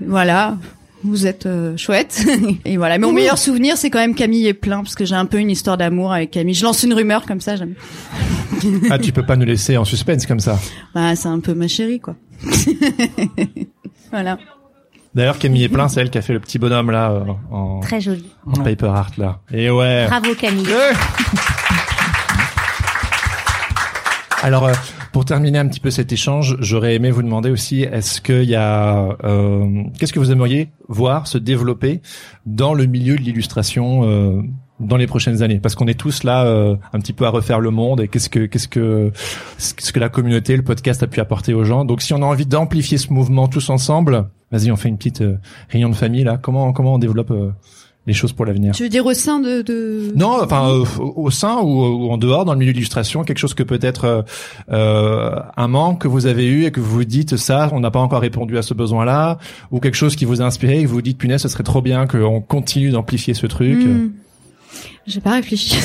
voilà. 0.05 0.57
Vous 1.05 1.27
êtes 1.29 1.47
euh, 1.47 1.77
chouette 1.77 2.27
et 2.65 2.77
voilà. 2.79 2.99
Mais 2.99 3.07
mon 3.07 3.13
meilleur 3.13 3.39
souvenir 3.39 3.77
c'est 3.77 3.91
quand 3.91 4.01
même 4.01 4.15
Camille 4.17 4.49
et 4.49 4.55
plein 4.55 4.79
parce 4.83 4.97
que 4.97 5.05
j'ai 5.05 5.15
un 5.15 5.27
peu 5.27 5.39
une 5.39 5.51
histoire 5.51 5.77
d'amour 5.77 6.13
avec 6.13 6.33
Camille. 6.33 6.55
Je 6.55 6.65
lance 6.65 6.83
une 6.83 6.95
rumeur 6.95 7.25
comme 7.27 7.41
ça. 7.41 7.55
J'aime. 7.55 7.75
Ah, 8.91 8.99
tu 8.99 9.13
peux 9.13 9.25
pas 9.25 9.37
nous 9.37 9.45
laisser 9.45 9.77
en 9.77 9.85
suspense 9.85 10.27
comme 10.27 10.41
ça. 10.41 10.59
Bah 10.95 11.15
c'est 11.15 11.29
un 11.29 11.39
peu 11.39 11.55
ma 11.55 11.69
chérie 11.69 12.01
quoi. 12.01 12.17
voilà. 14.11 14.39
D'ailleurs, 15.17 15.39
Camille 15.39 15.64
est 15.64 15.71
plein, 15.71 15.89
c'est 15.89 16.03
elle 16.03 16.11
qui 16.11 16.19
a 16.19 16.23
fait 16.23 16.35
le 16.35 16.41
petit 16.41 16.59
bonhomme 16.59 16.91
là 16.91 17.11
euh, 17.11 17.23
en, 17.51 17.81
Très 17.81 18.03
joli. 18.03 18.27
en 18.45 18.62
paper 18.62 18.89
art 18.89 19.12
là. 19.17 19.39
Et 19.51 19.71
ouais. 19.71 20.05
Bravo 20.09 20.35
Camille. 20.35 20.69
Alors, 24.43 24.67
euh, 24.67 24.75
pour 25.12 25.25
terminer 25.25 25.59
un 25.59 25.67
petit 25.67 25.81
peu 25.81 25.91
cet 25.91 26.12
échange, 26.12 26.59
j'aurais 26.61 26.95
aimé 26.95 27.11
vous 27.11 27.23
demander 27.23 27.49
aussi, 27.49 27.81
est-ce 27.81 28.21
qu'il 28.21 28.45
y 28.45 28.55
a, 28.57 29.17
euh, 29.25 29.85
qu'est-ce 29.99 30.12
que 30.12 30.19
vous 30.19 30.31
aimeriez 30.33 30.69
voir 30.87 31.27
se 31.27 31.39
développer 31.39 32.03
dans 32.45 32.75
le 32.75 32.85
milieu 32.85 33.17
de 33.17 33.23
l'illustration 33.23 34.03
euh, 34.05 34.43
dans 34.81 34.97
les 34.97 35.07
prochaines 35.07 35.43
années? 35.43 35.59
Parce 35.59 35.74
qu'on 35.74 35.87
est 35.87 35.99
tous 35.99 36.22
là 36.22 36.45
euh, 36.45 36.77
un 36.93 37.01
petit 37.01 37.12
peu 37.12 37.24
à 37.27 37.31
refaire 37.31 37.61
le 37.61 37.70
monde 37.70 38.01
et 38.01 38.09
qu'est-ce 38.09 38.29
que, 38.29 38.47
qu'est-ce 38.47 38.68
que, 38.68 39.12
ce 39.59 39.93
que 39.93 40.01
la 40.01 40.09
communauté, 40.09 40.57
le 40.57 40.62
podcast 40.62 41.03
a 41.03 41.07
pu 41.07 41.20
apporter 41.20 41.55
aux 41.55 41.64
gens. 41.64 41.85
Donc, 41.85 42.03
si 42.03 42.12
on 42.12 42.22
a 42.22 42.27
envie 42.27 42.47
d'amplifier 42.47 42.99
ce 42.99 43.12
mouvement 43.12 43.49
tous 43.49 43.70
ensemble, 43.70 44.29
vas-y, 44.51 44.70
on 44.70 44.77
fait 44.77 44.89
une 44.89 44.97
petite 44.97 45.22
euh, 45.22 45.39
réunion 45.70 45.89
de 45.89 45.95
famille 45.95 46.24
là. 46.24 46.39
Comment, 46.39 46.72
comment 46.72 46.95
on 46.95 46.99
développe 46.99 47.31
euh, 47.31 47.51
les 48.07 48.12
choses 48.12 48.33
pour 48.33 48.45
l'avenir? 48.45 48.72
Tu 48.72 48.83
veux 48.83 48.89
dire 48.89 49.05
au 49.07 49.14
sein 49.14 49.41
de, 49.41 49.62
de... 49.62 50.12
Non, 50.14 50.39
enfin 50.43 50.68
euh, 50.68 50.85
au 50.99 51.31
sein 51.31 51.59
ou, 51.59 51.85
ou, 51.85 52.11
en 52.11 52.18
dehors 52.18 52.45
dans 52.45 52.53
le 52.53 52.59
milieu 52.59 52.72
de 52.72 52.77
l'illustration, 52.77 53.24
quelque 53.24 53.39
chose 53.39 53.55
que 53.55 53.62
peut-être 53.62 54.24
un 54.68 55.68
manque 55.68 56.03
que 56.03 56.09
vous 56.09 56.27
avez 56.27 56.47
eu 56.47 56.64
et 56.64 56.70
que 56.70 56.81
vous 56.81 56.91
vous 56.91 57.05
dites 57.05 57.37
ça, 57.37 57.70
on 57.72 57.81
n'a 57.81 57.91
pas 57.91 58.01
encore 58.01 58.20
répondu 58.20 58.59
à 58.59 58.62
ce 58.62 58.74
besoin-là, 58.74 59.39
ou 59.72 59.81
quelque 59.81 59.97
chose 59.97 60.14
qui 60.16 60.24
vous 60.24 60.43
a 60.43 60.45
inspiré 60.45 60.79
et 60.79 60.83
que 60.83 60.89
vous 60.89 60.97
vous 60.97 61.03
dites 61.03 61.18
punaise, 61.18 61.43
ce 61.43 61.49
serait 61.49 61.64
trop 61.64 61.83
bien 61.83 62.07
qu'on 62.07 62.41
continue 62.41 62.91
d'amplifier 62.91 63.35
ce 63.35 63.47
truc. 63.47 63.85
Hmm. 63.85 64.11
J'ai 65.07 65.20
pas 65.20 65.33
réfléchi 65.33 65.77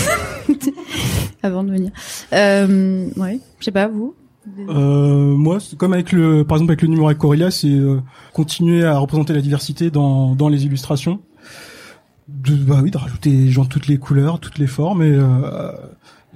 avant 1.44 1.64
de 1.64 1.72
venir. 1.72 1.92
Euh, 2.34 3.10
ouais, 3.18 3.40
je 3.60 3.66
sais 3.66 3.72
pas 3.72 3.88
vous. 3.88 4.16
Euh, 4.70 5.36
moi, 5.36 5.60
comme 5.78 5.94
avec 5.94 6.12
le, 6.12 6.44
par 6.44 6.58
exemple 6.58 6.72
avec 6.72 6.82
le 6.82 6.88
numéro 6.88 7.08
avec 7.08 7.20
Corelia, 7.20 7.52
c'est 7.52 7.70
euh, 7.70 8.02
continuer 8.34 8.84
à 8.84 8.98
représenter 8.98 9.34
la 9.34 9.42
diversité 9.42 9.92
dans 9.92 10.36
dans 10.36 10.50
les 10.50 10.66
illustrations. 10.66 11.20
De, 12.28 12.56
bah 12.56 12.80
oui, 12.82 12.92
de 12.92 12.98
rajouter 12.98 13.50
genre 13.50 13.68
toutes 13.68 13.88
les 13.88 13.98
couleurs, 13.98 14.40
toutes 14.40 14.58
les 14.58 14.68
formes 14.68 15.04
et 15.04 15.12
euh, 15.12 15.72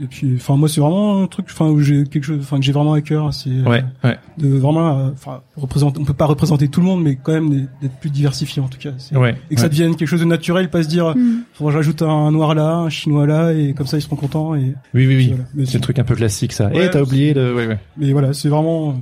et 0.02 0.08
puis, 0.08 0.34
enfin, 0.36 0.58
moi, 0.58 0.68
c'est 0.68 0.82
vraiment 0.82 1.22
un 1.24 1.28
truc, 1.28 1.46
enfin, 1.50 1.68
où 1.70 1.80
j'ai 1.80 2.04
quelque 2.06 2.24
chose, 2.26 2.40
enfin, 2.42 2.58
que 2.58 2.64
j'ai 2.64 2.72
vraiment 2.74 2.94
à 2.94 3.02
cœur. 3.02 3.34
C'est 3.34 3.50
euh, 3.50 3.64
Ouais, 3.64 3.84
ouais, 4.04 4.18
de 4.38 4.50
vraiment, 4.50 5.00
euh, 5.00 5.10
enfin, 5.14 5.42
représenter. 5.56 6.00
On 6.02 6.04
peut 6.06 6.14
pas 6.14 6.26
représenter 6.26 6.68
tout 6.68 6.82
le 6.82 6.86
monde, 6.86 7.02
mais 7.04 7.16
quand 7.16 7.32
même 7.32 7.68
d'être 7.82 7.96
plus 8.02 8.10
diversifié 8.10 8.62
en 8.62 8.68
tout 8.68 8.78
cas. 8.78 8.92
Ouais. 9.14 9.36
Et 9.50 9.56
que 9.56 9.62
ça 9.62 9.70
devienne 9.70 9.96
quelque 9.96 10.08
chose 10.10 10.20
de 10.20 10.26
naturel, 10.26 10.70
pas 10.70 10.84
se 10.84 10.90
dire, 10.90 11.16
Hmm. 11.16 11.44
faut 11.54 11.66
que 11.68 11.72
j'ajoute 11.72 12.02
un 12.02 12.32
noir 12.32 12.56
là, 12.56 12.76
un 12.76 12.90
chinois 12.90 13.26
là, 13.26 13.54
et 13.54 13.74
comme 13.74 13.88
ça 13.88 13.98
ils 13.98 14.02
seront 14.02 14.16
contents. 14.18 14.54
Et 14.56 14.76
Oui, 14.94 15.08
oui, 15.08 15.16
oui. 15.16 15.28
voilà. 15.54 15.66
C'est 15.70 15.78
le 15.78 15.84
truc 15.84 15.98
un 16.00 16.04
peu 16.04 16.16
classique, 16.16 16.52
ça. 16.52 16.68
Ouais, 16.68 16.88
et 16.88 16.90
t'as 16.90 17.02
oublié 17.02 17.34
de. 17.34 17.54
Ouais, 17.54 17.68
ouais. 17.68 17.80
Mais 17.98 18.12
voilà, 18.12 18.34
c'est 18.34 18.50
vraiment, 18.50 18.96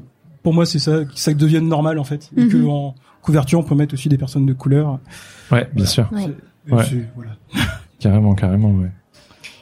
pour 0.43 0.53
moi, 0.53 0.65
c'est 0.65 0.79
ça, 0.79 0.99
ça 1.15 1.33
que 1.33 1.39
devienne 1.39 1.67
normal 1.67 1.97
en 1.97 2.03
fait, 2.03 2.29
et 2.37 2.47
que 2.47 2.63
en 2.67 2.93
couverture 3.21 3.59
on 3.59 3.63
peut 3.63 3.73
mettre 3.75 3.93
aussi 3.95 4.09
des 4.09 4.17
personnes 4.17 4.45
de 4.45 4.53
couleur. 4.53 4.99
Ouais, 5.51 5.67
bien 5.73 5.85
sûr. 5.85 6.07
Ouais. 6.11 6.27
Voilà. 6.67 6.85
Carrément, 7.99 8.35
carrément, 8.35 8.71
ouais. 8.71 8.91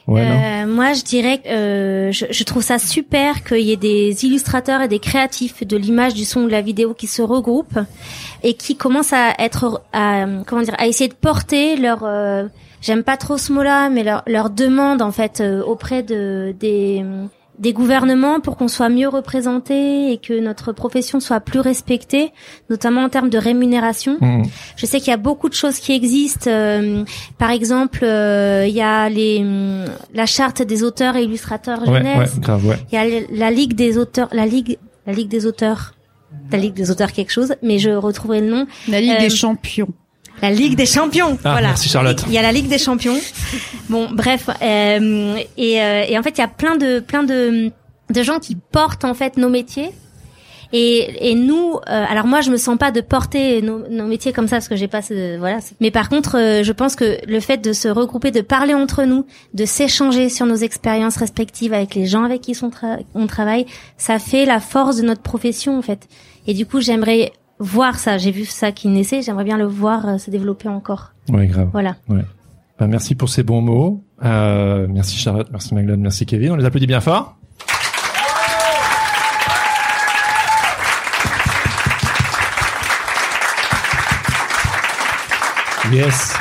Euh, 0.08 0.66
moi, 0.66 0.92
je 0.94 1.02
dirais 1.02 1.38
que 1.38 1.48
euh, 1.48 2.12
je, 2.12 2.26
je 2.30 2.44
trouve 2.44 2.62
ça 2.62 2.78
super 2.78 3.44
qu'il 3.44 3.60
y 3.60 3.72
ait 3.72 3.76
des 3.76 4.24
illustrateurs 4.24 4.82
et 4.82 4.88
des 4.88 4.98
créatifs 4.98 5.66
de 5.66 5.76
l'image, 5.76 6.14
du 6.14 6.24
son 6.24 6.44
de 6.44 6.50
la 6.50 6.60
vidéo 6.60 6.94
qui 6.94 7.06
se 7.06 7.22
regroupent 7.22 7.78
et 8.42 8.54
qui 8.54 8.76
commencent 8.76 9.12
à 9.12 9.34
être, 9.38 9.82
à, 9.92 10.26
comment 10.46 10.62
dire, 10.62 10.74
à 10.78 10.86
essayer 10.86 11.08
de 11.08 11.14
porter 11.14 11.76
leur, 11.76 12.00
euh, 12.02 12.44
j'aime 12.80 13.04
pas 13.04 13.16
trop 13.16 13.38
ce 13.38 13.52
mot-là, 13.52 13.88
mais 13.90 14.02
leur, 14.02 14.22
leur 14.26 14.50
demande 14.50 15.02
en 15.02 15.12
fait 15.12 15.40
euh, 15.40 15.62
auprès 15.62 16.02
de 16.02 16.54
des 16.58 17.04
des 17.58 17.72
gouvernements 17.72 18.40
pour 18.40 18.56
qu'on 18.56 18.66
soit 18.68 18.88
mieux 18.88 19.08
représenté 19.08 20.10
et 20.12 20.18
que 20.18 20.40
notre 20.40 20.72
profession 20.72 21.20
soit 21.20 21.40
plus 21.40 21.60
respectée, 21.60 22.32
notamment 22.70 23.02
en 23.02 23.08
termes 23.08 23.28
de 23.30 23.38
rémunération. 23.38 24.16
Mhm. 24.20 24.44
Je 24.76 24.86
sais 24.86 24.98
qu'il 25.00 25.08
y 25.10 25.14
a 25.14 25.18
beaucoup 25.18 25.48
de 25.48 25.54
choses 25.54 25.78
qui 25.78 25.92
existent. 25.92 26.50
euh, 26.50 27.04
par 27.38 27.50
exemple, 27.50 28.00
euh, 28.04 28.64
il 28.66 28.74
y 28.74 28.80
a 28.82 29.08
les 29.08 29.38
hum, 29.40 29.84
la 30.14 30.26
charte 30.26 30.62
des 30.62 30.82
auteurs 30.82 31.16
et 31.16 31.24
illustrateurs 31.24 31.82
Ouais, 31.82 31.88
ouais, 31.90 32.02
jeunesse. 32.02 32.40
grave, 32.40 32.66
ouais. 32.66 32.78
Il 32.90 32.94
y 32.94 32.98
a 32.98 33.20
la 33.30 33.50
ligue 33.50 33.74
des 33.74 33.98
auteurs, 33.98 34.28
la 34.32 34.46
ligue, 34.46 34.78
la 35.06 35.12
ligue 35.12 35.28
des 35.28 35.46
auteurs, 35.46 35.94
la 36.50 36.58
ligue 36.58 36.74
des 36.74 36.90
auteurs 36.90 37.12
quelque 37.12 37.30
chose, 37.32 37.54
mais 37.62 37.78
je 37.78 37.90
retrouverai 37.90 38.40
le 38.40 38.48
nom. 38.50 38.66
La 38.88 39.00
Ligue 39.00 39.12
Euh, 39.12 39.20
des 39.20 39.30
Champions. 39.30 39.88
La 40.42 40.50
Ligue 40.50 40.74
des 40.76 40.86
Champions. 40.86 41.38
Ah, 41.44 41.52
voilà. 41.52 41.68
merci, 41.68 41.88
Charlotte. 41.88 42.22
Il 42.26 42.32
y 42.32 42.38
a 42.38 42.42
la 42.42 42.52
Ligue 42.52 42.68
des 42.68 42.78
Champions. 42.78 43.18
Bon, 43.88 44.08
bref, 44.12 44.50
euh, 44.60 45.36
et, 45.56 45.80
euh, 45.80 46.04
et 46.08 46.18
en 46.18 46.22
fait, 46.22 46.30
il 46.30 46.38
y 46.38 46.44
a 46.44 46.48
plein 46.48 46.76
de 46.76 47.00
plein 47.00 47.22
de 47.22 47.70
de 48.10 48.22
gens 48.22 48.38
qui 48.40 48.56
portent 48.56 49.04
en 49.04 49.14
fait 49.14 49.36
nos 49.38 49.48
métiers. 49.48 49.90
Et, 50.74 51.30
et 51.30 51.34
nous, 51.34 51.74
euh, 51.74 52.04
alors 52.08 52.26
moi 52.26 52.40
je 52.40 52.50
me 52.50 52.56
sens 52.56 52.78
pas 52.78 52.90
de 52.90 53.02
porter 53.02 53.60
nos, 53.60 53.86
nos 53.90 54.06
métiers 54.06 54.32
comme 54.32 54.48
ça 54.48 54.56
parce 54.56 54.68
que 54.68 54.76
j'ai 54.76 54.88
pas 54.88 55.02
ce, 55.02 55.36
voilà. 55.36 55.58
Mais 55.80 55.90
par 55.90 56.08
contre, 56.08 56.38
euh, 56.38 56.62
je 56.64 56.72
pense 56.72 56.96
que 56.96 57.18
le 57.26 57.40
fait 57.40 57.58
de 57.58 57.74
se 57.74 57.88
regrouper, 57.88 58.30
de 58.30 58.40
parler 58.40 58.72
entre 58.72 59.04
nous, 59.04 59.26
de 59.52 59.66
s'échanger 59.66 60.30
sur 60.30 60.46
nos 60.46 60.56
expériences 60.56 61.16
respectives 61.18 61.74
avec 61.74 61.94
les 61.94 62.06
gens 62.06 62.24
avec 62.24 62.40
qui 62.40 62.56
on, 62.62 62.70
tra- 62.70 63.00
on 63.14 63.26
travaille, 63.26 63.66
ça 63.98 64.18
fait 64.18 64.46
la 64.46 64.60
force 64.60 64.96
de 64.96 65.02
notre 65.02 65.20
profession 65.20 65.76
en 65.76 65.82
fait. 65.82 66.08
Et 66.46 66.54
du 66.54 66.64
coup, 66.64 66.80
j'aimerais 66.80 67.32
voir 67.58 67.98
ça. 67.98 68.18
J'ai 68.18 68.30
vu 68.30 68.44
ça 68.44 68.72
qui 68.72 68.88
naissait, 68.88 69.22
j'aimerais 69.22 69.44
bien 69.44 69.58
le 69.58 69.66
voir 69.66 70.06
euh, 70.08 70.18
se 70.18 70.30
développer 70.30 70.68
encore. 70.68 71.12
Ouais, 71.28 71.46
grave. 71.46 71.68
Voilà. 71.72 71.96
Bah, 72.78 72.86
merci 72.86 73.14
pour 73.14 73.28
ces 73.28 73.42
bons 73.42 73.60
mots. 73.60 74.04
Euh, 74.24 74.86
merci 74.88 75.16
Charlotte, 75.16 75.48
merci 75.52 75.74
Maglone, 75.74 76.00
merci 76.00 76.26
Kevin. 76.26 76.52
On 76.52 76.56
les 76.56 76.64
applaudit 76.64 76.86
bien 76.86 77.00
fort. 77.00 77.36
Yes. 85.92 86.32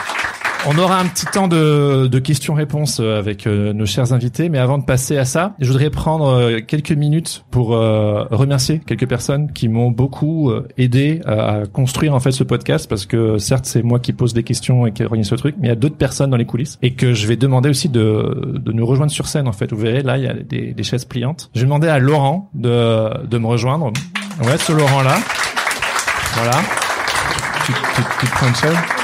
On 0.67 0.77
aura 0.77 0.99
un 0.99 1.05
petit 1.05 1.25
temps 1.25 1.47
de, 1.47 2.05
de 2.05 2.19
questions-réponses 2.19 2.99
euh, 2.99 3.17
avec 3.17 3.47
euh, 3.47 3.73
nos 3.73 3.87
chers 3.87 4.13
invités, 4.13 4.47
mais 4.47 4.59
avant 4.59 4.77
de 4.77 4.85
passer 4.85 5.17
à 5.17 5.25
ça, 5.25 5.55
je 5.59 5.67
voudrais 5.67 5.89
prendre 5.89 6.27
euh, 6.27 6.59
quelques 6.59 6.91
minutes 6.91 7.45
pour 7.49 7.69
remercier 7.69 8.79
quelques 8.79 9.07
personnes 9.07 9.51
qui 9.53 9.67
m'ont 9.67 9.91
beaucoup 9.91 10.51
aidé 10.77 11.21
à, 11.25 11.63
construire 11.71 12.13
en 12.13 12.19
fait 12.19 12.31
ce 12.31 12.43
podcast, 12.43 12.87
parce 12.87 13.05
que 13.05 13.37
certes 13.37 13.65
c'est 13.65 13.81
moi 13.81 13.99
qui 13.99 14.13
pose 14.13 14.33
des 14.33 14.43
questions 14.43 14.85
et 14.85 14.91
qui 14.91 15.03
organise 15.03 15.27
ce 15.27 15.35
truc, 15.35 15.55
mais 15.59 15.67
il 15.67 15.69
y 15.69 15.73
a 15.73 15.75
d'autres 15.75 15.97
personnes 15.97 16.29
dans 16.29 16.37
les 16.37 16.45
coulisses 16.45 16.77
et 16.81 16.93
que 16.93 17.13
je 17.13 17.27
vais 17.27 17.35
demander 17.35 17.69
aussi 17.69 17.89
de, 17.89 18.57
de 18.57 18.71
nous 18.71 18.85
rejoindre 18.85 19.11
sur 19.11 19.27
scène 19.27 19.47
en 19.47 19.51
fait. 19.53 19.71
Vous 19.71 19.79
verrez 19.79 20.03
là 20.03 20.17
il 20.17 20.23
y 20.23 20.27
a 20.27 20.33
des, 20.33 20.73
des 20.73 20.83
chaises 20.83 21.05
pliantes. 21.05 21.49
Je 21.55 21.61
vais 21.61 21.65
demander 21.65 21.87
à 21.87 21.99
Laurent 21.99 22.49
de, 22.53 23.25
de 23.25 23.37
me 23.37 23.47
rejoindre. 23.47 23.91
Ouais, 24.43 24.57
ce 24.57 24.71
Laurent 24.71 25.01
là. 25.01 25.17
Voilà. 26.35 26.59
Tu, 27.65 27.73
tu, 27.73 28.01
tu 28.19 28.25
prends 28.27 28.47
une 28.47 28.55
chaise? 28.55 29.00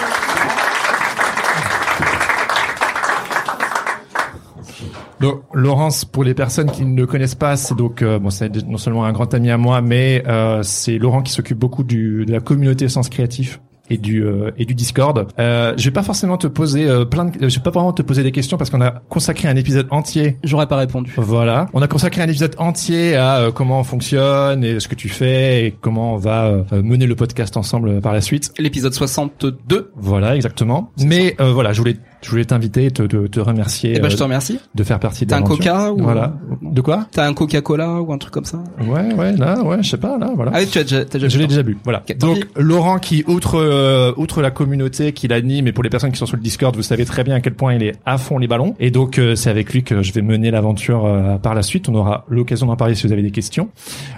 Donc 5.20 5.42
Laurence, 5.54 6.06
pour 6.06 6.24
les 6.24 6.34
personnes 6.34 6.70
qui 6.72 6.86
ne 6.86 6.96
le 6.96 7.08
connaissent 7.08 7.36
pas, 7.36 7.58
c'est 7.58 7.76
donc 7.76 8.02
euh, 8.02 8.20
bon, 8.20 8.30
c'est 8.30 8.56
non 8.66 8.78
seulement 8.78 9.06
un 9.06 9.14
grand 9.14 9.34
ami 9.34 9.50
à 9.50 9.58
moi, 9.58 9.82
mais 9.82 10.24
euh, 10.28 10.62
c'est 10.64 10.98
Laurent 10.98 11.22
qui 11.22 11.32
s'occupe 11.32 11.58
beaucoup 11.58 11.84
du, 11.84 12.26
de 12.26 12.32
la 12.32 12.40
communauté 12.40 12.88
Sens 12.88 13.10
Créatif 13.10 13.60
et 13.90 13.98
du 13.98 14.24
euh, 14.24 14.52
et 14.58 14.66
du 14.66 14.76
Discord. 14.76 15.28
Euh, 15.40 15.74
je 15.78 15.86
vais 15.86 15.92
pas 15.92 16.04
forcément 16.04 16.38
te 16.38 16.48
poser 16.48 16.88
euh, 16.88 17.06
plein 17.06 17.26
de, 17.26 17.50
je 17.50 17.56
vais 17.56 17.64
pas 17.64 17.72
vraiment 17.72 17.94
te 17.94 18.02
poser 18.02 18.24
des 18.24 18.32
questions 18.32 18.58
parce 18.58 18.70
qu'on 18.70 18.82
a 18.82 18.92
consacré 19.10 19.48
un 19.48 19.56
épisode 19.56 19.88
entier. 19.92 20.38
J'aurais 20.44 20.68
pas 20.68 20.78
répondu. 20.78 21.14
Voilà, 21.18 21.68
on 21.74 21.82
a 21.82 21.88
consacré 21.88 22.22
un 22.22 22.28
épisode 22.28 22.56
entier 22.58 23.16
à 23.16 23.38
euh, 23.38 23.52
comment 23.52 23.80
on 23.80 23.84
fonctionne 23.84 24.64
et 24.64 24.80
ce 24.80 24.88
que 24.88 24.96
tu 24.96 25.10
fais 25.10 25.66
et 25.66 25.72
comment 25.72 26.14
on 26.14 26.18
va 26.18 26.46
euh, 26.46 26.64
mener 26.72 27.06
le 27.06 27.16
podcast 27.16 27.58
ensemble 27.58 28.02
par 28.02 28.14
la 28.14 28.22
suite. 28.22 28.54
L'épisode 28.58 28.94
62. 28.94 29.92
Voilà, 29.96 30.36
exactement. 30.36 30.92
Mais 31.04 31.36
euh, 31.40 31.52
voilà, 31.54 31.74
je 31.74 31.80
voulais 31.80 31.98
je 32.22 32.30
voulais 32.30 32.46
t'inviter 32.46 32.86
et 32.86 32.92
te, 32.92 33.04
te, 33.04 33.28
te 33.28 33.40
remercier 33.40 33.94
Eh 33.96 34.00
ben, 34.00 34.10
je 34.10 34.16
euh, 34.16 34.18
te 34.18 34.24
remercie. 34.24 34.60
de 34.76 34.84
faire 34.84 35.00
partie 35.00 35.26
de 35.26 35.30
T'as 35.32 35.38
un 35.38 35.42
coca 35.44 35.92
ou 35.94 36.02
Voilà. 36.02 36.34
De 36.62 36.82
quoi? 36.82 37.08
T'as 37.12 37.28
un 37.28 37.34
Coca-Cola 37.34 38.02
ou 38.02 38.12
un 38.14 38.18
truc 38.18 38.34
comme 38.34 38.46
ça? 38.46 38.64
Ouais, 38.82 39.14
ouais, 39.14 39.36
là, 39.38 39.62
ouais, 39.64 39.78
je 39.82 39.90
sais 39.90 39.98
pas, 39.98 40.18
là, 40.18 40.32
voilà. 40.36 40.52
Ah 40.54 40.60
oui, 40.60 40.68
tu 40.68 40.80
as 40.80 40.84
déjà, 40.84 41.06
t'as 41.06 41.20
déjà 41.20 41.28
je 41.28 41.38
l'ai 41.40 41.48
déjà 41.48 41.64
bu, 41.64 41.78
voilà. 41.84 42.04
Donc. 42.20 42.48
Laurent 42.56 43.00
qui 43.00 43.24
outre 43.28 43.56
euh, 43.60 44.12
outre 44.18 44.42
la 44.42 44.52
communauté 44.52 45.14
qu'il 45.14 45.32
anime 45.34 45.68
et 45.68 45.72
pour 45.72 45.84
les 45.84 45.90
personnes 45.90 46.12
qui 46.12 46.18
sont 46.18 46.26
sur 46.26 46.38
le 46.38 46.42
Discord, 46.42 46.76
vous 46.76 46.82
savez 46.84 47.06
très 47.06 47.24
bien 47.24 47.36
à 47.36 47.40
quel 47.40 47.54
point 47.54 47.74
il 47.74 47.84
est 47.84 47.96
à 48.06 48.18
fond 48.18 48.38
les 48.38 48.48
ballons 48.48 48.76
et 48.80 48.92
donc 48.92 49.20
euh, 49.20 49.36
c'est 49.36 49.50
avec 49.50 49.72
lui 49.74 49.84
que 49.84 50.02
je 50.04 50.12
vais 50.14 50.22
mener 50.22 50.52
l'aventure 50.52 51.06
euh, 51.06 51.38
par 51.38 51.54
la 51.56 51.62
suite. 51.62 51.88
On 51.90 51.96
aura 51.96 52.26
l'occasion 52.30 52.66
d'en 52.68 52.76
parler 52.76 52.96
si 52.96 53.06
vous 53.06 53.14
avez 53.14 53.22
des 53.22 53.32
questions. 53.32 53.70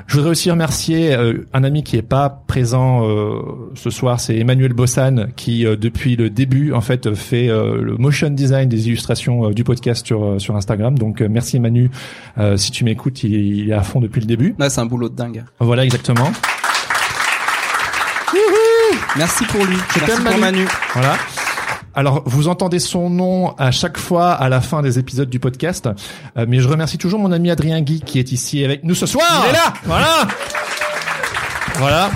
Je 0.08 0.16
voudrais 0.16 0.32
aussi 0.32 0.50
remercier 0.52 1.14
euh, 1.14 1.46
un 1.54 1.64
ami 1.64 1.84
qui 1.84 1.98
est 1.98 2.02
pas 2.02 2.30
présent 2.48 3.08
euh, 3.08 3.40
ce 3.76 3.90
soir, 3.90 4.20
c'est 4.20 4.38
Emmanuel 4.38 4.74
Bossan 4.74 5.28
qui 5.36 5.66
euh, 5.66 5.76
depuis 5.76 6.16
le 6.16 6.30
début 6.30 6.74
en 6.74 6.82
fait 6.82 7.14
fait 7.14 7.50
euh, 7.50 7.89
le 7.90 7.98
motion 7.98 8.30
design 8.30 8.70
des 8.70 8.88
illustrations 8.88 9.50
euh, 9.50 9.54
du 9.54 9.64
podcast 9.64 10.06
sur 10.06 10.24
euh, 10.24 10.40
sur 10.40 10.56
Instagram. 10.56 10.98
Donc 10.98 11.22
euh, 11.22 11.28
merci 11.30 11.60
Euh, 12.38 12.58
si 12.58 12.72
tu 12.72 12.84
m'écoutes, 12.84 13.24
il, 13.24 13.34
est- 13.36 13.40
il 13.64 13.70
est 13.70 13.74
à 13.74 13.84
fond 13.84 14.00
depuis 14.00 14.22
le 14.22 14.28
début. 14.28 14.56
Ouais, 14.60 14.70
c'est 14.70 14.82
un 14.82 14.86
boulot 14.86 15.10
de 15.10 15.16
dingue. 15.16 15.44
Voilà 15.60 15.84
exactement. 15.84 16.32
Merci 19.18 19.44
pour 19.46 19.64
lui. 19.66 19.76
Je 19.96 20.00
Merci 20.00 20.16
pour 20.22 20.24
Manu. 20.24 20.40
Manu. 20.40 20.68
Voilà. 20.94 21.16
Alors, 21.96 22.22
vous 22.26 22.48
entendez 22.48 22.80
son 22.80 23.10
nom 23.10 23.56
à 23.58 23.72
chaque 23.72 23.98
fois 23.98 24.32
à 24.32 24.48
la 24.50 24.62
fin 24.62 24.82
des 24.82 25.00
épisodes 25.00 25.30
du 25.30 25.40
podcast, 25.40 25.90
Euh, 26.38 26.46
mais 26.48 26.60
je 26.60 26.68
remercie 26.68 26.98
toujours 26.98 27.20
mon 27.20 27.32
ami 27.32 27.50
Adrien 27.52 27.82
Guy 27.82 28.02
qui 28.02 28.20
est 28.20 28.32
ici 28.32 28.64
avec 28.64 28.84
nous 28.84 28.96
ce 28.96 29.06
soir. 29.08 29.44
Il 29.46 29.50
est 29.50 29.54
là. 29.54 29.74
Voilà. 29.86 30.28
Voilà. 31.76 32.10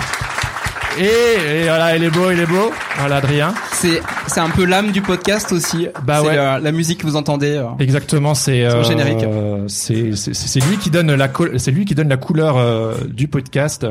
Et, 0.98 1.04
et 1.04 1.64
voilà, 1.64 1.96
il 1.96 2.04
est 2.04 2.10
beau, 2.10 2.30
il 2.30 2.38
est 2.40 2.46
beau. 2.46 2.70
Voilà, 2.98 3.16
Adrien. 3.16 3.52
C'est, 3.72 4.00
c'est 4.26 4.40
un 4.40 4.50
peu 4.50 4.64
l'âme 4.64 4.92
du 4.92 5.02
podcast 5.02 5.52
aussi. 5.52 5.88
Bah 6.04 6.18
C'est 6.20 6.28
ouais. 6.28 6.36
la, 6.36 6.58
la 6.60 6.72
musique 6.72 7.00
que 7.00 7.06
vous 7.06 7.16
entendez. 7.16 7.56
euh. 7.56 7.66
Exactement, 7.80 8.34
c'est 8.34 8.64
euh, 8.64 8.82
générique. 8.84 9.24
c'est 9.68 10.14
c'est 10.14 10.34
c'est 10.34 10.60
lui 10.60 10.76
qui 10.78 10.90
donne 10.90 11.12
la 11.14 11.28
c'est 11.56 11.70
lui 11.72 11.84
qui 11.84 11.94
donne 11.94 12.08
la 12.08 12.16
couleur 12.16 12.56
euh, 12.58 12.94
du 13.08 13.26
podcast. 13.28 13.86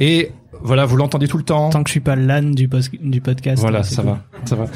Et 0.00 0.30
voilà, 0.62 0.84
vous 0.86 0.96
l'entendez 0.96 1.28
tout 1.28 1.38
le 1.38 1.44
temps. 1.44 1.70
Tant 1.70 1.82
que 1.82 1.88
je 1.88 1.92
suis 1.92 2.00
pas 2.00 2.16
l'âne 2.16 2.54
du, 2.54 2.68
du 3.00 3.20
podcast. 3.20 3.60
Voilà, 3.60 3.80
euh, 3.80 3.82
ça 3.82 4.02
cool. 4.02 4.10
va, 4.12 4.20
ça 4.44 4.56
va. 4.56 4.66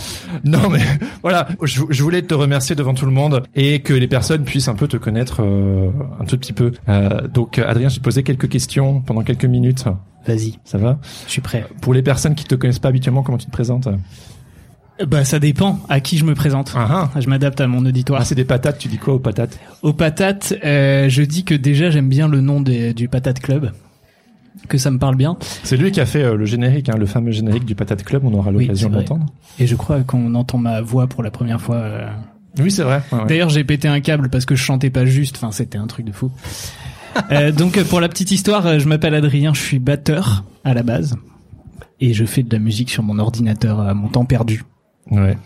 Non, 0.45 0.68
mais 0.70 0.80
voilà, 1.22 1.49
je, 1.62 1.83
je 1.89 2.03
voulais 2.03 2.22
te 2.22 2.35
remercier 2.35 2.74
devant 2.76 2.95
tout 2.95 3.07
le 3.07 3.12
monde 3.12 3.43
et 3.55 3.80
que 3.80 3.93
les 3.95 4.09
personnes 4.09 4.45
puissent 4.45 4.68
un 4.68 4.74
peu 4.74 4.89
te 4.89 4.97
connaître 4.97 5.43
euh, 5.43 5.91
un 6.20 6.24
tout 6.24 6.39
petit 6.39 6.53
peu. 6.53 6.72
Euh, 6.89 7.26
donc, 7.28 7.59
Adrien, 7.59 7.89
je 7.89 7.97
te 7.97 8.01
posais 8.03 8.22
quelques 8.22 8.49
questions 8.49 9.01
pendant 9.01 9.22
quelques 9.22 9.45
minutes. 9.45 9.85
Vas-y, 10.26 10.59
Ça 10.64 10.78
va? 10.78 10.99
Je 11.26 11.33
suis 11.33 11.41
prêt. 11.41 11.66
Pour 11.80 11.95
les 11.95 12.03
personnes 12.03 12.35
qui 12.37 12.45
te 12.45 12.55
connaissent 12.55 12.78
pas 12.78 12.89
habituellement, 12.89 13.22
comment 13.22 13.39
tu 13.39 13.47
te 13.47 13.51
présentes? 13.51 13.89
Bah 15.09 15.24
ça 15.24 15.41
dépend 15.41 15.80
à 15.89 15.99
qui 16.01 16.16
je 16.18 16.24
me 16.24 16.35
présente. 16.35 16.72
Ah, 16.76 17.11
ah. 17.14 17.20
Je 17.20 17.26
m'adapte 17.28 17.61
à 17.61 17.66
mon 17.66 17.85
auditoire. 17.85 18.20
Ah, 18.20 18.24
c'est 18.24 18.35
des 18.37 18.45
patates, 18.45 18.78
tu 18.78 18.87
dis 18.89 18.99
quoi 18.99 19.14
aux 19.14 19.18
patates? 19.18 19.59
Aux 19.83 19.95
patates, 19.95 20.55
euh, 20.64 21.09
je 21.09 21.22
dis 21.22 21.43
que 21.45 21.55
déjà 21.55 21.91
j'aime 21.91 22.09
bien 22.09 22.28
le 22.28 22.41
nom 22.41 22.61
des- 22.61 22.95
du 22.95 23.09
Patate 23.09 23.41
Club, 23.41 23.72
que 24.68 24.78
ça 24.78 24.90
me 24.90 24.98
parle 24.98 25.16
bien. 25.16 25.36
C'est 25.64 25.76
lui 25.76 25.90
qui 25.92 26.00
a 26.00 26.07
fait 26.07 26.22
euh, 26.22 26.36
le 26.36 26.44
générique, 26.44 26.88
hein, 26.88 26.96
le 26.98 27.07
fameux 27.07 27.30
générique 27.32 27.64
du 27.64 27.74
Patate 27.74 28.03
Club, 28.05 28.24
on 28.24 28.32
aura 28.34 28.50
l'occasion 28.50 28.88
c'est 28.88 28.90
de 28.90 28.94
vrai. 28.94 29.00
l'entendre. 29.09 29.26
Et 29.59 29.66
je 29.66 29.74
crois 29.76 30.00
qu'on 30.03 30.34
entend 30.34 30.59
ma 30.59 30.80
voix 30.80 31.07
pour 31.07 31.22
la 31.22 31.30
première 31.30 31.61
fois. 31.61 31.76
euh. 31.76 32.09
Oui, 32.59 32.70
c'est 32.70 32.82
vrai. 32.82 33.03
ouais, 33.12 33.18
ouais. 33.18 33.26
D'ailleurs, 33.26 33.48
j'ai 33.48 33.64
pété 33.64 33.88
un 33.88 34.00
câble 34.00 34.28
parce 34.28 34.44
que 34.44 34.55
je 34.55 34.62
chantais 34.62 34.90
pas 34.90 35.07
juste. 35.07 35.36
Enfin, 35.36 35.53
c'était 35.53 35.78
un 35.78 35.86
truc 35.86 36.05
de 36.07 36.12
fou. 36.12 36.30
Euh, 37.30 37.50
donc, 37.53 37.82
pour 37.84 38.00
la 38.00 38.09
petite 38.09 38.30
histoire, 38.30 38.78
je 38.78 38.86
m'appelle 38.88 39.14
Adrien, 39.14 39.55
je 39.55 39.61
suis 39.61 39.78
batteur 39.78 40.44
à 40.64 40.74
la 40.74 40.82
base. 40.82 41.16
Et 42.00 42.12
je 42.14 42.24
fais 42.24 42.42
de 42.42 42.53
la 42.55 42.59
musique 42.59 42.90
sur 42.90 43.03
mon 43.03 43.18
ordinateur 43.18 43.80
à 43.80 43.94
mon 43.94 44.09
temps 44.09 44.24
perdu. 44.24 44.64
Ouais. 45.11 45.38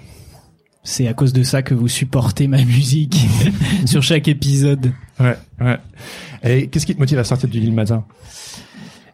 C'est 0.83 1.07
à 1.09 1.15
cause 1.15 1.33
de 1.33 1.43
ça 1.43 1.63
que 1.63 1.75
vous 1.75 1.89
supportez 1.89 2.47
ma 2.49 2.63
musique 2.65 3.27
sur 3.87 4.03
chaque 4.03 4.29
épisode. 4.29 4.93
Ouais, 5.21 5.37
ouais. 5.61 5.79
Et 6.45 6.69
qu'est-ce 6.69 6.87
qui 6.87 6.95
te 6.95 7.01
motive 7.01 7.19
à 7.19 7.25
sortir 7.25 7.49
du 7.49 7.59
lit 7.61 7.67
le 7.67 7.73
matin 7.75 8.05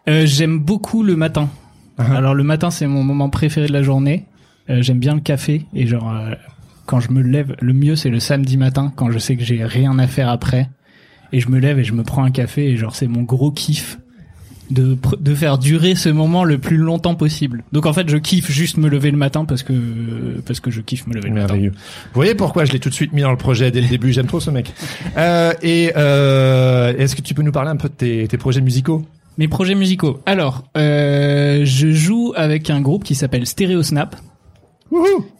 Euh, 0.08 0.26
J'aime 0.26 0.58
beaucoup 0.58 1.02
le 1.02 1.16
matin. 1.16 1.48
Ah. 1.98 2.16
Alors 2.16 2.34
le 2.34 2.42
matin, 2.42 2.70
c'est 2.70 2.86
mon 2.86 3.02
moment 3.02 3.28
préféré 3.30 3.66
de 3.66 3.72
la 3.72 3.82
journée. 3.82 4.24
Euh, 4.70 4.82
J'aime 4.82 4.98
bien 4.98 5.14
le 5.14 5.20
café 5.20 5.66
et 5.74 5.86
genre 5.86 6.10
euh, 6.10 6.34
quand 6.86 7.00
je 7.00 7.10
me 7.10 7.20
lève, 7.20 7.56
le 7.60 7.72
mieux 7.72 7.96
c'est 7.96 8.10
le 8.10 8.20
samedi 8.20 8.56
matin 8.56 8.92
quand 8.94 9.10
je 9.10 9.18
sais 9.18 9.36
que 9.36 9.44
j'ai 9.44 9.64
rien 9.64 9.98
à 9.98 10.06
faire 10.06 10.28
après 10.28 10.70
et 11.32 11.40
je 11.40 11.48
me 11.48 11.58
lève 11.58 11.78
et 11.78 11.84
je 11.84 11.92
me 11.92 12.02
prends 12.02 12.24
un 12.24 12.30
café 12.30 12.70
et 12.70 12.76
genre 12.76 12.94
c'est 12.94 13.08
mon 13.08 13.22
gros 13.22 13.50
kiff 13.50 13.98
de 14.70 14.96
de 15.20 15.34
faire 15.34 15.58
durer 15.58 15.94
ce 15.96 16.08
moment 16.08 16.44
le 16.44 16.58
plus 16.58 16.76
longtemps 16.76 17.14
possible. 17.16 17.64
Donc 17.72 17.86
en 17.86 17.92
fait, 17.92 18.08
je 18.08 18.16
kiffe 18.16 18.50
juste 18.50 18.76
me 18.78 18.88
lever 18.88 19.10
le 19.10 19.16
matin 19.18 19.44
parce 19.44 19.62
que 19.62 20.40
parce 20.46 20.60
que 20.60 20.70
je 20.70 20.80
kiffe 20.80 21.06
me 21.08 21.14
lever 21.14 21.28
le 21.28 21.34
matin. 21.34 21.56
Vous 21.56 21.70
voyez 22.14 22.34
pourquoi 22.34 22.64
je 22.64 22.72
l'ai 22.72 22.78
tout 22.78 22.88
de 22.88 22.94
suite 22.94 23.12
mis 23.12 23.22
dans 23.22 23.32
le 23.32 23.36
projet 23.36 23.70
dès 23.70 23.80
le 23.80 23.88
début? 23.88 24.12
J'aime 24.12 24.26
trop 24.26 24.40
ce 24.40 24.50
mec. 24.50 24.72
Euh, 25.16 25.52
et 25.62 25.92
euh, 25.96 26.94
est-ce 26.96 27.16
que 27.16 27.20
tu 27.20 27.34
peux 27.34 27.42
nous 27.42 27.52
parler 27.52 27.70
un 27.70 27.76
peu 27.76 27.88
de 27.88 27.94
tes, 27.94 28.28
tes 28.28 28.38
projets 28.38 28.60
musicaux? 28.60 29.04
Mes 29.38 29.48
projets 29.48 29.74
musicaux. 29.74 30.20
Alors, 30.26 30.64
euh, 30.76 31.64
je 31.64 31.90
joue 31.90 32.32
avec 32.36 32.70
un 32.70 32.80
groupe 32.80 33.04
qui 33.04 33.14
s'appelle 33.14 33.46
Stereo 33.46 33.82
Snap, 33.82 34.16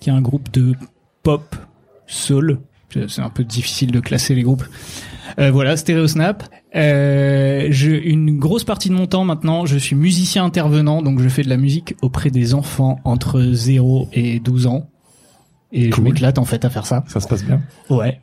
qui 0.01 0.09
est 0.09 0.13
un 0.13 0.23
groupe 0.23 0.51
de 0.51 0.75
pop, 1.23 1.55
soul. 2.07 2.61
C'est 3.09 3.21
un 3.23 3.31
peu 3.31 3.45
difficile 3.45 3.91
de 3.91 4.01
classer 4.01 4.35
les 4.35 4.43
groupes. 4.43 4.65
Euh, 5.39 5.51
voilà, 5.51 5.77
Stereo 5.77 6.07
Snap. 6.07 6.45
Euh, 6.75 7.69
je, 7.71 7.91
une 7.91 8.39
grosse 8.39 8.65
partie 8.65 8.89
de 8.89 8.95
mon 8.95 9.07
temps 9.07 9.25
maintenant, 9.25 9.67
je 9.67 9.77
suis 9.77 9.97
musicien 9.97 10.45
intervenant, 10.45 11.03
donc 11.03 11.21
je 11.21 11.29
fais 11.29 11.43
de 11.43 11.49
la 11.49 11.57
musique 11.57 11.95
auprès 12.03 12.31
des 12.31 12.55
enfants 12.55 12.99
entre 13.05 13.41
0 13.41 14.09
et 14.13 14.41
12 14.41 14.67
ans. 14.67 14.89
Et 15.73 15.91
je 15.91 16.01
m'éclate 16.01 16.39
en 16.39 16.45
fait 16.45 16.65
à 16.65 16.71
faire 16.71 16.87
ça. 16.87 17.05
Ça 17.09 17.21
se 17.21 17.29
passe 17.29 17.45
bien. 17.45 17.63
Ouais. 17.89 18.21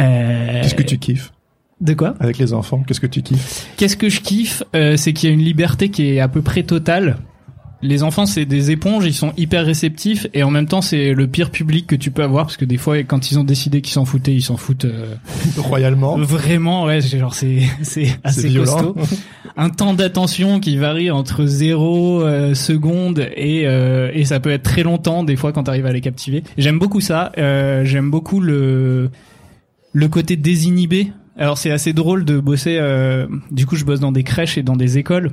Euh, 0.00 0.62
Qu'est-ce 0.62 0.74
que 0.74 0.82
tu 0.82 0.98
kiffes? 0.98 1.32
De 1.80 1.94
quoi 1.94 2.14
avec 2.18 2.38
les 2.38 2.52
enfants 2.52 2.82
Qu'est-ce 2.86 3.00
que 3.00 3.06
tu 3.06 3.22
kiffes 3.22 3.66
Qu'est-ce 3.76 3.96
que 3.96 4.08
je 4.08 4.20
kiffe, 4.20 4.62
euh, 4.74 4.96
c'est 4.96 5.12
qu'il 5.12 5.28
y 5.28 5.32
a 5.32 5.34
une 5.34 5.44
liberté 5.44 5.90
qui 5.90 6.08
est 6.08 6.20
à 6.20 6.28
peu 6.28 6.42
près 6.42 6.62
totale. 6.64 7.18
Les 7.80 8.02
enfants, 8.02 8.26
c'est 8.26 8.44
des 8.44 8.72
éponges, 8.72 9.06
ils 9.06 9.14
sont 9.14 9.32
hyper 9.36 9.64
réceptifs 9.64 10.26
et 10.34 10.42
en 10.42 10.50
même 10.50 10.66
temps, 10.66 10.80
c'est 10.80 11.12
le 11.14 11.28
pire 11.28 11.52
public 11.52 11.86
que 11.86 11.94
tu 11.94 12.10
peux 12.10 12.24
avoir 12.24 12.46
parce 12.46 12.56
que 12.56 12.64
des 12.64 12.76
fois, 12.76 12.98
quand 13.04 13.30
ils 13.30 13.38
ont 13.38 13.44
décidé 13.44 13.82
qu'ils 13.82 13.92
s'en 13.92 14.04
foutaient, 14.04 14.34
ils 14.34 14.42
s'en 14.42 14.56
foutent 14.56 14.86
euh, 14.86 15.14
Royalement. 15.56 16.18
vraiment. 16.18 16.86
Ouais, 16.86 17.00
c'est 17.00 17.20
genre 17.20 17.34
c'est 17.34 17.60
c'est 17.82 18.08
assez 18.24 18.48
violent. 18.48 18.92
costaud. 18.94 19.16
Un 19.56 19.70
temps 19.70 19.94
d'attention 19.94 20.58
qui 20.58 20.76
varie 20.76 21.12
entre 21.12 21.46
0 21.46 22.22
euh, 22.22 22.54
secondes 22.54 23.28
et 23.36 23.68
euh, 23.68 24.10
et 24.12 24.24
ça 24.24 24.40
peut 24.40 24.50
être 24.50 24.64
très 24.64 24.82
longtemps 24.82 25.22
des 25.22 25.36
fois 25.36 25.52
quand 25.52 25.62
tu 25.62 25.70
arrives 25.70 25.86
à 25.86 25.92
les 25.92 26.00
captiver. 26.00 26.42
J'aime 26.56 26.80
beaucoup 26.80 27.00
ça. 27.00 27.30
Euh, 27.38 27.84
J'aime 27.84 28.10
beaucoup 28.10 28.40
le 28.40 29.10
le 29.92 30.08
côté 30.08 30.34
désinhibé. 30.34 31.12
Alors 31.38 31.56
c'est 31.56 31.70
assez 31.70 31.92
drôle 31.92 32.24
de 32.24 32.40
bosser. 32.40 32.76
euh, 32.78 33.26
du 33.50 33.64
coup, 33.64 33.76
je 33.76 33.84
bosse 33.84 34.00
dans 34.00 34.12
des 34.12 34.24
crèches 34.24 34.58
et 34.58 34.62
dans 34.62 34.76
des 34.76 34.98
écoles. 34.98 35.32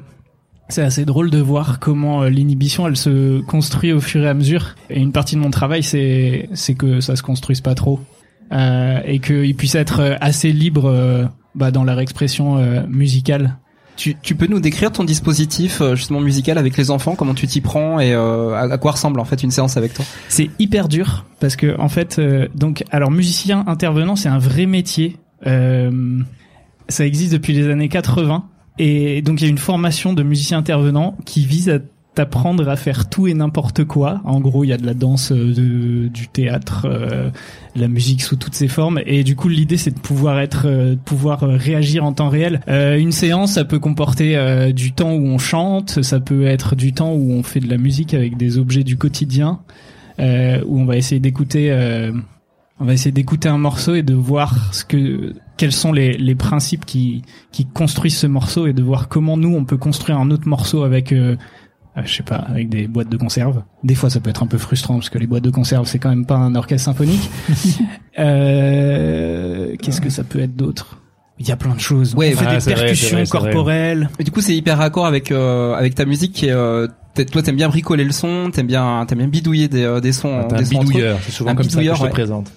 C'est 0.70 0.82
assez 0.82 1.06
drôle 1.06 1.30
de 1.30 1.40
voir 1.40 1.80
comment 1.80 2.24
euh, 2.24 2.30
l'inhibition 2.30 2.88
elle 2.88 2.98
se 2.98 3.42
construit 3.42 3.92
au 3.92 4.00
fur 4.00 4.24
et 4.24 4.28
à 4.30 4.34
mesure. 4.34 4.76
Et 4.90 5.00
une 5.00 5.12
partie 5.12 5.36
de 5.36 5.42
mon 5.42 5.52
travail 5.52 5.84
c'est 5.84 6.50
c'est 6.54 6.74
que 6.74 7.02
ça 7.02 7.16
se 7.16 7.22
construise 7.24 7.62
pas 7.62 7.76
trop 7.76 8.00
euh, 8.52 9.00
et 9.06 9.20
qu'il 9.20 9.56
puisse 9.56 9.76
être 9.76 10.00
euh, 10.00 10.16
assez 10.22 10.52
libre 10.52 10.86
euh, 10.86 11.26
bah, 11.54 11.70
dans 11.72 11.84
leur 11.84 12.00
expression 12.00 12.58
musicale. 12.88 13.58
Tu, 13.96 14.16
tu 14.22 14.36
peux 14.36 14.48
nous 14.48 14.60
décrire 14.60 14.92
ton 14.92 15.06
dispositif 15.06 15.82
justement 15.94 16.20
musical 16.20 16.58
avec 16.58 16.76
les 16.76 16.92
enfants, 16.92 17.16
comment 17.16 17.34
tu 17.34 17.48
t'y 17.48 17.62
prends 17.62 18.00
et 18.00 18.14
euh, 18.14 18.54
à, 18.54 18.74
à 18.74 18.78
quoi 18.78 18.92
ressemble 18.92 19.22
en 19.22 19.26
fait 19.26 19.42
une 19.42 19.52
séance 19.52 19.78
avec 19.78 19.94
toi? 19.94 20.04
C'est 20.28 20.50
hyper 20.60 20.90
dur 20.90 21.26
parce 21.40 21.56
que 21.56 21.80
en 21.80 21.88
fait, 21.88 22.20
euh, 22.20 22.48
donc 22.56 22.84
alors 22.92 23.10
musicien 23.10 23.64
intervenant, 23.68 24.16
c'est 24.18 24.30
un 24.30 24.38
vrai 24.40 24.66
métier. 24.66 25.16
Euh, 25.48 26.20
ça 26.88 27.06
existe 27.06 27.34
depuis 27.34 27.54
les 27.54 27.68
années 27.70 27.90
80 27.90 28.46
et 28.78 29.22
donc 29.22 29.42
il 29.42 29.46
y 29.46 29.48
a 29.48 29.50
une 29.50 29.58
formation 29.58 30.14
de 30.14 30.24
musicien 30.24 30.58
intervenant 30.58 31.18
qui 31.26 31.46
vise 31.46 31.70
à 31.70 31.80
t'apprendre 32.16 32.68
à 32.70 32.76
faire 32.78 33.10
tout 33.10 33.28
et 33.28 33.34
n'importe 33.34 33.84
quoi. 33.84 34.22
En 34.24 34.40
gros, 34.40 34.64
il 34.64 34.70
y 34.70 34.74
a 34.74 34.78
de 34.78 34.86
la 34.86 34.94
danse, 34.94 35.32
euh, 35.32 36.10
du 36.10 36.28
théâtre, 36.30 36.88
euh, 36.90 37.30
de 37.76 37.82
la 37.82 37.88
musique 37.90 38.24
sous 38.24 38.38
toutes 38.38 38.56
ses 38.56 38.70
formes. 38.70 39.02
Et 39.06 39.24
du 39.24 39.36
coup, 39.36 39.50
l'idée, 39.50 39.78
c'est 39.78 39.92
de 39.92 40.00
pouvoir 40.00 40.40
être, 40.40 40.64
euh, 40.66 40.92
de 40.92 41.00
pouvoir 41.00 41.44
euh, 41.44 41.58
réagir 41.58 42.06
en 42.06 42.14
temps 42.14 42.30
réel. 42.30 42.62
Euh, 42.70 42.98
une 42.98 43.12
séance, 43.12 43.54
ça 43.54 43.66
peut 43.66 43.80
comporter 43.80 44.38
euh, 44.38 44.72
du 44.72 44.94
temps 44.94 45.14
où 45.14 45.28
on 45.28 45.38
chante, 45.38 46.02
ça 46.02 46.20
peut 46.22 46.48
être 46.48 46.76
du 46.76 46.94
temps 46.94 47.14
où 47.14 47.32
on 47.34 47.44
fait 47.44 47.60
de 47.60 47.70
la 47.70 47.78
musique 47.78 48.14
avec 48.14 48.38
des 48.38 48.58
objets 48.58 48.84
du 48.84 48.98
quotidien, 48.98 49.60
euh, 50.20 50.62
où 50.66 50.80
on 50.80 50.86
va 50.86 50.96
essayer 50.96 51.20
d'écouter, 51.20 51.68
euh, 51.72 52.14
on 52.80 52.86
va 52.86 52.94
essayer 52.94 53.12
d'écouter 53.12 53.48
un 53.48 53.58
morceau 53.58 53.96
et 53.96 54.04
de 54.04 54.14
voir 54.14 54.74
ce 54.74 54.84
que, 54.84 55.34
quels 55.58 55.72
sont 55.72 55.94
les, 55.94 56.18
les 56.18 56.36
principes 56.36 56.86
qui, 56.86 57.24
qui 57.52 57.66
construisent 57.66 58.18
ce 58.18 58.28
morceau 58.28 58.68
et 58.68 58.74
de 58.74 58.84
voir 58.84 59.08
comment 59.08 59.38
nous 59.38 59.56
on 59.56 59.64
peut 59.64 59.78
construire 59.78 60.20
un 60.20 60.30
autre 60.30 60.48
morceau 60.48 60.84
avec 60.84 61.14
euh, 61.14 61.38
euh, 61.98 62.02
je 62.04 62.14
sais 62.14 62.24
pas, 62.24 62.36
avec 62.36 62.68
des 62.68 62.88
boîtes 62.88 63.08
de 63.08 63.16
conserve. 63.16 63.64
Des 63.84 63.96
fois, 63.96 64.10
ça 64.10 64.20
peut 64.20 64.30
être 64.30 64.44
un 64.44 64.48
peu 64.48 64.58
frustrant 64.58 64.96
parce 64.96 65.10
que 65.10 65.18
les 65.18 65.28
boîtes 65.28 65.44
de 65.44 65.50
conserve, 65.50 65.88
c'est 65.88 66.00
quand 66.00 66.10
même 66.10 66.26
pas 66.26 66.36
un 66.36 66.54
orchestre 66.56 66.86
symphonique. 66.86 67.30
euh, 68.20 69.76
Qu'est-ce 69.82 70.02
que 70.02 70.10
ça 70.10 70.26
peut 70.26 70.40
être 70.40 70.58
d'autre? 70.58 71.02
Il 71.40 71.48
y 71.48 71.52
a 71.52 71.58
plein 71.58 71.74
de 71.74 71.80
choses. 71.80 72.16
Ouais, 72.16 72.34
on 72.34 72.38
fait 72.38 72.46
ah, 72.48 72.58
des 72.58 72.74
percussions 72.74 73.18
vrai, 73.18 73.26
vrai. 73.26 73.40
corporelles. 73.40 74.10
Et 74.20 74.24
du 74.24 74.32
coup, 74.32 74.40
c'est 74.42 74.56
hyper 74.56 74.78
raccord 74.78 75.06
avec 75.06 75.32
euh, 75.32 75.74
avec 75.74 75.94
ta 75.96 76.06
musique 76.06 76.32
qui 76.32 76.48
est 76.48 76.52
euh, 76.52 76.88
toi 77.32 77.42
t'aimes 77.42 77.58
bien 77.58 77.68
bricoler 77.68 78.06
le 78.06 78.14
son, 78.14 78.52
t'aimes 78.52 78.68
bien 78.68 79.06
t'aimes 79.06 79.18
bien 79.20 79.28
bidouiller 79.28 79.68
des 79.68 79.84
euh, 79.84 80.00
des 80.00 80.14
sons, 80.14 80.34
un 80.34 80.58
des 80.58 80.64
sons 80.64 80.78
entre 80.78 80.86
eux. 80.86 80.94
bidouilleur, 80.94 81.20
c'est 81.24 81.32
souvent 81.32 81.52
Un 81.52 81.56
comme 81.56 81.70
ça 81.70 81.82
que 81.82 81.86
je 81.86 81.92
te 81.94 82.04
ouais. 82.04 82.10
présente. 82.10 82.52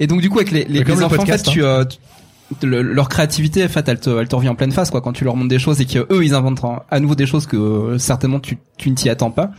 Et 0.00 0.06
donc 0.06 0.20
du 0.20 0.30
coup 0.30 0.38
avec 0.38 0.50
les, 0.50 0.64
les, 0.64 0.80
les 0.80 0.84
le 0.84 0.92
enfants 1.04 1.16
podcast, 1.16 1.48
en 1.48 1.50
fait 1.52 1.58
tu, 1.58 1.64
euh, 1.64 1.84
tu- 1.84 2.66
le- 2.66 2.82
leur 2.82 3.08
créativité 3.08 3.64
en 3.64 3.68
fait 3.68 3.88
elle 3.88 4.00
te 4.00 4.10
elle 4.18 4.26
te 4.28 4.34
revient 4.34 4.48
en 4.48 4.54
pleine 4.54 4.72
face 4.72 4.90
quoi 4.90 5.00
quand 5.00 5.12
tu 5.12 5.24
leur 5.24 5.36
montres 5.36 5.48
des 5.50 5.58
choses 5.58 5.80
et 5.80 5.84
que 5.86 6.06
eux 6.12 6.24
ils 6.24 6.34
inventent 6.34 6.64
en- 6.64 6.82
à 6.90 6.98
nouveau 7.00 7.14
des 7.14 7.26
choses 7.26 7.46
que 7.46 7.56
euh, 7.56 7.98
certainement 7.98 8.40
tu 8.40 8.58
tu 8.76 8.90
ne 8.90 8.94
t'y 8.94 9.08
attends 9.10 9.30
pas. 9.30 9.50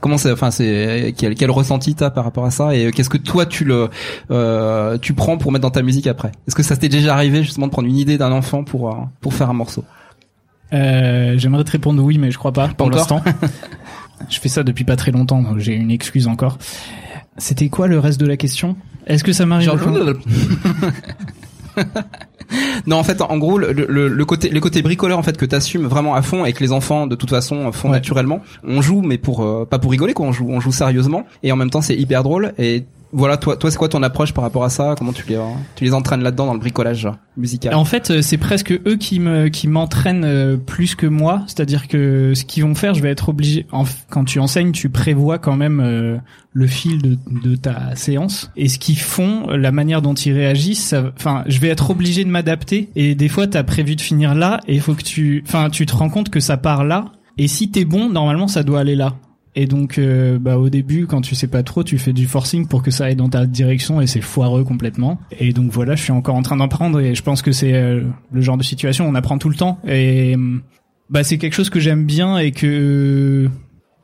Comment 0.00 0.16
c'est 0.16 0.32
enfin 0.32 0.50
c'est 0.50 1.14
quel 1.16 1.34
quel 1.34 1.50
ressenti 1.50 1.94
t'as 1.94 2.08
par 2.10 2.24
rapport 2.24 2.46
à 2.46 2.50
ça 2.50 2.74
et 2.74 2.90
qu'est-ce 2.90 3.10
que 3.10 3.18
toi 3.18 3.44
tu 3.46 3.64
le 3.64 3.90
euh, 4.30 4.96
tu 4.96 5.12
prends 5.12 5.36
pour 5.36 5.52
mettre 5.52 5.62
dans 5.62 5.70
ta 5.70 5.82
musique 5.82 6.06
après? 6.06 6.32
Est-ce 6.48 6.56
que 6.56 6.62
ça 6.62 6.74
t'est 6.76 6.88
déjà 6.88 7.14
arrivé 7.14 7.42
justement 7.42 7.66
de 7.66 7.72
prendre 7.72 7.86
une 7.86 7.96
idée 7.98 8.16
d'un 8.16 8.32
enfant 8.32 8.64
pour 8.64 8.88
euh, 8.90 8.94
pour 9.20 9.34
faire 9.34 9.50
un 9.50 9.54
morceau? 9.54 9.84
Euh, 10.72 11.34
J'aimerais 11.36 11.64
te 11.64 11.72
répondre 11.72 12.02
oui, 12.02 12.16
mais 12.18 12.30
je 12.30 12.38
crois 12.38 12.52
pas 12.52 12.68
pour 12.68 12.90
l'instant. 12.90 13.22
je 14.30 14.38
fais 14.40 14.48
ça 14.48 14.62
depuis 14.62 14.84
pas 14.84 14.96
très 14.96 15.10
longtemps, 15.10 15.42
donc 15.42 15.58
j'ai 15.58 15.74
une 15.74 15.90
excuse 15.90 16.26
encore. 16.28 16.56
C'était 17.40 17.68
quoi 17.68 17.88
le 17.88 17.98
reste 17.98 18.20
de 18.20 18.26
la 18.26 18.36
question? 18.36 18.76
Est-ce 19.06 19.24
que 19.24 19.32
ça 19.32 19.46
m'arrive 19.46 19.70
Non, 22.86 22.96
en 22.96 23.04
fait, 23.04 23.20
en 23.22 23.38
gros, 23.38 23.58
le, 23.58 23.72
le, 23.72 24.08
le 24.08 24.24
côté, 24.24 24.48
le 24.48 24.58
côté 24.60 24.82
bricoleur 24.82 25.16
en 25.18 25.22
fait 25.22 25.36
que 25.36 25.44
t'assumes 25.44 25.86
vraiment 25.86 26.14
à 26.16 26.22
fond 26.22 26.44
et 26.44 26.52
que 26.52 26.60
les 26.64 26.72
enfants 26.72 27.06
de 27.06 27.14
toute 27.14 27.30
façon 27.30 27.70
font 27.70 27.88
Ouais. 27.88 27.94
naturellement. 27.94 28.40
On 28.64 28.82
joue, 28.82 29.02
mais 29.02 29.18
pour 29.18 29.42
euh, 29.44 29.64
pas 29.64 29.78
pour 29.78 29.90
rigoler, 29.92 30.14
quoi. 30.14 30.26
On 30.26 30.32
joue, 30.32 30.46
on 30.48 30.58
joue 30.60 30.72
sérieusement 30.72 31.26
et 31.44 31.52
en 31.52 31.56
même 31.56 31.70
temps 31.70 31.80
c'est 31.80 31.94
hyper 31.96 32.22
drôle. 32.24 32.52
Et 32.58 32.84
voilà, 33.12 33.36
toi, 33.36 33.56
toi, 33.56 33.70
c'est 33.70 33.76
quoi 33.76 33.88
ton 33.88 34.02
approche 34.02 34.32
par 34.32 34.42
rapport 34.42 34.64
à 34.64 34.70
ça? 34.70 34.94
Comment 34.96 35.12
tu 35.12 35.24
les, 35.28 35.38
tu 35.74 35.84
les 35.84 35.94
entraînes 35.94 36.22
là-dedans 36.22 36.46
dans 36.46 36.54
le 36.54 36.60
bricolage 36.60 37.08
musical? 37.36 37.74
En 37.74 37.84
fait, 37.84 38.10
euh, 38.10 38.22
c'est 38.22 38.38
presque 38.38 38.72
eux 38.72 38.96
qui 38.96 39.18
me 39.18 39.48
qui 39.48 39.66
m'entraînent 39.68 40.24
euh, 40.24 40.56
plus 40.56 40.94
que 40.94 41.06
moi. 41.06 41.42
C'est-à-dire 41.46 41.88
que 41.88 42.34
ce 42.34 42.44
qu'ils 42.44 42.62
vont 42.62 42.74
faire, 42.74 42.94
je 42.94 43.02
vais 43.02 43.10
être 43.10 43.28
obligé. 43.28 43.66
en 43.72 43.84
quand 44.10 44.24
tu 44.24 44.38
enseignes, 44.38 44.72
tu 44.72 44.90
prévois 44.90 45.38
quand 45.38 45.56
même 45.56 45.80
euh, 45.80 46.18
le 46.52 46.66
fil 46.66 47.02
de, 47.02 47.18
de 47.44 47.56
ta 47.56 47.96
séance 47.96 48.50
et 48.56 48.68
ce 48.68 48.78
qu'ils 48.78 48.98
font, 48.98 49.48
la 49.48 49.72
manière 49.72 50.02
dont 50.02 50.14
ils 50.14 50.32
réagissent. 50.32 50.94
Enfin, 51.16 51.44
je 51.46 51.58
vais 51.58 51.68
être 51.68 51.90
obligé 51.90 52.24
de 52.24 52.30
m'adapter. 52.30 52.90
Et 52.94 53.14
des 53.14 53.28
fois, 53.28 53.46
t'as 53.46 53.64
prévu 53.64 53.96
de 53.96 54.00
finir 54.00 54.34
là 54.34 54.60
et 54.68 54.74
il 54.74 54.80
faut 54.80 54.94
que 54.94 55.02
tu, 55.02 55.42
enfin, 55.46 55.70
tu 55.70 55.86
te 55.86 55.96
rends 55.96 56.10
compte 56.10 56.28
que 56.30 56.40
ça 56.40 56.56
part 56.56 56.84
là. 56.84 57.06
Et 57.38 57.48
si 57.48 57.70
t'es 57.70 57.84
bon, 57.84 58.08
normalement, 58.08 58.48
ça 58.48 58.62
doit 58.62 58.80
aller 58.80 58.96
là. 58.96 59.14
Et 59.56 59.66
donc, 59.66 59.98
euh, 59.98 60.38
bah, 60.38 60.58
au 60.58 60.68
début, 60.70 61.06
quand 61.06 61.20
tu 61.22 61.34
sais 61.34 61.48
pas 61.48 61.62
trop, 61.62 61.82
tu 61.82 61.98
fais 61.98 62.12
du 62.12 62.26
forcing 62.26 62.68
pour 62.68 62.82
que 62.82 62.90
ça 62.90 63.06
aille 63.06 63.16
dans 63.16 63.28
ta 63.28 63.46
direction 63.46 64.00
et 64.00 64.06
c'est 64.06 64.20
foireux 64.20 64.62
complètement. 64.64 65.18
Et 65.40 65.52
donc 65.52 65.72
voilà, 65.72 65.96
je 65.96 66.02
suis 66.02 66.12
encore 66.12 66.36
en 66.36 66.42
train 66.42 66.56
d'apprendre 66.56 67.00
et 67.00 67.14
je 67.16 67.22
pense 67.22 67.42
que 67.42 67.50
c'est 67.52 67.74
euh, 67.74 68.02
le 68.32 68.40
genre 68.40 68.56
de 68.56 68.62
situation 68.62 69.06
on 69.08 69.14
apprend 69.16 69.38
tout 69.38 69.48
le 69.48 69.56
temps. 69.56 69.78
Et 69.86 70.36
euh, 70.36 70.58
bah, 71.10 71.24
c'est 71.24 71.36
quelque 71.38 71.54
chose 71.54 71.68
que 71.70 71.80
j'aime 71.80 72.04
bien 72.06 72.38
et 72.38 72.52
que 72.52 73.48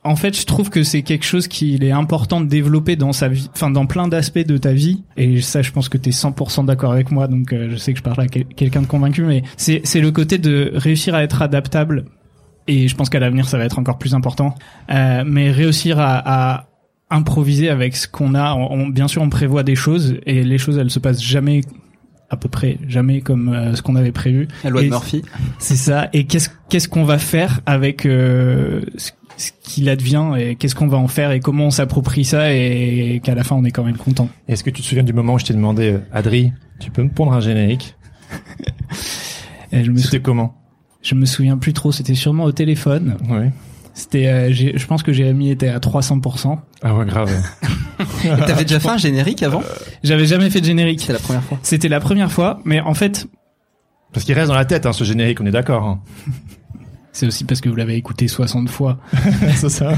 en 0.02 0.14
fait, 0.14 0.38
je 0.38 0.46
trouve 0.46 0.70
que 0.70 0.84
c'est 0.84 1.02
quelque 1.02 1.24
chose 1.24 1.48
qu'il 1.48 1.82
est 1.82 1.90
important 1.90 2.40
de 2.40 2.46
développer 2.46 2.94
dans 2.94 3.12
sa 3.12 3.26
vie, 3.28 3.48
enfin 3.54 3.70
dans 3.70 3.86
plein 3.86 4.06
d'aspects 4.06 4.38
de 4.46 4.56
ta 4.56 4.72
vie. 4.72 5.02
Et 5.16 5.40
ça, 5.40 5.62
je 5.62 5.72
pense 5.72 5.88
que 5.88 5.98
tu 5.98 6.10
es 6.10 6.12
100% 6.12 6.64
d'accord 6.64 6.92
avec 6.92 7.10
moi, 7.10 7.26
donc 7.26 7.52
je 7.52 7.74
sais 7.74 7.92
que 7.92 7.98
je 7.98 8.04
parle 8.04 8.20
à 8.20 8.28
quel- 8.28 8.44
quelqu'un 8.46 8.82
de 8.82 8.86
convaincu, 8.86 9.22
mais 9.22 9.42
c'est 9.56 9.82
le 10.00 10.10
côté 10.12 10.38
de 10.38 10.70
réussir 10.74 11.16
à 11.16 11.24
être 11.24 11.42
adaptable. 11.42 12.04
Et 12.68 12.88
je 12.88 12.94
pense 12.96 13.08
qu'à 13.10 13.20
l'avenir, 13.20 13.48
ça 13.48 13.58
va 13.58 13.64
être 13.64 13.78
encore 13.78 13.98
plus 13.98 14.14
important. 14.14 14.54
Euh, 14.90 15.22
mais 15.26 15.50
réussir 15.50 15.98
à, 16.00 16.54
à 16.56 16.66
improviser 17.10 17.68
avec 17.70 17.94
ce 17.96 18.08
qu'on 18.08 18.34
a. 18.34 18.54
On- 18.54 18.72
on- 18.72 18.86
bien 18.88 19.06
sûr, 19.08 19.22
on 19.22 19.28
prévoit 19.30 19.62
des 19.62 19.76
choses 19.76 20.16
et 20.26 20.42
les 20.42 20.58
choses, 20.58 20.76
elles 20.78 20.90
se 20.90 20.98
passent 20.98 21.22
jamais 21.22 21.60
à 22.28 22.36
peu 22.36 22.48
près 22.48 22.78
jamais 22.88 23.20
comme 23.20 23.50
euh, 23.50 23.74
ce 23.76 23.82
qu'on 23.82 23.94
avait 23.94 24.10
prévu. 24.10 24.48
La 24.64 24.70
loi 24.70 24.80
de 24.82 24.86
Et- 24.86 24.90
Murphy. 24.90 25.22
c'est 25.60 25.76
ça. 25.76 26.08
Et 26.12 26.24
qu'est-ce 26.24 26.48
qu'est-ce 26.68 26.88
qu'on 26.88 27.04
va 27.04 27.18
faire 27.18 27.60
avec 27.66 28.04
euh, 28.06 28.82
ce 28.96 29.12
ce 29.38 29.50
qu'il 29.62 29.90
advient 29.90 30.32
et 30.38 30.56
qu'est-ce 30.56 30.74
qu'on 30.74 30.86
va 30.88 30.96
en 30.96 31.08
faire 31.08 31.30
et 31.30 31.40
comment 31.40 31.66
on 31.66 31.70
s'approprie 31.70 32.24
ça 32.24 32.54
et 32.54 33.20
qu'à 33.22 33.34
la 33.34 33.44
fin 33.44 33.54
on 33.54 33.64
est 33.66 33.70
quand 33.70 33.84
même 33.84 33.98
content. 33.98 34.30
Est-ce 34.48 34.64
que 34.64 34.70
tu 34.70 34.80
te 34.80 34.86
souviens 34.86 35.04
du 35.04 35.12
moment 35.12 35.34
où 35.34 35.38
je 35.38 35.44
t'ai 35.44 35.52
demandé, 35.52 35.92
euh, 35.92 35.98
Adri, 36.10 36.52
tu 36.80 36.90
peux 36.90 37.02
me 37.02 37.10
pondre 37.10 37.34
un 37.34 37.40
générique? 37.40 37.94
Et 39.72 39.84
je 39.84 39.90
me 39.90 39.98
C'était 39.98 40.20
comment? 40.20 40.54
Je 41.02 41.14
me 41.14 41.24
souviens 41.26 41.56
plus 41.58 41.72
trop. 41.72 41.92
C'était 41.92 42.14
sûrement 42.14 42.44
au 42.44 42.52
téléphone. 42.52 43.16
Oui. 43.28 43.46
C'était, 43.94 44.26
euh, 44.26 44.52
j'ai- 44.52 44.76
je 44.76 44.86
pense 44.86 45.02
que 45.02 45.12
Jérémy 45.12 45.50
était 45.50 45.68
à 45.68 45.78
300%. 45.80 46.60
Ah 46.82 46.94
ouais, 46.94 47.06
grave. 47.06 47.30
Et 48.24 48.28
T'avais 48.28 48.64
déjà 48.64 48.78
fait 48.78 48.88
un 48.90 48.98
générique 48.98 49.42
avant? 49.42 49.62
J'avais 50.04 50.26
jamais 50.26 50.50
fait 50.50 50.60
de 50.60 50.66
générique. 50.66 51.00
C'est 51.00 51.14
la 51.14 51.18
première 51.18 51.42
fois. 51.42 51.58
C'était 51.62 51.88
la 51.88 52.00
première 52.00 52.30
fois, 52.30 52.60
mais 52.66 52.80
en 52.80 52.92
fait, 52.94 53.26
Parce 54.12 54.24
qu'il 54.26 54.34
reste 54.34 54.48
dans 54.48 54.54
la 54.54 54.64
tête, 54.66 54.84
hein, 54.86 54.92
ce 54.92 55.04
générique, 55.04 55.40
on 55.40 55.46
est 55.46 55.50
d'accord. 55.50 55.84
Hein. 55.84 56.00
c'est 57.12 57.26
aussi 57.26 57.44
parce 57.44 57.62
que 57.62 57.70
vous 57.70 57.76
l'avez 57.76 57.96
écouté 57.96 58.28
60 58.28 58.68
fois. 58.68 58.98
C'est 59.54 59.70
ça. 59.70 59.94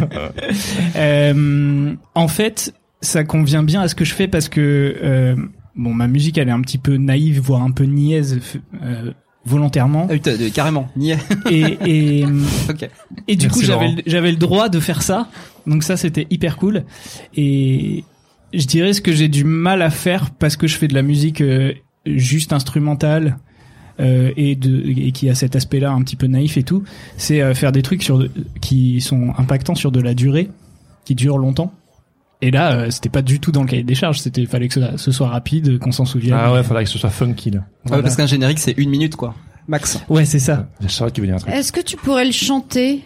Euh, 0.96 1.94
en 2.14 2.28
fait, 2.28 2.72
ça 3.00 3.24
convient 3.24 3.62
bien 3.62 3.80
à 3.80 3.88
ce 3.88 3.94
que 3.94 4.04
je 4.04 4.14
fais 4.14 4.28
parce 4.28 4.48
que 4.48 4.96
euh, 5.02 5.36
bon, 5.74 5.92
ma 5.94 6.06
musique 6.08 6.38
elle 6.38 6.48
est 6.48 6.52
un 6.52 6.60
petit 6.60 6.78
peu 6.78 6.96
naïve, 6.96 7.40
voire 7.40 7.62
un 7.62 7.70
peu 7.72 7.84
niaise 7.84 8.38
euh, 8.82 9.12
volontairement. 9.48 10.06
Ah 10.10 10.14
euh, 10.26 10.50
carrément. 10.50 10.88
Niais. 10.96 11.18
Et, 11.50 11.78
et, 12.20 12.24
ok. 12.70 12.88
et 13.26 13.36
du 13.36 13.46
Merci, 13.46 13.60
coup, 13.60 13.66
j'avais 13.66 13.88
le- 13.88 14.02
j'avais 14.06 14.30
le 14.30 14.36
droit 14.36 14.68
de 14.68 14.78
faire 14.80 15.02
ça. 15.02 15.28
Donc 15.66 15.82
ça, 15.82 15.96
c'était 15.96 16.26
hyper 16.30 16.56
cool. 16.56 16.84
Et 17.36 18.04
je 18.54 18.66
dirais 18.66 18.92
ce 18.92 19.00
que 19.00 19.12
j'ai 19.12 19.28
du 19.28 19.44
mal 19.44 19.82
à 19.82 19.90
faire 19.90 20.30
parce 20.30 20.56
que 20.56 20.66
je 20.66 20.76
fais 20.76 20.88
de 20.88 20.94
la 20.94 21.02
musique 21.02 21.40
euh, 21.40 21.72
juste 22.06 22.52
instrumentale. 22.52 23.38
euh, 24.00 24.30
et, 24.36 24.54
de, 24.54 24.84
et 24.86 25.10
qui 25.10 25.28
a 25.28 25.34
cet 25.34 25.56
aspect-là 25.56 25.90
un 25.90 26.02
petit 26.02 26.14
peu 26.14 26.28
naïf 26.28 26.56
et 26.56 26.62
tout, 26.62 26.84
c'est 27.16 27.42
euh, 27.42 27.52
faire 27.54 27.72
des 27.72 27.82
trucs 27.82 28.04
sur 28.04 28.18
de- 28.18 28.30
qui 28.60 29.00
sont 29.00 29.32
impactants 29.36 29.74
sur 29.74 29.90
de 29.90 30.00
la 30.00 30.14
durée, 30.14 30.50
qui 31.04 31.16
durent 31.16 31.38
longtemps. 31.38 31.72
Et 32.40 32.50
là, 32.50 32.72
euh, 32.72 32.90
c'était 32.90 33.08
pas 33.08 33.22
du 33.22 33.40
tout 33.40 33.50
dans 33.50 33.62
le 33.62 33.68
cahier 33.68 33.82
des 33.82 33.94
charges. 33.96 34.20
C'était 34.20 34.46
fallait 34.46 34.68
que 34.68 34.74
ce, 34.74 34.96
ce 34.96 35.10
soit 35.10 35.28
rapide, 35.28 35.78
qu'on 35.78 35.90
s'en 35.90 36.04
souvienne. 36.04 36.36
Ah 36.38 36.52
ouais, 36.52 36.62
faudrait 36.62 36.84
que 36.84 36.90
ce 36.90 36.98
soit 36.98 37.10
funky, 37.10 37.50
là. 37.50 37.60
Ah 37.90 37.96
ouais, 37.96 38.02
parce 38.02 38.16
qu'un 38.16 38.26
générique, 38.26 38.60
c'est 38.60 38.74
une 38.76 38.90
minute, 38.90 39.16
quoi. 39.16 39.34
Max. 39.66 39.98
Ouais, 40.08 40.24
c'est 40.24 40.38
ça. 40.38 40.68
J'ai 40.80 40.88
Charlotte 40.88 41.14
qui 41.14 41.20
veut 41.20 41.26
dire 41.26 41.36
un 41.36 41.40
truc. 41.40 41.52
Est-ce 41.52 41.72
que 41.72 41.80
tu 41.80 41.96
pourrais 41.96 42.24
le 42.24 42.32
chanter? 42.32 43.02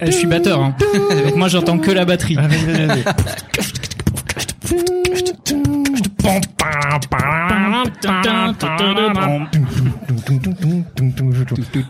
Euh, 0.00 0.06
je 0.06 0.10
suis 0.10 0.26
batteur. 0.26 0.60
Hein. 0.60 0.76
Moi, 1.36 1.48
j'entends 1.48 1.78
que 1.78 1.90
la 1.90 2.04
batterie. 2.04 2.36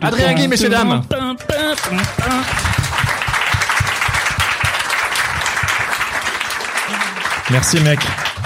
Adrien 0.01 0.33
Guy, 0.33 0.47
messieurs, 0.47 0.69
dames. 0.69 1.01
Merci, 7.51 7.79
mec. 7.81 7.99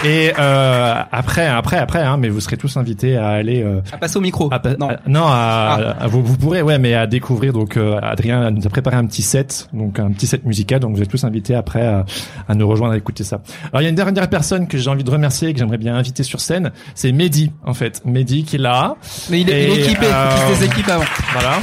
Et 0.04 0.34
euh, 0.38 0.95
après, 1.12 1.47
après, 1.47 1.78
après, 1.78 2.01
hein, 2.04 2.18
mais 2.18 2.30
vous 2.30 2.39
serez 2.41 2.58
tous 2.58 2.76
invités 2.78 3.16
à 3.18 3.30
aller. 3.30 3.64
Euh, 3.64 3.82
À 3.91 3.97
passer 3.97 4.18
au 4.18 4.22
micro. 4.22 4.49
à 4.51 4.60
pa- 4.60 4.76
non. 4.78 4.89
à- 4.89 4.97
non, 5.08 5.24
à, 5.26 5.95
à- 6.01 6.08
vous, 6.08 6.22
vous 6.24 6.38
pourrez, 6.38 6.62
ouais, 6.62 6.78
mais 6.80 6.93
à 6.93 7.08
découvrir. 7.08 7.54
Donc, 7.54 7.78
euh, 7.78 7.99
Adrien 8.01 8.51
nous 8.51 8.66
a 8.66 8.70
préparé 8.70 8.97
un 8.97 9.06
petit 9.06 9.22
set, 9.22 9.70
donc 9.74 9.99
un 9.99 10.12
petit 10.12 10.28
set 10.28 10.43
musical. 10.45 10.80
Donc, 10.80 10.95
vous 10.95 11.01
êtes 11.01 11.10
tous 11.10 11.24
invités 11.24 11.56
après 11.56 11.86
à, 11.86 12.06
à 12.49 12.56
nous 12.56 12.68
rejoindre 12.68 12.93
à 12.93 12.97
écouter 12.97 13.24
ça. 13.24 13.41
Alors, 13.72 13.82
il 13.82 13.84
y 13.86 13.88
a 13.88 13.89
une 13.89 13.95
dernière 13.95 14.30
personne 14.30 14.68
que 14.68 14.78
j'ai 14.78 14.89
envie 14.89 15.04
de 15.04 15.12
remercier 15.12 15.49
et 15.49 15.54
que 15.54 15.60
j'aimerais 15.60 15.78
bien 15.78 15.95
inviter 15.95 16.24
sur 16.24 16.39
scène. 16.41 16.72
C'est 16.95 17.12
Mehdi, 17.12 17.51
en 17.66 17.74
fait. 17.74 18.01
Mehdi 18.06 18.43
qui 18.43 18.58
est 18.58 18.60
là. 18.60 18.95
Mais 19.30 19.41
il 19.41 19.49
est, 19.49 19.64
il 19.66 19.70
est 19.72 19.76
Et, 19.76 19.84
équipé. 19.86 20.06
euh, 20.06 20.30
Il 20.49 20.56
se 20.56 20.60
déséquipe 20.62 20.89
avant. 20.89 21.04
Voilà. 21.34 21.60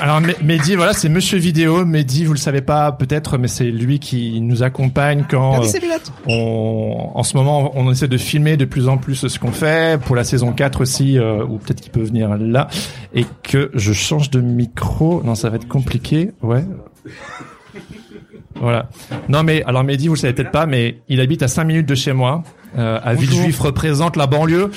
Alors 0.00 0.20
Meh- 0.20 0.36
Mehdi, 0.42 0.76
voilà, 0.76 0.92
c'est 0.94 1.08
Monsieur 1.10 1.38
Vidéo. 1.38 1.84
Mehdi, 1.84 2.24
vous 2.24 2.32
le 2.32 2.38
savez 2.38 2.62
pas 2.62 2.90
peut-être, 2.92 3.36
mais 3.36 3.48
c'est 3.48 3.70
lui 3.70 3.98
qui 3.98 4.40
nous 4.40 4.62
accompagne 4.62 5.24
quand 5.30 5.56
euh, 5.60 5.64
on, 6.26 7.10
en 7.14 7.22
ce 7.22 7.36
moment, 7.36 7.72
on 7.74 7.90
essaie 7.92 8.08
de 8.08 8.16
filmer 8.16 8.56
de 8.56 8.64
plus 8.64 8.88
en 8.88 8.96
plus 8.96 9.26
ce 9.28 9.38
qu'on 9.38 9.52
fait 9.52 10.00
pour 10.00 10.16
la 10.16 10.24
saison 10.24 10.52
4 10.52 10.80
aussi, 10.80 11.18
euh, 11.18 11.44
ou 11.44 11.58
peut-être 11.58 11.80
qu'il 11.82 11.92
peut 11.92 12.02
venir 12.02 12.36
là, 12.38 12.68
et 13.14 13.26
que 13.42 13.70
je 13.74 13.92
change 13.92 14.30
de 14.30 14.40
micro. 14.40 15.22
Non, 15.22 15.34
ça 15.34 15.50
va 15.50 15.56
être 15.56 15.68
compliqué. 15.68 16.30
Ouais. 16.42 16.64
Voilà. 18.56 18.88
Non 19.28 19.42
mais 19.42 19.62
alors 19.64 19.84
Mehdi, 19.84 20.08
vous 20.08 20.14
le 20.14 20.18
savez 20.20 20.32
peut-être 20.32 20.50
pas, 20.50 20.66
mais 20.66 20.96
il 21.08 21.20
habite 21.20 21.42
à 21.42 21.48
5 21.48 21.64
minutes 21.64 21.86
de 21.88 21.94
chez 21.94 22.12
moi. 22.12 22.42
Euh, 22.78 23.00
à 23.02 23.14
Villejuif 23.14 23.58
représente 23.60 24.16
la 24.16 24.26
banlieue. 24.26 24.70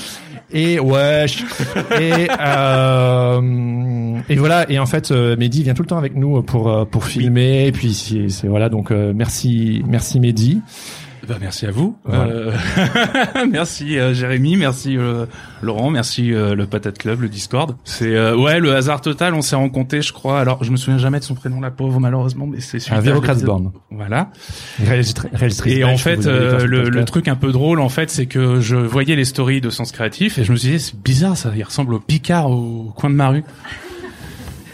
Et 0.53 0.79
ouais. 0.79 1.25
Et 1.99 2.27
euh, 2.39 3.41
et 4.29 4.35
voilà. 4.35 4.69
Et 4.69 4.79
en 4.79 4.85
fait, 4.85 5.11
euh, 5.11 5.35
Mehdi 5.35 5.63
vient 5.63 5.73
tout 5.73 5.81
le 5.81 5.87
temps 5.87 5.97
avec 5.97 6.15
nous 6.15 6.41
pour 6.43 6.69
euh, 6.71 6.85
pour 6.85 7.05
filmer. 7.05 7.67
Et 7.67 7.71
puis 7.71 7.93
c'est 7.93 8.29
c'est- 8.29 8.47
voilà. 8.47 8.69
Donc 8.69 8.91
euh, 8.91 9.13
merci 9.15 9.83
merci 9.87 10.19
Mehdi. 10.19 10.61
Bah, 11.27 11.35
merci 11.39 11.65
à 11.65 11.71
vous. 11.71 11.97
Voilà. 12.03 12.25
Euh, 12.25 12.51
merci 13.49 13.97
euh, 13.97 14.13
Jérémy, 14.13 14.57
merci 14.57 14.97
euh, 14.97 15.25
Laurent, 15.61 15.89
merci 15.89 16.33
euh, 16.33 16.53
le 16.53 16.65
Patate 16.67 16.97
Club, 16.97 17.21
le 17.21 17.29
Discord. 17.29 17.77
C'est 17.85 18.13
euh, 18.13 18.35
ouais 18.35 18.59
le 18.59 18.75
hasard 18.75 18.99
total. 18.99 19.33
On 19.33 19.41
s'est 19.41 19.55
rencontrés, 19.55 20.01
je 20.01 20.11
crois. 20.11 20.41
Alors 20.41 20.63
je 20.65 20.71
me 20.71 20.75
souviens 20.75 20.97
jamais 20.97 21.19
de 21.19 21.23
son 21.23 21.35
prénom, 21.35 21.61
la 21.61 21.71
pauvre 21.71 21.99
malheureusement, 22.01 22.45
mais 22.45 22.59
c'est 22.59 22.77
Véro 22.99 23.21
Krasborn. 23.21 23.71
Voilà. 23.89 24.31
Réalisatrice 24.83 25.61
Et 25.65 25.85
en 25.85 25.97
fait, 25.97 26.25
euh, 26.27 26.65
le, 26.65 26.89
le 26.89 27.05
truc 27.05 27.29
un 27.29 27.35
peu 27.35 27.53
drôle, 27.53 27.79
en 27.79 27.89
fait, 27.89 28.09
c'est 28.09 28.25
que 28.25 28.59
je 28.59 28.75
voyais 28.75 29.15
les 29.15 29.25
stories 29.25 29.61
de 29.61 29.69
Sens 29.69 29.93
Créatif 29.93 30.37
et 30.39 30.43
je 30.43 30.51
me 30.51 30.57
suis 30.57 30.71
dit, 30.71 30.79
c'est 30.79 30.99
bizarre, 31.01 31.37
ça, 31.37 31.51
il 31.55 31.63
ressemble 31.63 31.93
au 31.93 31.99
Picard 31.99 32.51
au 32.51 32.91
coin 32.95 33.09
de 33.09 33.15
ma 33.15 33.29
rue. 33.29 33.43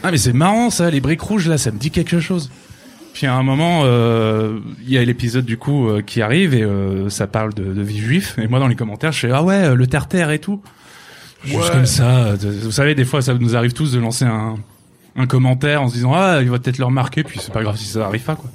Ah, 0.02 0.12
mais 0.12 0.18
c'est 0.18 0.34
marrant, 0.34 0.70
ça, 0.72 0.90
les 0.90 1.02
briques 1.02 1.22
rouges, 1.22 1.48
là, 1.48 1.58
ça 1.58 1.72
me 1.72 1.78
dit 1.78 1.92
quelque 1.92 2.20
chose. 2.20 2.50
Puis 3.14 3.28
à 3.28 3.36
un 3.36 3.44
moment, 3.44 3.82
euh, 3.84 4.60
il 4.86 4.92
y 4.94 4.98
a 4.98 5.04
l'épisode 5.04 5.46
du 5.46 5.58
coup 5.58 5.90
euh, 5.90 6.02
qui 6.02 6.22
arrive 6.22 6.54
et 6.54 6.62
euh, 6.64 7.10
ça 7.10 7.28
parle 7.28 7.54
de, 7.54 7.64
de 7.74 7.82
vie 7.82 7.98
juif. 8.00 8.38
Et 8.38 8.48
moi, 8.48 8.60
dans 8.60 8.68
les 8.68 8.76
commentaires, 8.76 9.12
je 9.12 9.20
fais 9.20 9.32
ah 9.32 9.44
ouais, 9.44 9.56
euh, 9.56 9.76
le 9.76 9.88
terre-terre 9.88 10.32
et 10.32 10.40
tout. 10.40 10.62
Juste 11.44 11.72
comme 11.72 11.86
ça. 11.86 12.10
euh, 12.28 12.38
Vous 12.64 12.72
savez, 12.72 12.96
des 12.96 13.06
fois, 13.06 13.22
ça 13.22 13.34
nous 13.34 13.56
arrive 13.56 13.74
tous 13.74 13.92
de 13.92 14.00
lancer 14.00 14.26
un, 14.26 14.56
un 15.16 15.26
commentaire 15.26 15.82
en 15.82 15.88
se 15.90 15.94
disant 15.96 16.14
ah, 16.14 16.40
il 16.42 16.50
va 16.50 16.60
peut-être 16.60 16.78
le 16.78 16.86
remarquer, 16.86 17.24
puis 17.24 17.40
c'est 17.42 17.54
pas 17.54 17.64
grave 17.64 17.78
si 17.78 17.86
ça 17.86 18.06
arrive 18.06 18.24
pas 18.24 18.36
quoi. 18.36 18.50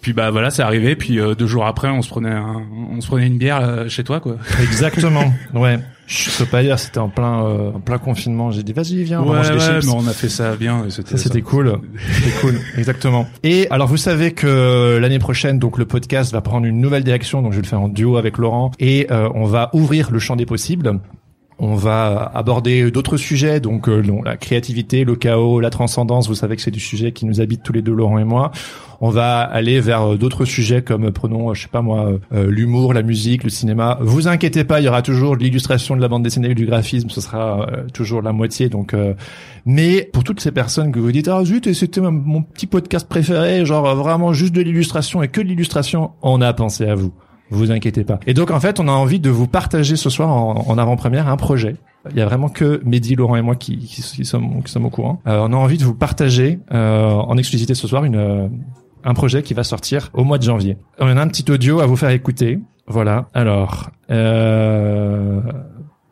Puis 0.00 0.12
bah 0.12 0.30
voilà, 0.30 0.50
c'est 0.50 0.62
arrivé. 0.62 0.94
Puis 0.96 1.18
euh, 1.20 1.34
deux 1.34 1.46
jours 1.48 1.66
après, 1.66 1.88
on 1.88 2.00
se 2.02 2.08
prenait 2.08 2.30
un, 2.30 2.62
on 2.92 3.00
se 3.00 3.06
prenait 3.08 3.26
une 3.26 3.38
bière 3.38 3.84
chez 3.88 4.04
toi 4.04 4.20
quoi. 4.20 4.36
Exactement. 4.62 5.32
Ouais. 5.54 5.78
Je 6.06 6.38
peux 6.38 6.46
pas 6.46 6.62
dire, 6.62 6.78
c'était 6.78 6.98
en 6.98 7.08
plein 7.08 7.44
euh, 7.44 7.72
en 7.72 7.80
plein 7.80 7.98
confinement. 7.98 8.50
J'ai 8.50 8.62
dit 8.62 8.72
vas-y 8.72 9.02
viens, 9.02 9.20
on 9.22 9.28
ouais, 9.30 9.36
manger 9.36 9.50
des 9.50 9.56
ouais, 9.56 9.80
chips. 9.80 9.86
mais 9.86 9.92
on 9.92 10.06
a 10.06 10.12
fait 10.12 10.28
ça 10.28 10.54
bien. 10.56 10.84
C'était 10.88 11.16
c'était 11.16 11.42
cool, 11.42 11.80
c'était 12.12 12.40
cool, 12.40 12.60
exactement. 12.78 13.26
Et 13.42 13.66
alors 13.70 13.88
vous 13.88 13.96
savez 13.96 14.32
que 14.32 14.98
l'année 15.00 15.18
prochaine, 15.18 15.58
donc 15.58 15.78
le 15.78 15.84
podcast 15.84 16.32
va 16.32 16.40
prendre 16.40 16.66
une 16.66 16.80
nouvelle 16.80 17.04
direction, 17.04 17.42
donc 17.42 17.52
je 17.52 17.56
vais 17.56 17.62
le 17.62 17.68
faire 17.68 17.80
en 17.80 17.88
duo 17.88 18.16
avec 18.16 18.38
Laurent, 18.38 18.70
et 18.78 19.08
euh, 19.10 19.28
on 19.34 19.44
va 19.44 19.70
ouvrir 19.72 20.10
le 20.10 20.18
champ 20.18 20.36
des 20.36 20.46
possibles. 20.46 21.00
On 21.58 21.74
va 21.74 22.30
aborder 22.34 22.90
d'autres 22.90 23.16
sujets, 23.16 23.60
donc 23.60 23.88
euh, 23.88 24.02
la 24.26 24.36
créativité, 24.36 25.04
le 25.04 25.16
chaos, 25.16 25.58
la 25.58 25.70
transcendance. 25.70 26.28
Vous 26.28 26.34
savez 26.34 26.54
que 26.54 26.60
c'est 26.60 26.70
du 26.70 26.80
sujet 26.80 27.12
qui 27.12 27.24
nous 27.24 27.40
habite 27.40 27.62
tous 27.62 27.72
les 27.72 27.80
deux, 27.80 27.94
Laurent 27.94 28.18
et 28.18 28.24
moi. 28.24 28.50
On 29.00 29.08
va 29.08 29.40
aller 29.40 29.80
vers 29.80 30.02
euh, 30.02 30.16
d'autres 30.16 30.44
sujets 30.44 30.82
comme, 30.82 31.06
euh, 31.06 31.10
prenons, 31.12 31.48
euh, 31.50 31.54
je 31.54 31.62
sais 31.62 31.68
pas 31.68 31.80
moi, 31.80 32.18
euh, 32.34 32.50
l'humour, 32.50 32.92
la 32.92 33.02
musique, 33.02 33.42
le 33.42 33.48
cinéma. 33.48 33.96
Vous 34.02 34.28
inquiétez 34.28 34.64
pas, 34.64 34.80
il 34.80 34.84
y 34.84 34.88
aura 34.88 35.00
toujours 35.00 35.34
l'illustration, 35.34 35.96
de 35.96 36.02
la 36.02 36.08
bande 36.08 36.22
dessinée, 36.24 36.54
du 36.54 36.66
graphisme. 36.66 37.08
Ce 37.08 37.22
sera 37.22 37.66
toujours 37.94 38.20
la 38.20 38.32
moitié. 38.32 38.68
Donc, 38.68 38.94
mais 39.64 40.08
pour 40.12 40.24
toutes 40.24 40.40
ces 40.40 40.52
personnes 40.52 40.92
que 40.92 40.98
vous 40.98 41.10
dites 41.12 41.28
ah 41.28 41.42
zut, 41.42 41.72
c'était 41.72 42.02
mon- 42.02 42.42
petit 42.42 42.66
podcast 42.66 43.08
préféré, 43.08 43.64
genre 43.64 43.94
vraiment 43.96 44.34
juste 44.34 44.54
de 44.54 44.60
l'illustration 44.60 45.22
et 45.22 45.28
que 45.28 45.40
l'illustration, 45.40 46.10
on 46.20 46.42
a 46.42 46.52
pensé 46.52 46.84
à 46.84 46.94
vous. 46.94 47.12
Vous 47.50 47.70
inquiétez 47.70 48.04
pas. 48.04 48.18
Et 48.26 48.34
donc 48.34 48.50
en 48.50 48.60
fait, 48.60 48.80
on 48.80 48.88
a 48.88 48.92
envie 48.92 49.20
de 49.20 49.30
vous 49.30 49.46
partager 49.46 49.96
ce 49.96 50.10
soir 50.10 50.30
en, 50.30 50.78
avant-première 50.78 51.28
un 51.28 51.36
projet. 51.36 51.76
Il 52.10 52.16
y 52.16 52.20
a 52.20 52.26
vraiment 52.26 52.48
que 52.48 52.80
Mehdi, 52.84 53.14
Laurent 53.16 53.36
et 53.36 53.42
moi 53.42 53.56
qui, 53.56 53.88
sommes, 54.24 54.62
au 54.84 54.90
courant. 54.90 55.20
Euh, 55.26 55.38
on 55.48 55.52
a 55.52 55.56
envie 55.56 55.78
de 55.78 55.84
vous 55.84 55.94
partager 55.94 56.60
euh, 56.72 57.10
en 57.10 57.36
exclusivité 57.36 57.74
ce 57.74 57.86
soir 57.86 58.04
une, 58.04 58.16
euh, 58.16 58.48
un 59.04 59.14
projet 59.14 59.42
qui 59.42 59.54
va 59.54 59.64
sortir 59.64 60.10
au 60.12 60.24
mois 60.24 60.38
de 60.38 60.42
janvier. 60.42 60.76
On 60.98 61.06
a 61.06 61.20
un 61.20 61.28
petit 61.28 61.50
audio 61.50 61.80
à 61.80 61.86
vous 61.86 61.96
faire 61.96 62.10
écouter. 62.10 62.58
Voilà. 62.88 63.28
Alors, 63.34 63.90
euh, 64.10 65.40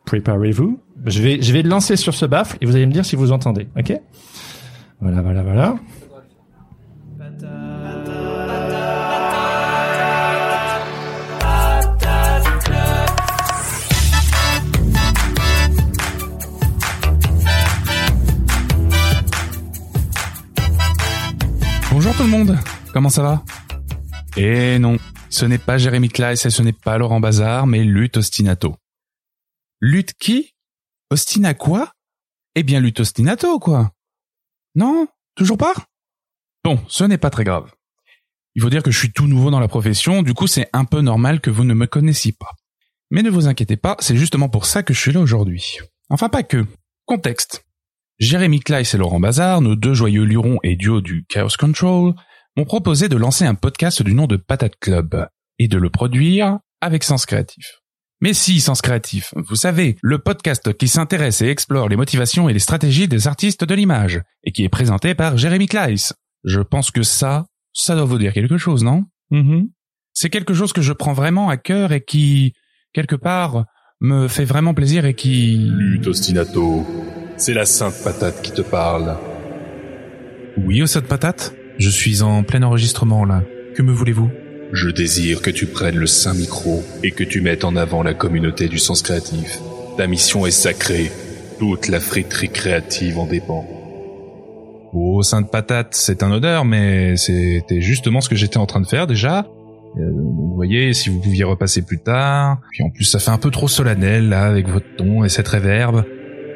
Préparez-vous. 0.05 0.79
Je 1.05 1.21
vais, 1.21 1.41
je 1.41 1.51
vais 1.51 1.63
lancer 1.63 1.97
sur 1.97 2.13
ce 2.13 2.25
baffle 2.25 2.57
et 2.61 2.65
vous 2.65 2.75
allez 2.75 2.85
me 2.85 2.91
dire 2.91 3.05
si 3.05 3.15
vous 3.15 3.31
entendez. 3.31 3.67
Ok? 3.77 3.93
Voilà, 5.01 5.21
voilà, 5.21 5.43
voilà. 5.43 5.75
Monde, 22.37 22.59
comment 22.91 23.09
ça 23.09 23.23
va 23.23 23.43
Eh 24.35 24.77
non, 24.79 24.97
ce 25.29 25.45
n'est 25.45 25.57
pas 25.57 25.77
Jérémy 25.77 26.09
Kleiss 26.09 26.45
et 26.45 26.49
ce 26.49 26.61
n'est 26.61 26.73
pas 26.73 26.97
Laurent 26.97 27.21
Bazar, 27.21 27.65
mais 27.65 27.83
Lutte 27.83 28.17
Ostinato. 28.17 28.75
Lutte 29.79 30.13
qui? 30.19 30.53
Ostina 31.09 31.53
quoi? 31.53 31.93
Eh 32.55 32.63
bien 32.63 32.81
Lutte 32.81 32.99
Ostinato, 32.99 33.59
quoi. 33.59 33.91
Non? 34.75 35.07
Toujours 35.35 35.57
pas? 35.57 35.73
Bon, 36.63 36.83
ce 36.89 37.05
n'est 37.05 37.17
pas 37.17 37.29
très 37.29 37.45
grave. 37.45 37.71
Il 38.55 38.61
faut 38.61 38.69
dire 38.69 38.83
que 38.83 38.91
je 38.91 38.99
suis 38.99 39.13
tout 39.13 39.27
nouveau 39.27 39.49
dans 39.49 39.59
la 39.59 39.67
profession, 39.67 40.21
du 40.21 40.33
coup 40.33 40.47
c'est 40.47 40.69
un 40.73 40.85
peu 40.85 41.01
normal 41.01 41.39
que 41.39 41.49
vous 41.49 41.63
ne 41.63 41.73
me 41.73 41.87
connaissiez 41.87 42.33
pas. 42.33 42.51
Mais 43.11 43.21
ne 43.21 43.29
vous 43.29 43.47
inquiétez 43.47 43.77
pas, 43.77 43.95
c'est 43.99 44.17
justement 44.17 44.49
pour 44.49 44.65
ça 44.65 44.83
que 44.83 44.93
je 44.93 44.99
suis 44.99 45.13
là 45.13 45.21
aujourd'hui. 45.21 45.77
Enfin 46.09 46.27
pas 46.27 46.43
que. 46.43 46.65
Contexte. 47.05 47.64
Jérémy 48.17 48.61
Kleiss 48.61 48.93
et 48.93 48.97
Laurent 48.97 49.19
Bazar, 49.19 49.59
nos 49.59 49.75
deux 49.75 49.93
joyeux 49.93 50.23
lurons 50.23 50.59
et 50.63 50.77
duo 50.77 51.01
du 51.01 51.25
Chaos 51.27 51.49
Control, 51.59 52.13
m'ont 52.55 52.63
proposé 52.63 53.09
de 53.09 53.17
lancer 53.17 53.45
un 53.45 53.55
podcast 53.55 54.01
du 54.01 54.13
nom 54.13 54.25
de 54.25 54.37
Patate 54.37 54.77
Club 54.79 55.27
et 55.59 55.67
de 55.67 55.77
le 55.77 55.89
produire 55.89 56.59
avec 56.79 57.03
Sens 57.03 57.25
Créatif. 57.25 57.81
Mais 58.21 58.33
si, 58.33 58.61
Sens 58.61 58.81
Créatif, 58.81 59.33
vous 59.35 59.57
savez, 59.57 59.97
le 60.01 60.19
podcast 60.19 60.71
qui 60.77 60.87
s'intéresse 60.87 61.41
et 61.41 61.49
explore 61.49 61.89
les 61.89 61.97
motivations 61.97 62.47
et 62.47 62.53
les 62.53 62.59
stratégies 62.59 63.09
des 63.09 63.27
artistes 63.27 63.65
de 63.65 63.75
l'image 63.75 64.21
et 64.45 64.53
qui 64.53 64.63
est 64.63 64.69
présenté 64.69 65.13
par 65.13 65.37
Jérémy 65.37 65.67
Kleiss. 65.67 66.13
Je 66.45 66.61
pense 66.61 66.91
que 66.91 67.03
ça, 67.03 67.45
ça 67.73 67.95
doit 67.95 68.05
vous 68.05 68.17
dire 68.17 68.31
quelque 68.31 68.57
chose, 68.57 68.85
non? 68.85 69.03
Mhm. 69.31 69.67
C'est 70.13 70.29
quelque 70.29 70.53
chose 70.53 70.71
que 70.71 70.81
je 70.81 70.93
prends 70.93 71.11
vraiment 71.11 71.49
à 71.49 71.57
cœur 71.57 71.91
et 71.91 72.01
qui, 72.01 72.53
quelque 72.93 73.17
part, 73.17 73.65
me 73.99 74.29
fait 74.29 74.45
vraiment 74.45 74.73
plaisir 74.73 75.05
et 75.05 75.15
qui... 75.15 75.57
Lutte 75.57 76.07
ostinato, 76.07 76.85
c'est 77.37 77.53
la 77.53 77.65
sainte 77.65 77.95
patate 78.03 78.41
qui 78.41 78.51
te 78.51 78.61
parle. 78.61 79.17
Oui, 80.57 80.81
au 80.81 80.85
de 80.85 80.99
patate 81.05 81.53
Je 81.77 81.89
suis 81.89 82.21
en 82.21 82.43
plein 82.43 82.63
enregistrement 82.63 83.25
là. 83.25 83.43
Que 83.75 83.81
me 83.81 83.91
voulez-vous? 83.91 84.29
Je 84.71 84.89
désire 84.89 85.41
que 85.41 85.51
tu 85.51 85.67
prennes 85.67 85.97
le 85.97 86.07
saint 86.07 86.33
micro 86.33 86.83
et 87.03 87.11
que 87.11 87.23
tu 87.23 87.41
mettes 87.41 87.65
en 87.65 87.75
avant 87.75 88.03
la 88.03 88.13
communauté 88.13 88.67
du 88.67 88.79
sens 88.79 89.01
créatif. 89.01 89.59
Ta 89.97 90.07
mission 90.07 90.45
est 90.45 90.51
sacrée. 90.51 91.11
Toute 91.59 91.87
la 91.87 91.99
friterie 91.99 92.49
créative 92.49 93.19
en 93.19 93.25
dépend. 93.25 93.65
Oh, 94.93 95.21
sainte 95.23 95.51
patate, 95.51 95.89
c'est 95.91 96.23
un 96.23 96.31
odeur, 96.31 96.63
mais 96.63 97.17
c'était 97.17 97.81
justement 97.81 98.21
ce 98.21 98.29
que 98.29 98.35
j'étais 98.35 98.57
en 98.57 98.65
train 98.65 98.81
de 98.81 98.87
faire 98.87 99.07
déjà. 99.07 99.45
Euh, 99.97 100.11
vous 100.11 100.53
voyez, 100.55 100.93
si 100.93 101.09
vous 101.09 101.19
pouviez 101.19 101.43
repasser 101.43 101.81
plus 101.81 101.99
tard. 101.99 102.59
Puis 102.71 102.83
en 102.83 102.89
plus, 102.89 103.05
ça 103.05 103.19
fait 103.19 103.31
un 103.31 103.37
peu 103.37 103.51
trop 103.51 103.67
solennel 103.67 104.29
là 104.29 104.45
avec 104.45 104.67
votre 104.67 104.85
ton 104.97 105.23
et 105.23 105.29
cette 105.29 105.47
réverbe. 105.47 106.05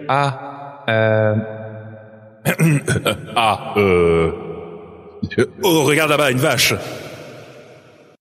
Ah, 0.08 0.49
euh... 0.90 1.36
ah, 3.36 3.74
euh... 3.78 4.32
Oh, 5.64 5.84
regarde 5.84 6.10
là-bas, 6.10 6.32
une 6.32 6.38
vache 6.38 6.74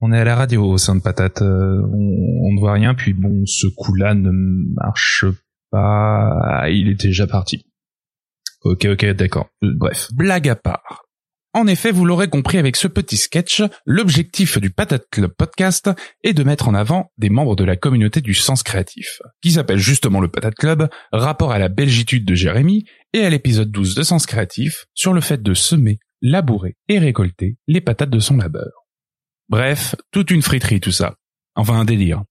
On 0.00 0.12
est 0.12 0.18
à 0.18 0.24
la 0.24 0.36
radio, 0.36 0.76
sainte 0.78 1.02
patate. 1.02 1.42
euh, 1.42 1.80
on, 1.92 2.46
on 2.48 2.52
ne 2.54 2.60
voit 2.60 2.72
rien, 2.72 2.94
puis 2.94 3.12
bon, 3.14 3.44
ce 3.46 3.66
coup-là 3.66 4.14
ne 4.14 4.30
marche 4.74 5.24
pas. 5.70 6.32
Ah, 6.42 6.70
Il 6.70 6.88
était 6.88 7.08
déjà 7.08 7.26
parti. 7.26 7.64
Ok, 8.62 8.86
ok, 8.86 9.06
d'accord. 9.12 9.48
Bref, 9.62 10.08
blague 10.12 10.48
à 10.48 10.56
part. 10.56 11.04
En 11.54 11.66
effet, 11.66 11.90
vous 11.90 12.04
l'aurez 12.04 12.28
compris 12.28 12.58
avec 12.58 12.76
ce 12.76 12.88
petit 12.88 13.16
sketch, 13.16 13.62
l'objectif 13.86 14.58
du 14.58 14.70
Patate 14.70 15.06
Club 15.10 15.32
podcast 15.36 15.90
est 16.22 16.34
de 16.34 16.44
mettre 16.44 16.68
en 16.68 16.74
avant 16.74 17.10
des 17.16 17.30
membres 17.30 17.56
de 17.56 17.64
la 17.64 17.76
communauté 17.76 18.20
du 18.20 18.34
sens 18.34 18.62
créatif, 18.62 19.22
qui 19.40 19.52
s'appelle 19.52 19.78
justement 19.78 20.20
le 20.20 20.28
Patate 20.28 20.54
Club, 20.54 20.88
rapport 21.10 21.52
à 21.52 21.58
la 21.58 21.68
belgitude 21.68 22.26
de 22.26 22.34
Jérémy, 22.34 22.84
et 23.14 23.24
à 23.24 23.30
l'épisode 23.30 23.70
12 23.70 23.94
de 23.94 24.02
Sens 24.02 24.26
Créatif, 24.26 24.86
sur 24.92 25.14
le 25.14 25.22
fait 25.22 25.42
de 25.42 25.54
semer, 25.54 25.98
labourer 26.20 26.76
et 26.88 26.98
récolter 26.98 27.56
les 27.66 27.80
patates 27.80 28.10
de 28.10 28.20
son 28.20 28.36
labeur. 28.36 28.86
Bref, 29.48 29.94
toute 30.10 30.30
une 30.30 30.42
friterie 30.42 30.80
tout 30.80 30.92
ça. 30.92 31.14
Enfin 31.54 31.80
un 31.80 31.86
délire. 31.86 32.24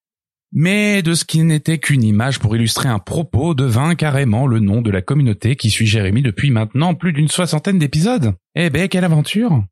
Mais 0.54 1.02
de 1.02 1.14
ce 1.14 1.26
qui 1.26 1.44
n'était 1.44 1.78
qu'une 1.78 2.04
image 2.04 2.40
pour 2.40 2.56
illustrer 2.56 2.88
un 2.88 3.00
propos 3.00 3.54
devint 3.54 3.96
carrément 3.96 4.48
le 4.48 4.60
nom 4.60 4.82
de 4.82 4.92
la 4.92 5.02
communauté 5.02 5.56
qui 5.56 5.70
suit 5.70 5.88
Jérémy 5.88 6.22
depuis 6.22 6.52
maintenant 6.52 6.96
plus 6.96 7.12
d'une 7.12 7.28
soixantaine 7.28 7.80
d'épisodes. 7.80 8.34
Eh 8.56 8.70
ben, 8.70 8.88
quelle 8.88 9.04
aventure 9.04 9.64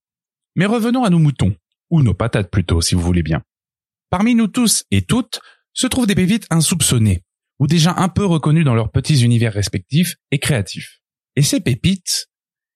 Mais 0.56 0.66
revenons 0.66 1.04
à 1.04 1.10
nos 1.10 1.20
moutons, 1.20 1.56
ou 1.90 2.04
nos 2.04 2.14
patates 2.14 2.52
plutôt, 2.52 2.82
si 2.82 2.94
vous 2.94 3.02
voulez 3.02 3.24
bien. 3.24 3.42
Parmi 4.10 4.36
nous 4.36 4.48
tous 4.48 4.84
et 4.92 5.02
toutes 5.02 5.40
se 5.74 5.88
trouvent 5.88 6.08
des 6.08 6.16
pépites 6.16 6.48
insoupçonnées, 6.50 7.24
ou 7.60 7.68
déjà 7.68 7.94
un 7.98 8.10
peu 8.10 8.26
reconnues 8.26 8.64
dans 8.64 8.76
leurs 8.76 8.92
petits 8.92 9.24
univers 9.24 9.54
respectifs 9.54 10.16
et 10.32 10.40
créatifs. 10.40 11.02
Et 11.38 11.42
ces 11.42 11.62
pépites, 11.62 12.28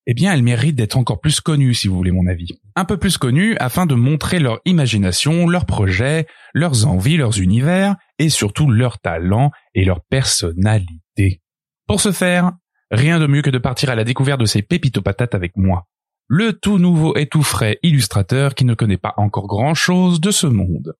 eh 0.05 0.13
bien, 0.13 0.33
elles 0.33 0.43
méritent 0.43 0.75
d'être 0.75 0.97
encore 0.97 1.19
plus 1.19 1.41
connues, 1.41 1.73
si 1.73 1.87
vous 1.87 1.95
voulez 1.95 2.11
mon 2.11 2.27
avis. 2.27 2.59
Un 2.79 2.85
peu 2.85 2.95
plus 2.95 3.17
connues 3.17 3.57
afin 3.57 3.85
de 3.85 3.93
montrer 3.93 4.39
leur 4.39 4.61
imagination, 4.63 5.49
leurs 5.49 5.65
projets, 5.65 6.27
leurs 6.53 6.87
envies, 6.87 7.17
leurs 7.17 7.41
univers, 7.41 7.97
et 8.19 8.29
surtout 8.29 8.71
leurs 8.71 8.99
talents 8.99 9.51
et 9.73 9.83
leur 9.83 9.99
personnalité. 10.05 11.41
Pour 11.87 11.99
ce 11.99 12.13
faire, 12.13 12.53
rien 12.89 13.19
de 13.19 13.27
mieux 13.27 13.41
que 13.41 13.49
de 13.49 13.57
partir 13.57 13.89
à 13.89 13.95
la 13.95 14.05
découverte 14.05 14.39
de 14.39 14.45
ces 14.45 14.61
pépites 14.61 15.01
patates 15.01 15.35
avec 15.35 15.57
moi. 15.57 15.89
Le 16.27 16.53
tout 16.53 16.77
nouveau 16.77 17.17
et 17.17 17.27
tout 17.27 17.43
frais 17.43 17.79
illustrateur 17.83 18.55
qui 18.55 18.63
ne 18.63 18.75
connaît 18.75 18.95
pas 18.95 19.13
encore 19.17 19.47
grand 19.47 19.73
chose 19.73 20.21
de 20.21 20.31
ce 20.31 20.47
monde. 20.47 20.93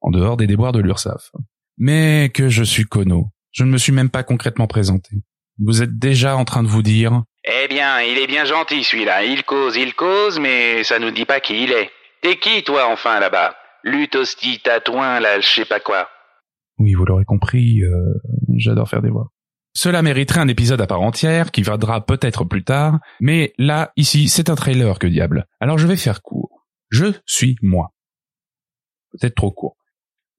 En 0.00 0.10
dehors 0.10 0.38
des 0.38 0.46
déboires 0.46 0.72
de 0.72 0.80
l'URSAF. 0.80 1.30
Mais 1.76 2.30
que 2.32 2.48
je 2.48 2.62
suis 2.62 2.84
cono. 2.84 3.28
Je 3.52 3.64
ne 3.64 3.70
me 3.70 3.76
suis 3.76 3.92
même 3.92 4.08
pas 4.08 4.22
concrètement 4.22 4.66
présenté. 4.66 5.10
Vous 5.58 5.82
êtes 5.82 5.98
déjà 5.98 6.38
en 6.38 6.46
train 6.46 6.62
de 6.62 6.68
vous 6.68 6.82
dire 6.82 7.24
Eh 7.44 7.68
bien, 7.68 8.00
il 8.02 8.18
est 8.18 8.26
bien 8.26 8.44
gentil 8.44 8.84
celui-là. 8.84 9.24
Il 9.24 9.44
cause, 9.44 9.76
il 9.76 9.94
cause, 9.94 10.38
mais 10.38 10.84
ça 10.84 10.98
nous 10.98 11.10
dit 11.10 11.24
pas 11.24 11.40
qui 11.40 11.64
il 11.64 11.72
est. 11.72 11.90
T'es 12.22 12.36
qui, 12.38 12.62
toi, 12.62 12.86
enfin, 12.88 13.18
là-bas? 13.18 13.56
Lutosti, 13.82 14.60
tatouin, 14.60 15.20
là, 15.20 15.40
je 15.40 15.48
sais 15.48 15.64
pas 15.64 15.80
quoi. 15.80 16.08
Oui, 16.78 16.92
vous 16.94 17.04
l'aurez 17.04 17.24
compris, 17.24 17.80
euh, 17.82 18.14
j'adore 18.56 18.88
faire 18.88 19.00
des 19.02 19.08
voix. 19.10 19.28
Cela 19.74 20.02
mériterait 20.02 20.40
un 20.40 20.48
épisode 20.48 20.80
à 20.80 20.86
part 20.86 21.00
entière, 21.00 21.50
qui 21.50 21.62
viendra 21.62 22.04
peut-être 22.04 22.44
plus 22.44 22.64
tard, 22.64 22.98
mais 23.20 23.52
là, 23.56 23.92
ici, 23.96 24.28
c'est 24.28 24.50
un 24.50 24.54
trailer, 24.54 24.98
que 24.98 25.06
diable. 25.06 25.46
Alors 25.60 25.78
je 25.78 25.86
vais 25.86 25.96
faire 25.96 26.22
court. 26.22 26.66
Je 26.90 27.06
suis 27.24 27.56
moi. 27.62 27.90
Peut-être 29.12 29.36
trop 29.36 29.52
court. 29.52 29.76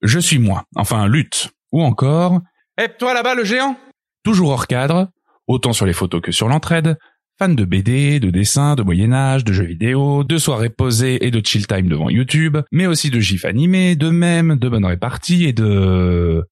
Je 0.02 0.20
suis 0.20 0.40
moi, 0.40 0.66
enfin 0.76 1.08
lutte. 1.08 1.50
Ou 1.72 1.82
encore, 1.82 2.42
Eh, 2.78 2.90
toi 2.90 3.14
là-bas, 3.14 3.36
le 3.36 3.44
géant? 3.46 3.78
Toujours 4.24 4.50
hors 4.52 4.68
cadre, 4.68 5.10
autant 5.52 5.74
sur 5.74 5.86
les 5.86 5.94
photos 5.94 6.22
que 6.22 6.32
sur 6.32 6.48
l'entraide, 6.48 6.98
fan 7.38 7.56
de 7.56 7.66
BD, 7.66 8.20
de 8.20 8.30
dessins, 8.30 8.76
de 8.76 8.84
Moyen-Âge, 8.84 9.44
de 9.44 9.54
jeux 9.54 9.66
vidéo, 9.66 10.24
de 10.24 10.38
soirées 10.38 10.70
posées 10.70 11.26
et 11.26 11.32
de 11.32 11.46
chill 11.46 11.68
time 11.68 11.88
devant 11.88 12.10
YouTube, 12.10 12.58
mais 12.72 12.88
aussi 12.88 13.10
de 13.10 13.20
gifs 13.20 13.46
animés, 13.46 13.96
de 13.96 14.10
mèmes, 14.10 14.58
de 14.58 14.70
bonnes 14.70 14.86
réparties 14.86 15.46
et 15.46 15.54
de... 15.54 16.44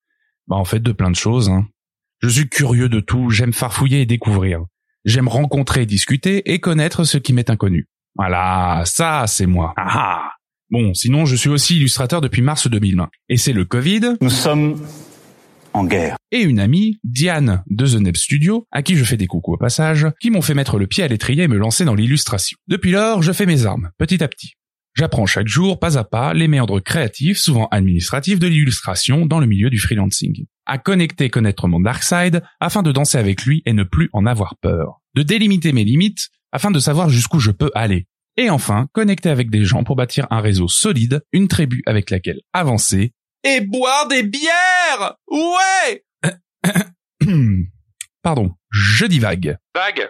Bah 0.47 0.55
en 0.55 0.65
fait 0.65 0.79
de 0.79 0.91
plein 0.91 1.11
de 1.11 1.15
choses. 1.15 1.49
Hein. 1.49 1.67
Je 2.21 2.27
suis 2.27 2.49
curieux 2.49 2.89
de 2.89 2.99
tout, 2.99 3.29
j'aime 3.29 3.53
farfouiller 3.53 4.01
et 4.01 4.05
découvrir. 4.05 4.61
J'aime 5.05 5.27
rencontrer, 5.27 5.85
discuter 5.85 6.51
et 6.51 6.59
connaître 6.59 7.03
ce 7.03 7.17
qui 7.17 7.33
m'est 7.33 7.49
inconnu. 7.49 7.87
Voilà, 8.15 8.81
ça 8.85 9.25
c'est 9.27 9.45
moi. 9.45 9.73
Ah 9.77 9.87
ah. 9.93 10.31
Bon, 10.71 10.93
sinon 10.93 11.25
je 11.25 11.35
suis 11.35 11.49
aussi 11.49 11.77
illustrateur 11.77 12.19
depuis 12.19 12.41
mars 12.41 12.67
2020. 12.67 13.09
Et 13.29 13.37
c'est 13.37 13.53
le 13.53 13.63
Covid. 13.63 14.15
Nous 14.21 14.29
sommes 14.29 14.75
en 15.73 15.85
guerre. 15.85 16.17
Et 16.31 16.41
une 16.41 16.59
amie, 16.59 16.99
Diane 17.03 17.63
de 17.69 17.85
The 17.85 18.01
Neb 18.01 18.15
Studio, 18.15 18.65
à 18.71 18.81
qui 18.81 18.95
je 18.95 19.03
fais 19.03 19.17
des 19.17 19.27
coucous 19.27 19.53
au 19.53 19.57
passage, 19.57 20.07
qui 20.19 20.29
m'ont 20.29 20.41
fait 20.41 20.53
mettre 20.53 20.77
le 20.77 20.87
pied 20.87 21.03
à 21.03 21.07
l'étrier 21.07 21.43
et 21.43 21.47
me 21.47 21.57
lancer 21.57 21.85
dans 21.85 21.95
l'illustration. 21.95 22.57
Depuis 22.67 22.91
lors, 22.91 23.21
je 23.21 23.31
fais 23.31 23.45
mes 23.45 23.65
armes, 23.65 23.89
petit 23.97 24.23
à 24.23 24.27
petit. 24.27 24.53
J'apprends 24.95 25.25
chaque 25.25 25.47
jour, 25.47 25.79
pas 25.79 25.97
à 25.97 26.03
pas, 26.03 26.33
les 26.33 26.47
méandres 26.47 26.83
créatifs, 26.83 27.37
souvent 27.37 27.67
administratifs, 27.71 28.39
de 28.39 28.47
l'illustration 28.47 29.25
dans 29.25 29.39
le 29.39 29.45
milieu 29.45 29.69
du 29.69 29.79
freelancing. 29.79 30.45
À 30.65 30.77
connecter 30.77 31.29
connaître 31.29 31.67
mon 31.67 31.79
dark 31.79 32.03
side 32.03 32.43
afin 32.59 32.83
de 32.83 32.91
danser 32.91 33.17
avec 33.17 33.45
lui 33.45 33.61
et 33.65 33.73
ne 33.73 33.83
plus 33.83 34.09
en 34.13 34.25
avoir 34.25 34.57
peur. 34.57 35.01
De 35.15 35.23
délimiter 35.23 35.71
mes 35.71 35.83
limites 35.83 36.29
afin 36.51 36.71
de 36.71 36.79
savoir 36.79 37.09
jusqu'où 37.09 37.39
je 37.39 37.51
peux 37.51 37.71
aller. 37.75 38.07
Et 38.37 38.49
enfin, 38.49 38.87
connecter 38.93 39.29
avec 39.29 39.49
des 39.49 39.63
gens 39.63 39.83
pour 39.83 39.95
bâtir 39.95 40.27
un 40.31 40.41
réseau 40.41 40.67
solide, 40.67 41.21
une 41.31 41.47
tribu 41.47 41.81
avec 41.85 42.09
laquelle 42.09 42.41
avancer 42.53 43.13
et 43.43 43.61
boire 43.61 44.07
des 44.07 44.23
bières 44.23 45.15
Ouais 45.29 46.05
Pardon, 48.21 48.51
je 48.69 49.05
divague. 49.05 49.57
Vague 49.73 50.09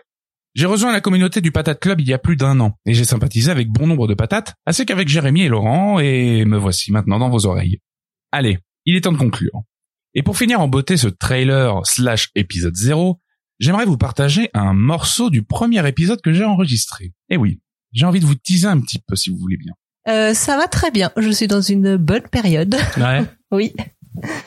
J'ai 0.56 0.66
rejoint 0.66 0.92
la 0.92 1.02
communauté 1.02 1.42
du 1.42 1.52
Patate 1.52 1.80
Club 1.80 2.02
il 2.02 2.08
y 2.08 2.14
a 2.14 2.20
plus 2.20 2.36
d'un 2.36 2.60
an, 2.60 2.78
et 2.86 2.94
j'ai 2.94 3.06
sympathisé 3.06 3.52
avec 3.52 3.70
bon 3.70 3.88
nombre 3.88 4.08
de 4.08 4.14
patates, 4.14 4.56
ainsi 4.66 4.86
qu'avec 4.86 5.08
Jérémy 5.08 5.44
et 5.44 5.48
Laurent, 5.48 6.00
et 6.00 6.44
me 6.46 6.58
voici 6.58 6.92
maintenant 6.92 7.20
dans 7.20 7.30
vos 7.30 7.46
oreilles. 7.46 7.80
Allez, 8.32 8.60
il 8.86 8.96
est 8.96 9.02
temps 9.02 9.12
de 9.12 9.18
conclure. 9.18 9.62
Et 10.16 10.24
pour 10.24 10.38
finir 10.38 10.60
en 10.60 10.68
beauté 10.68 10.98
ce 10.98 11.08
trailer 11.08 11.86
slash 11.86 12.30
épisode 12.36 12.76
0, 12.76 13.20
j'aimerais 13.60 13.86
vous 13.86 13.98
partager 13.98 14.50
un 14.54 14.74
morceau 14.74 15.30
du 15.30 15.44
premier 15.44 15.88
épisode 15.88 16.22
que 16.22 16.34
j'ai 16.34 16.46
enregistré. 16.46 17.14
Et 17.30 17.38
oui, 17.38 17.62
j'ai 17.92 18.06
envie 18.06 18.20
de 18.20 18.26
vous 18.26 18.36
teaser 18.36 18.68
un 18.68 18.80
petit 18.82 19.00
peu 19.00 19.16
si 19.16 19.30
vous 19.30 19.38
voulez 19.38 19.58
bien. 19.58 19.74
Euh, 20.08 20.34
ça 20.34 20.58
va 20.58 20.68
très 20.68 20.92
bien. 20.92 21.12
Je 21.18 21.30
suis 21.30 21.48
dans 21.48 21.62
une 21.62 21.98
bonne 21.98 22.24
période. 22.32 22.76
Ouais. 22.98 23.22
oui. 23.52 23.74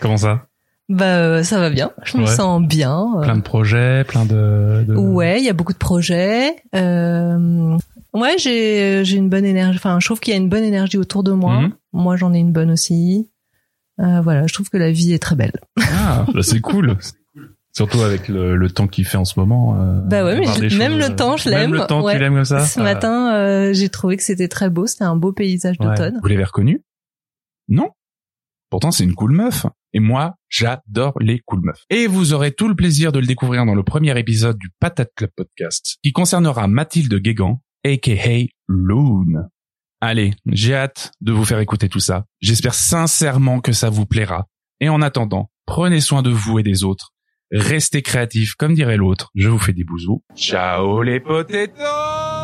Comment 0.00 0.16
ça? 0.16 0.46
Bah 0.88 1.04
euh, 1.18 1.42
ça 1.42 1.58
va 1.60 1.70
bien. 1.70 1.92
Je 2.04 2.18
me 2.18 2.24
Ouais. 2.24 2.28
sens 2.34 2.60
bien. 2.62 3.06
Euh, 3.18 3.22
Plein 3.22 3.36
de 3.36 3.42
projets, 3.42 4.04
plein 4.04 4.24
de... 4.26 4.84
de- 4.86 4.94
Ouais, 4.94 5.38
il 5.40 5.44
y 5.44 5.48
a 5.48 5.52
beaucoup 5.52 5.72
de 5.72 5.78
projets. 5.78 6.56
Euh, 6.74 7.76
ouais, 8.12 8.34
j'ai 8.38 9.02
j'ai 9.04 9.16
une 9.16 9.28
bonne 9.30 9.44
énergie. 9.44 9.78
Enfin, 9.78 9.98
je 10.00 10.06
trouve 10.06 10.20
qu'il 10.20 10.32
y 10.32 10.36
a 10.36 10.40
une 10.40 10.48
bonne 10.48 10.64
énergie 10.64 10.98
autour 10.98 11.22
de 11.22 11.32
moi. 11.32 11.60
Mhm. 11.60 11.72
Moi, 11.92 12.16
j'en 12.16 12.34
ai 12.34 12.38
une 12.38 12.52
bonne 12.52 12.70
aussi. 12.70 13.30
Euh, 14.00 14.20
voilà, 14.22 14.46
je 14.46 14.52
trouve 14.54 14.68
que 14.70 14.76
la 14.78 14.90
vie 14.90 15.12
est 15.12 15.22
très 15.22 15.36
belle. 15.36 15.52
Ah, 15.80 16.26
bah 16.34 16.42
c'est 16.42 16.60
cool. 16.60 16.96
Surtout 17.74 18.00
avec 18.02 18.28
le, 18.28 18.54
le 18.56 18.70
temps 18.70 18.86
qu'il 18.86 19.04
fait 19.06 19.16
en 19.16 19.24
ce 19.24 19.38
moment. 19.40 19.80
euh, 19.80 20.00
Bah 20.04 20.24
ouais, 20.24 20.38
mais 20.38 20.68
je- 20.68 20.76
même 20.76 21.00
choses, 21.00 21.08
le 21.10 21.16
temps, 21.16 21.36
je 21.38 21.48
l'aime. 21.48 21.70
Même 21.70 21.80
le 21.80 21.86
temps, 21.86 22.02
Ouais. 22.04 22.12
tu 22.14 22.18
l'aimes 22.18 22.34
comme 22.34 22.44
ça 22.44 22.66
Ce 22.66 22.78
Ah. 22.78 22.82
matin, 22.82 23.34
euh, 23.34 23.72
j'ai 23.72 23.88
trouvé 23.88 24.16
que 24.18 24.22
c'était 24.22 24.48
très 24.48 24.68
beau. 24.68 24.86
C'était 24.86 25.04
un 25.04 25.16
beau 25.16 25.32
paysage 25.32 25.76
Ouais. 25.80 25.86
d'automne. 25.86 26.18
Vous 26.22 26.28
l'avez 26.28 26.44
reconnu? 26.44 26.82
Non 27.68 27.88
Pourtant, 28.70 28.90
c'est 28.90 29.04
une 29.04 29.14
cool 29.14 29.32
meuf. 29.32 29.66
Et 29.94 30.00
moi, 30.00 30.34
j'adore 30.48 31.12
les 31.20 31.40
cool 31.44 31.60
meufs. 31.62 31.82
Et 31.90 32.06
vous 32.06 32.32
aurez 32.32 32.52
tout 32.52 32.68
le 32.68 32.74
plaisir 32.74 33.12
de 33.12 33.18
le 33.18 33.26
découvrir 33.26 33.66
dans 33.66 33.74
le 33.74 33.82
premier 33.82 34.18
épisode 34.18 34.56
du 34.58 34.70
Patate 34.80 35.10
Club 35.16 35.30
Podcast, 35.36 35.96
qui 36.02 36.12
concernera 36.12 36.66
Mathilde 36.68 37.14
Guégan, 37.14 37.60
aka 37.84 38.46
Loon. 38.68 39.44
Allez, 40.00 40.32
j'ai 40.46 40.74
hâte 40.74 41.12
de 41.20 41.32
vous 41.32 41.44
faire 41.44 41.58
écouter 41.60 41.88
tout 41.90 42.00
ça. 42.00 42.24
J'espère 42.40 42.74
sincèrement 42.74 43.60
que 43.60 43.72
ça 43.72 43.90
vous 43.90 44.06
plaira. 44.06 44.46
Et 44.80 44.88
en 44.88 45.02
attendant, 45.02 45.50
prenez 45.66 46.00
soin 46.00 46.22
de 46.22 46.30
vous 46.30 46.58
et 46.58 46.62
des 46.62 46.82
autres. 46.84 47.10
Restez 47.52 48.00
créatifs, 48.00 48.54
comme 48.54 48.72
dirait 48.72 48.96
l'autre. 48.96 49.30
Je 49.34 49.48
vous 49.48 49.58
fais 49.58 49.74
des 49.74 49.84
bisous. 49.84 50.24
Ciao 50.34 51.02
les 51.02 51.20
potatoes 51.20 52.41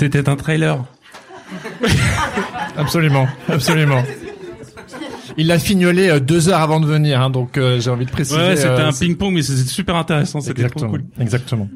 C'était 0.00 0.30
un 0.30 0.36
trailer. 0.36 0.82
Absolument, 2.78 3.26
absolument. 3.48 4.02
Il 5.36 5.48
l'a 5.48 5.58
fignolé 5.58 6.08
euh, 6.08 6.20
deux 6.20 6.48
heures 6.48 6.60
avant 6.60 6.80
de 6.80 6.86
venir, 6.86 7.20
hein, 7.20 7.28
donc 7.28 7.58
euh, 7.58 7.78
j'ai 7.80 7.90
envie 7.90 8.06
de 8.06 8.10
préciser. 8.10 8.38
Ouais, 8.40 8.56
c'était 8.56 8.68
euh, 8.68 8.88
un 8.88 8.92
ping-pong, 8.92 9.34
mais 9.34 9.42
c'était 9.42 9.68
super 9.68 9.96
intéressant. 9.96 10.40
C'était 10.40 10.68
trop 10.70 10.86
Exactement, 10.86 10.90
cool. 10.90 11.04
exactement. 11.20 11.68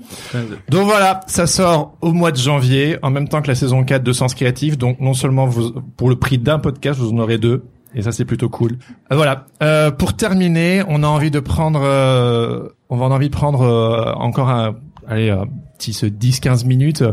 Donc 0.71 0.87
voilà, 0.87 1.21
ça 1.27 1.47
sort 1.47 1.99
au 2.01 2.13
mois 2.13 2.33
de 2.33 2.39
janvier, 2.39 2.97
en 3.03 3.11
même 3.11 3.29
temps 3.29 3.43
que 3.43 3.49
la 3.49 3.55
saison 3.55 3.85
4 3.85 4.03
de 4.03 4.13
Sens 4.15 4.35
Créatif. 4.35 4.79
Donc 4.79 5.01
non 5.01 5.13
seulement 5.13 5.45
vous, 5.45 5.73
pour 5.99 6.09
le 6.09 6.17
prix 6.17 6.39
d'un 6.39 6.59
podcast, 6.59 6.99
vous 6.99 7.13
en 7.13 7.19
aurez 7.19 7.37
deux. 7.37 7.65
Et 7.95 8.01
ça, 8.01 8.11
c'est 8.11 8.25
plutôt 8.25 8.49
cool. 8.49 8.79
Euh, 9.13 9.17
voilà. 9.17 9.45
Euh, 9.63 9.91
pour 9.91 10.17
terminer, 10.17 10.83
on 10.89 11.03
a 11.03 11.07
envie 11.07 11.31
de 11.31 11.41
prendre, 11.41 11.83
euh, 11.85 12.69
on 12.89 12.97
va 12.97 13.05
en 13.05 13.11
envie 13.11 13.29
de 13.29 13.35
prendre 13.35 13.61
euh, 13.61 14.13
encore 14.15 14.49
un, 14.49 14.77
allez, 15.07 15.37
un 15.75 15.77
petit 15.77 15.93
ce 15.93 16.07
10-15 16.07 16.67
minutes. 16.67 17.05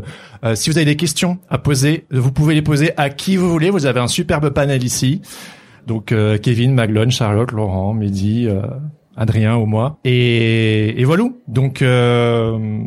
Euh, 0.44 0.56
si 0.56 0.70
vous 0.70 0.78
avez 0.78 0.86
des 0.86 0.96
questions 0.96 1.40
à 1.50 1.58
poser, 1.58 2.06
vous 2.12 2.32
pouvez 2.32 2.54
les 2.54 2.62
poser 2.62 2.92
à 2.98 3.10
qui 3.10 3.36
vous 3.38 3.50
voulez. 3.50 3.70
Vous 3.72 3.86
avez 3.88 4.00
un 4.00 4.08
superbe 4.08 4.50
panel 4.52 4.84
ici. 4.84 5.22
Donc 5.88 6.12
euh, 6.12 6.38
Kevin, 6.38 6.74
Maglone, 6.74 7.10
Charlotte, 7.12 7.52
Laurent, 7.52 7.94
Mehdi, 7.94 8.48
euh, 8.48 8.62
Adrien 9.18 9.58
ou 9.58 9.66
moi. 9.66 9.98
Et, 10.06 11.02
et 11.02 11.04
voilà. 11.06 11.24
Donc 11.48 11.82
euh, 11.82 12.80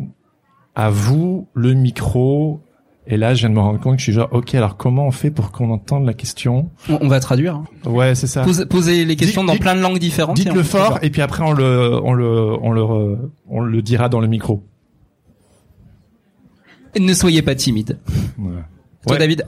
à 0.75 0.89
vous 0.89 1.49
le 1.53 1.73
micro. 1.73 2.61
Et 3.07 3.17
là, 3.17 3.35
je 3.35 3.41
viens 3.41 3.49
de 3.49 3.53
me 3.53 3.59
rendre 3.59 3.79
compte 3.79 3.93
que 3.95 3.99
je 3.99 4.05
suis 4.05 4.13
genre, 4.13 4.29
ok, 4.31 4.55
alors 4.55 4.77
comment 4.77 5.05
on 5.05 5.11
fait 5.11 5.29
pour 5.29 5.51
qu'on 5.51 5.69
entende 5.69 6.07
la 6.07 6.15
question? 6.15 6.71
On, 6.89 7.07
va 7.07 7.19
traduire. 7.19 7.53
hein. 7.57 7.65
Ouais, 7.87 8.15
c'est 8.15 8.25
ça. 8.25 8.41
Posez, 8.41 8.65
posez 8.65 9.05
les 9.05 9.15
questions 9.15 9.41
Dites- 9.43 9.47
dans 9.47 9.53
dites- 9.53 9.61
plein 9.61 9.75
de 9.75 9.81
langues 9.81 9.99
différentes. 9.99 10.37
Dites-le 10.37 10.63
fort, 10.63 10.97
et 11.03 11.11
puis 11.11 11.21
après 11.21 11.43
on 11.43 11.51
le, 11.53 11.99
on 12.03 12.13
le, 12.13 12.55
on 12.63 12.71
le, 12.71 13.31
on 13.47 13.61
le 13.61 13.81
dira 13.83 14.09
dans 14.09 14.19
le 14.21 14.25
micro. 14.27 14.63
Ne 16.99 17.13
soyez 17.13 17.41
pas 17.41 17.55
timide. 17.55 17.97
Toi, 18.37 19.13
Ouais. 19.13 19.17
David 19.19 19.45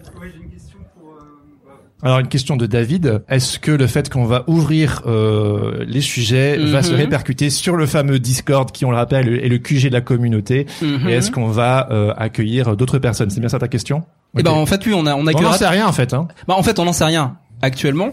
Alors 2.03 2.19
une 2.19 2.27
question 2.27 2.55
de 2.57 2.67
David 2.67 3.23
est-ce 3.27 3.57
que 3.57 3.71
le 3.71 3.87
fait 3.87 4.07
qu'on 4.07 4.25
va 4.25 4.43
ouvrir 4.47 5.01
euh, 5.07 5.83
les 5.87 6.01
sujets 6.01 6.55
va 6.57 6.77
Mhm. 6.79 6.83
se 6.83 6.93
répercuter 6.93 7.49
sur 7.49 7.75
le 7.75 7.87
fameux 7.87 8.19
Discord 8.19 8.71
qui, 8.71 8.85
on 8.85 8.91
le 8.91 8.97
rappelle, 8.97 9.27
est 9.43 9.49
le 9.49 9.57
QG 9.57 9.87
de 9.87 9.93
la 9.93 10.01
communauté 10.01 10.67
Mhm. 10.83 11.09
Et 11.09 11.13
est-ce 11.13 11.31
qu'on 11.31 11.47
va 11.47 11.87
euh, 11.91 12.13
accueillir 12.15 12.77
d'autres 12.77 12.99
personnes? 12.99 13.31
C'est 13.31 13.39
bien 13.39 13.49
ça 13.49 13.57
ta 13.57 13.67
question? 13.67 14.03
Eh 14.37 14.43
ben, 14.43 14.51
en 14.51 14.67
fait, 14.67 14.85
oui, 14.85 14.93
on 14.93 15.07
a, 15.07 15.15
on 15.15 15.25
a 15.25 15.31
On 15.33 15.41
n'en 15.41 15.53
sait 15.53 15.67
rien 15.67 15.87
en 15.87 15.91
fait. 15.91 16.13
Hein. 16.13 16.27
Bah, 16.47 16.53
en 16.55 16.61
fait, 16.61 16.77
on 16.77 16.85
n'en 16.85 16.93
sait 16.93 17.05
rien 17.05 17.37
actuellement. 17.63 18.09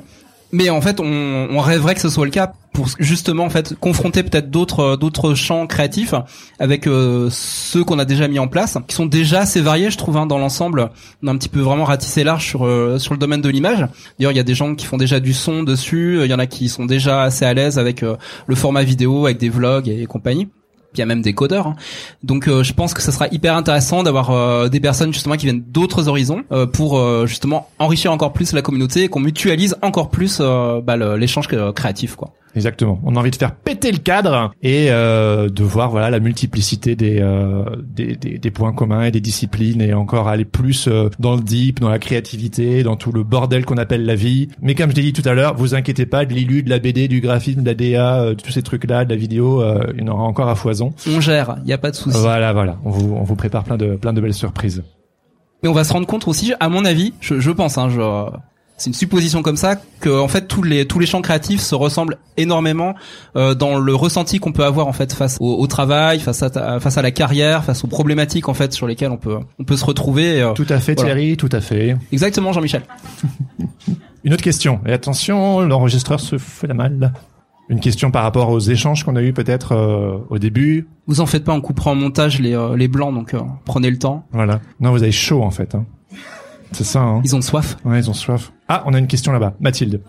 Mais 0.55 0.71
en 0.71 0.81
fait, 0.81 1.01
on, 1.01 1.59
rêverait 1.59 1.97
que 1.97 2.01
ce 2.01 2.09
soit 2.09 2.25
le 2.25 2.31
cas 2.31 2.53
pour 2.73 2.87
justement 3.01 3.45
en 3.45 3.51
fait 3.51 3.75
confronter 3.75 4.23
peut-être 4.23 4.51
d'autres 4.51 4.81
euh, 4.81 4.97
d'autres 4.97 5.35
champs 5.35 5.67
créatifs 5.67 6.15
avec 6.61 6.87
euh, 6.87 7.29
ceux 7.31 7.83
qu'on 7.83 7.99
a 7.99 8.05
déjà 8.05 8.29
mis 8.29 8.39
en 8.39 8.47
place, 8.47 8.79
qui 8.87 8.95
sont 8.95 9.07
déjà 9.07 9.41
assez 9.41 9.61
variés, 9.61 9.91
je 9.91 9.99
trouve. 9.99 10.17
Hein, 10.17 10.27
dans 10.27 10.39
l'ensemble, 10.39 10.91
on 11.25 11.27
a 11.27 11.33
un 11.33 11.37
petit 11.37 11.49
peu 11.49 11.59
vraiment 11.59 11.83
ratissé 11.83 12.23
large 12.23 12.47
sur 12.47 12.67
euh, 12.67 13.01
sur 13.01 13.15
le 13.15 13.19
domaine 13.19 13.41
de 13.41 13.49
l'image. 13.49 13.81
D'ailleurs, 14.19 14.31
il 14.31 14.37
y 14.37 14.41
a 14.41 14.45
des 14.45 14.55
gens 14.55 14.77
qui 14.77 14.87
font 14.87 14.97
déjà 14.97 15.19
du 15.19 15.33
son 15.33 15.65
dessus. 15.65 16.21
Il 16.23 16.31
y 16.31 16.35
en 16.35 16.39
a 16.39 16.47
qui 16.47 16.69
sont 16.69 16.87
déjà 16.87 17.23
assez 17.23 17.45
à 17.45 17.53
l'aise 17.53 17.77
avec 17.77 18.03
le 18.03 18.55
format 18.55 18.85
vidéo, 18.85 19.25
avec 19.25 19.39
des 19.39 19.49
vlogs 19.49 19.89
et 19.89 20.07
compagnie. 20.07 20.49
Il 20.97 21.01
y 21.01 21.03
a 21.03 21.07
même 21.07 21.23
des 21.23 21.33
codeurs. 21.35 21.67
hein. 21.69 21.77
Donc 22.23 22.49
euh, 22.49 22.63
je 22.63 22.73
pense 22.73 22.95
que 22.95 23.03
ça 23.03 23.13
sera 23.13 23.27
hyper 23.29 23.57
intéressant 23.57 24.03
d'avoir 24.03 24.31
euh, 24.31 24.69
des 24.69 24.81
personnes 24.81 25.13
justement 25.13 25.37
qui 25.37 25.47
viennent 25.47 25.65
d'autres 25.69 26.09
horizons 26.09 26.43
euh, 26.53 26.67
pour 26.67 26.99
euh, 26.99 27.27
justement 27.27 27.69
enrichir 27.79 28.13
encore 28.13 28.33
plus 28.33 28.53
la 28.53 28.63
communauté 28.63 29.05
et 29.05 29.09
qu'on 29.09 29.21
mutualise 29.21 29.77
encore 29.83 30.11
plus 30.11 30.39
euh, 30.41 30.81
bah, 30.81 30.97
l'échange 31.17 31.49
euh, 31.53 31.73
créatif 31.73 32.17
quoi. 32.17 32.33
Exactement. 32.57 33.01
On 33.05 33.17
a 33.17 33.19
envie 33.19 33.31
de 33.31 33.37
faire 33.37 33.55
péter 33.55 33.91
le 33.91 33.99
cadre 33.99 34.53
et 34.63 34.87
euh, 34.91 35.49
de 35.49 35.65
voir 35.65 35.91
voilà 35.91 36.11
la 36.11 36.21
multiplicité 36.21 36.95
des, 36.95 37.19
euh, 37.21 37.65
des, 37.83 38.17
des 38.17 38.39
des 38.39 38.51
points 38.51 38.73
communs 38.73 39.05
et 39.05 39.11
des 39.11 39.21
disciplines 39.21 39.81
et 39.81 39.95
encore 39.95 40.29
aller 40.29 40.45
plus 40.45 40.87
euh, 40.87 41.09
dans 41.19 41.35
le 41.35 41.43
deep, 41.43 41.81
dans 41.81 41.89
la 41.89 41.99
créativité, 41.99 42.83
dans 42.83 42.97
tout 42.97 43.11
le 43.13 43.23
bordel 43.25 43.65
qu'on 43.65 43.77
appelle 43.77 44.05
la 44.05 44.15
vie. 44.15 44.49
Mais 44.61 44.75
comme 44.75 44.91
je 44.91 44.97
l'ai 44.97 45.03
dit 45.03 45.13
tout 45.13 45.29
à 45.29 45.35
l'heure, 45.35 45.55
vous 45.57 45.75
inquiétez 45.75 46.07
pas, 46.07 46.25
de 46.25 46.33
l'illu, 46.35 46.63
de 46.63 46.71
la 46.71 46.79
BD, 46.79 47.09
du 47.09 47.21
graphisme, 47.21 47.63
de 47.63 47.67
la 47.67 47.75
DA, 47.75 48.21
euh, 48.21 48.35
de 48.35 48.41
tous 48.41 48.53
ces 48.53 48.63
trucs-là, 48.63 49.05
de 49.05 49.11
la 49.11 49.17
vidéo, 49.17 49.63
euh, 49.63 49.93
il 49.97 50.05
y 50.05 50.09
en 50.09 50.13
aura 50.13 50.25
encore 50.25 50.49
à 50.49 50.55
foison. 50.55 50.93
On 51.09 51.21
gère, 51.21 51.57
il 51.65 51.71
y 51.71 51.73
a 51.73 51.79
pas 51.79 51.91
de 51.91 51.97
souci. 51.97 52.17
Voilà, 52.19 52.53
voilà. 52.53 52.79
On 52.85 52.91
vous 52.91 53.15
on 53.15 53.23
vous 53.25 53.37
prépare 53.37 53.65
plein 53.65 53.77
de 53.77 53.97
plein 53.97 54.13
de 54.13 54.21
belles 54.21 54.35
surprises. 54.35 54.83
Mais 55.63 55.69
on 55.69 55.73
va 55.73 55.85
se 55.85 55.93
rendre 55.93 56.07
compte 56.07 56.29
aussi, 56.29 56.53
à 56.61 56.69
mon 56.69 56.85
avis, 56.85 57.15
je, 57.21 57.41
je 57.41 57.51
pense, 57.51 57.79
hein, 57.79 57.89
je, 57.89 57.99
c'est 58.77 58.91
une 58.91 58.95
supposition 58.95 59.43
comme 59.43 59.57
ça, 59.57 59.77
que 60.01 60.11
en 60.21 60.27
fait 60.29 60.49
tous 60.49 60.63
les 60.63 60.87
tous 60.87 60.99
les 60.99 61.07
champs 61.07 61.23
créatifs 61.23 61.61
se 61.61 61.75
ressemblent 61.75 62.17
énormément 62.37 62.95
euh, 63.37 63.55
dans 63.55 63.79
le 63.79 63.95
ressenti 63.95 64.39
qu'on 64.41 64.53
peut 64.53 64.65
avoir 64.65 64.87
en 64.89 64.93
fait 64.93 65.13
face 65.13 65.37
au, 65.41 65.55
au 65.57 65.67
travail, 65.67 66.19
face 66.21 66.43
à 66.43 66.51
ta- 66.51 66.81
face 66.81 66.99
à 66.99 67.03
la 67.03 67.11
carrière, 67.13 67.65
face 67.65 67.85
aux 67.85 67.87
problématiques 67.89 68.49
en 68.49 68.55
fait 68.55 68.73
sur 68.73 68.87
lesquelles 68.87 69.13
on 69.13 69.17
peut 69.17 69.39
on 69.59 69.65
peut 69.65 69.77
se 69.77 69.85
retrouver. 69.85 70.41
euh, 70.43 70.53
Tout 70.55 70.67
à 70.69 70.81
fait 70.81 70.95
voilà. 70.95 71.15
Thierry, 71.15 71.37
tout 71.37 71.49
à 71.53 71.61
fait. 71.61 71.97
Exactement 72.13 72.53
Jean-Michel. 72.53 72.83
Une 74.25 74.33
autre 74.33 74.43
question. 74.43 74.81
Et 74.87 74.93
attention, 74.93 75.61
l'enregistreur 75.61 76.19
se 76.19 76.39
fait 76.39 76.67
la 76.67 76.75
malle. 76.75 77.13
Une 77.69 77.81
question 77.81 78.11
par 78.11 78.23
rapport 78.25 78.51
aux 78.51 78.59
échanges 78.61 79.05
qu'on 79.05 79.17
a 79.17 79.23
eu 79.23 79.33
peut-être 79.33 79.73
euh, 79.73 80.19
au 80.29 80.39
début. 80.39 80.87
Vous 81.07 81.21
en 81.21 81.27
faites 81.27 81.45
pas, 81.45 81.53
on 81.53 81.61
coupera 81.63 81.91
en 81.93 81.95
montage 81.95 82.39
les 82.41 82.55
euh, 82.55 82.77
les 82.77 82.89
blancs, 82.89 83.15
donc 83.15 83.33
euh, 83.35 83.41
prenez 83.65 83.91
le 83.91 83.99
temps. 83.99 84.27
Voilà. 84.33 84.61
Non, 84.81 84.91
vous 84.91 85.03
avez 85.03 85.13
chaud 85.13 85.43
en 85.43 85.51
fait. 85.51 85.75
Hein. 85.75 85.85
C'est 86.73 86.85
ça. 86.85 87.01
Hein. 87.01 87.21
Ils 87.25 87.37
ont 87.37 87.43
soif. 87.43 87.77
Ouais, 87.85 87.99
ils 87.99 88.11
ont 88.11 88.15
soif. 88.15 88.53
Ah, 88.69 88.83
on 88.87 88.95
a 88.95 88.99
une 88.99 89.07
question 89.07 89.33
là-bas. 89.33 89.55
Mathilde. 89.61 90.01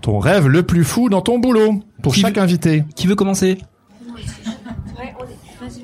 Ton 0.00 0.18
rêve 0.18 0.48
le 0.48 0.62
plus 0.62 0.84
fou 0.84 1.08
dans 1.08 1.22
ton 1.22 1.38
boulot 1.38 1.82
pour 2.02 2.14
Qui 2.14 2.20
chaque 2.20 2.38
invité. 2.38 2.84
Qui 2.94 3.06
veut 3.06 3.14
commencer? 3.14 3.58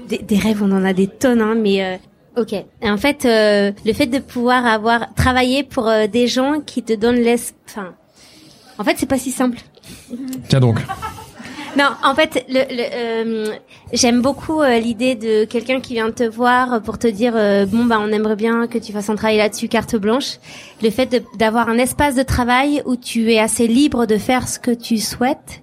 Des, 0.08 0.18
des 0.18 0.38
rêves, 0.38 0.62
on 0.62 0.72
en 0.72 0.84
a 0.84 0.92
des 0.92 1.06
tonnes, 1.06 1.40
hein, 1.40 1.54
mais 1.54 1.84
euh, 1.84 1.96
ok. 2.40 2.52
Et 2.52 2.90
en 2.90 2.96
fait, 2.96 3.24
euh, 3.24 3.72
le 3.86 3.92
fait 3.92 4.06
de 4.06 4.18
pouvoir 4.18 4.66
avoir 4.66 5.14
travaillé 5.14 5.62
pour 5.62 5.88
euh, 5.88 6.06
des 6.06 6.26
gens 6.26 6.60
qui 6.64 6.82
te 6.82 6.92
donnent 6.92 7.20
l'espoir. 7.20 7.60
Enfin, 7.68 7.94
en 8.78 8.84
fait, 8.84 8.96
c'est 8.98 9.06
pas 9.06 9.18
si 9.18 9.30
simple. 9.30 9.58
Tiens 10.48 10.60
donc. 10.60 10.80
Non, 11.76 11.90
en 12.02 12.14
fait, 12.14 12.44
le, 12.48 12.60
le, 12.68 12.82
euh, 12.92 13.54
j'aime 13.92 14.22
beaucoup 14.22 14.60
euh, 14.60 14.78
l'idée 14.78 15.14
de 15.14 15.44
quelqu'un 15.44 15.80
qui 15.80 15.94
vient 15.94 16.10
te 16.10 16.24
voir 16.24 16.82
pour 16.82 16.98
te 16.98 17.06
dire 17.06 17.34
euh, 17.36 17.64
bon 17.64 17.84
bah 17.84 17.98
on 18.00 18.08
aimerait 18.10 18.34
bien 18.36 18.66
que 18.66 18.78
tu 18.78 18.92
fasses 18.92 19.08
un 19.08 19.14
travail 19.14 19.36
là-dessus, 19.36 19.68
carte 19.68 19.94
blanche. 19.96 20.38
Le 20.82 20.90
fait 20.90 21.22
d'avoir 21.38 21.68
un 21.68 21.78
espace 21.78 22.16
de 22.16 22.22
travail 22.24 22.82
où 22.86 22.96
tu 22.96 23.32
es 23.32 23.38
assez 23.38 23.68
libre 23.68 24.06
de 24.06 24.16
faire 24.16 24.48
ce 24.48 24.58
que 24.58 24.72
tu 24.72 24.98
souhaites, 24.98 25.62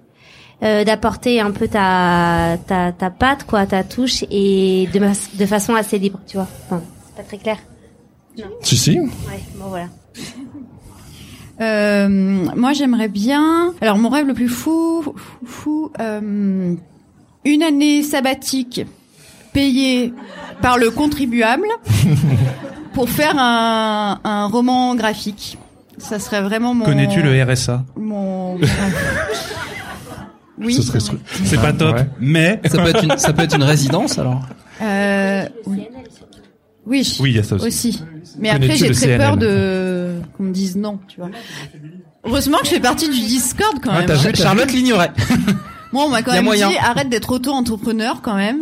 euh, 0.62 0.82
d'apporter 0.82 1.40
un 1.40 1.50
peu 1.50 1.68
ta, 1.68 2.56
ta 2.66 2.92
ta 2.92 3.10
patte 3.10 3.44
quoi, 3.44 3.66
ta 3.66 3.84
touche 3.84 4.24
et 4.30 4.88
de 4.92 5.00
de 5.38 5.46
façon 5.46 5.74
assez 5.74 5.98
libre, 5.98 6.20
tu 6.26 6.38
vois. 6.38 6.48
Enfin, 6.66 6.82
c'est 7.06 7.16
pas 7.16 7.22
très 7.28 7.38
clair. 7.38 7.58
Non. 8.38 8.44
Si, 8.62 8.76
si. 8.78 8.98
Ouais, 8.98 9.08
bon 9.56 9.66
voilà. 9.68 9.88
Euh, 11.60 12.08
moi, 12.56 12.72
j'aimerais 12.72 13.08
bien. 13.08 13.72
Alors, 13.80 13.98
mon 13.98 14.08
rêve 14.08 14.26
le 14.26 14.34
plus 14.34 14.48
fou, 14.48 15.02
fou, 15.02 15.14
fou, 15.46 15.92
euh, 16.00 16.74
une 17.44 17.62
année 17.62 18.02
sabbatique 18.02 18.82
payée 19.52 20.12
par 20.62 20.78
le 20.78 20.90
contribuable 20.90 21.66
pour 22.94 23.08
faire 23.08 23.34
un, 23.38 24.20
un 24.24 24.46
roman 24.46 24.94
graphique. 24.94 25.58
Ça 25.98 26.18
serait 26.20 26.42
vraiment 26.42 26.74
mon. 26.74 26.84
Connais-tu 26.84 27.22
le 27.22 27.42
RSA 27.42 27.84
Mon. 27.96 28.56
oui. 30.58 30.74
Ce 30.74 30.82
serait- 31.00 31.16
C'est 31.44 31.60
pas 31.60 31.72
top, 31.72 31.96
mais 32.20 32.60
Ça 32.66 32.78
peut 32.82 32.88
être 32.88 33.04
une, 33.04 33.18
ça 33.18 33.32
peut 33.32 33.42
être 33.42 33.56
une 33.56 33.62
résidence 33.64 34.18
alors. 34.18 34.42
Euh, 34.82 35.44
oui. 35.66 35.88
Oui. 36.86 37.16
Oui, 37.20 37.30
il 37.30 37.36
y 37.36 37.38
a 37.38 37.42
ça 37.42 37.56
aussi. 37.56 38.02
Mais 38.38 38.50
après, 38.50 38.76
j'ai 38.76 38.90
très 38.92 39.18
peur 39.18 39.36
de 39.36 39.87
qu'on 40.38 40.44
me 40.44 40.52
dise 40.52 40.76
non, 40.76 40.98
tu 41.08 41.20
vois. 41.20 41.28
Heureusement 42.24 42.58
que 42.58 42.64
je 42.66 42.70
fais 42.70 42.80
partie 42.80 43.08
du 43.10 43.18
Discord 43.20 43.78
quand 43.82 43.92
même. 43.92 44.10
vu, 44.10 44.34
Charlotte 44.34 44.72
l'ignorait. 44.72 45.12
Moi, 45.92 46.04
on 46.06 46.08
m'a 46.08 46.22
quand 46.22 46.32
même 46.32 46.44
moyen. 46.44 46.68
dit 46.70 46.76
arrête 46.78 47.10
d'être 47.10 47.30
auto-entrepreneur 47.32 48.22
quand 48.22 48.34
même. 48.36 48.60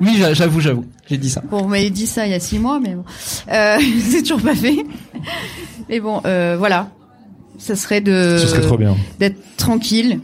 Oui, 0.00 0.14
j'a- 0.18 0.34
j'avoue, 0.34 0.60
j'avoue. 0.60 0.84
J'ai 1.08 1.16
dit 1.16 1.30
ça. 1.30 1.42
Bon, 1.50 1.62
on 1.64 1.68
m'avait 1.68 1.90
dit 1.90 2.06
ça 2.06 2.26
il 2.26 2.30
y 2.30 2.34
a 2.34 2.40
six 2.40 2.58
mois, 2.58 2.78
mais 2.80 2.94
bon, 2.94 3.04
euh, 3.50 3.78
c'est 4.10 4.20
toujours 4.22 4.42
pas 4.42 4.54
fait. 4.54 4.84
Mais 5.88 6.00
bon, 6.00 6.20
euh, 6.26 6.56
voilà, 6.58 6.88
ça 7.58 7.74
serait 7.76 8.00
de. 8.00 8.36
Ce 8.38 8.46
serait 8.46 8.60
trop 8.60 8.76
bien. 8.76 8.94
D'être 9.18 9.38
tranquille, 9.56 10.20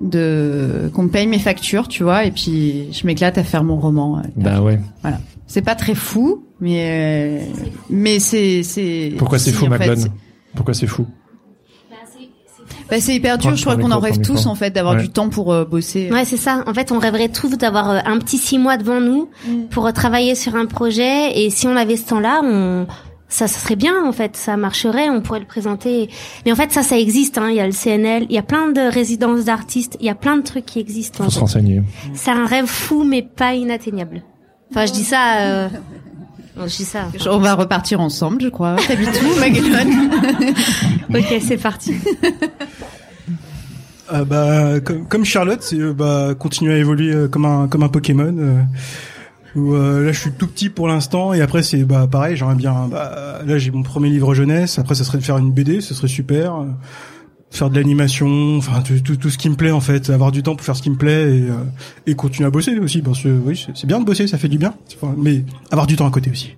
de 0.00 0.90
qu'on 0.94 1.04
me 1.04 1.08
paye 1.08 1.26
mes 1.26 1.38
factures, 1.38 1.86
tu 1.88 2.02
vois, 2.02 2.24
et 2.24 2.30
puis 2.32 2.92
je 2.92 3.06
m'éclate 3.06 3.38
à 3.38 3.44
faire 3.44 3.62
mon 3.62 3.76
roman. 3.76 4.18
euh, 4.18 4.22
Bah 4.36 4.60
ouais. 4.60 4.80
Voilà. 5.02 5.20
C'est 5.52 5.60
pas 5.60 5.74
très 5.74 5.94
fou, 5.94 6.44
mais 6.60 7.40
euh, 7.42 7.44
mais 7.90 8.18
c'est 8.20 8.62
c'est. 8.62 9.12
Pourquoi 9.18 9.38
c'est 9.38 9.52
fou, 9.52 9.66
c'est- 9.96 10.10
Pourquoi 10.56 10.72
c'est 10.72 10.86
fou 10.86 11.04
Bah, 12.88 12.96
c'est 13.00 13.14
hyper 13.14 13.36
dur. 13.36 13.54
Je 13.54 13.60
crois 13.62 13.76
qu'on 13.76 13.90
en 13.90 14.00
rêve 14.00 14.20
tous 14.22 14.46
en 14.46 14.54
fait 14.54 14.70
d'avoir 14.70 14.94
Ouais. 14.96 15.02
du 15.02 15.10
temps 15.10 15.28
pour 15.28 15.52
euh, 15.52 15.64
bosser. 15.66 16.10
Ouais, 16.10 16.24
c'est 16.24 16.36
ça. 16.38 16.64
En 16.66 16.72
fait, 16.72 16.90
on 16.90 16.98
rêverait 16.98 17.28
tous 17.28 17.50
d'avoir 17.58 17.90
euh, 17.90 17.98
un 18.06 18.18
petit 18.18 18.38
six 18.38 18.58
mois 18.58 18.78
devant 18.78 19.00
nous 19.00 19.28
pour 19.70 19.86
euh, 19.86 19.92
travailler 19.92 20.34
sur 20.34 20.56
un 20.56 20.64
projet. 20.64 21.38
Et 21.38 21.50
si 21.50 21.66
on 21.66 21.76
avait 21.76 21.96
ce 21.98 22.06
temps-là, 22.08 22.40
on 22.42 22.86
ça, 23.28 23.46
ça 23.46 23.58
serait 23.60 23.76
bien 23.76 24.04
en 24.06 24.12
fait. 24.12 24.36
Ça 24.38 24.56
marcherait. 24.56 25.10
On 25.10 25.20
pourrait 25.20 25.40
le 25.40 25.46
présenter. 25.46 26.08
Mais 26.46 26.52
en 26.52 26.56
fait, 26.56 26.72
ça, 26.72 26.82
ça 26.82 26.98
existe. 26.98 27.36
Hein. 27.36 27.48
Il 27.50 27.56
y 27.56 27.60
a 27.60 27.66
le 27.66 27.72
CNL. 27.72 28.24
Il 28.30 28.34
y 28.34 28.38
a 28.38 28.42
plein 28.42 28.68
de 28.72 28.80
résidences 28.92 29.44
d'artistes. 29.44 29.98
Il 30.00 30.06
y 30.06 30.10
a 30.10 30.14
plein 30.14 30.36
de 30.38 30.42
trucs 30.42 30.64
qui 30.66 30.78
existent. 30.80 31.20
en 31.20 31.24
Faut 31.24 31.30
se 31.30 31.34
fait. 31.36 31.40
renseigner. 31.40 31.82
C'est 32.14 32.30
un 32.30 32.46
rêve 32.46 32.66
fou, 32.66 33.04
mais 33.04 33.20
pas 33.22 33.54
inatteignable. 33.54 34.22
Enfin, 34.72 34.86
je 34.86 34.92
dis 34.92 35.04
ça. 35.04 35.40
Euh... 35.40 35.68
je 36.56 36.76
dis 36.76 36.84
ça. 36.84 37.08
enfin. 37.14 37.30
On 37.30 37.38
va 37.38 37.54
repartir 37.54 38.00
ensemble, 38.00 38.40
je 38.42 38.48
crois. 38.48 38.76
T'habites 38.88 39.20
où, 39.22 39.38
Maguelone 39.38 40.10
ok, 41.14 41.40
c'est 41.46 41.58
parti. 41.58 41.94
Ah 44.08 44.24
bah, 44.24 44.80
comme, 44.80 45.06
comme 45.06 45.24
Charlotte, 45.26 45.62
c'est 45.62 45.78
euh, 45.78 45.92
bah, 45.92 46.34
continuer 46.38 46.74
à 46.74 46.78
évoluer 46.78 47.12
euh, 47.14 47.28
comme 47.28 47.44
un 47.44 47.68
comme 47.68 47.82
un 47.82 47.88
Pokémon. 47.88 48.34
euh, 48.38 48.62
où 49.54 49.74
euh, 49.74 50.06
là, 50.06 50.12
je 50.12 50.18
suis 50.18 50.32
tout 50.32 50.46
petit 50.46 50.70
pour 50.70 50.88
l'instant, 50.88 51.34
et 51.34 51.42
après 51.42 51.62
c'est 51.62 51.84
bah 51.84 52.08
pareil. 52.10 52.36
J'aimerais 52.36 52.54
bien. 52.54 52.88
Bah, 52.90 53.40
là, 53.46 53.58
j'ai 53.58 53.70
mon 53.70 53.82
premier 53.82 54.08
livre 54.08 54.32
jeunesse. 54.34 54.78
Après, 54.78 54.94
ça 54.94 55.04
serait 55.04 55.18
de 55.18 55.22
faire 55.22 55.36
une 55.36 55.52
BD, 55.52 55.82
ce 55.82 55.92
serait 55.92 56.08
super. 56.08 56.64
Faire 57.52 57.70
de 57.70 57.76
l'animation, 57.76 58.56
enfin 58.56 58.80
tout, 58.80 58.98
tout, 59.00 59.16
tout 59.16 59.30
ce 59.30 59.36
qui 59.38 59.48
me 59.50 59.54
plaît 59.56 59.70
en 59.70 59.80
fait, 59.80 60.10
avoir 60.10 60.32
du 60.32 60.42
temps 60.42 60.56
pour 60.56 60.64
faire 60.64 60.74
ce 60.74 60.82
qui 60.82 60.90
me 60.90 60.96
plaît 60.96 61.36
et, 61.36 61.42
euh, 61.50 61.54
et 62.06 62.14
continuer 62.14 62.46
à 62.46 62.50
bosser 62.50 62.78
aussi 62.78 63.02
parce 63.02 63.22
que 63.22 63.28
oui 63.28 63.62
c'est- 63.76 63.86
bien 63.86 64.00
de 64.00 64.04
bosser, 64.04 64.26
ça 64.26 64.38
fait 64.38 64.48
du 64.48 64.58
bien, 64.58 64.74
mais 65.18 65.44
avoir 65.70 65.86
du 65.86 65.94
temps 65.96 66.06
à 66.06 66.10
côté 66.10 66.30
aussi. 66.30 66.56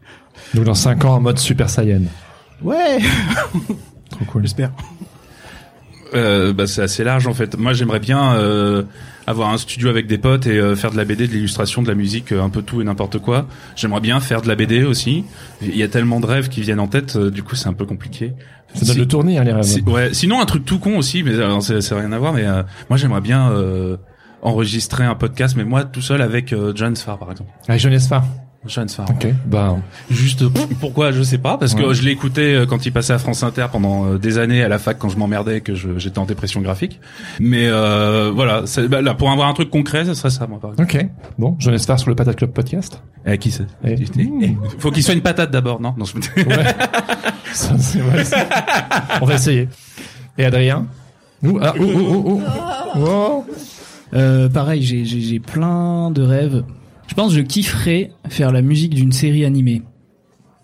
Donc 0.55 0.65
dans 0.65 0.75
5 0.75 1.05
ans 1.05 1.17
en 1.17 1.21
mode 1.21 1.39
Super 1.39 1.69
Saiyan. 1.69 2.03
Ouais. 2.63 2.99
Trop 4.11 4.25
cool. 4.27 4.43
J'espère. 4.43 4.71
Euh, 6.15 6.53
bah, 6.53 6.67
c'est 6.69 6.83
assez 6.83 7.03
large 7.03 7.27
en 7.27 7.35
fait. 7.35 7.59
Moi 7.59 7.73
j'aimerais 7.73 7.99
bien 7.99 8.35
euh, 8.35 8.85
avoir 9.27 9.51
un 9.51 9.57
studio 9.59 9.89
avec 9.89 10.07
des 10.07 10.19
potes 10.19 10.47
et 10.47 10.59
euh, 10.59 10.77
faire 10.77 10.91
de 10.91 10.97
la 10.97 11.05
BD, 11.05 11.27
de 11.27 11.33
l'illustration, 11.33 11.83
de 11.83 11.89
la 11.89 11.95
musique, 11.95 12.33
euh, 12.33 12.43
un 12.43 12.51
peu 12.51 12.63
tout 12.63 12.81
et 12.81 12.85
n'importe 12.85 13.19
quoi. 13.19 13.47
J'aimerais 13.77 14.01
bien 14.01 14.21
faire 14.21 14.43
de 14.43 14.49
la 14.49 14.55
BD 14.55 14.85
aussi. 14.85 15.25
Il 15.63 15.77
y 15.77 15.83
a 15.83 15.89
tellement 15.89 16.21
de 16.21 16.27
rêves 16.27 16.49
qui 16.49 16.61
viennent 16.61 16.81
en 16.81 16.89
tête, 16.89 17.17
euh, 17.17 17.31
du 17.31 17.43
coup 17.43 17.55
c'est 17.57 17.69
un 17.69 17.73
peu 17.73 17.87
compliqué. 17.87 18.33
Ça 18.75 18.87
donne 18.87 18.99
le 18.99 19.07
tournis, 19.07 19.39
hein, 19.39 19.45
les 19.45 19.53
rêves. 19.53 19.63
Si- 19.63 19.83
ouais. 19.83 20.13
Sinon 20.13 20.41
un 20.41 20.47
truc 20.47 20.65
tout 20.65 20.79
con 20.79 20.97
aussi, 20.99 21.23
mais 21.23 21.33
c'est 21.61 21.81
c'est 21.81 21.95
rien 21.95 22.11
à 22.13 22.19
voir. 22.19 22.33
Mais 22.33 22.45
euh, 22.45 22.63
moi 22.91 22.97
j'aimerais 22.97 23.21
bien 23.21 23.51
euh, 23.53 23.97
enregistrer 24.43 25.05
un 25.05 25.15
podcast, 25.15 25.55
mais 25.57 25.65
moi 25.65 25.85
tout 25.85 26.03
seul 26.03 26.21
avec 26.21 26.53
euh, 26.53 26.73
John 26.75 26.95
Sfar 26.97 27.19
par 27.19 27.31
exemple. 27.31 27.51
Avec 27.69 27.81
Jeunesse 27.81 28.09
Phare. 28.09 28.25
Ok. 28.67 29.27
Bah. 29.47 29.77
Juste 30.11 30.45
pourquoi 30.81 31.13
je 31.13 31.23
sais 31.23 31.39
pas 31.39 31.59
parce 31.59 31.75
que 31.75 31.83
Ouais. 31.83 31.95
je 31.95 32.03
l'écoutais 32.03 32.55
euh, 32.55 32.67
quand 32.67 32.87
il 32.87 32.93
passait 32.93 33.13
à 33.13 33.19
France 33.19 33.43
Inter 33.43 33.67
pendant 33.71 34.07
euh, 34.07 34.19
des 34.19 34.39
années 34.39 34.63
à 34.63 34.69
la 34.69 34.79
fac 34.79 34.99
quand 34.99 35.09
je 35.09 35.17
m'emmerdais 35.19 35.59
et 35.59 35.61
que 35.61 35.75
je- 35.75 35.99
j'étais 35.99 36.19
en 36.19 36.25
dépression 36.25 36.61
graphique. 36.63 37.01
Mais 37.41 37.67
euh, 37.67 38.31
voilà, 38.35 38.63
c'est- 38.67 38.89
bah, 38.89 39.03
là 39.03 39.15
pour 39.15 39.31
avoir 39.31 39.49
un 39.49 39.53
truc 39.55 39.71
concret, 39.71 40.05
ce 40.05 40.15
serait 40.15 40.31
ça 40.31 40.47
moi 40.47 40.59
par 40.61 40.73
exemple. 40.73 40.97
Ok. 40.97 41.07
Bon, 41.39 41.57
Jeunesse 41.59 41.87
Phare 41.87 41.99
sur 42.01 42.09
le 42.11 42.17
Patate 42.17 42.37
Club 42.37 42.51
podcast. 42.53 43.01
Eh, 43.27 43.39
qui 43.39 43.51
c'est? 43.51 43.67
Eh. 43.87 43.97
Eh, 44.19 44.57
Faut 44.79 44.91
qu'il 44.91 45.03
soit 45.03 45.15
une 45.15 45.21
patate 45.23 45.51
d'abord, 45.51 45.81
non? 45.81 45.95
Non, 45.97 46.05
je 46.05 46.17
me- 46.17 46.49
Ouais. 46.49 46.65
Ça, 47.53 47.77
c'est- 47.79 48.01
ouais, 48.03 48.25
c'est- 48.25 48.47
On 49.21 49.27
va 49.27 49.35
essayer. 49.35 49.69
Et 50.39 50.45
Adrien? 50.45 50.87
Ouh, 51.45 51.59
ah, 51.63 51.75
ouh, 51.79 51.83
ouh, 51.83 51.87
ouh, 51.87 52.31
ouh. 52.37 52.43
Oh. 53.07 53.45
Euh, 54.15 54.49
pareil, 54.49 54.83
j'ai, 54.83 55.05
j'ai, 55.05 55.21
j'ai 55.21 55.39
plein 55.41 56.11
de 56.11 56.23
rêves. 56.23 56.65
Je 57.15 57.23
pense 57.23 57.31
que 57.31 57.39
je 57.39 57.43
kifferais 57.43 58.11
faire 58.29 58.51
la 58.51 58.61
musique 58.61 58.93
d'une 58.93 59.13
série 59.13 59.45
animée. 59.45 59.83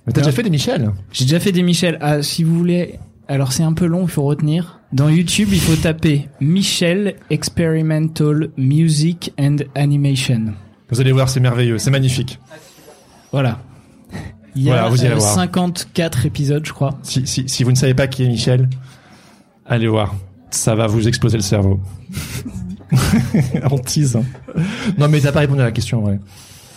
Mais 0.04 0.12
t'as 0.12 0.22
déjà 0.22 0.32
fait 0.32 0.42
des 0.42 0.50
Michel 0.50 0.90
J'ai 1.12 1.24
déjà 1.24 1.38
fait 1.38 1.52
des 1.52 1.62
Michel. 1.62 1.96
Ah, 2.00 2.24
si 2.24 2.42
vous 2.42 2.58
voulez, 2.58 2.98
alors 3.28 3.52
c'est 3.52 3.62
un 3.62 3.72
peu 3.72 3.86
long, 3.86 4.02
il 4.02 4.08
faut 4.08 4.24
retenir. 4.24 4.80
Dans 4.92 5.08
YouTube, 5.08 5.50
il 5.52 5.60
faut 5.60 5.76
taper 5.76 6.28
Michel 6.40 7.14
Experimental 7.30 8.50
Music 8.56 9.32
and 9.38 9.58
Animation. 9.76 10.46
Vous 10.90 11.00
allez 11.00 11.12
voir, 11.12 11.28
c'est 11.28 11.38
merveilleux, 11.38 11.78
c'est 11.78 11.92
magnifique. 11.92 12.40
Voilà. 13.30 13.60
Il 14.56 14.64
y 14.64 14.70
a 14.70 14.72
Voilà, 14.72 14.88
vous 14.88 15.04
irez 15.04 15.12
euh, 15.12 15.18
voir. 15.18 15.32
54 15.32 16.26
épisodes, 16.26 16.66
je 16.66 16.72
crois. 16.72 16.98
Si, 17.04 17.28
si, 17.28 17.48
si 17.48 17.62
vous 17.62 17.70
ne 17.70 17.76
savez 17.76 17.94
pas 17.94 18.08
qui 18.08 18.24
est 18.24 18.28
Michel, 18.28 18.68
allez 19.66 19.86
voir. 19.86 20.16
Ça 20.50 20.74
va 20.74 20.88
vous 20.88 21.06
exploser 21.06 21.36
le 21.36 21.44
cerveau. 21.44 21.78
On 23.70 23.78
tease. 23.78 24.16
hein. 24.16 24.24
Non, 24.98 25.08
mais 25.08 25.20
t'as 25.20 25.32
pas 25.32 25.40
répondu 25.40 25.60
à 25.60 25.64
la 25.64 25.72
question, 25.72 26.04
ouais. 26.04 26.18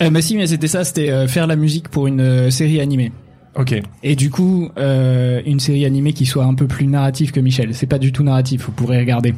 Euh, 0.02 0.10
bah 0.10 0.20
si, 0.22 0.36
mais 0.36 0.46
c'était 0.46 0.66
ça, 0.68 0.84
c'était 0.84 1.10
euh, 1.10 1.28
faire 1.28 1.46
la 1.46 1.56
musique 1.56 1.88
pour 1.88 2.06
une 2.06 2.20
euh, 2.20 2.50
série 2.50 2.80
animée. 2.80 3.12
Ok. 3.56 3.80
Et 4.02 4.16
du 4.16 4.30
coup, 4.30 4.68
euh, 4.78 5.40
une 5.46 5.60
série 5.60 5.84
animée 5.84 6.12
qui 6.12 6.26
soit 6.26 6.44
un 6.44 6.54
peu 6.54 6.66
plus 6.66 6.86
narrative 6.88 7.30
que 7.30 7.38
Michel. 7.38 7.74
C'est 7.74 7.86
pas 7.86 7.98
du 7.98 8.10
tout 8.10 8.24
narratif, 8.24 8.66
vous 8.66 8.72
pourrez 8.72 8.98
regarder. 8.98 9.34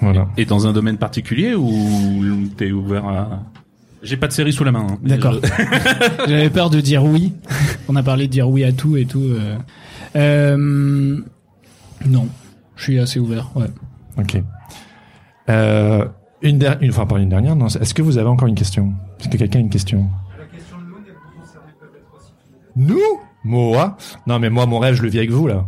Voilà. 0.00 0.28
Et 0.36 0.44
dans 0.44 0.66
un 0.68 0.72
domaine 0.72 0.98
particulier 0.98 1.54
ou 1.56 2.22
t'es 2.56 2.70
ouvert 2.70 3.06
à 3.06 3.42
J'ai 4.04 4.16
pas 4.16 4.28
de 4.28 4.32
série 4.32 4.52
sous 4.52 4.62
la 4.62 4.70
main. 4.70 4.86
hein. 4.90 4.98
D'accord. 5.02 5.34
Je- 5.42 6.28
J'avais 6.28 6.50
peur 6.50 6.70
de 6.70 6.80
dire 6.80 7.02
oui. 7.04 7.32
On 7.88 7.96
a 7.96 8.02
parlé 8.04 8.26
de 8.28 8.32
dire 8.32 8.48
oui 8.48 8.62
à 8.62 8.70
tout 8.72 8.96
et 8.96 9.06
tout. 9.06 9.22
euh. 9.24 9.56
Euh, 10.14 11.18
non, 12.06 12.28
je 12.76 12.82
suis 12.84 12.98
assez 13.00 13.18
ouvert. 13.18 13.50
Ouais. 13.56 13.66
Ok. 14.18 14.40
Euh, 15.48 16.04
une 16.42 16.58
dernière, 16.58 16.82
une, 16.82 16.90
enfin 16.90 17.06
pas 17.06 17.18
une 17.18 17.28
dernière, 17.28 17.56
non. 17.56 17.66
Est-ce 17.66 17.94
que 17.94 18.02
vous 18.02 18.18
avez 18.18 18.28
encore 18.28 18.48
une 18.48 18.54
question? 18.54 18.92
Est-ce 19.20 19.28
que 19.28 19.36
quelqu'un 19.36 19.58
a 19.58 19.62
une 19.62 19.70
question? 19.70 20.06
Nous? 22.74 23.00
Moi? 23.44 23.96
Non, 24.26 24.38
mais 24.38 24.50
moi, 24.50 24.66
mon 24.66 24.78
rêve, 24.78 24.94
je 24.94 25.02
le 25.02 25.08
vis 25.08 25.18
avec 25.18 25.30
vous, 25.30 25.46
là. 25.46 25.64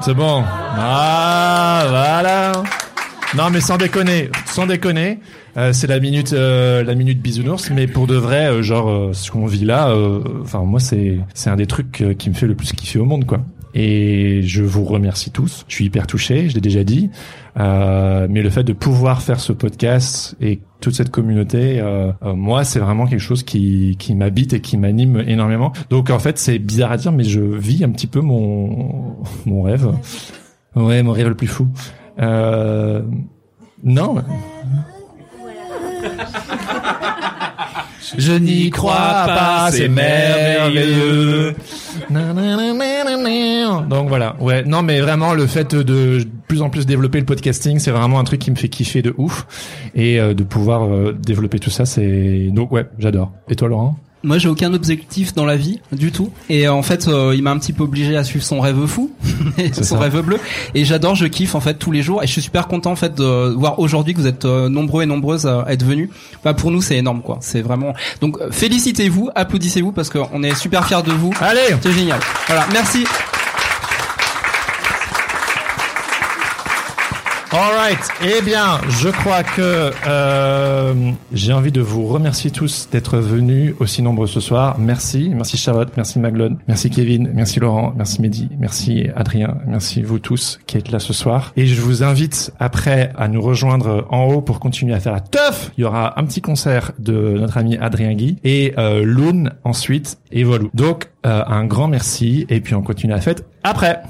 C'est 0.00 0.14
bon. 0.14 0.42
Ah, 0.46 1.84
voilà. 1.88 2.52
Non, 3.36 3.50
mais 3.52 3.60
sans 3.60 3.76
déconner, 3.76 4.30
sans 4.46 4.66
déconner, 4.66 5.20
euh, 5.56 5.72
c'est 5.72 5.86
la 5.86 6.00
minute, 6.00 6.32
euh, 6.32 6.82
la 6.82 6.94
minute 6.96 7.20
bisounours. 7.20 7.70
Mais 7.70 7.86
pour 7.86 8.06
de 8.08 8.16
vrai, 8.16 8.46
euh, 8.46 8.62
genre, 8.62 8.88
euh, 8.88 9.12
ce 9.12 9.30
qu'on 9.30 9.46
vit 9.46 9.64
là, 9.64 9.90
euh, 9.90 10.20
enfin, 10.42 10.60
moi, 10.60 10.80
c'est, 10.80 11.20
c'est 11.34 11.50
un 11.50 11.56
des 11.56 11.66
trucs 11.66 12.00
euh, 12.00 12.14
qui 12.14 12.30
me 12.30 12.34
fait 12.34 12.46
le 12.46 12.56
plus 12.56 12.72
kiffer 12.72 12.98
au 12.98 13.04
monde, 13.04 13.26
quoi. 13.26 13.40
Et 13.74 14.42
je 14.42 14.62
vous 14.62 14.84
remercie 14.84 15.30
tous. 15.30 15.64
Je 15.68 15.74
suis 15.74 15.84
hyper 15.86 16.06
touché, 16.06 16.48
je 16.48 16.54
l'ai 16.54 16.60
déjà 16.60 16.84
dit. 16.84 17.10
Euh, 17.58 18.26
mais 18.30 18.42
le 18.42 18.50
fait 18.50 18.64
de 18.64 18.72
pouvoir 18.72 19.22
faire 19.22 19.40
ce 19.40 19.52
podcast 19.52 20.36
et 20.40 20.60
toute 20.80 20.94
cette 20.94 21.10
communauté, 21.10 21.80
euh, 21.80 22.12
euh, 22.22 22.34
moi, 22.34 22.64
c'est 22.64 22.78
vraiment 22.78 23.06
quelque 23.06 23.20
chose 23.20 23.42
qui, 23.42 23.96
qui 23.98 24.14
m'habite 24.14 24.52
et 24.52 24.60
qui 24.60 24.76
m'anime 24.76 25.22
énormément. 25.26 25.72
Donc, 25.90 26.10
en 26.10 26.18
fait, 26.18 26.38
c'est 26.38 26.58
bizarre 26.58 26.92
à 26.92 26.96
dire, 26.96 27.12
mais 27.12 27.24
je 27.24 27.40
vis 27.40 27.84
un 27.84 27.90
petit 27.90 28.06
peu 28.06 28.20
mon, 28.20 29.16
mon 29.46 29.62
rêve. 29.62 29.92
Ouais, 30.76 31.02
mon 31.02 31.12
rêve 31.12 31.28
le 31.28 31.34
plus 31.34 31.48
fou. 31.48 31.68
Euh, 32.20 33.02
non. 33.82 34.16
Je 38.16 38.32
n'y 38.32 38.70
crois 38.70 39.24
pas, 39.26 39.70
c'est 39.70 39.88
merveilleux. 39.88 41.54
Donc 43.88 44.08
voilà, 44.08 44.36
ouais. 44.40 44.64
Non, 44.64 44.82
mais 44.82 45.00
vraiment, 45.00 45.34
le 45.34 45.46
fait 45.46 45.74
de 45.74 46.24
plus 46.48 46.62
en 46.62 46.70
plus 46.70 46.86
développer 46.86 47.18
le 47.20 47.26
podcasting, 47.26 47.78
c'est 47.78 47.90
vraiment 47.90 48.18
un 48.18 48.24
truc 48.24 48.40
qui 48.40 48.50
me 48.50 48.56
fait 48.56 48.68
kiffer 48.68 49.02
de 49.02 49.14
ouf. 49.18 49.46
Et 49.94 50.20
euh, 50.20 50.34
de 50.34 50.42
pouvoir 50.42 50.84
euh, 50.84 51.12
développer 51.12 51.58
tout 51.58 51.70
ça, 51.70 51.86
c'est 51.86 52.48
donc 52.52 52.72
ouais, 52.72 52.86
j'adore. 52.98 53.32
Et 53.48 53.56
toi, 53.56 53.68
Laurent? 53.68 53.96
Moi, 54.22 54.38
j'ai 54.38 54.48
aucun 54.48 54.74
objectif 54.74 55.34
dans 55.34 55.46
la 55.46 55.56
vie 55.56 55.80
du 55.92 56.12
tout. 56.12 56.30
Et 56.48 56.66
euh, 56.68 56.72
en 56.72 56.82
fait, 56.82 57.08
euh, 57.08 57.32
il 57.34 57.42
m'a 57.42 57.52
un 57.52 57.58
petit 57.58 57.72
peu 57.72 57.84
obligé 57.84 58.16
à 58.16 58.24
suivre 58.24 58.44
son 58.44 58.60
rêve 58.60 58.84
fou, 58.86 59.10
son 59.72 59.82
ça. 59.82 59.98
rêve 59.98 60.20
bleu. 60.20 60.38
Et 60.74 60.84
j'adore, 60.84 61.14
je 61.14 61.26
kiffe 61.26 61.54
en 61.54 61.60
fait 61.60 61.74
tous 61.74 61.90
les 61.90 62.02
jours. 62.02 62.22
Et 62.22 62.26
je 62.26 62.32
suis 62.32 62.42
super 62.42 62.68
content 62.68 62.90
en 62.92 62.96
fait 62.96 63.14
de 63.16 63.54
voir 63.56 63.78
aujourd'hui 63.78 64.12
que 64.14 64.20
vous 64.20 64.26
êtes 64.26 64.44
euh, 64.44 64.68
nombreux 64.68 65.02
et 65.02 65.06
nombreuses 65.06 65.46
à 65.46 65.64
être 65.68 65.84
venus. 65.84 66.10
Bah, 66.44 66.52
pour 66.52 66.70
nous, 66.70 66.82
c'est 66.82 66.96
énorme 66.96 67.22
quoi. 67.22 67.38
C'est 67.40 67.62
vraiment. 67.62 67.94
Donc 68.20 68.38
euh, 68.40 68.50
félicitez-vous, 68.50 69.30
applaudissez-vous 69.34 69.92
parce 69.92 70.10
qu'on 70.10 70.42
est 70.42 70.54
super 70.54 70.86
fiers 70.86 71.02
de 71.04 71.12
vous. 71.12 71.32
Allez, 71.40 71.74
c'est 71.80 71.92
génial. 71.92 72.20
Voilà, 72.46 72.66
merci. 72.72 73.04
Alright, 77.52 77.98
eh 78.22 78.42
bien, 78.42 78.80
je 78.88 79.08
crois 79.08 79.42
que 79.42 79.90
euh, 80.06 80.94
j'ai 81.32 81.52
envie 81.52 81.72
de 81.72 81.80
vous 81.80 82.06
remercier 82.06 82.52
tous 82.52 82.88
d'être 82.92 83.18
venus 83.18 83.74
aussi 83.80 84.02
nombreux 84.02 84.28
ce 84.28 84.38
soir. 84.38 84.76
Merci, 84.78 85.32
merci 85.34 85.56
Charlotte, 85.56 85.88
merci 85.96 86.20
Maglone, 86.20 86.58
merci 86.68 86.90
Kevin, 86.90 87.28
merci 87.34 87.58
Laurent, 87.58 87.92
merci 87.96 88.22
Mehdi, 88.22 88.48
merci 88.60 89.08
Adrien, 89.16 89.56
merci 89.66 90.00
vous 90.00 90.20
tous 90.20 90.60
qui 90.68 90.76
êtes 90.76 90.92
là 90.92 91.00
ce 91.00 91.12
soir. 91.12 91.52
Et 91.56 91.66
je 91.66 91.80
vous 91.80 92.04
invite 92.04 92.52
après 92.60 93.10
à 93.18 93.26
nous 93.26 93.42
rejoindre 93.42 94.06
en 94.10 94.26
haut 94.26 94.42
pour 94.42 94.60
continuer 94.60 94.94
à 94.94 95.00
faire 95.00 95.14
la 95.14 95.20
teuf. 95.20 95.72
Il 95.76 95.80
y 95.80 95.84
aura 95.84 96.20
un 96.20 96.24
petit 96.26 96.42
concert 96.42 96.92
de 97.00 97.36
notre 97.36 97.58
ami 97.58 97.76
Adrien 97.78 98.14
Guy 98.14 98.36
et 98.44 98.74
euh, 98.78 99.02
Loon 99.04 99.50
ensuite 99.64 100.18
et 100.30 100.44
voilà. 100.44 100.66
Donc 100.72 101.10
euh, 101.26 101.42
un 101.44 101.64
grand 101.64 101.88
merci 101.88 102.46
et 102.48 102.60
puis 102.60 102.76
on 102.76 102.82
continue 102.82 103.12
la 103.12 103.20
fête 103.20 103.44
après. 103.64 104.02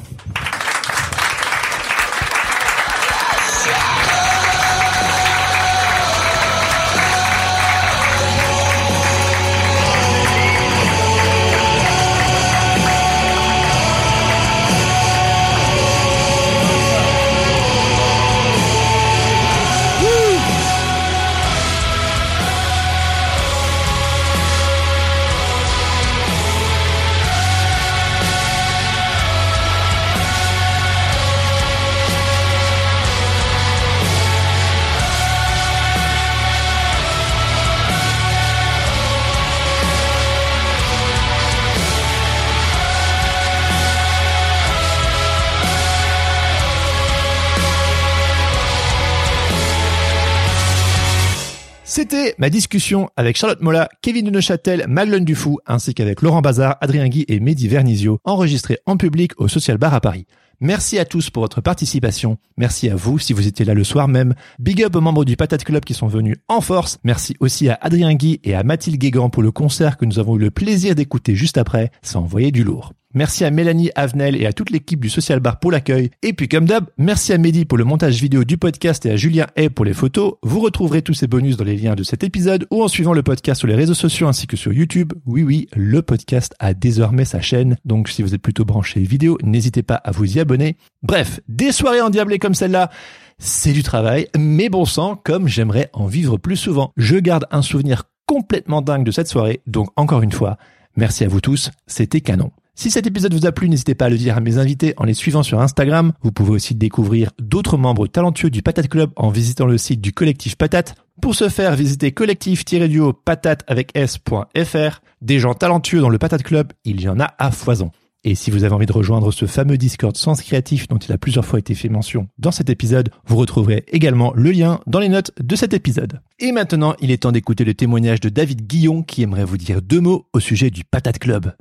Ma 52.41 52.51
discussion 52.51 53.11
avec 53.17 53.37
Charlotte 53.37 53.61
Molla, 53.61 53.89
Kevin 54.03 54.25
de 54.25 54.31
Neuchâtel, 54.31 54.87
Maglone 54.89 55.25
Dufou, 55.25 55.59
ainsi 55.67 55.95
qu'avec 55.95 56.23
Laurent 56.23 56.41
Bazar, 56.41 56.77
Adrien 56.81 57.07
Guy 57.07 57.27
et 57.29 57.39
Mehdi 57.39 57.69
Vernizio, 57.69 58.19
enregistrée 58.25 58.79
en 58.87 58.97
public 58.97 59.33
au 59.39 59.47
Social 59.47 59.77
Bar 59.77 59.93
à 59.93 60.01
Paris. 60.01 60.27
Merci 60.59 60.99
à 60.99 61.05
tous 61.05 61.31
pour 61.31 61.43
votre 61.43 61.61
participation. 61.61 62.39
Merci 62.57 62.91
à 62.91 62.97
vous 62.97 63.19
si 63.19 63.33
vous 63.33 63.47
étiez 63.47 63.65
là 63.65 63.75
le 63.75 63.85
soir 63.85 64.09
même. 64.09 64.35
Big 64.59 64.83
up 64.83 64.97
aux 64.97 65.01
membres 65.01 65.25
du 65.25 65.37
Patate 65.37 65.65
Club 65.65 65.85
qui 65.85 65.95
sont 65.95 66.09
venus 66.09 66.37
en 66.49 66.61
force. 66.61 66.99
Merci 67.05 67.37
aussi 67.41 67.69
à 67.69 67.79
Adrien 67.81 68.15
Guy 68.15 68.41
et 68.43 68.55
à 68.55 68.62
Mathilde 68.62 68.99
Guégan 68.99 69.31
pour 69.31 69.43
le 69.43 69.53
concert 69.53 69.97
que 69.97 70.05
nous 70.05 70.19
avons 70.19 70.37
eu 70.37 70.41
le 70.41 70.51
plaisir 70.51 70.95
d'écouter 70.95 71.35
juste 71.35 71.59
après. 71.59 71.91
Ça 72.03 72.19
envoyait 72.19 72.53
du 72.53 72.65
lourd. 72.65 72.93
Merci 73.12 73.45
à 73.45 73.51
Mélanie 73.51 73.91
Avenel 73.97 74.41
et 74.41 74.47
à 74.47 74.53
toute 74.53 74.70
l'équipe 74.70 75.01
du 75.01 75.11
Social 75.11 75.41
Bar 75.41 75.59
pour 75.59 75.73
l'accueil. 75.73 76.11
Et 76.23 76.32
puis 76.32 76.47
comme 76.47 76.65
d'hab, 76.65 76.87
merci 76.97 77.32
à 77.32 77.39
Mehdi 77.39 77.65
pour 77.65 77.77
le 77.77 77.82
montage 77.82 78.20
vidéo 78.23 78.45
du 78.45 78.57
podcast 78.57 79.05
et 79.05 79.11
à 79.11 79.16
Julien 79.16 79.49
Hay 79.57 79.69
pour 79.69 79.85
les 79.85 79.95
photos. 79.95 80.35
Vous 80.45 80.61
retrouverez 80.61 81.03
tous 81.03 81.15
ces 81.15 81.27
bonus 81.27 81.57
dans 81.57 81.65
les 81.65 81.77
liens 81.77 81.97
de 81.97 82.05
cet 82.05 82.23
épisode 82.23 82.69
ou 82.70 82.85
en 82.85 82.89
suivant 82.89 83.12
le 83.12 83.24
podcast 83.24 83.59
sur 83.59 83.66
les 83.66 83.74
réseaux 83.74 83.95
sociaux 83.95 84.28
ainsi 84.28 84.47
que 84.47 84.57
sur 84.57 84.73
YouTube. 84.73 85.12
Oui 85.27 85.43
oui, 85.43 85.66
le 85.74 86.03
podcast 86.03 86.55
a 86.61 86.73
désormais 86.73 87.24
sa 87.24 87.41
chaîne. 87.41 87.78
Donc 87.85 88.09
si 88.09 88.23
vous 88.23 88.32
êtes 88.32 88.43
plutôt 88.43 88.65
branché 88.65 89.01
vidéo, 89.01 89.39
n'hésitez 89.43 89.82
pas 89.82 89.97
à 89.97 90.12
vous 90.12 90.37
y 90.37 90.39
abonner. 90.39 90.77
Bref, 91.03 91.41
des 91.49 91.73
soirées 91.73 92.03
endiablées 92.03 92.39
comme 92.39 92.55
celle-là. 92.55 92.91
C'est 93.39 93.73
du 93.73 93.82
travail, 93.82 94.28
mais 94.39 94.69
bon 94.69 94.85
sang, 94.85 95.16
comme 95.16 95.49
j'aimerais 95.49 95.91
en 95.95 96.07
vivre 96.07 96.37
plus 96.37 96.57
souvent. 96.57 96.93
Je 96.97 97.16
garde 97.16 97.47
un 97.51 97.62
souvenir 97.62 98.05
complètement 98.27 98.82
dingue 98.82 99.03
de 99.03 99.11
cette 99.11 99.27
soirée, 99.27 99.62
donc 99.66 99.89
encore 99.97 100.23
une 100.23 100.31
fois, 100.31 100.59
merci 100.95 101.24
à 101.24 101.28
vous 101.28 101.41
tous, 101.41 101.73
c'était 101.89 102.20
canon. 102.20 102.53
Si 102.81 102.90
cet 102.90 103.07
épisode 103.07 103.35
vous 103.35 103.44
a 103.44 103.52
plu, 103.52 103.69
n'hésitez 103.69 103.94
pas 103.94 104.07
à 104.07 104.09
le 104.09 104.16
dire 104.16 104.39
à 104.39 104.40
mes 104.40 104.57
invités 104.57 104.94
en 104.97 105.05
les 105.05 105.12
suivant 105.12 105.43
sur 105.43 105.61
Instagram. 105.61 106.15
Vous 106.23 106.32
pouvez 106.32 106.52
aussi 106.52 106.74
découvrir 106.74 107.31
d'autres 107.39 107.77
membres 107.77 108.07
talentueux 108.07 108.48
du 108.48 108.62
Patate 108.62 108.89
Club 108.89 109.11
en 109.16 109.28
visitant 109.28 109.66
le 109.66 109.77
site 109.77 110.01
du 110.01 110.15
collectif 110.15 110.57
Patate. 110.57 110.94
Pour 111.20 111.35
ce 111.35 111.51
faire, 111.51 111.77
visitez 111.77 112.12
collectif-duo 112.12 113.12
patate 113.12 113.65
avec 113.66 113.90
s.fr. 113.94 115.02
Des 115.20 115.39
gens 115.39 115.52
talentueux 115.52 116.01
dans 116.01 116.09
le 116.09 116.16
Patate 116.16 116.43
Club, 116.43 116.73
il 116.86 117.02
y 117.02 117.09
en 117.11 117.20
a 117.20 117.35
à 117.39 117.51
foison. 117.51 117.90
Et 118.24 118.35
si 118.35 118.51
vous 118.51 118.65
avez 118.65 118.74
envie 118.74 118.86
de 118.86 118.93
rejoindre 118.93 119.31
ce 119.31 119.44
fameux 119.44 119.77
Discord 119.77 120.16
Sens 120.16 120.40
Créatif 120.40 120.89
dont 120.89 120.97
il 120.97 121.12
a 121.12 121.19
plusieurs 121.19 121.44
fois 121.44 121.59
été 121.59 121.74
fait 121.74 121.90
mention 121.90 122.28
dans 122.39 122.51
cet 122.51 122.70
épisode, 122.70 123.11
vous 123.27 123.36
retrouverez 123.36 123.85
également 123.89 124.32
le 124.35 124.52
lien 124.52 124.81
dans 124.86 125.01
les 125.01 125.11
notes 125.11 125.32
de 125.39 125.55
cet 125.55 125.74
épisode. 125.74 126.20
Et 126.39 126.51
maintenant, 126.51 126.94
il 127.02 127.11
est 127.11 127.24
temps 127.24 127.32
d'écouter 127.32 127.65
le 127.65 127.74
témoignage 127.74 128.20
de 128.20 128.31
David 128.31 128.66
Guillon 128.66 129.02
qui 129.02 129.20
aimerait 129.20 129.44
vous 129.44 129.59
dire 129.59 129.82
deux 129.82 130.01
mots 130.01 130.24
au 130.32 130.40
sujet 130.40 130.70
du 130.70 130.82
Patate 130.82 131.19
Club. 131.19 131.52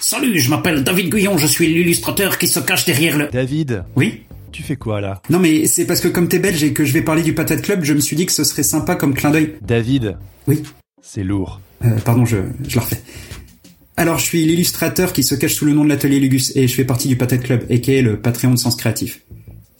Salut, 0.00 0.38
je 0.38 0.48
m'appelle 0.50 0.84
David 0.84 1.10
Guyon, 1.10 1.36
je 1.38 1.46
suis 1.46 1.66
l'illustrateur 1.66 2.38
qui 2.38 2.46
se 2.46 2.60
cache 2.60 2.84
derrière 2.84 3.18
le... 3.18 3.28
David 3.32 3.84
Oui 3.96 4.22
Tu 4.52 4.62
fais 4.62 4.76
quoi 4.76 5.00
là 5.00 5.20
Non 5.28 5.38
mais 5.38 5.66
c'est 5.66 5.86
parce 5.86 6.00
que 6.00 6.08
comme 6.08 6.28
t'es 6.28 6.38
belge 6.38 6.62
et 6.62 6.72
que 6.72 6.84
je 6.84 6.92
vais 6.92 7.02
parler 7.02 7.22
du 7.22 7.34
Patate 7.34 7.62
Club, 7.62 7.84
je 7.84 7.92
me 7.94 8.00
suis 8.00 8.14
dit 8.16 8.24
que 8.26 8.32
ce 8.32 8.44
serait 8.44 8.62
sympa 8.62 8.94
comme 8.94 9.14
clin 9.14 9.30
d'œil. 9.30 9.54
David 9.60 10.16
Oui 10.46 10.62
C'est 11.02 11.24
lourd. 11.24 11.60
Euh, 11.84 11.96
pardon, 12.04 12.24
je, 12.24 12.36
je 12.68 12.76
la 12.76 12.82
refais. 12.82 13.02
Alors, 13.96 14.18
je 14.18 14.24
suis 14.24 14.44
l'illustrateur 14.44 15.12
qui 15.12 15.24
se 15.24 15.34
cache 15.34 15.54
sous 15.54 15.64
le 15.64 15.72
nom 15.72 15.82
de 15.84 15.88
l'atelier 15.88 16.20
Lugus 16.20 16.52
et 16.54 16.68
je 16.68 16.74
fais 16.74 16.84
partie 16.84 17.08
du 17.08 17.16
Patate 17.16 17.42
Club, 17.42 17.66
aka 17.68 18.00
le 18.00 18.20
Patreon 18.20 18.52
de 18.52 18.56
Sens 18.58 18.76
Créatif. 18.76 19.22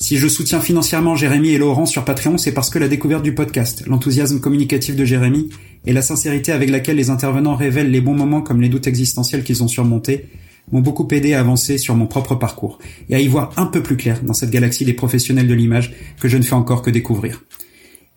Si 0.00 0.16
je 0.16 0.28
soutiens 0.28 0.60
financièrement 0.60 1.16
Jérémy 1.16 1.50
et 1.50 1.58
Laurent 1.58 1.84
sur 1.84 2.04
Patreon, 2.04 2.38
c'est 2.38 2.52
parce 2.52 2.70
que 2.70 2.78
la 2.78 2.86
découverte 2.86 3.24
du 3.24 3.34
podcast, 3.34 3.82
l'enthousiasme 3.86 4.38
communicatif 4.38 4.94
de 4.94 5.04
Jérémy 5.04 5.50
et 5.86 5.92
la 5.92 6.02
sincérité 6.02 6.52
avec 6.52 6.70
laquelle 6.70 6.96
les 6.96 7.10
intervenants 7.10 7.56
révèlent 7.56 7.90
les 7.90 8.00
bons 8.00 8.14
moments 8.14 8.40
comme 8.40 8.60
les 8.60 8.68
doutes 8.68 8.86
existentiels 8.86 9.42
qu'ils 9.42 9.64
ont 9.64 9.68
surmontés 9.68 10.26
m'ont 10.70 10.80
beaucoup 10.80 11.08
aidé 11.10 11.34
à 11.34 11.40
avancer 11.40 11.78
sur 11.78 11.96
mon 11.96 12.06
propre 12.06 12.36
parcours 12.36 12.78
et 13.08 13.16
à 13.16 13.20
y 13.20 13.26
voir 13.26 13.52
un 13.56 13.66
peu 13.66 13.82
plus 13.82 13.96
clair 13.96 14.20
dans 14.22 14.34
cette 14.34 14.50
galaxie 14.50 14.84
des 14.84 14.92
professionnels 14.92 15.48
de 15.48 15.54
l'image 15.54 15.92
que 16.20 16.28
je 16.28 16.36
ne 16.36 16.42
fais 16.42 16.54
encore 16.54 16.82
que 16.82 16.90
découvrir. 16.90 17.42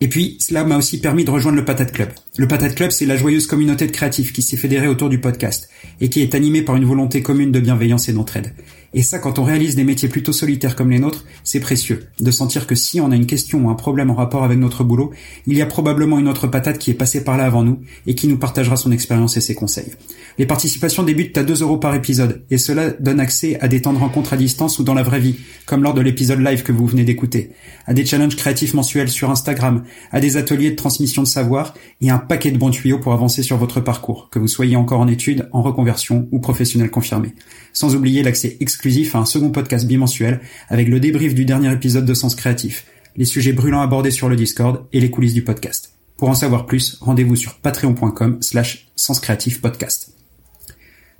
Et 0.01 0.07
puis, 0.07 0.37
cela 0.39 0.63
m'a 0.63 0.77
aussi 0.77 0.99
permis 0.99 1.25
de 1.25 1.31
rejoindre 1.31 1.57
le 1.57 1.65
Patate 1.65 1.91
Club. 1.91 2.09
Le 2.37 2.47
Patate 2.47 2.75
Club, 2.75 2.91
c'est 2.91 3.05
la 3.05 3.17
joyeuse 3.17 3.47
communauté 3.47 3.87
de 3.87 3.91
créatifs 3.91 4.33
qui 4.33 4.41
s'est 4.41 4.57
fédérée 4.57 4.87
autour 4.87 5.09
du 5.09 5.19
podcast 5.19 5.69
et 5.99 6.09
qui 6.09 6.21
est 6.21 6.35
animée 6.35 6.63
par 6.63 6.75
une 6.75 6.85
volonté 6.85 7.21
commune 7.21 7.51
de 7.51 7.59
bienveillance 7.59 8.09
et 8.09 8.13
d'entraide. 8.13 8.53
Et 8.93 9.03
ça, 9.03 9.19
quand 9.19 9.39
on 9.39 9.43
réalise 9.43 9.75
des 9.75 9.85
métiers 9.85 10.09
plutôt 10.09 10.33
solitaires 10.33 10.75
comme 10.75 10.91
les 10.91 10.99
nôtres, 10.99 11.25
c'est 11.43 11.61
précieux. 11.61 12.07
De 12.19 12.29
sentir 12.29 12.67
que 12.67 12.75
si 12.75 12.99
on 12.99 13.11
a 13.11 13.15
une 13.15 13.25
question 13.25 13.65
ou 13.65 13.69
un 13.69 13.75
problème 13.75 14.11
en 14.11 14.15
rapport 14.15 14.43
avec 14.43 14.57
notre 14.57 14.83
boulot, 14.83 15.11
il 15.47 15.55
y 15.55 15.61
a 15.61 15.65
probablement 15.65 16.19
une 16.19 16.27
autre 16.27 16.47
patate 16.47 16.77
qui 16.77 16.91
est 16.91 16.95
passée 16.95 17.23
par 17.23 17.37
là 17.37 17.45
avant 17.45 17.63
nous 17.63 17.79
et 18.05 18.15
qui 18.15 18.27
nous 18.27 18.37
partagera 18.37 18.75
son 18.75 18.91
expérience 18.91 19.37
et 19.37 19.41
ses 19.41 19.55
conseils. 19.55 19.93
Les 20.37 20.45
participations 20.45 21.03
débutent 21.03 21.37
à 21.37 21.43
2 21.43 21.61
euros 21.61 21.77
par 21.77 21.95
épisode 21.95 22.43
et 22.49 22.57
cela 22.57 22.89
donne 22.89 23.19
accès 23.19 23.59
à 23.61 23.67
des 23.67 23.81
temps 23.81 23.93
de 23.93 23.97
rencontres 23.97 24.33
à 24.33 24.37
distance 24.37 24.79
ou 24.79 24.83
dans 24.83 24.93
la 24.93 25.03
vraie 25.03 25.19
vie, 25.19 25.35
comme 25.65 25.83
lors 25.83 25.93
de 25.93 26.01
l'épisode 26.01 26.39
live 26.39 26.63
que 26.63 26.71
vous 26.71 26.85
venez 26.85 27.03
d'écouter, 27.03 27.51
à 27.85 27.93
des 27.93 28.05
challenges 28.05 28.35
créatifs 28.35 28.73
mensuels 28.73 29.09
sur 29.09 29.29
Instagram, 29.29 29.83
à 30.11 30.19
des 30.19 30.35
ateliers 30.35 30.71
de 30.71 30.75
transmission 30.75 31.21
de 31.21 31.27
savoir 31.27 31.73
et 32.01 32.09
un 32.09 32.17
paquet 32.17 32.51
de 32.51 32.57
bons 32.57 32.71
tuyaux 32.71 32.99
pour 32.99 33.13
avancer 33.13 33.43
sur 33.43 33.57
votre 33.57 33.79
parcours, 33.79 34.29
que 34.29 34.39
vous 34.39 34.47
soyez 34.47 34.75
encore 34.75 34.99
en 34.99 35.07
études, 35.07 35.47
en 35.53 35.61
reconversion 35.61 36.27
ou 36.31 36.39
professionnel 36.39 36.89
confirmé. 36.89 37.33
Sans 37.73 37.95
oublier 37.95 38.23
l'accès 38.23 38.57
exclusif 38.59 39.15
à 39.15 39.19
un 39.19 39.25
second 39.25 39.51
podcast 39.51 39.85
bimensuel 39.85 40.41
avec 40.69 40.87
le 40.87 40.99
débrief 40.99 41.33
du 41.33 41.45
dernier 41.45 41.71
épisode 41.71 42.05
de 42.05 42.13
Sens 42.13 42.35
Créatif, 42.35 42.85
les 43.15 43.25
sujets 43.25 43.53
brûlants 43.53 43.81
abordés 43.81 44.11
sur 44.11 44.29
le 44.29 44.35
Discord 44.35 44.85
et 44.93 44.99
les 44.99 45.09
coulisses 45.09 45.33
du 45.33 45.43
podcast. 45.43 45.93
Pour 46.17 46.29
en 46.29 46.35
savoir 46.35 46.65
plus, 46.65 46.97
rendez-vous 47.01 47.35
sur 47.35 47.55
patreon.com 47.55 48.37
slash 48.41 48.91
senscreatifpodcast. 48.95 50.15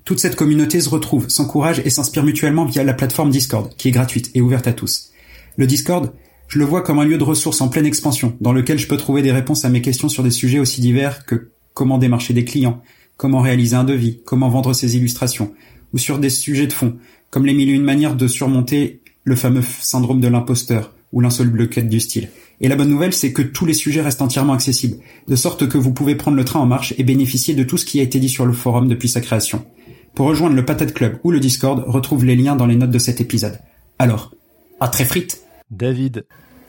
Toute 0.05 0.19
cette 0.19 0.35
communauté 0.35 0.81
se 0.81 0.89
retrouve, 0.89 1.29
s'encourage 1.29 1.81
et 1.85 1.89
s'inspire 1.89 2.23
mutuellement 2.23 2.65
via 2.65 2.83
la 2.83 2.93
plateforme 2.93 3.31
Discord, 3.31 3.73
qui 3.77 3.87
est 3.87 3.91
gratuite 3.91 4.31
et 4.33 4.41
ouverte 4.41 4.67
à 4.67 4.73
tous. 4.73 5.11
Le 5.57 5.67
Discord, 5.67 6.11
Je 6.47 6.59
le 6.59 6.65
vois 6.65 6.81
comme 6.81 6.99
un 6.99 7.05
lieu 7.05 7.17
de 7.17 7.23
ressources 7.23 7.61
en 7.61 7.69
pleine 7.69 7.85
expansion, 7.85 8.35
dans 8.41 8.51
lequel 8.51 8.77
je 8.77 8.85
peux 8.85 8.97
trouver 8.97 9.21
des 9.21 9.31
réponses 9.31 9.63
à 9.63 9.69
mes 9.69 9.81
questions 9.81 10.09
sur 10.09 10.21
des 10.21 10.31
sujets 10.31 10.59
aussi 10.59 10.81
divers 10.81 11.25
que 11.25 11.49
comment 11.73 11.97
démarcher 11.97 12.33
des 12.33 12.43
clients, 12.43 12.81
comment 13.15 13.39
réaliser 13.39 13.77
un 13.77 13.85
devis, 13.85 14.19
comment 14.25 14.49
vendre 14.49 14.73
ses 14.73 14.97
illustrations, 14.97 15.53
ou 15.93 15.97
sur 15.97 16.19
des 16.19 16.29
sujets 16.29 16.67
de 16.67 16.73
fond, 16.73 16.97
comme 17.29 17.45
les 17.45 17.53
mille 17.53 17.69
et 17.69 17.73
une 17.73 17.83
manières 17.83 18.15
de 18.15 18.27
surmonter 18.27 19.01
le 19.23 19.35
fameux 19.35 19.61
syndrome 19.61 20.19
de 20.19 20.27
l'imposteur, 20.27 20.93
ou 21.11 21.21
l'insoluble 21.21 21.69
quête 21.69 21.89
du 21.89 21.99
style. 21.99 22.29
Et 22.61 22.67
la 22.67 22.75
bonne 22.75 22.89
nouvelle, 22.89 23.13
c'est 23.13 23.33
que 23.33 23.41
tous 23.41 23.65
les 23.65 23.73
sujets 23.73 24.01
restent 24.01 24.21
entièrement 24.21 24.53
accessibles, 24.53 24.97
de 25.27 25.35
sorte 25.35 25.67
que 25.67 25.77
vous 25.77 25.93
pouvez 25.93 26.15
prendre 26.15 26.37
le 26.37 26.45
train 26.45 26.59
en 26.59 26.65
marche 26.65 26.93
et 26.97 27.03
bénéficier 27.03 27.53
de 27.53 27.63
tout 27.63 27.77
ce 27.77 27.85
qui 27.85 27.99
a 27.99 28.03
été 28.03 28.19
dit 28.19 28.29
sur 28.29 28.45
le 28.45 28.53
forum 28.53 28.87
depuis 28.87 29.09
sa 29.09 29.21
création. 29.21 29.65
Pour 30.13 30.27
rejoindre 30.27 30.55
le 30.55 30.65
Patate 30.65 30.93
Club 30.93 31.17
ou 31.23 31.31
le 31.31 31.39
Discord, 31.39 31.83
retrouve 31.87 32.25
les 32.25 32.35
liens 32.35 32.55
dans 32.55 32.67
les 32.67 32.75
notes 32.75 32.91
de 32.91 32.99
cet 32.99 33.21
épisode. 33.21 33.59
Alors, 33.97 34.33
à 34.79 34.87
très 34.87 35.05
frites 35.05 35.41
David. 35.71 36.25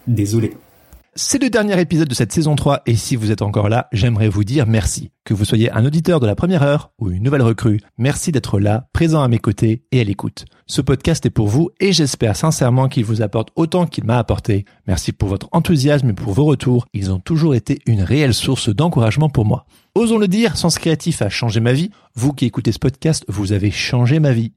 Désolé. 0.07 0.53
C'est 1.15 1.43
le 1.43 1.51
dernier 1.51 1.79
épisode 1.79 2.09
de 2.09 2.15
cette 2.15 2.33
saison 2.33 2.57
3 2.57 2.85
et 2.87 2.97
si 2.97 3.17
vous 3.17 3.31
êtes 3.31 3.43
encore 3.43 3.69
là, 3.69 3.87
j'aimerais 3.93 4.31
vous 4.31 4.45
dire 4.45 4.67
merci. 4.67 5.11
Que 5.27 5.35
vous 5.35 5.45
soyez 5.45 5.71
un 5.71 5.85
auditeur 5.85 6.21
de 6.21 6.27
la 6.27 6.35
première 6.35 6.63
heure 6.63 6.91
ou 6.99 7.11
une 7.11 7.23
nouvelle 7.23 7.43
recrue, 7.43 7.81
merci 7.99 8.33
d'être 8.33 8.59
là, 8.59 8.89
présent 8.95 9.23
à 9.23 9.29
mes 9.29 9.39
côtés 9.39 9.83
et 9.93 10.01
à 10.01 10.05
l'écoute. 10.05 10.47
Ce 10.67 10.81
podcast 10.81 11.27
est 11.27 11.31
pour 11.31 11.49
vous 11.49 11.69
et 11.81 11.93
j'espère 11.93 12.35
sincèrement 12.35 12.89
qu'il 12.89 13.05
vous 13.05 13.21
apporte 13.21 13.51
autant 13.57 13.85
qu'il 13.85 14.05
m'a 14.05 14.17
apporté. 14.17 14.65
Merci 14.87 15.13
pour 15.13 15.29
votre 15.29 15.51
enthousiasme 15.53 16.09
et 16.09 16.15
pour 16.15 16.33
vos 16.33 16.47
retours. 16.47 16.87
Ils 16.95 17.13
ont 17.13 17.21
toujours 17.21 17.55
été 17.55 17.81
une 17.85 18.03
réelle 18.03 18.33
source 18.33 18.71
d'encouragement 18.71 19.29
pour 19.29 19.45
moi. 19.45 19.67
Osons 19.95 20.17
le 20.17 20.29
dire, 20.29 20.57
Sens 20.57 20.79
Créatif 20.79 21.21
a 21.21 21.29
changé 21.29 21.61
ma 21.61 21.75
vie. 21.75 21.91
Vous 22.15 22.33
qui 22.33 22.47
écoutez 22.47 22.73
ce 22.73 22.79
podcast, 22.79 23.27
vous 23.29 23.53
avez 23.53 23.71
changé 23.71 24.19
ma 24.19 24.33
vie. 24.33 24.53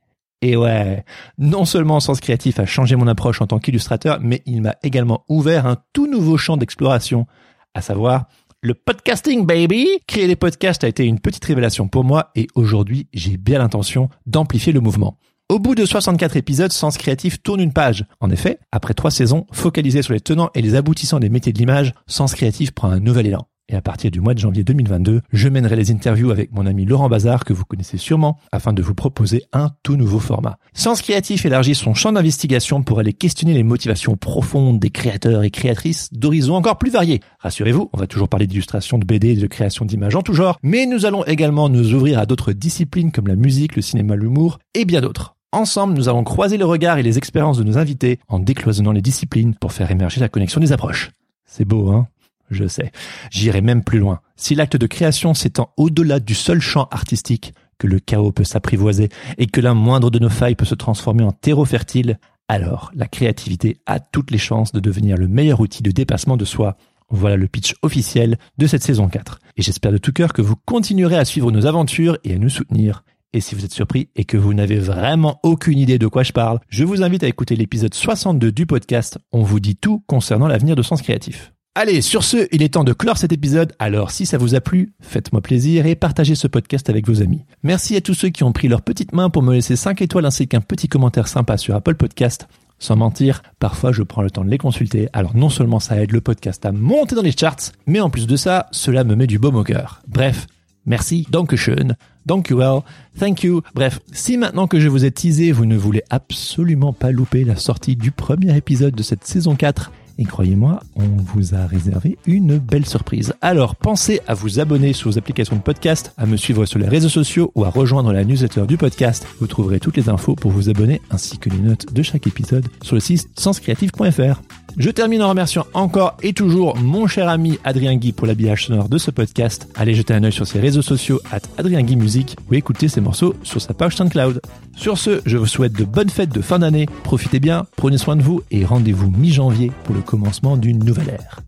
Et 0.47 0.55
ouais, 0.55 1.03
non 1.39 1.65
seulement 1.65 1.99
Sens 1.99 2.19
Créatif 2.19 2.59
a 2.59 2.67
changé 2.67 2.95
mon 2.95 3.07
approche 3.07 3.41
en 3.41 3.47
tant 3.47 3.57
qu'illustrateur, 3.57 4.19
mais 4.21 4.43
il 4.45 4.61
m'a 4.61 4.75
également 4.83 5.25
ouvert 5.27 5.65
un 5.65 5.77
tout 5.91 6.05
nouveau 6.05 6.37
champ 6.37 6.55
d'exploration, 6.55 7.25
à 7.73 7.81
savoir 7.81 8.25
le 8.61 8.75
podcasting 8.75 9.47
baby. 9.47 9.87
Créer 10.05 10.27
des 10.27 10.35
podcasts 10.35 10.83
a 10.83 10.87
été 10.87 11.03
une 11.03 11.19
petite 11.19 11.43
révélation 11.45 11.87
pour 11.87 12.03
moi 12.03 12.29
et 12.35 12.45
aujourd'hui 12.53 13.07
j'ai 13.11 13.37
bien 13.37 13.57
l'intention 13.57 14.09
d'amplifier 14.27 14.71
le 14.71 14.81
mouvement. 14.81 15.17
Au 15.49 15.57
bout 15.57 15.73
de 15.73 15.83
64 15.83 16.37
épisodes, 16.37 16.71
Sens 16.71 16.99
Créatif 16.99 17.41
tourne 17.41 17.59
une 17.59 17.73
page. 17.73 18.05
En 18.19 18.29
effet, 18.29 18.59
après 18.71 18.93
trois 18.93 19.09
saisons, 19.09 19.47
focalisées 19.51 20.03
sur 20.03 20.13
les 20.13 20.19
tenants 20.19 20.51
et 20.53 20.61
les 20.61 20.75
aboutissants 20.75 21.19
des 21.19 21.29
métiers 21.29 21.53
de 21.53 21.57
l'image, 21.57 21.95
Sens 22.05 22.35
Créatif 22.35 22.71
prend 22.71 22.91
un 22.91 22.99
nouvel 22.99 23.25
élan. 23.25 23.47
Et 23.67 23.75
à 23.75 23.81
partir 23.81 24.11
du 24.11 24.21
mois 24.21 24.35
de 24.35 24.39
janvier 24.39 24.63
2022, 24.63 25.21
je 25.33 25.49
mènerai 25.49 25.75
les 25.75 25.89
interviews 25.89 26.29
avec 26.29 26.51
mon 26.51 26.67
ami 26.67 26.85
Laurent 26.85 27.09
Bazar, 27.09 27.43
que 27.43 27.53
vous 27.53 27.65
connaissez 27.65 27.97
sûrement, 27.97 28.37
afin 28.51 28.73
de 28.73 28.83
vous 28.83 28.93
proposer 28.93 29.43
un 29.53 29.71
tout 29.81 29.95
nouveau 29.95 30.19
format. 30.19 30.59
Sens 30.73 31.01
Créatif 31.01 31.47
élargit 31.47 31.73
son 31.73 31.95
champ 31.95 32.11
d'investigation 32.11 32.83
pour 32.83 32.99
aller 32.99 33.13
questionner 33.13 33.55
les 33.55 33.63
motivations 33.63 34.17
profondes 34.17 34.79
des 34.79 34.91
créateurs 34.91 35.41
et 35.41 35.49
créatrices 35.49 36.13
d'horizons 36.13 36.53
encore 36.53 36.77
plus 36.77 36.91
variés. 36.91 37.21
Rassurez-vous, 37.39 37.89
on 37.91 37.97
va 37.97 38.05
toujours 38.05 38.29
parler 38.29 38.45
d'illustration 38.45 38.99
de 38.99 39.05
BD 39.05 39.29
et 39.29 39.35
de 39.35 39.47
création 39.47 39.83
d'images 39.83 40.15
en 40.15 40.21
tout 40.21 40.35
genre, 40.35 40.59
mais 40.61 40.85
nous 40.85 41.07
allons 41.07 41.25
également 41.25 41.67
nous 41.67 41.95
ouvrir 41.95 42.19
à 42.19 42.27
d'autres 42.27 42.53
disciplines 42.53 43.11
comme 43.11 43.27
la 43.27 43.35
musique, 43.35 43.75
le 43.75 43.81
cinéma, 43.81 44.15
l'humour 44.15 44.59
et 44.75 44.85
bien 44.85 45.01
d'autres. 45.01 45.35
Ensemble, 45.51 45.95
nous 45.95 46.07
allons 46.07 46.23
croiser 46.23 46.57
le 46.57 46.65
regard 46.65 46.99
et 46.99 47.03
les 47.03 47.17
expériences 47.17 47.57
de 47.57 47.63
nos 47.63 47.79
invités 47.79 48.19
en 48.27 48.37
décloisonnant 48.37 48.91
les 48.91 49.01
disciplines 49.01 49.55
pour 49.55 49.73
faire 49.73 49.89
émerger 49.89 50.21
la 50.21 50.29
connexion 50.29 50.61
des 50.61 50.71
approches. 50.71 51.11
C'est 51.45 51.65
beau, 51.65 51.91
hein? 51.91 52.07
Je 52.49 52.67
sais. 52.67 52.91
J'irai 53.31 53.61
même 53.61 53.83
plus 53.83 53.99
loin. 53.99 54.19
Si 54.35 54.55
l'acte 54.55 54.77
de 54.77 54.87
création 54.87 55.33
s'étend 55.33 55.71
au-delà 55.77 56.19
du 56.19 56.35
seul 56.35 56.59
champ 56.59 56.87
artistique, 56.91 57.53
que 57.77 57.87
le 57.87 57.99
chaos 57.99 58.31
peut 58.31 58.43
s'apprivoiser 58.43 59.09
et 59.37 59.47
que 59.47 59.61
la 59.61 59.73
moindre 59.73 60.09
de 60.09 60.19
nos 60.19 60.29
failles 60.29 60.55
peut 60.55 60.65
se 60.65 60.75
transformer 60.75 61.23
en 61.23 61.31
terreau 61.31 61.65
fertile, 61.65 62.19
alors 62.47 62.91
la 62.95 63.07
créativité 63.07 63.77
a 63.85 63.99
toutes 63.99 64.31
les 64.31 64.37
chances 64.37 64.71
de 64.71 64.79
devenir 64.79 65.17
le 65.17 65.27
meilleur 65.27 65.59
outil 65.59 65.83
de 65.83 65.91
dépassement 65.91 66.37
de 66.37 66.45
soi. 66.45 66.77
Voilà 67.09 67.37
le 67.37 67.47
pitch 67.47 67.75
officiel 67.81 68.37
de 68.57 68.67
cette 68.67 68.83
saison 68.83 69.07
4. 69.07 69.39
Et 69.57 69.61
j'espère 69.61 69.91
de 69.91 69.97
tout 69.97 70.13
cœur 70.13 70.33
que 70.33 70.41
vous 70.41 70.55
continuerez 70.55 71.17
à 71.17 71.25
suivre 71.25 71.51
nos 71.51 71.65
aventures 71.65 72.17
et 72.23 72.33
à 72.33 72.37
nous 72.37 72.49
soutenir. 72.49 73.03
Et 73.33 73.41
si 73.41 73.53
vous 73.53 73.65
êtes 73.65 73.73
surpris 73.73 74.09
et 74.15 74.23
que 74.23 74.37
vous 74.37 74.53
n'avez 74.53 74.79
vraiment 74.79 75.39
aucune 75.43 75.77
idée 75.77 75.99
de 75.99 76.07
quoi 76.07 76.23
je 76.23 76.31
parle, 76.31 76.59
je 76.69 76.83
vous 76.83 77.03
invite 77.03 77.23
à 77.23 77.27
écouter 77.27 77.55
l'épisode 77.55 77.93
62 77.93 78.51
du 78.51 78.65
podcast. 78.65 79.19
On 79.31 79.43
vous 79.43 79.59
dit 79.59 79.75
tout 79.75 80.03
concernant 80.07 80.47
l'avenir 80.47 80.75
de 80.75 80.81
Sens 80.81 81.01
Créatif. 81.01 81.54
Allez, 81.77 82.01
sur 82.01 82.23
ce, 82.23 82.47
il 82.53 82.63
est 82.63 82.75
temps 82.75 82.85
de 82.85 82.93
clore 82.93 83.17
cet 83.17 83.33
épisode, 83.33 83.73
alors 83.79 84.09
si 84.09 84.25
ça 84.25 84.37
vous 84.37 84.55
a 84.55 84.61
plu, 84.61 84.93
faites-moi 85.01 85.41
plaisir 85.41 85.85
et 85.85 85.95
partagez 85.95 86.33
ce 86.33 86.47
podcast 86.47 86.89
avec 86.89 87.05
vos 87.05 87.21
amis. 87.21 87.43
Merci 87.63 87.97
à 87.97 88.01
tous 88.01 88.13
ceux 88.13 88.29
qui 88.29 88.45
ont 88.45 88.53
pris 88.53 88.69
leur 88.69 88.81
petite 88.81 89.11
main 89.11 89.29
pour 89.29 89.43
me 89.43 89.53
laisser 89.53 89.75
5 89.75 90.01
étoiles 90.01 90.25
ainsi 90.25 90.47
qu'un 90.47 90.61
petit 90.61 90.87
commentaire 90.87 91.27
sympa 91.27 91.57
sur 91.57 91.75
Apple 91.75 91.95
Podcast. 91.95 92.47
Sans 92.79 92.95
mentir, 92.95 93.43
parfois 93.59 93.91
je 93.91 94.03
prends 94.03 94.21
le 94.21 94.31
temps 94.31 94.45
de 94.45 94.49
les 94.49 94.57
consulter, 94.57 95.09
alors 95.11 95.35
non 95.35 95.49
seulement 95.49 95.81
ça 95.81 96.01
aide 96.01 96.13
le 96.13 96.21
podcast 96.21 96.65
à 96.65 96.71
monter 96.71 97.13
dans 97.13 97.21
les 97.21 97.33
charts, 97.33 97.73
mais 97.87 97.99
en 97.99 98.09
plus 98.09 98.25
de 98.25 98.37
ça, 98.37 98.67
cela 98.71 99.03
me 99.03 99.17
met 99.17 99.27
du 99.27 99.37
baume 99.37 99.57
au 99.57 99.63
cœur. 99.65 100.01
Bref, 100.07 100.47
merci, 100.85 101.27
dankeschön, 101.29 101.97
thank 102.25 102.47
you 102.51 102.57
well, 102.59 102.83
thank 103.19 103.43
you. 103.43 103.63
Bref, 103.73 103.99
si 104.13 104.37
maintenant 104.37 104.67
que 104.67 104.79
je 104.79 104.87
vous 104.87 105.03
ai 105.03 105.11
teasé, 105.11 105.51
vous 105.51 105.65
ne 105.65 105.75
voulez 105.75 106.03
absolument 106.09 106.93
pas 106.93 107.11
louper 107.11 107.43
la 107.43 107.57
sortie 107.57 107.97
du 107.97 108.11
premier 108.11 108.55
épisode 108.55 108.95
de 108.95 109.03
cette 109.03 109.25
saison 109.25 109.57
4, 109.57 109.91
et 110.17 110.23
croyez-moi, 110.23 110.81
on 110.95 111.07
vous 111.17 111.55
a 111.55 111.65
réservé 111.65 112.17
une 112.25 112.57
belle 112.57 112.85
surprise. 112.85 113.33
Alors 113.41 113.75
pensez 113.75 114.21
à 114.27 114.33
vous 114.33 114.59
abonner 114.59 114.93
sur 114.93 115.11
vos 115.11 115.17
applications 115.17 115.55
de 115.55 115.61
podcast, 115.61 116.13
à 116.17 116.25
me 116.25 116.37
suivre 116.37 116.65
sur 116.65 116.79
les 116.79 116.87
réseaux 116.87 117.09
sociaux 117.09 117.51
ou 117.55 117.65
à 117.65 117.69
rejoindre 117.69 118.13
la 118.13 118.23
newsletter 118.23 118.65
du 118.67 118.77
podcast. 118.77 119.27
Vous 119.39 119.47
trouverez 119.47 119.79
toutes 119.79 119.97
les 119.97 120.09
infos 120.09 120.35
pour 120.35 120.51
vous 120.51 120.69
abonner 120.69 121.01
ainsi 121.11 121.37
que 121.37 121.49
les 121.49 121.59
notes 121.59 121.93
de 121.93 122.03
chaque 122.03 122.27
épisode 122.27 122.67
sur 122.81 122.95
le 122.95 123.01
site 123.01 123.27
senscreative.fr. 123.37 124.41
Je 124.77 124.89
termine 124.89 125.21
en 125.21 125.29
remerciant 125.29 125.65
encore 125.73 126.17
et 126.21 126.33
toujours 126.33 126.75
mon 126.75 127.07
cher 127.07 127.29
ami 127.29 127.59
Adrien 127.63 127.95
Guy 127.95 128.11
pour 128.11 128.27
l'habillage 128.27 128.65
sonore 128.65 128.89
de 128.89 128.97
ce 128.97 129.09
podcast. 129.09 129.69
Allez 129.75 129.95
jeter 129.95 130.13
un 130.13 130.23
œil 130.23 130.33
sur 130.33 130.45
ses 130.45 130.59
réseaux 130.59 130.81
sociaux 130.81 131.21
at 131.31 131.39
Adrien 131.57 131.81
Guy 131.81 131.95
Musique 131.95 132.35
ou 132.49 132.55
écouter 132.55 132.89
ses 132.89 132.99
morceaux 132.99 133.35
sur 133.43 133.61
sa 133.61 133.73
page 133.73 133.95
SoundCloud. 133.95 134.41
Sur 134.75 134.97
ce, 134.97 135.21
je 135.25 135.37
vous 135.37 135.45
souhaite 135.45 135.71
de 135.71 135.85
bonnes 135.85 136.09
fêtes 136.09 136.33
de 136.33 136.41
fin 136.41 136.59
d'année, 136.59 136.87
profitez 137.05 137.39
bien, 137.39 137.65
prenez 137.77 137.97
soin 137.97 138.17
de 138.17 138.21
vous 138.21 138.41
et 138.51 138.65
rendez-vous 138.65 139.09
mi-janvier 139.09 139.71
pour 139.85 139.95
le 139.95 140.01
commencement 140.05 140.57
d'une 140.57 140.79
nouvelle 140.79 141.09
ère. 141.09 141.41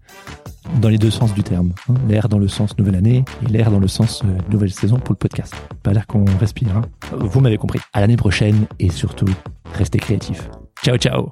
Dans 0.81 0.89
les 0.89 0.97
deux 0.97 1.11
sens 1.11 1.33
du 1.33 1.43
terme. 1.43 1.71
Hein. 1.89 1.93
L'ère 2.09 2.27
dans 2.27 2.39
le 2.39 2.47
sens 2.47 2.77
nouvelle 2.77 2.95
année 2.95 3.23
et 3.43 3.49
l'ère 3.49 3.71
dans 3.71 3.79
le 3.79 3.87
sens 3.87 4.21
euh, 4.25 4.37
nouvelle 4.51 4.71
saison 4.71 4.97
pour 4.97 5.13
le 5.13 5.17
podcast. 5.17 5.55
Pas 5.81 5.93
l'air 5.93 6.05
qu'on 6.05 6.25
respire. 6.39 6.75
Hein. 6.75 6.81
Vous 7.17 7.39
m'avez 7.39 7.57
compris. 7.57 7.79
À 7.93 8.01
l'année 8.01 8.17
prochaine 8.17 8.67
et 8.79 8.89
surtout, 8.89 9.29
restez 9.73 9.99
créatifs. 9.99 10.49
Ciao 10.83 10.97
ciao 10.97 11.31